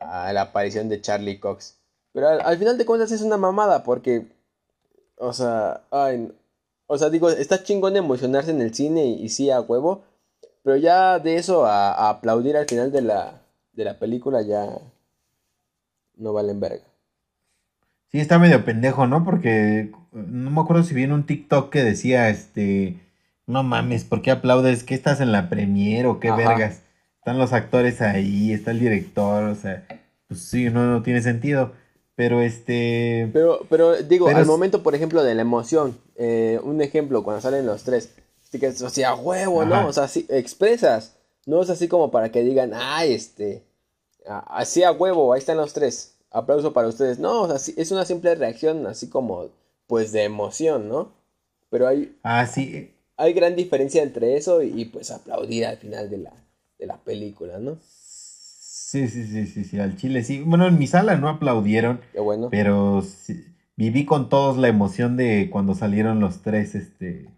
a 0.00 0.32
la 0.32 0.42
aparición 0.42 0.88
de 0.88 1.00
Charlie 1.00 1.38
Cox. 1.38 1.76
Pero 2.12 2.28
al, 2.28 2.40
al 2.40 2.58
final 2.58 2.76
de 2.76 2.86
cuentas 2.86 3.12
es 3.12 3.22
una 3.22 3.36
mamada 3.36 3.84
porque, 3.84 4.26
o 5.16 5.32
sea, 5.32 5.82
ay, 5.90 6.32
o 6.86 6.98
sea, 6.98 7.08
digo, 7.10 7.30
está 7.30 7.62
chingón 7.62 7.96
emocionarse 7.96 8.50
en 8.50 8.60
el 8.60 8.74
cine 8.74 9.06
y, 9.06 9.22
y 9.22 9.28
sí 9.28 9.50
a 9.50 9.60
huevo, 9.60 10.02
pero 10.64 10.76
ya 10.76 11.18
de 11.20 11.36
eso 11.36 11.64
a, 11.66 11.92
a 11.92 12.10
aplaudir 12.10 12.56
al 12.56 12.66
final 12.66 12.90
de 12.90 13.02
la, 13.02 13.42
de 13.72 13.84
la 13.84 13.98
película 13.98 14.42
ya 14.42 14.66
no 16.16 16.32
valen 16.32 16.58
verga. 16.58 16.84
Sí, 18.08 18.18
está 18.18 18.40
medio 18.40 18.64
pendejo, 18.64 19.06
¿no? 19.06 19.24
Porque 19.24 19.92
no 20.10 20.50
me 20.50 20.60
acuerdo 20.60 20.82
si 20.82 20.94
vi 20.94 21.04
en 21.04 21.12
un 21.12 21.26
TikTok 21.26 21.70
que 21.70 21.84
decía, 21.84 22.28
este, 22.28 22.98
no 23.46 23.62
mames, 23.62 24.04
¿por 24.04 24.20
qué 24.20 24.32
aplaudes? 24.32 24.82
¿Qué 24.82 24.94
estás 24.94 25.20
en 25.20 25.30
la 25.30 25.48
premiere 25.48 26.08
o 26.08 26.18
qué 26.18 26.28
Ajá. 26.28 26.36
vergas? 26.36 26.82
Están 27.20 27.38
los 27.38 27.52
actores 27.52 28.00
ahí, 28.00 28.52
está 28.52 28.70
el 28.70 28.80
director, 28.80 29.44
o 29.44 29.54
sea, 29.54 29.86
pues 30.26 30.40
sí, 30.40 30.70
no, 30.70 30.86
no 30.86 31.02
tiene 31.02 31.22
sentido. 31.22 31.72
Pero 32.16 32.42
este, 32.42 33.30
Pero, 33.32 33.60
pero 33.70 33.96
digo, 34.02 34.26
Pero 34.26 34.36
al 34.38 34.42
es- 34.42 34.48
momento, 34.48 34.82
por 34.82 34.94
ejemplo, 34.94 35.22
de 35.22 35.34
la 35.34 35.42
emoción, 35.42 35.96
eh, 36.16 36.60
un 36.62 36.80
ejemplo, 36.82 37.22
cuando 37.24 37.40
salen 37.40 37.64
los 37.66 37.82
tres, 37.84 38.10
así 38.46 38.58
que 38.58 38.68
o 38.68 38.72
sea, 38.90 39.14
huevo, 39.14 39.62
Ajá. 39.62 39.82
¿no? 39.82 39.88
O 39.88 39.92
sea, 39.92 40.08
sí, 40.08 40.26
expresas. 40.28 41.16
No 41.46 41.62
es 41.62 41.70
así 41.70 41.88
como 41.88 42.10
para 42.10 42.30
que 42.30 42.42
digan, 42.42 42.72
ay, 42.74 43.14
este, 43.14 43.62
así 44.26 44.82
a 44.82 44.92
huevo, 44.92 45.32
ahí 45.32 45.38
están 45.38 45.56
los 45.56 45.72
tres. 45.72 46.16
Aplauso 46.30 46.72
para 46.72 46.88
ustedes. 46.88 47.18
No, 47.18 47.42
o 47.42 47.48
sea, 47.48 47.58
sí, 47.58 47.74
es 47.76 47.90
una 47.90 48.04
simple 48.04 48.34
reacción, 48.34 48.86
así 48.86 49.08
como, 49.08 49.48
pues, 49.86 50.12
de 50.12 50.24
emoción, 50.24 50.88
¿no? 50.88 51.12
Pero 51.70 51.88
hay, 51.88 52.16
Ah, 52.22 52.46
sí. 52.46 52.94
hay 53.16 53.32
gran 53.32 53.56
diferencia 53.56 54.02
entre 54.02 54.36
eso 54.36 54.62
y, 54.62 54.80
y, 54.80 54.84
pues 54.86 55.10
aplaudir 55.10 55.64
al 55.66 55.76
final 55.78 56.08
de 56.10 56.18
la, 56.18 56.32
de 56.80 56.86
la 56.86 56.96
película, 56.98 57.58
¿no? 57.58 57.78
Sí, 57.80 59.06
sí, 59.08 59.24
sí, 59.24 59.46
sí, 59.46 59.64
sí, 59.64 59.78
al 59.78 59.96
chile 59.96 60.24
sí. 60.24 60.42
Bueno, 60.42 60.66
en 60.66 60.78
mi 60.78 60.86
sala 60.86 61.16
no 61.16 61.28
aplaudieron, 61.28 62.00
Qué 62.12 62.20
bueno. 62.20 62.48
pero 62.50 63.02
sí- 63.02 63.44
viví 63.76 64.04
con 64.04 64.28
todos 64.28 64.56
la 64.58 64.68
emoción 64.68 65.16
de 65.16 65.48
cuando 65.50 65.74
salieron 65.74 66.18
los 66.20 66.42
tres, 66.42 66.74
este, 66.74 67.30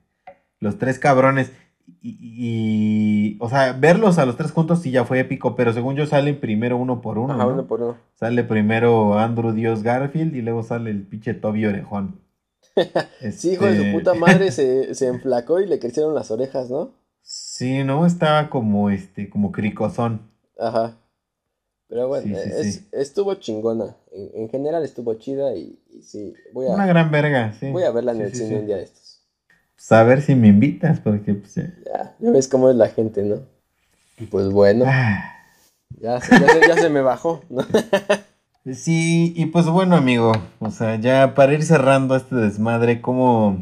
los 0.61 0.79
tres 0.79 0.99
cabrones. 0.99 1.53
Y, 2.01 2.17
y- 2.21 3.37
o 3.41 3.49
sea, 3.51 3.73
verlos 3.75 4.19
a 4.19 4.25
los 4.27 4.37
tres 4.37 4.53
juntos 4.53 4.81
sí 4.83 4.91
ya 4.91 5.05
fue 5.05 5.21
épico, 5.21 5.55
pero 5.57 5.73
según 5.73 5.95
yo 5.97 6.07
salen 6.07 6.41
primero 6.41 6.77
uno 6.77 7.01
por 7.03 7.19
uno, 7.19 7.35
Ajá, 7.35 7.45
¿no? 7.45 7.51
uno 7.51 7.67
por 7.67 7.83
uno. 7.83 7.97
Sale 8.15 8.45
primero 8.45 9.19
Andrew 9.19 9.53
Dios 9.53 9.83
Garfield 9.83 10.35
y 10.37 10.43
luego 10.43 10.63
sale 10.63 10.91
el 10.91 11.03
pinche 11.03 11.35
Toby 11.35 11.67
Orejón. 11.67 12.21
Sí, 13.31 13.53
hijo 13.53 13.67
de 13.67 13.77
su 13.77 13.83
Este, 13.83 13.93
puta 13.93 14.15
madre 14.15 14.51
se, 14.53 14.95
se 14.95 15.07
enflacó 15.09 15.61
y 15.61 15.67
le 15.67 15.79
crecieron 15.79 16.15
las 16.15 16.31
orejas, 16.31 16.71
¿no? 16.71 16.93
Sí, 17.63 17.85
no, 17.85 18.05
estaba 18.07 18.51
como 18.51 18.91
este, 18.91 19.31
como 19.31 19.53
cricosón. 19.53 20.21
Ajá. 20.59 20.97
Pero 21.89 22.09
bueno, 22.09 22.37
Sí, 22.37 22.43
sí, 22.43 22.51
es- 22.57 22.75
sí. 22.75 22.89
estuvo 22.93 23.35
chingona. 23.35 23.97
En, 24.13 24.31
en 24.43 24.49
general 24.49 24.83
estuvo 24.85 25.15
chida 25.15 25.55
y, 25.55 25.79
y 25.91 26.03
sí, 26.03 26.35
voy 26.53 26.67
Una 26.67 26.85
a, 26.85 26.87
gran 26.87 27.11
verga, 27.11 27.53
sí. 27.53 27.71
voy 27.71 27.85
a 27.85 27.91
verla 27.91 28.13
en 28.13 28.23
el 28.23 28.35
cine 28.35 28.59
un 28.59 28.67
día 28.67 28.77
de 28.77 28.85
estos. 28.85 29.21
Pues 29.77 29.93
a 29.93 30.03
ver 30.05 30.23
si 30.23 30.35
me 30.35 30.49
invitas, 30.49 31.01
porque 31.01 31.35
pues. 31.35 31.57
eh, 31.59 31.73
Ya, 31.87 32.15
ya 32.19 32.31
ves 32.31 32.49
cómo 32.49 32.69
es 32.71 32.77
la 32.77 32.89
gente, 32.89 33.23
¿no? 33.23 33.41
Pues 34.31 34.49
bueno, 34.51 34.85
ah. 34.87 35.35
ya, 36.01 36.21
se- 36.21 36.39
ya, 36.41 36.49
se, 36.49 36.61
ya 36.69 36.77
se 36.77 36.89
me 36.91 37.01
bajó, 37.01 37.43
¿no? 37.49 37.63
Sí, 38.75 39.33
y 39.37 39.47
pues 39.47 39.67
bueno, 39.67 39.97
amigo, 39.97 40.31
o 40.61 40.71
sea, 40.71 40.95
ya 40.95 41.35
para 41.35 41.53
ir 41.53 41.65
cerrando 41.65 42.15
este 42.15 42.37
desmadre, 42.37 43.01
como 43.01 43.61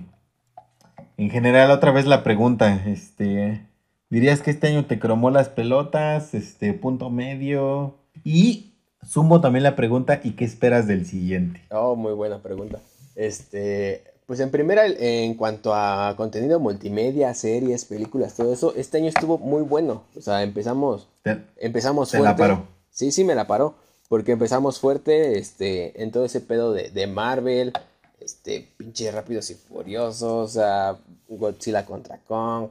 en 1.17 1.31
general 1.31 1.71
otra 1.71 1.91
vez 1.91 2.05
la 2.07 2.23
pregunta, 2.23 2.83
este, 2.87 3.67
¿dirías 4.11 4.43
que 4.43 4.51
este 4.51 4.67
año 4.69 4.85
te 4.87 4.99
cromó 4.99 5.31
las 5.31 5.49
pelotas, 5.49 6.35
este, 6.35 6.73
punto 6.75 7.09
medio? 7.11 7.95
Y 8.25 8.75
sumo 9.09 9.41
también 9.41 9.63
la 9.63 9.77
pregunta, 9.77 10.21
¿y 10.23 10.33
qué 10.33 10.45
esperas 10.45 10.87
del 10.87 11.07
siguiente? 11.07 11.63
Oh, 11.71 11.97
muy 11.97 12.13
buena 12.13 12.39
pregunta. 12.43 12.79
Este, 13.17 14.05
pues 14.27 14.41
en 14.41 14.51
primera, 14.51 14.87
en 14.87 15.35
cuanto 15.35 15.75
a 15.75 16.15
contenido 16.17 16.61
multimedia, 16.61 17.35
series, 17.35 17.85
películas, 17.85 18.35
todo 18.37 18.53
eso, 18.53 18.75
este 18.77 18.99
año 18.99 19.09
estuvo 19.09 19.39
muy 19.39 19.63
bueno. 19.63 20.05
O 20.17 20.21
sea, 20.21 20.43
empezamos 20.43 21.09
Te- 21.23 21.43
empezamos 21.57 22.11
Te 22.11 22.19
fuerte. 22.19 22.43
la 22.43 22.49
paró. 22.49 22.65
Sí, 22.91 23.11
sí, 23.13 23.25
me 23.25 23.35
la 23.35 23.47
paró. 23.47 23.75
Porque 24.09 24.33
empezamos 24.33 24.81
fuerte 24.81 25.39
este, 25.39 26.03
en 26.03 26.11
todo 26.11 26.25
ese 26.25 26.41
pedo 26.41 26.73
de, 26.73 26.91
de 26.91 27.07
Marvel. 27.07 27.73
Este, 28.21 28.69
pinche 28.77 29.11
rápidos 29.13 29.51
y 29.51 29.55
furiosos. 29.55 30.23
O 30.23 30.49
sea, 30.49 30.97
Godzilla 31.29 31.85
contra 31.87 32.19
Kong. 32.19 32.71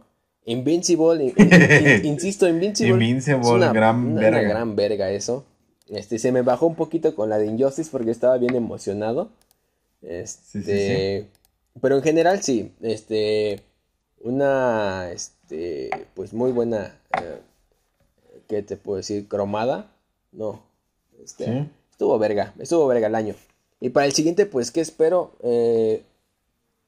Invincible, 0.52 1.24
in- 1.24 1.34
in- 1.38 1.54
in- 1.54 2.06
insisto, 2.14 2.48
Invincible. 2.48 2.94
Invincible, 3.06 3.42
es 3.42 3.48
una, 3.48 3.72
gran 3.74 3.96
una- 3.98 4.12
una 4.12 4.22
verga. 4.22 4.50
gran 4.50 4.76
verga 4.76 5.12
eso. 5.12 5.46
Este, 5.88 6.20
se 6.20 6.32
me 6.32 6.42
bajó 6.44 6.68
un 6.68 6.76
poquito 6.76 7.16
con 7.16 7.30
la 7.30 7.38
de 7.38 7.48
Injustice 7.48 7.90
porque 7.92 8.12
estaba 8.12 8.38
bien 8.38 8.56
emocionado. 8.56 9.30
Este, 10.02 10.62
Sí, 10.64 11.24
sí, 11.24 11.28
pero 11.82 11.98
en 11.98 12.04
general 12.04 12.42
sí, 12.44 12.72
este, 12.82 13.62
una, 14.22 15.10
este, 15.12 15.90
pues 16.14 16.34
muy 16.34 16.52
buena, 16.52 16.96
eh, 17.22 17.40
¿qué 18.48 18.62
te 18.64 18.78
puedo 18.78 18.98
decir? 18.98 19.28
Cromada, 19.28 19.92
no, 20.32 20.62
este, 21.24 21.46
Sí. 21.46 21.70
estuvo 21.92 22.18
verga, 22.20 22.54
estuvo 22.60 22.86
verga 22.88 23.08
el 23.08 23.16
año. 23.16 23.36
Y 23.82 23.90
para 23.90 24.06
el 24.06 24.14
siguiente, 24.14 24.46
pues, 24.46 24.72
¿qué 24.72 24.82
espero? 24.82 25.32
Eh, 25.44 26.04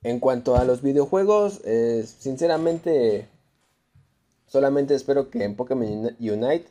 en 0.04 0.20
cuanto 0.20 0.56
a 0.56 0.64
los 0.66 0.82
videojuegos, 0.82 1.62
eh, 1.66 2.06
sinceramente, 2.20 3.28
solamente 4.52 4.94
espero 4.94 5.30
que 5.30 5.44
en 5.45 5.56
Pokémon 5.56 6.15
Unite 6.19 6.68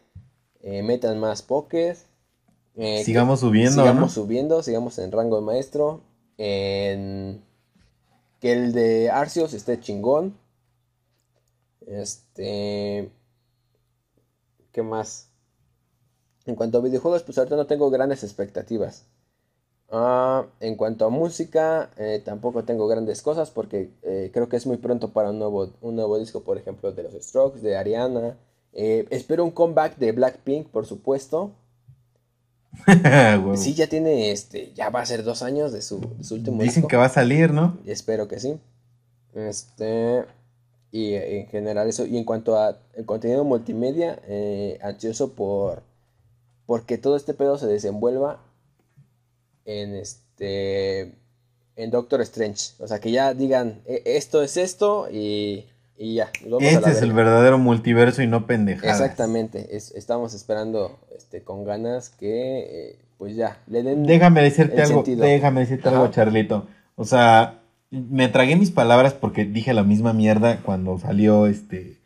eh, 0.63 0.83
metan 0.83 1.19
más 1.19 1.41
Pokés. 1.43 2.05
eh, 2.77 2.99
que- 2.99 3.05
Sigamos 3.05 3.41
subiendo, 3.41 3.81
sigamos 3.83 4.01
¿no? 4.03 4.09
subiendo, 4.11 4.63
sigamos 4.63 4.99
en 4.99 5.11
rango 5.11 5.37
de 5.37 5.43
maestro. 5.43 6.03
En 6.39 7.43
que 8.41 8.53
el 8.53 8.73
de 8.73 9.11
Arceus 9.11 9.53
esté 9.55 9.81
chingón. 9.81 10.35
Este. 11.87 13.11
¿Qué 14.73 14.83
más? 14.83 15.29
En 16.47 16.55
cuanto 16.55 16.79
a 16.79 16.81
videojuegos, 16.81 17.23
pues 17.23 17.37
ahorita 17.39 17.57
no 17.57 17.67
tengo 17.67 17.91
grandes 17.91 18.23
expectativas. 18.25 19.05
Ah, 19.93 20.47
en 20.61 20.77
cuanto 20.77 21.05
a 21.05 21.11
música, 21.11 21.91
eh, 21.97 22.23
tampoco 22.25 22.63
tengo 22.63 22.87
grandes 22.87 23.23
cosas 23.23 23.51
porque 23.51 23.91
eh, 24.03 24.31
creo 24.33 24.49
que 24.49 24.57
es 24.57 24.65
muy 24.65 24.77
pronto 24.77 25.13
para 25.13 25.31
un 25.31 25.41
nuevo, 25.41 25.73
un 25.81 25.97
nuevo 25.97 26.17
disco, 26.17 26.43
por 26.45 26.59
ejemplo, 26.59 26.93
de 26.93 27.03
los 27.03 27.13
Strokes, 27.15 27.61
de 27.61 27.77
Ariana. 27.77 28.37
Eh, 28.73 29.07
espero 29.11 29.43
un 29.43 29.51
comeback 29.51 29.97
de 29.97 30.13
Blackpink, 30.13 30.69
por 30.69 30.87
supuesto. 30.87 31.51
Huevo. 32.87 33.57
Sí, 33.57 33.75
ya 33.75 33.89
tiene, 33.89 34.31
este, 34.31 34.73
ya 34.75 34.91
va 34.91 35.01
a 35.01 35.07
ser 35.07 35.25
dos 35.25 35.43
años 35.43 35.73
de 35.73 35.83
su, 35.83 36.01
de 36.17 36.23
su 36.23 36.37
último 36.37 36.63
Dicen 36.63 36.83
disco. 36.83 36.89
que 36.89 36.97
va 36.97 37.07
a 37.07 37.09
salir, 37.09 37.53
¿no? 37.53 37.77
Espero 37.85 38.29
que 38.29 38.39
sí. 38.39 38.61
Este, 39.35 40.25
y 40.93 41.15
en 41.15 41.49
general 41.49 41.89
eso. 41.89 42.07
Y 42.07 42.17
en 42.17 42.23
cuanto 42.23 42.57
a 42.57 42.79
el 42.95 43.07
contenido 43.07 43.43
multimedia, 43.43 44.21
ansioso 44.83 45.33
por 45.33 45.83
porque 46.67 46.97
todo 46.99 47.17
este 47.17 47.35
pedo 47.35 47.59
se 47.59 47.67
desenvuelva 47.67 48.39
en 49.71 49.95
este 49.95 51.15
en 51.77 51.91
Doctor 51.91 52.21
Strange. 52.23 52.73
O 52.79 52.87
sea, 52.87 52.99
que 53.01 53.11
ya 53.11 53.33
digan, 53.35 53.81
"E- 53.87 54.03
esto 54.05 54.43
es 54.43 54.57
esto 54.57 55.09
y, 55.11 55.67
y 55.97 56.15
ya. 56.17 56.31
vamos 56.45 56.63
a 56.63 56.67
Este 56.69 56.91
es 56.91 57.03
el 57.03 57.13
verga". 57.13 57.31
verdadero 57.31 57.59
multiverso 57.59 58.23
y 58.23 58.27
no 58.27 58.47
pendejadas. 58.47 59.01
Exactamente. 59.01 59.77
es- 59.77 59.93
estamos 59.93 60.35
esperando 60.35 60.99
este 61.17 61.43
con 61.43 61.65
ganas 61.65 62.11
que 62.11 62.59
eh, 62.91 62.99
pues 63.19 63.37
ya 63.37 63.59
le 63.67 63.83
den 63.83 64.05
Déjame 64.05 64.43
decirte 64.43 64.81
algo, 64.83 64.97
sentido. 65.05 65.25
déjame 65.25 65.61
decirte 65.61 65.89
Ajá. 65.89 66.01
algo, 66.01 66.13
Charlito. 66.13 66.67
O 66.97 67.05
sea, 67.05 67.61
me 67.91 68.29
tragué 68.29 68.57
mis 68.57 68.71
palabras 68.71 69.15
porque 69.15 69.45
dije 69.45 69.73
la 69.75 69.83
misma 69.85 70.13
mierda 70.13 70.61
cuando 70.63 70.99
salió 70.99 71.47
este 71.47 71.97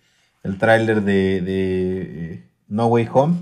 el 0.44 0.58
tráiler 0.58 1.02
de, 1.02 1.40
de 1.40 2.02
eh, 2.34 2.44
No 2.68 2.86
Way 2.86 3.08
Home 3.12 3.36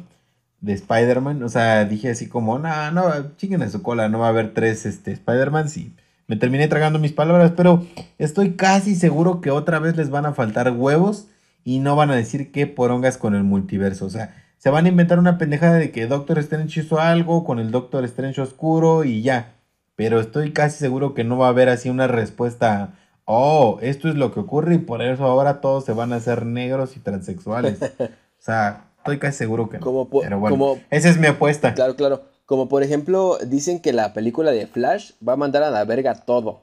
de 0.62 0.72
Spider-Man. 0.72 1.42
O 1.42 1.48
sea, 1.50 1.84
dije 1.84 2.10
así 2.10 2.28
como, 2.28 2.58
no, 2.58 2.90
no, 2.92 3.36
chinguen 3.36 3.62
a 3.62 3.68
su 3.68 3.82
cola, 3.82 4.08
no 4.08 4.20
va 4.20 4.26
a 4.26 4.30
haber 4.30 4.54
tres 4.54 4.86
este, 4.86 5.12
Spider-Man. 5.12 5.68
Sí, 5.68 5.94
me 6.26 6.36
terminé 6.36 6.66
tragando 6.68 6.98
mis 6.98 7.12
palabras, 7.12 7.52
pero 7.54 7.84
estoy 8.16 8.52
casi 8.54 8.94
seguro 8.94 9.42
que 9.42 9.50
otra 9.50 9.78
vez 9.80 9.96
les 9.96 10.08
van 10.08 10.24
a 10.24 10.32
faltar 10.32 10.70
huevos 10.72 11.26
y 11.64 11.80
no 11.80 11.94
van 11.96 12.10
a 12.10 12.16
decir 12.16 12.50
qué 12.52 12.66
porongas 12.66 13.18
con 13.18 13.34
el 13.34 13.44
multiverso. 13.44 14.06
O 14.06 14.10
sea, 14.10 14.34
se 14.56 14.70
van 14.70 14.86
a 14.86 14.88
inventar 14.88 15.18
una 15.18 15.38
pendejada 15.38 15.74
de 15.74 15.90
que 15.90 16.06
Doctor 16.06 16.38
Strange 16.38 16.80
hizo 16.80 17.00
algo 17.00 17.44
con 17.44 17.58
el 17.58 17.70
Doctor 17.70 18.04
Strange 18.04 18.40
oscuro 18.40 19.04
y 19.04 19.22
ya. 19.22 19.54
Pero 19.96 20.20
estoy 20.20 20.52
casi 20.52 20.78
seguro 20.78 21.14
que 21.14 21.24
no 21.24 21.36
va 21.36 21.46
a 21.46 21.50
haber 21.50 21.68
así 21.68 21.90
una 21.90 22.06
respuesta. 22.06 22.94
Oh, 23.24 23.78
esto 23.82 24.08
es 24.08 24.14
lo 24.14 24.32
que 24.32 24.40
ocurre 24.40 24.76
y 24.76 24.78
por 24.78 25.02
eso 25.02 25.24
ahora 25.24 25.60
todos 25.60 25.84
se 25.84 25.92
van 25.92 26.12
a 26.12 26.16
hacer 26.16 26.46
negros 26.46 26.96
y 26.96 27.00
transexuales. 27.00 27.78
o 28.00 28.08
sea, 28.38 28.91
estoy 29.02 29.18
casi 29.18 29.38
seguro 29.38 29.68
que 29.68 29.78
no. 29.78 29.84
Como 29.84 30.08
Pero 30.08 30.38
bueno, 30.38 30.56
como- 30.56 30.78
esa 30.90 31.08
es 31.08 31.18
mi 31.18 31.26
apuesta. 31.26 31.74
Claro, 31.74 31.96
claro. 31.96 32.22
Como 32.46 32.68
por 32.68 32.82
ejemplo, 32.82 33.38
dicen 33.46 33.80
que 33.80 33.92
la 33.92 34.12
película 34.12 34.50
de 34.50 34.66
Flash 34.66 35.12
va 35.26 35.34
a 35.34 35.36
mandar 35.36 35.62
a 35.62 35.70
la 35.70 35.84
verga 35.84 36.14
todo. 36.14 36.60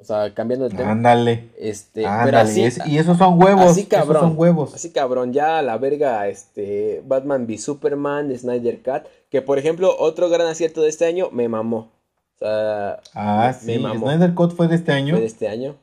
O 0.00 0.04
sea, 0.04 0.32
cambiando 0.32 0.68
de 0.68 0.76
tema. 0.76 0.92
Ándale. 0.92 1.48
Este, 1.58 2.02
pero 2.02 2.08
Ándale. 2.38 2.66
es- 2.66 2.86
y 2.86 2.98
esos 2.98 3.18
son 3.18 3.42
huevos. 3.42 3.72
así 3.72 3.86
cabrón. 3.86 4.16
Esos 4.16 4.28
son 4.28 4.38
huevos. 4.38 4.74
así 4.74 4.90
cabrón, 4.92 5.32
ya 5.32 5.58
a 5.58 5.62
la 5.62 5.76
verga, 5.76 6.28
este, 6.28 7.02
Batman 7.06 7.46
v 7.46 7.58
Superman, 7.58 8.36
Snyder 8.36 8.80
Cut, 8.82 9.08
que 9.30 9.42
por 9.42 9.58
ejemplo, 9.58 9.94
otro 9.98 10.28
gran 10.28 10.46
acierto 10.46 10.82
de 10.82 10.88
este 10.88 11.04
año, 11.06 11.30
me 11.32 11.48
mamó. 11.48 11.90
O 12.36 12.38
sea, 12.38 13.00
Ah, 13.14 13.52
me 13.64 13.74
sí. 13.74 13.78
mamó. 13.80 14.06
Snyder 14.08 14.34
Cut 14.34 14.54
fue 14.54 14.68
de 14.68 14.76
este 14.76 14.92
año. 14.92 15.14
fue 15.14 15.20
de 15.22 15.26
este 15.26 15.48
año. 15.48 15.74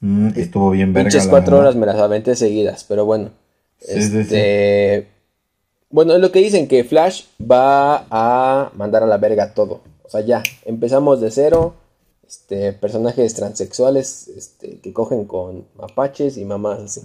Mm, 0.00 0.28
estuvo 0.36 0.70
bien 0.70 0.92
verga. 0.92 1.08
Pinches 1.08 1.26
cuatro 1.28 1.58
horas 1.58 1.74
me 1.76 1.86
las 1.86 1.96
aventé 1.96 2.36
seguidas, 2.36 2.84
pero 2.84 3.04
bueno. 3.04 3.30
Sí, 3.84 4.02
sí, 4.02 4.18
este. 4.18 5.08
Bueno, 5.90 6.14
es 6.14 6.20
lo 6.20 6.32
que 6.32 6.40
dicen 6.40 6.66
que 6.66 6.82
Flash 6.84 7.24
va 7.40 8.06
a 8.10 8.72
mandar 8.74 9.02
a 9.02 9.06
la 9.06 9.18
verga 9.18 9.54
todo. 9.54 9.80
O 10.02 10.10
sea, 10.10 10.22
ya, 10.22 10.42
empezamos 10.64 11.20
de 11.20 11.30
cero. 11.30 11.74
Este, 12.26 12.72
personajes 12.72 13.34
transexuales 13.34 14.28
este, 14.28 14.78
que 14.78 14.92
cogen 14.92 15.26
con 15.26 15.66
mapaches 15.76 16.36
y 16.36 16.44
mamás 16.44 16.80
así. 16.80 17.02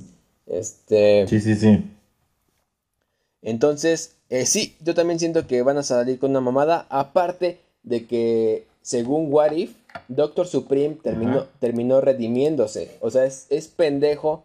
Este, 0.48 1.28
Sí, 1.28 1.40
sí, 1.40 1.56
sí. 1.56 1.84
entonces, 3.42 4.16
eh, 4.30 4.46
sí, 4.46 4.76
yo 4.82 4.96
también 4.96 5.20
siento 5.20 5.46
que 5.46 5.62
van 5.62 5.78
a 5.78 5.84
salir 5.84 6.18
con 6.18 6.32
una 6.32 6.42
mamada. 6.42 6.88
Aparte 6.90 7.60
de 7.84 8.08
que, 8.08 8.66
según 8.82 9.32
What 9.32 9.52
If, 9.52 9.74
Doctor 10.08 10.48
Supreme 10.48 10.96
terminó, 10.96 11.46
terminó 11.60 12.02
redimiéndose. 12.02 12.98
O 13.02 13.12
sea, 13.12 13.26
es, 13.26 13.46
es 13.50 13.68
pendejo 13.68 14.44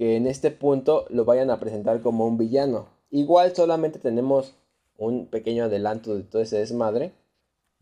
que 0.00 0.16
en 0.16 0.26
este 0.26 0.50
punto 0.50 1.04
lo 1.10 1.26
vayan 1.26 1.50
a 1.50 1.60
presentar 1.60 2.00
como 2.00 2.26
un 2.26 2.38
villano. 2.38 2.86
Igual 3.10 3.54
solamente 3.54 3.98
tenemos 3.98 4.54
un 4.96 5.26
pequeño 5.26 5.64
adelanto 5.64 6.16
de 6.16 6.22
todo 6.22 6.40
ese 6.40 6.56
desmadre. 6.56 7.12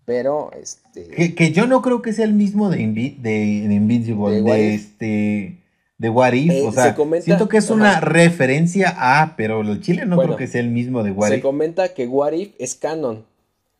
Pero, 0.05 0.51
este... 0.61 1.07
Que, 1.11 1.37
que 1.37 1.53
yo 1.53 1.69
no 1.69 1.81
creo 1.81 2.03
que 2.03 2.13
sea 2.13 2.25
el 2.25 2.33
mismo 2.33 2.71
de, 2.71 2.79
Invi- 2.81 3.19
de, 3.19 3.69
de 3.69 3.75
Invincible, 3.75 4.31
De 4.31 4.37
de, 4.37 4.43
What 4.43 4.57
If. 4.59 4.75
este. 4.81 5.59
De 5.97 6.09
What 6.11 6.33
If. 6.33 6.51
Eh, 6.51 6.67
o 6.67 6.73
sea, 6.73 6.85
se 6.91 6.95
comenta- 6.97 7.25
siento 7.25 7.49
que 7.49 7.59
es 7.59 7.67
Ajá. 7.67 7.75
una 7.75 8.01
referencia 8.01 8.97
a, 8.99 9.37
pero 9.37 9.61
el 9.61 9.81
chile 9.81 10.05
no 10.05 10.17
Bueno, 10.17 10.31
creo 10.35 10.39
que 10.39 10.47
sea 10.49 10.61
el 10.61 10.71
mismo 10.71 11.05
de 11.05 11.13
What 11.13 11.29
Se 11.29 11.37
If. 11.37 11.43
comenta 11.43 11.95
que 11.95 12.09
What 12.09 12.33
If 12.33 12.55
es 12.59 12.75
canon. 12.75 13.25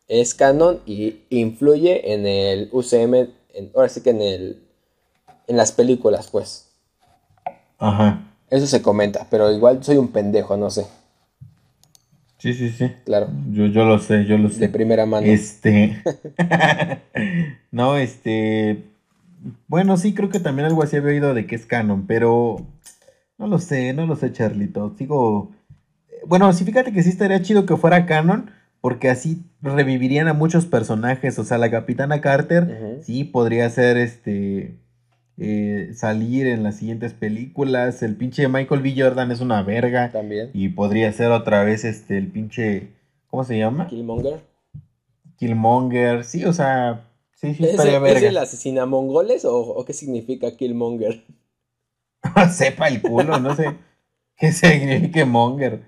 Es 0.07 0.33
canon 0.33 0.79
y 0.85 1.17
influye 1.29 2.13
en 2.13 2.25
el 2.25 2.69
UCM. 2.71 3.15
en- 3.53 3.71
ahora 3.75 3.89
sí 3.89 3.99
que 4.01 4.11
en 4.11 4.21
el. 4.21 4.63
En 5.47 5.57
las 5.57 5.73
películas, 5.73 6.29
pues. 6.31 6.69
Ajá. 7.79 8.25
Eso 8.49 8.67
se 8.67 8.81
comenta. 8.81 9.27
Pero 9.29 9.51
igual 9.51 9.83
soy 9.83 9.97
un 9.97 10.09
pendejo, 10.09 10.57
no 10.57 10.69
sé. 10.69 10.85
Sí, 12.39 12.53
sí, 12.53 12.69
sí. 12.69 12.91
Claro. 13.05 13.29
Yo, 13.51 13.65
yo 13.65 13.83
lo 13.83 13.99
sé, 13.99 14.25
yo 14.25 14.37
lo 14.37 14.49
sé. 14.49 14.59
De 14.59 14.69
primera 14.69 15.05
mano. 15.05 15.27
Este. 15.27 16.01
no, 17.71 17.97
este. 17.97 18.85
Bueno, 19.67 19.97
sí, 19.97 20.13
creo 20.13 20.29
que 20.29 20.39
también 20.39 20.65
algo 20.65 20.81
así 20.81 20.95
había 20.95 21.11
oído 21.11 21.33
de 21.33 21.45
que 21.45 21.55
es 21.55 21.65
canon, 21.65 22.07
pero. 22.07 22.65
No 23.37 23.47
lo 23.47 23.59
sé, 23.59 23.93
no 23.93 24.05
lo 24.05 24.15
sé, 24.15 24.31
Charlito. 24.31 24.95
Sigo. 24.97 25.51
Bueno, 26.25 26.51
sí, 26.53 26.63
fíjate 26.63 26.91
que 26.91 27.03
sí 27.03 27.09
estaría 27.09 27.41
chido 27.41 27.65
que 27.65 27.77
fuera 27.77 28.05
canon, 28.05 28.51
porque 28.81 29.09
así 29.09 29.43
revivirían 29.61 30.27
a 30.27 30.33
muchos 30.33 30.65
personajes. 30.65 31.37
O 31.39 31.43
sea, 31.43 31.57
la 31.57 31.71
Capitana 31.71 32.21
Carter, 32.21 33.01
sí, 33.03 33.25
podría 33.25 33.69
ser 33.69 33.97
este. 33.97 34.77
Eh, 35.39 35.91
salir 35.93 36.47
en 36.47 36.63
las 36.63 36.77
siguientes 36.77 37.13
películas. 37.13 38.03
El 38.03 38.15
pinche 38.15 38.47
Michael 38.47 38.81
B. 38.81 38.93
Jordan 38.97 39.31
es 39.31 39.39
una 39.41 39.63
verga. 39.63 40.11
También. 40.11 40.51
Y 40.53 40.69
podría 40.69 41.11
ser 41.13 41.31
otra 41.31 41.63
vez 41.63 41.85
este, 41.85 42.17
el 42.17 42.27
pinche. 42.27 42.89
¿Cómo 43.27 43.43
se 43.43 43.57
llama? 43.57 43.87
Killmonger. 43.87 44.41
Killmonger, 45.37 46.23
sí, 46.25 46.43
o 46.45 46.51
sea, 46.53 47.07
sí, 47.35 47.53
sí, 47.55 47.63
¿Es, 47.63 47.71
estaría 47.71 47.97
el- 47.97 48.05
es 48.07 48.13
verga. 48.13 48.27
el 48.29 48.37
asesina 48.37 48.85
mongoles 48.85 49.45
o, 49.45 49.55
o 49.57 49.85
qué 49.85 49.93
significa 49.93 50.55
Killmonger? 50.57 51.23
Sepa 52.51 52.87
el 52.89 53.01
culo, 53.01 53.39
no 53.39 53.55
sé 53.55 53.75
qué 54.37 54.51
significa 54.51 55.25
Monger. 55.25 55.83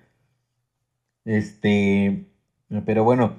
Este, 1.26 2.26
pero 2.86 3.03
bueno, 3.03 3.36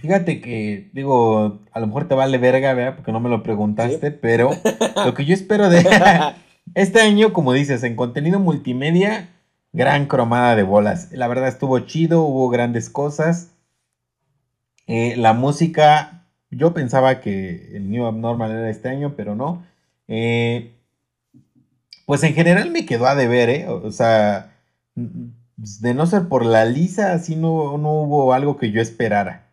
fíjate 0.00 0.40
que, 0.40 0.90
digo, 0.92 1.60
a 1.72 1.80
lo 1.80 1.86
mejor 1.86 2.08
te 2.08 2.14
vale 2.14 2.38
verga, 2.38 2.72
¿verdad? 2.74 2.96
Porque 2.96 3.12
no 3.12 3.20
me 3.20 3.28
lo 3.28 3.42
preguntaste, 3.42 4.10
pero 4.10 4.50
lo 5.04 5.14
que 5.14 5.24
yo 5.24 5.34
espero 5.34 5.68
de 5.68 5.84
este 6.74 7.00
año, 7.00 7.32
como 7.32 7.52
dices, 7.52 7.82
en 7.82 7.96
contenido 7.96 8.40
multimedia, 8.40 9.28
gran 9.72 10.06
cromada 10.06 10.56
de 10.56 10.62
bolas. 10.62 11.12
La 11.12 11.28
verdad 11.28 11.48
estuvo 11.48 11.78
chido, 11.80 12.22
hubo 12.22 12.48
grandes 12.48 12.88
cosas. 12.88 13.50
Eh, 14.86 15.14
la 15.16 15.34
música, 15.34 16.24
yo 16.50 16.72
pensaba 16.72 17.20
que 17.20 17.76
el 17.76 17.90
New 17.90 18.06
Abnormal 18.06 18.50
era 18.50 18.70
este 18.70 18.88
año, 18.88 19.14
pero 19.16 19.34
no. 19.34 19.64
Eh, 20.08 20.72
pues 22.06 22.22
en 22.24 22.34
general 22.34 22.70
me 22.70 22.86
quedó 22.86 23.06
a 23.06 23.14
deber, 23.14 23.50
¿eh? 23.50 23.68
O 23.68 23.92
sea, 23.92 24.56
de 24.96 25.94
no 25.94 26.06
ser 26.06 26.28
por 26.28 26.44
la 26.44 26.64
lisa, 26.64 27.12
así 27.12 27.36
no, 27.36 27.78
no 27.78 27.92
hubo 28.02 28.32
algo 28.32 28.56
que 28.56 28.72
yo 28.72 28.80
esperara. 28.80 29.49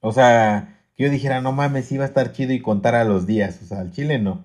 O 0.00 0.12
sea, 0.12 0.78
que 0.96 1.04
yo 1.04 1.10
dijera, 1.10 1.40
no 1.40 1.52
mames, 1.52 1.90
iba 1.92 2.04
a 2.04 2.08
estar 2.08 2.32
chido 2.32 2.52
y 2.52 2.60
contar 2.60 2.94
a 2.94 3.04
los 3.04 3.26
días. 3.26 3.60
O 3.62 3.66
sea, 3.66 3.80
al 3.80 3.92
chile 3.92 4.18
no. 4.18 4.44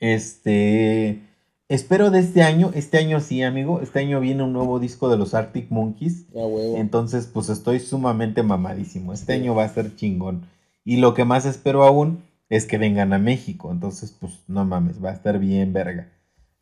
Este. 0.00 1.20
Espero 1.68 2.10
de 2.10 2.20
este 2.20 2.42
año, 2.42 2.70
este 2.74 2.98
año 2.98 3.20
sí, 3.20 3.42
amigo. 3.42 3.80
Este 3.80 4.00
año 4.00 4.20
viene 4.20 4.42
un 4.42 4.52
nuevo 4.52 4.78
disco 4.78 5.08
de 5.08 5.16
los 5.16 5.34
Arctic 5.34 5.70
Monkeys. 5.70 6.26
A 6.34 6.38
huevo. 6.46 6.76
Entonces, 6.76 7.26
pues 7.26 7.48
estoy 7.48 7.80
sumamente 7.80 8.42
mamadísimo. 8.42 9.12
Este 9.12 9.34
Sí. 9.34 9.40
año 9.40 9.54
va 9.54 9.64
a 9.64 9.68
ser 9.68 9.96
chingón. 9.96 10.46
Y 10.84 10.98
lo 10.98 11.14
que 11.14 11.24
más 11.24 11.46
espero 11.46 11.84
aún 11.84 12.22
es 12.50 12.66
que 12.66 12.76
vengan 12.76 13.12
a 13.14 13.18
México. 13.18 13.72
Entonces, 13.72 14.14
pues 14.20 14.40
no 14.46 14.64
mames, 14.66 15.02
va 15.02 15.10
a 15.10 15.14
estar 15.14 15.38
bien 15.38 15.72
verga. 15.72 16.08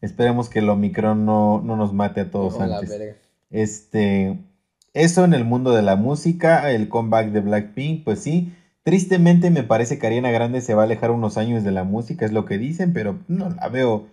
Esperemos 0.01 0.49
que 0.49 0.61
el 0.61 0.69
Omicron 0.71 1.25
no, 1.27 1.61
no 1.65 1.77
nos 1.77 1.93
mate 1.93 2.21
a 2.21 2.31
todos 2.31 2.59
No, 2.59 2.65
antes. 2.65 2.89
verga. 2.89 3.17
Este, 3.51 4.39
eso 4.95 5.25
en 5.25 5.35
el 5.35 5.45
mundo 5.45 5.73
de 5.73 5.83
la 5.83 5.97
música, 5.97 6.71
el 6.71 6.89
comeback 6.89 7.29
de 7.29 7.41
Blackpink, 7.41 8.05
pues 8.05 8.21
sí. 8.21 8.53
Tristemente 8.83 9.51
me 9.51 9.63
parece 9.63 9.99
que 9.99 10.07
Ariana 10.07 10.31
Grande 10.31 10.61
se 10.61 10.75
va 10.75 10.83
a 10.83 10.85
alejar 10.85 11.11
unos 11.11 11.37
años 11.37 11.65
de 11.65 11.71
la 11.71 11.85
música, 11.85 12.25
es 12.25 12.33
lo 12.33 12.45
que 12.45 12.59
dicen, 12.59 12.93
pero 12.93 13.19
no 13.29 13.49
la 13.51 13.69
veo 13.69 14.07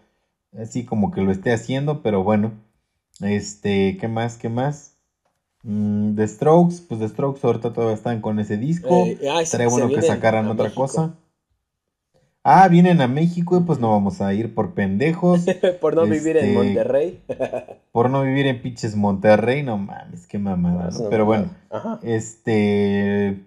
así 0.60 0.86
como 0.86 1.12
que 1.12 1.22
lo 1.22 1.32
esté 1.32 1.52
haciendo, 1.52 2.02
pero 2.02 2.24
bueno. 2.24 2.52
Este, 3.22 3.98
¿qué 4.00 4.08
más? 4.08 4.38
¿Qué 4.38 4.50
más? 4.50 4.94
Mm, 5.64 6.16
The 6.16 6.28
Strokes, 6.28 6.76
pues 6.88 7.00
The 7.02 7.10
Strokes 7.10 7.42
ahorita 7.44 7.74
todavía 7.74 7.96
están 7.96 8.22
con 8.22 8.40
ese 8.40 8.58
disco. 8.58 9.06
Eh, 9.06 9.18
ah, 9.30 9.42
bueno 9.70 9.90
que 9.90 10.02
sacaran 10.02 10.48
otra 10.48 10.66
México. 10.66 10.82
cosa. 10.84 11.14
Ah, 12.44 12.68
vienen 12.70 13.02
a 13.02 13.08
México 13.08 13.58
y 13.58 13.64
pues 13.64 13.80
no 13.80 13.92
vamos 13.92 14.22
a 14.22 14.34
ir 14.34 14.54
por 14.56 14.74
pendejos. 14.74 15.46
Por 15.82 15.96
no 15.96 16.06
vivir 16.06 16.38
en 16.38 16.46
Este, 16.46 16.54
Monterrey. 16.56 17.20
por 17.92 18.10
no 18.10 18.24
vivir 18.24 18.48
en 18.48 18.62
pinches 18.62 18.96
Monterrey, 18.96 19.62
no 19.64 19.78
mames, 19.78 20.26
qué 20.26 20.40
mamada, 20.40 20.90
¿no? 20.92 21.10
Pero 21.10 21.26
bueno. 21.26 21.50
Ajá. 21.70 22.00
este. 22.04 23.40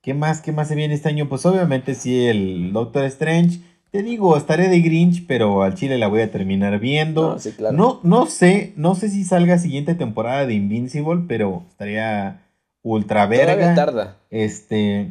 ¿Qué 0.00 0.14
más? 0.14 0.40
¿Qué 0.40 0.52
más 0.52 0.68
se 0.68 0.76
viene 0.76 0.94
este 0.94 1.08
año? 1.08 1.28
Pues 1.28 1.44
obviamente 1.46 1.94
sí, 1.94 2.26
el 2.26 2.72
Doctor 2.72 3.04
Strange. 3.04 3.60
Te 3.90 4.02
digo, 4.02 4.36
estaré 4.36 4.68
de 4.68 4.80
Grinch, 4.80 5.26
pero 5.26 5.62
al 5.62 5.74
chile 5.74 5.98
la 5.98 6.08
voy 6.08 6.20
a 6.20 6.30
terminar 6.30 6.78
viendo. 6.78 7.32
No, 7.32 7.38
sí, 7.38 7.52
claro. 7.52 7.76
No, 7.76 8.00
no 8.02 8.26
sé, 8.26 8.72
no 8.76 8.94
sé 8.94 9.08
si 9.08 9.24
salga 9.24 9.58
siguiente 9.58 9.94
temporada 9.94 10.46
de 10.46 10.54
Invincible, 10.54 11.24
pero 11.28 11.64
estaría 11.68 12.40
ultra 12.82 13.24
Todavía 13.28 13.46
verga. 13.56 13.74
tarda. 13.74 14.16
Este. 14.30 15.10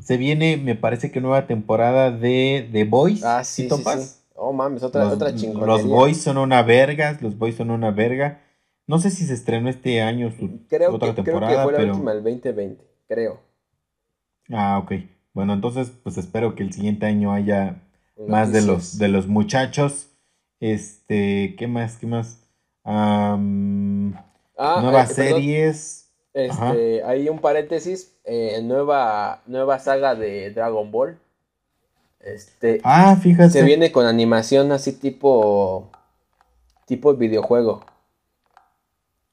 Se 0.00 0.16
viene, 0.16 0.56
me 0.56 0.74
parece 0.74 1.10
que 1.10 1.20
nueva 1.20 1.46
temporada 1.46 2.10
de 2.10 2.68
The 2.72 2.84
Boys. 2.84 3.24
Ah, 3.24 3.44
sí, 3.44 3.68
sí. 3.68 3.84
Oh, 4.34 4.52
mames, 4.52 4.82
otra, 4.82 5.04
Los, 5.04 5.14
otra 5.14 5.34
chingonería. 5.34 5.66
los 5.66 5.86
Boys 5.86 6.20
son 6.20 6.38
una 6.38 6.62
verga, 6.62 7.18
los 7.20 7.38
Boys 7.38 7.56
son 7.56 7.70
una 7.70 7.90
verga. 7.90 8.40
No 8.86 8.98
sé 8.98 9.10
si 9.10 9.24
se 9.24 9.34
estrenó 9.34 9.68
este 9.68 10.02
año 10.02 10.32
su 10.32 10.66
Creo 10.68 10.94
otra 10.94 11.14
que, 11.14 11.22
creo 11.22 11.24
que 11.24 11.30
temporada, 11.30 11.62
fue 11.64 11.72
la 11.72 11.78
pero... 11.78 11.92
última 11.92 12.14
del 12.14 12.24
2020, 12.24 12.84
creo. 13.06 13.40
Ah, 14.50 14.78
ok. 14.82 14.92
Bueno, 15.32 15.52
entonces 15.54 15.90
pues 16.02 16.18
espero 16.18 16.54
que 16.54 16.62
el 16.62 16.72
siguiente 16.72 17.06
año 17.06 17.32
haya 17.32 17.82
más 18.26 18.52
de 18.52 18.62
los, 18.62 18.98
de 18.98 19.08
los 19.08 19.28
muchachos. 19.28 20.08
Este, 20.60 21.54
¿qué 21.56 21.66
más? 21.66 21.96
¿Qué 21.96 22.06
más? 22.06 22.48
Ah, 22.84 23.36
nuevas 23.38 25.10
eh, 25.12 25.14
series. 25.14 26.01
Este, 26.34 27.02
hay 27.04 27.28
un 27.28 27.38
paréntesis, 27.40 28.12
eh, 28.24 28.60
nueva, 28.62 29.42
nueva 29.46 29.78
saga 29.78 30.14
de 30.14 30.50
Dragon 30.50 30.90
Ball. 30.90 31.18
Este, 32.20 32.80
Ah, 32.84 33.16
fíjate. 33.20 33.50
se 33.50 33.62
viene 33.62 33.92
con 33.92 34.06
animación 34.06 34.72
así 34.72 34.92
tipo, 34.92 35.90
tipo 36.86 37.14
videojuego. 37.14 37.84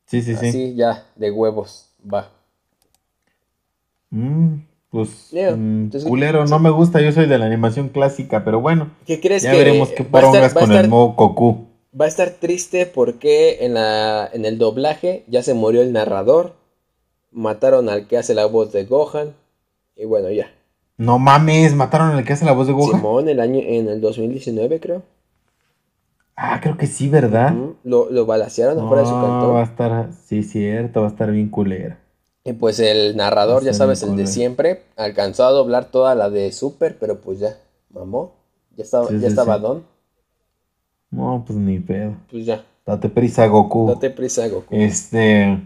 Sí, 0.06 0.22
sí, 0.22 0.36
sí. 0.36 0.48
Así 0.50 0.76
ya, 0.76 1.06
de 1.16 1.30
huevos, 1.32 1.90
va. 2.12 2.30
Mm, 4.10 4.56
pues, 4.90 5.30
Yeah, 5.30 5.52
mm, 5.56 5.84
entonces- 5.86 6.10
culero, 6.10 6.46
no 6.48 6.58
me 6.60 6.72
gusta, 6.72 7.00
yo 7.00 7.12
soy 7.12 7.28
de 7.28 7.38
la 7.38 7.46
animación 7.46 7.90
clásica, 7.90 8.44
pero 8.44 8.60
bueno, 8.60 8.90
¿Qué 9.06 9.20
crees 9.22 9.44
ya 9.44 9.52
que 9.52 9.58
veremos 9.60 9.90
qué 9.90 10.04
porongas 10.04 10.54
con 10.54 10.64
estar- 10.72 10.84
el 10.86 10.90
nuevo 10.90 11.14
Goku. 11.14 11.68
Va 12.00 12.06
a 12.06 12.08
estar 12.08 12.30
triste 12.32 12.86
porque 12.88 13.64
en, 13.66 13.74
la, 13.76 14.30
en 14.34 14.46
el 14.46 14.58
doblaje 14.58 15.24
ya 15.28 15.42
se 15.44 15.54
murió 15.54 15.82
el 15.82 15.94
narrador, 15.94 16.56
mataron 17.31 17.89
al 17.89 18.07
que 18.07 18.18
hace 18.18 18.34
la 18.35 18.45
voz 18.45 18.72
de 18.72 18.85
Gohan, 18.85 19.34
y 19.95 20.06
bueno, 20.06 20.30
ya. 20.31 20.51
No 20.97 21.18
mames, 21.18 21.73
mataron 21.73 22.11
al 22.11 22.23
que 22.23 22.34
hace 22.34 22.45
la 22.45 22.51
voz 22.51 22.68
de 22.68 22.73
Gohan. 22.73 22.99
Simón, 22.99 23.27
el 23.30 23.39
año, 23.39 23.60
en 23.60 23.89
el 23.89 24.01
2019 24.01 24.80
creo. 24.80 25.03
Ah, 26.35 26.60
creo 26.61 26.77
que 26.77 26.88
sí, 26.88 27.07
¿verdad? 27.10 27.53
Lo, 27.84 28.10
lo 28.10 28.26
balacearon 28.26 28.80
afuera 28.80 29.01
de 29.03 29.07
su 29.10 29.15
No, 29.15 29.51
va 29.53 29.61
a 29.61 29.64
cantón. 29.64 29.64
estar, 29.64 30.14
sí, 30.14 30.43
cierto, 30.43 31.01
va 31.01 31.07
a 31.07 31.10
estar 31.10 31.31
bien 31.31 31.49
culera. 31.49 31.99
Y 32.43 32.53
pues 32.53 32.80
el 32.80 33.15
narrador, 33.15 33.64
ya 33.64 33.73
sabes, 33.73 34.03
el 34.03 34.15
de 34.15 34.27
siempre, 34.27 34.84
alcanzó 34.97 35.45
a 35.45 35.51
doblar 35.51 35.91
toda 35.91 36.15
la 36.15 36.30
de 36.30 36.51
Super, 36.51 36.97
pero 36.99 37.22
pues 37.22 37.39
ya, 37.39 37.57
mamó. 37.89 38.34
Ya 38.76 38.84
estaba, 38.84 39.07
Sí, 39.07 39.19
ya 39.19 39.27
sí, 39.27 39.27
estaba 39.27 39.56
sí. 39.56 39.61
Don. 39.61 39.84
No, 41.11 41.43
pues 41.45 41.57
ni 41.57 41.80
pedo. 41.80 42.15
Pues 42.30 42.45
ya, 42.45 42.64
Date 42.85 43.10
prisa, 43.10 43.47
Goku. 43.47 43.88
date 43.88 44.10
prisa, 44.10 44.47
Goku. 44.47 44.76
Este, 44.76 45.60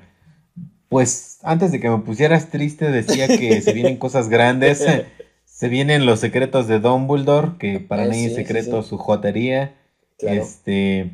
pues 0.90 1.33
antes 1.44 1.72
de 1.72 1.80
que 1.80 1.90
me 1.90 2.00
pusieras 2.00 2.50
triste 2.50 2.90
decía 2.92 3.28
que 3.28 3.62
se 3.62 3.74
vienen 3.74 3.98
cosas 3.98 4.30
grandes. 4.30 4.84
Se 5.46 5.70
vienen 5.70 6.06
los 6.08 6.20
secretos 6.20 6.68
de 6.68 6.80
Dumbledore, 6.80 7.52
que 7.60 7.80
para 7.80 8.04
Eh, 8.06 8.08
nadie 8.08 8.26
es 8.26 8.32
sí, 8.32 8.36
sí, 8.38 8.42
secreto 8.44 8.82
sí. 8.82 8.90
su 8.90 8.98
jotería. 8.98 9.76
Claro. 10.18 10.42
Este, 10.42 11.12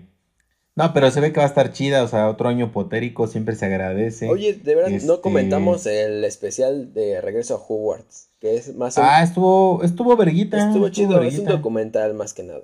No, 0.76 0.93
pero 0.93 1.11
se 1.11 1.19
ve 1.19 1.34
que 1.34 1.39
va 1.39 1.43
a 1.45 1.49
estar 1.49 1.73
chida, 1.73 2.03
o 2.03 2.07
sea, 2.07 2.30
otro 2.30 2.47
año 2.47 2.72
potérico, 2.72 3.27
siempre 3.27 3.53
se 3.56 3.65
agradece. 3.65 4.30
Oye, 4.30 4.53
de 4.53 4.76
verdad, 4.76 4.89
no 4.91 4.95
Este- 4.95 5.22
comentamos 5.22 5.85
el 5.88 6.23
especial 6.23 6.93
de 6.93 7.19
Regreso 7.19 7.56
a 7.56 7.57
Hogwarts, 7.57 8.30
que 8.39 8.56
es 8.56 8.73
más 8.76 8.95
un- 8.97 9.03
Ah, 9.06 9.22
estuvo, 9.23 9.84
estuvo 9.84 10.15
verguita. 10.15 10.57
estuvo 10.69 10.88
chido, 10.88 11.22
es 11.22 11.38
un 11.38 11.45
documental 11.45 12.14
más 12.14 12.34
que 12.34 12.43
nada. 12.43 12.64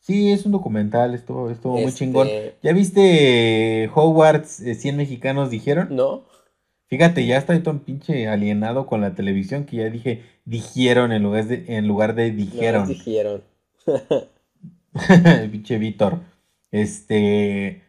Sí, 0.00 0.32
es 0.32 0.44
un 0.44 0.52
documental, 0.52 1.14
estuvo, 1.14 1.48
estuvo 1.50 1.74
muy 1.74 1.84
Este- 1.84 1.98
chingón. 2.00 2.28
¿Ya 2.62 2.72
viste 2.72 3.84
eh, 3.84 3.90
Hogwarts 3.94 4.60
eh, 4.60 4.74
100 4.74 4.96
mexicanos 4.98 5.48
dijeron? 5.50 5.88
¿No? 5.96 6.24
Fíjate, 6.92 7.24
ya 7.24 7.38
estoy 7.38 7.60
tan 7.60 7.78
pinche 7.78 8.28
alienado 8.28 8.84
con 8.84 9.00
la 9.00 9.14
televisión 9.14 9.64
que 9.64 9.78
ya 9.78 9.88
dije 9.88 10.24
dijeron 10.44 11.10
en 11.12 11.22
lugar 11.22 11.46
de, 11.46 11.64
en 11.78 11.88
lugar 11.88 12.14
de 12.14 12.30
No, 12.32 12.36
dijeron. 12.36 12.86
dijeron. 12.86 13.42
pinche 15.50 15.78
Víctor. 15.78 16.18
Este. 16.70 17.80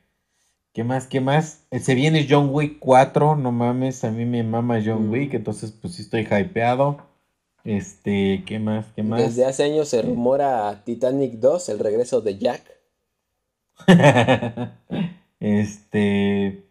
¿Qué 0.71 0.85
más? 0.85 1.07
¿Qué 1.07 1.19
más? 1.19 1.65
Eh, 1.71 1.81
Se 1.81 1.95
viene 1.95 2.25
John 2.30 2.47
Wick 2.53 2.80
4, 2.80 3.35
no 3.35 3.51
mames, 3.51 4.05
a 4.05 4.11
mí 4.11 4.23
me 4.23 4.41
mama 4.41 4.80
John 4.81 5.09
Mm. 5.09 5.11
Wick, 5.11 5.34
entonces 5.34 5.71
pues 5.73 5.95
sí 5.95 6.03
estoy 6.03 6.21
hypeado. 6.21 6.99
Este, 7.65 8.43
¿qué 8.45 8.57
más? 8.57 8.85
¿Qué 8.95 9.03
más? 9.03 9.19
Desde 9.21 9.43
hace 9.43 9.63
años 9.63 9.89
se 9.89 10.01
rumora 10.01 10.81
Titanic 10.85 11.34
2, 11.34 11.67
el 11.67 11.80
regreso 11.80 12.21
de 12.21 12.38
Jack. 12.38 12.61
este. 15.41 16.62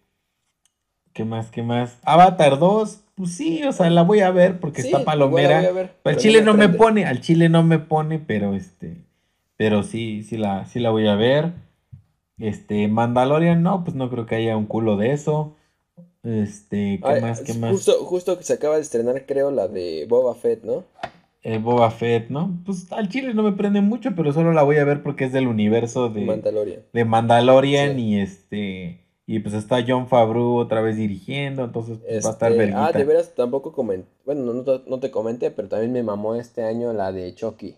¿Qué 1.23 1.27
más? 1.29 1.51
¿Qué 1.53 1.63
más? 1.63 1.99
Avatar 2.03 2.59
2, 2.59 3.01
pues 3.15 3.33
sí, 3.37 3.63
o 3.63 3.71
sea, 3.71 3.89
la 3.91 4.03
voy 4.03 4.21
a 4.21 4.33
ver 4.33 4.59
porque 4.59 4.83
Sí, 4.83 4.89
está 4.89 5.05
palomera. 5.05 5.59
voy 5.61 5.67
a 5.69 5.73
ver, 5.73 5.95
Al 6.03 6.17
chile 6.17 6.43
no 6.43 6.53
me 6.55 6.69
pone, 6.69 7.07
al 7.07 7.21
chile 7.21 7.49
no 7.49 7.63
me 7.63 7.79
pone, 7.79 8.19
pero 8.19 8.55
este. 8.57 8.97
Pero 9.57 9.85
sí, 9.85 10.25
sí 10.25 10.37
la, 10.37 10.65
sí 10.67 10.81
la 10.81 10.91
voy 10.91 11.07
a 11.07 11.15
ver. 11.15 11.53
Este, 12.39 12.89
Mandalorian, 12.89 13.63
no, 13.63 13.85
pues 13.85 13.95
no 13.95 14.11
creo 14.11 14.27
que 14.27 14.35
haya 14.35 14.57
un 14.57 14.67
culo 14.67 14.97
de 14.97 15.13
eso. 15.13 15.55
Este, 16.25 16.99
¿qué 17.01 17.21
más? 17.21 17.41
¿Qué 17.43 17.55
más? 17.55 17.71
Justo, 17.71 17.93
justo 18.05 18.37
que 18.37 18.43
se 18.43 18.55
acaba 18.55 18.75
de 18.75 18.83
estrenar, 18.83 19.25
creo, 19.25 19.53
la 19.53 19.69
de 19.69 20.07
Boba 20.09 20.35
Fett, 20.35 20.65
¿no? 20.65 20.83
Eh, 21.45 21.59
Boba 21.59 21.93
Fett, 21.93 22.31
¿no? 22.31 22.51
Pues 22.67 22.91
al 22.91 23.09
chile 23.09 23.33
no 23.33 23.45
me 23.45 23.53
prende 23.53 23.81
mucho, 23.81 24.11
pero 24.17 24.33
solo 24.33 24.53
la 24.53 24.65
voy 24.65 24.79
a 24.79 24.85
ver 24.85 25.05
porque 25.05 25.27
es 25.27 25.33
del 25.33 25.47
universo 25.47 26.09
de, 26.09 26.23
Mandalorian. 26.25 26.81
de 26.93 27.05
Mandalorian 27.05 27.95
Sí. 27.95 28.03
y 28.03 28.19
este. 28.19 28.99
Y 29.27 29.39
pues 29.39 29.55
está 29.55 29.85
John 29.87 30.09
Favreau 30.09 30.57
otra 30.57 30.81
vez 30.81 30.97
dirigiendo, 30.97 31.65
entonces 31.65 31.99
pues, 31.99 32.25
va 32.25 32.31
a 32.31 32.33
estar 32.33 32.51
Este, 32.51 32.59
verguita. 32.59 32.87
ah, 32.87 32.93
de 32.93 33.05
veras 33.05 33.35
tampoco 33.35 33.73
comenté. 33.73 34.09
Bueno, 34.25 34.53
no, 34.53 34.83
no, 34.87 35.01
te 35.01 35.11
comenté, 35.13 35.51
pero 35.53 35.69
también 35.69 35.93
me 35.93 36.03
mamó 36.03 36.35
este 36.35 36.65
año 36.65 36.93
la 36.93 37.13
de 37.13 37.33
Chucky. 37.35 37.77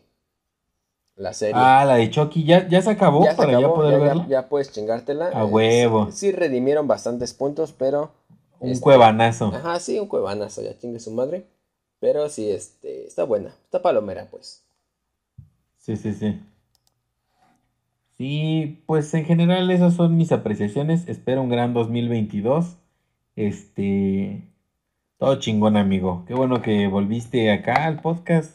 La 1.17 1.33
serie. 1.35 1.55
Ah, 1.57 1.85
la 1.85 1.97
de 1.97 2.11
Chucky, 2.11 2.45
¿ya, 2.45 2.67
ya 2.67 2.81
se 2.83 2.91
acabó 2.91 3.25
Ya 3.25 3.33
se 3.33 3.37
para 3.37 3.61
ya 3.61 3.69
poder 3.69 3.99
ya- 3.99 4.05
verla? 4.05 4.27
ya 4.29 4.49
puedes 4.49 4.73
chingártela. 4.73 5.29
A 5.29 5.45
huevo. 5.45 6.07
Sí, 6.07 6.13
sí 6.13 6.33
redimieron 6.33 6.89
bastantes 6.89 7.35
puntos, 7.35 7.73
pero. 7.73 8.11
Un 8.59 8.71
este, 8.71 8.83
cuevanazo. 8.83 9.53
Ajá, 9.55 9.79
sí, 9.79 9.99
un 10.01 10.09
cuevanazo, 10.09 10.63
ya 10.63 10.77
chingue 10.79 10.99
su 10.99 11.11
madre. 11.13 11.45
Pero 12.01 12.29
sí, 12.31 12.51
este, 12.51 13.07
está 13.07 13.25
buena. 13.25 13.51
Está 13.65 13.81
palomera, 13.83 14.27
pues. 14.31 14.63
Sí, 15.79 15.97
sí, 15.97 16.15
sí. 16.15 16.41
Sí, 18.17 18.83
pues 18.87 19.13
en 19.15 19.25
general 19.25 19.71
esas 19.71 19.95
son 19.95 20.17
mis 20.17 20.31
apreciaciones. 20.33 21.09
Espero 21.09 21.43
un 21.43 21.49
gran 21.49 21.75
2022. 21.75 22.77
Este, 23.35 24.43
todo 25.19 25.41
chingón, 25.41 25.77
amigo. 25.77 26.25
Qué 26.29 26.35
bueno 26.35 26.63
que 26.63 26.87
volviste 26.87 27.51
acá 27.51 27.87
al 27.87 28.01
podcast. 28.01 28.53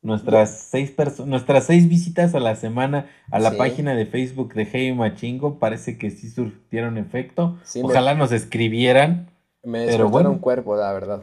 Nuestras 0.00 0.60
seis 0.70 0.94
nuestras 1.26 1.64
seis 1.64 1.88
visitas 1.88 2.32
a 2.34 2.38
la 2.40 2.54
semana 2.54 3.06
a 3.32 3.40
la 3.40 3.50
Sí. 3.50 3.56
página 3.56 3.94
de 3.96 4.06
Facebook 4.06 4.54
de 4.54 4.64
Hey 4.70 4.92
Machingo 4.94 5.58
parece 5.58 5.98
que 5.98 6.10
sí 6.10 6.30
surtieron 6.30 6.98
efecto. 6.98 7.58
Sí, 7.64 7.80
me- 7.80 7.86
Ojalá 7.86 8.14
nos 8.14 8.30
escribieran. 8.30 9.28
Me 9.64 9.86
Pero 9.86 10.08
bueno. 10.08 10.30
un 10.30 10.38
cuerpo, 10.38 10.76
la 10.76 10.92
verdad. 10.92 11.22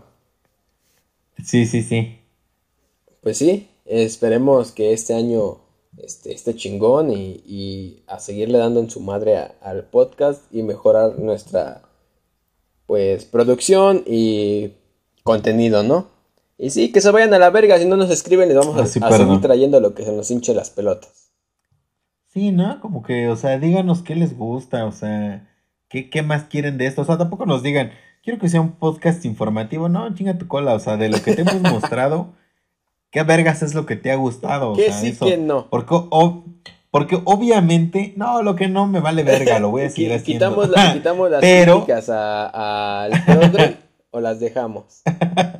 Sí, 1.41 1.65
sí, 1.67 1.83
sí. 1.83 2.17
Pues 3.21 3.37
sí, 3.37 3.69
esperemos 3.85 4.71
que 4.73 4.91
este 4.91 5.13
año 5.13 5.57
este, 5.97 6.33
esté 6.33 6.55
chingón 6.55 7.11
y, 7.11 7.41
y 7.45 8.03
a 8.07 8.19
seguirle 8.19 8.57
dando 8.57 8.79
en 8.79 8.89
su 8.89 8.99
madre 8.99 9.37
a- 9.37 9.55
al 9.61 9.83
podcast 9.85 10.43
y 10.53 10.63
mejorar 10.63 11.17
nuestra 11.19 11.81
pues 12.85 13.25
producción 13.25 14.03
y 14.05 14.71
contenido, 15.23 15.83
¿no? 15.83 16.07
Y 16.57 16.69
sí, 16.69 16.91
que 16.91 17.01
se 17.01 17.11
vayan 17.11 17.33
a 17.33 17.39
la 17.39 17.49
verga, 17.49 17.77
si 17.79 17.85
no 17.85 17.97
nos 17.97 18.09
escriben 18.11 18.47
les 18.47 18.57
vamos 18.57 18.77
a, 18.77 18.81
Ah, 18.83 18.85
sí, 18.85 18.99
a 19.01 19.11
seguir 19.11 19.41
trayendo 19.41 19.79
lo 19.79 19.93
que 19.93 20.03
se 20.05 20.11
nos 20.11 20.29
hinche 20.31 20.53
las 20.53 20.69
pelotas. 20.69 21.31
Sí, 22.27 22.51
¿no? 22.51 22.79
Como 22.81 23.01
que, 23.03 23.27
o 23.29 23.35
sea, 23.35 23.57
díganos 23.59 24.01
qué 24.03 24.15
les 24.15 24.37
gusta, 24.37 24.85
o 24.85 24.91
sea, 24.91 25.49
qué, 25.89 26.09
qué 26.09 26.21
más 26.21 26.43
quieren 26.45 26.77
de 26.77 26.85
esto. 26.87 27.01
O 27.01 27.05
sea, 27.05 27.17
tampoco 27.17 27.45
nos 27.45 27.63
digan, 27.63 27.91
quiero 28.23 28.39
que 28.39 28.49
sea 28.49 28.61
un 28.61 28.73
podcast 28.73 29.25
informativo. 29.25 29.89
No, 29.89 30.13
chinga 30.13 30.37
tu 30.37 30.47
cola, 30.47 30.73
o 30.75 30.79
sea, 30.79 30.95
de 30.97 31.09
lo 31.09 31.21
que 31.21 31.33
te 31.35 31.41
hemos 31.41 31.61
mostrado, 31.61 32.33
¿qué 33.15 33.23
vergas 33.23 33.63
es 33.63 33.73
lo 33.73 33.85
que 33.85 33.95
te 33.95 34.11
ha 34.11 34.15
gustado? 34.15 34.71
O 34.71 34.75
sea, 34.75 34.91
sí, 34.91 35.07
eso. 35.07 35.25
que 35.25 35.37
no. 35.37 35.69
Porque, 35.69 35.95
o- 35.95 36.43
porque 36.91 37.17
obviamente, 37.23 38.11
no, 38.17 38.43
lo 38.43 38.57
que 38.57 38.67
no 38.67 38.87
me 38.87 38.99
vale 38.99 39.23
verga, 39.23 39.57
lo 39.59 39.71
voy 39.71 39.83
a 39.83 39.89
seguir 39.89 40.11
haciendo. 40.11 40.49
Quitamos, 40.49 40.69
la- 40.69 40.93
quitamos 40.93 41.31
las 41.31 41.39
Pero- 41.39 41.75
críticas 41.85 42.09
a- 42.09 43.03
al 43.05 43.11
progre 43.25 43.77
o 44.11 44.19
las 44.19 44.41
dejamos. 44.41 45.01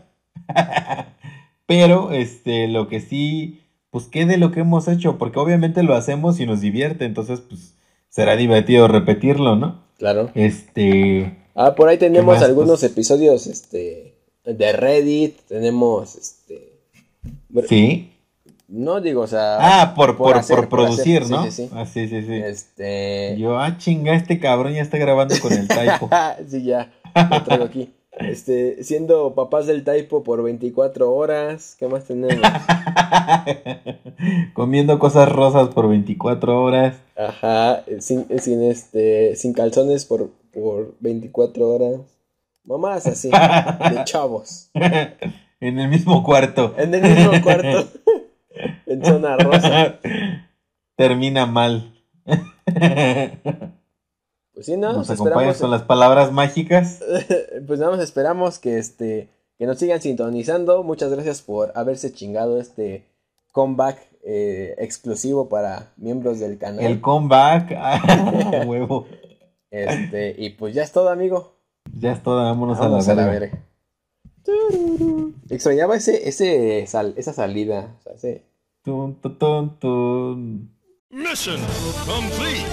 Pero, 1.66 2.12
este, 2.12 2.68
lo 2.68 2.88
que 2.88 3.00
sí, 3.00 3.62
pues, 3.90 4.06
¿qué 4.06 4.26
de 4.26 4.38
lo 4.38 4.52
que 4.52 4.60
hemos 4.60 4.88
hecho? 4.88 5.18
Porque 5.18 5.40
obviamente 5.40 5.82
lo 5.82 5.96
hacemos 5.96 6.40
y 6.40 6.46
nos 6.46 6.62
divierte, 6.62 7.06
entonces, 7.06 7.42
pues, 7.42 7.74
será 8.10 8.36
divertido 8.36 8.88
repetirlo, 8.88 9.56
¿no? 9.56 9.82
Claro. 9.98 10.30
Este, 10.36 11.38
Ah, 11.56 11.74
por 11.74 11.88
ahí 11.88 11.98
tenemos 11.98 12.42
algunos 12.44 12.82
Pues- 12.82 12.92
episodios 12.92 13.48
este, 13.48 14.14
de 14.44 14.74
Reddit, 14.74 15.40
tenemos 15.48 16.16
este... 16.16 16.65
sí. 17.68 18.12
No 18.68 19.00
digo, 19.00 19.22
o 19.22 19.28
sea... 19.28 19.58
Ah, 19.60 19.94
por, 19.94 20.18
por, 20.18 20.36
hacer, 20.36 20.56
por 20.56 20.70
producir, 20.70 21.22
hacer, 21.22 21.32
¿no? 21.32 21.44
Sí, 21.44 21.52
sí, 21.52 21.68
sí. 21.68 21.70
Ah, 21.74 21.86
sí, 21.86 22.08
sí, 22.08 22.22
sí. 22.24 22.34
Este... 22.34 23.38
Yo, 23.38 23.60
ah, 23.60 23.78
chinga, 23.78 24.16
este 24.16 24.40
cabrón 24.40 24.74
ya 24.74 24.82
está 24.82 24.98
grabando 24.98 25.36
con 25.40 25.54
el 25.54 25.68
typo. 25.68 26.10
sí, 26.48 26.64
ya, 26.64 26.92
lo 27.30 27.44
traigo 27.44 27.66
aquí. 27.66 27.94
Este, 28.18 28.82
siendo 28.84 29.36
papás 29.36 29.68
del 29.68 29.84
typo 29.84 30.24
por 30.24 30.42
24 30.42 31.14
horas, 31.14 31.76
¿qué 31.78 31.88
más 31.88 32.06
tenemos? 32.06 32.42
Comiendo 34.54 34.98
cosas 35.00 35.30
rosas 35.30 35.70
por 35.70 35.90
24 35.90 36.64
horas. 36.64 36.96
Ajá, 37.18 37.84
sin, 38.00 38.26
sin, 38.40 38.64
este, 38.64 39.36
sin 39.36 39.54
calzones 39.54 40.06
por, 40.06 40.32
por 40.54 40.96
24 41.02 41.70
horas. 41.70 42.00
Mamás 42.64 43.06
así, 43.06 43.30
de 43.30 44.04
chavos. 44.06 44.72
en 45.60 45.80
el 45.80 45.90
mismo 45.90 46.24
cuarto. 46.24 46.74
En 46.78 46.94
el 46.94 47.02
mismo 47.02 47.42
cuarto, 47.42 47.88
en 48.86 49.06
zona 49.06 49.38
rosa. 49.38 50.00
Termina 50.96 51.46
mal. 51.46 51.94
Pues 54.56 54.68
sí, 54.68 54.78
no, 54.78 54.94
Nos 54.94 55.10
acompañas 55.10 55.60
con 55.60 55.70
las 55.70 55.84
palabras 55.84 56.32
mágicas. 56.32 57.04
pues 57.68 57.80
nada 57.80 57.92
más 57.92 58.02
esperamos 58.02 58.58
que 58.58 58.78
este, 58.78 59.30
que 59.58 59.66
nos 59.66 59.78
sigan 59.78 60.02
sintonizando. 60.02 60.82
Muchas 60.84 61.12
gracias 61.12 61.42
por 61.42 61.74
haberse 61.76 62.14
chingado 62.14 62.60
este 62.60 63.06
comeback 63.52 64.00
eh, 64.24 64.74
exclusivo 64.78 65.50
para 65.50 65.92
miembros 65.98 66.40
del 66.40 66.58
canal. 66.58 66.86
El 66.86 67.02
comeback. 67.02 67.72
Ah, 67.78 68.64
huevo. 68.66 69.08
Este, 69.70 70.34
y 70.38 70.52
pues 70.52 70.74
ya 70.74 70.84
es 70.84 70.94
todo, 70.94 71.10
amigo. 71.10 71.58
Ya 71.94 72.14
es 72.14 72.24
todo, 72.24 72.42
vámonos 72.42 72.80
a 72.80 72.86
a 72.86 72.90
la 72.90 73.14
la 73.14 73.28
verga. 73.28 73.60
Extrañaba 75.50 75.96
ese, 75.96 76.28
ese 76.28 76.86
sal- 76.88 77.14
esa 77.18 77.34
salida. 77.34 77.96
o 78.00 78.02
sea, 78.04 78.14
ese- 78.14 78.44
Tun, 78.84 79.16
tun, 79.22 79.38
tun, 79.40 79.80
tun. 79.80 80.72
Mission 81.10 81.60
complete. 82.06 82.66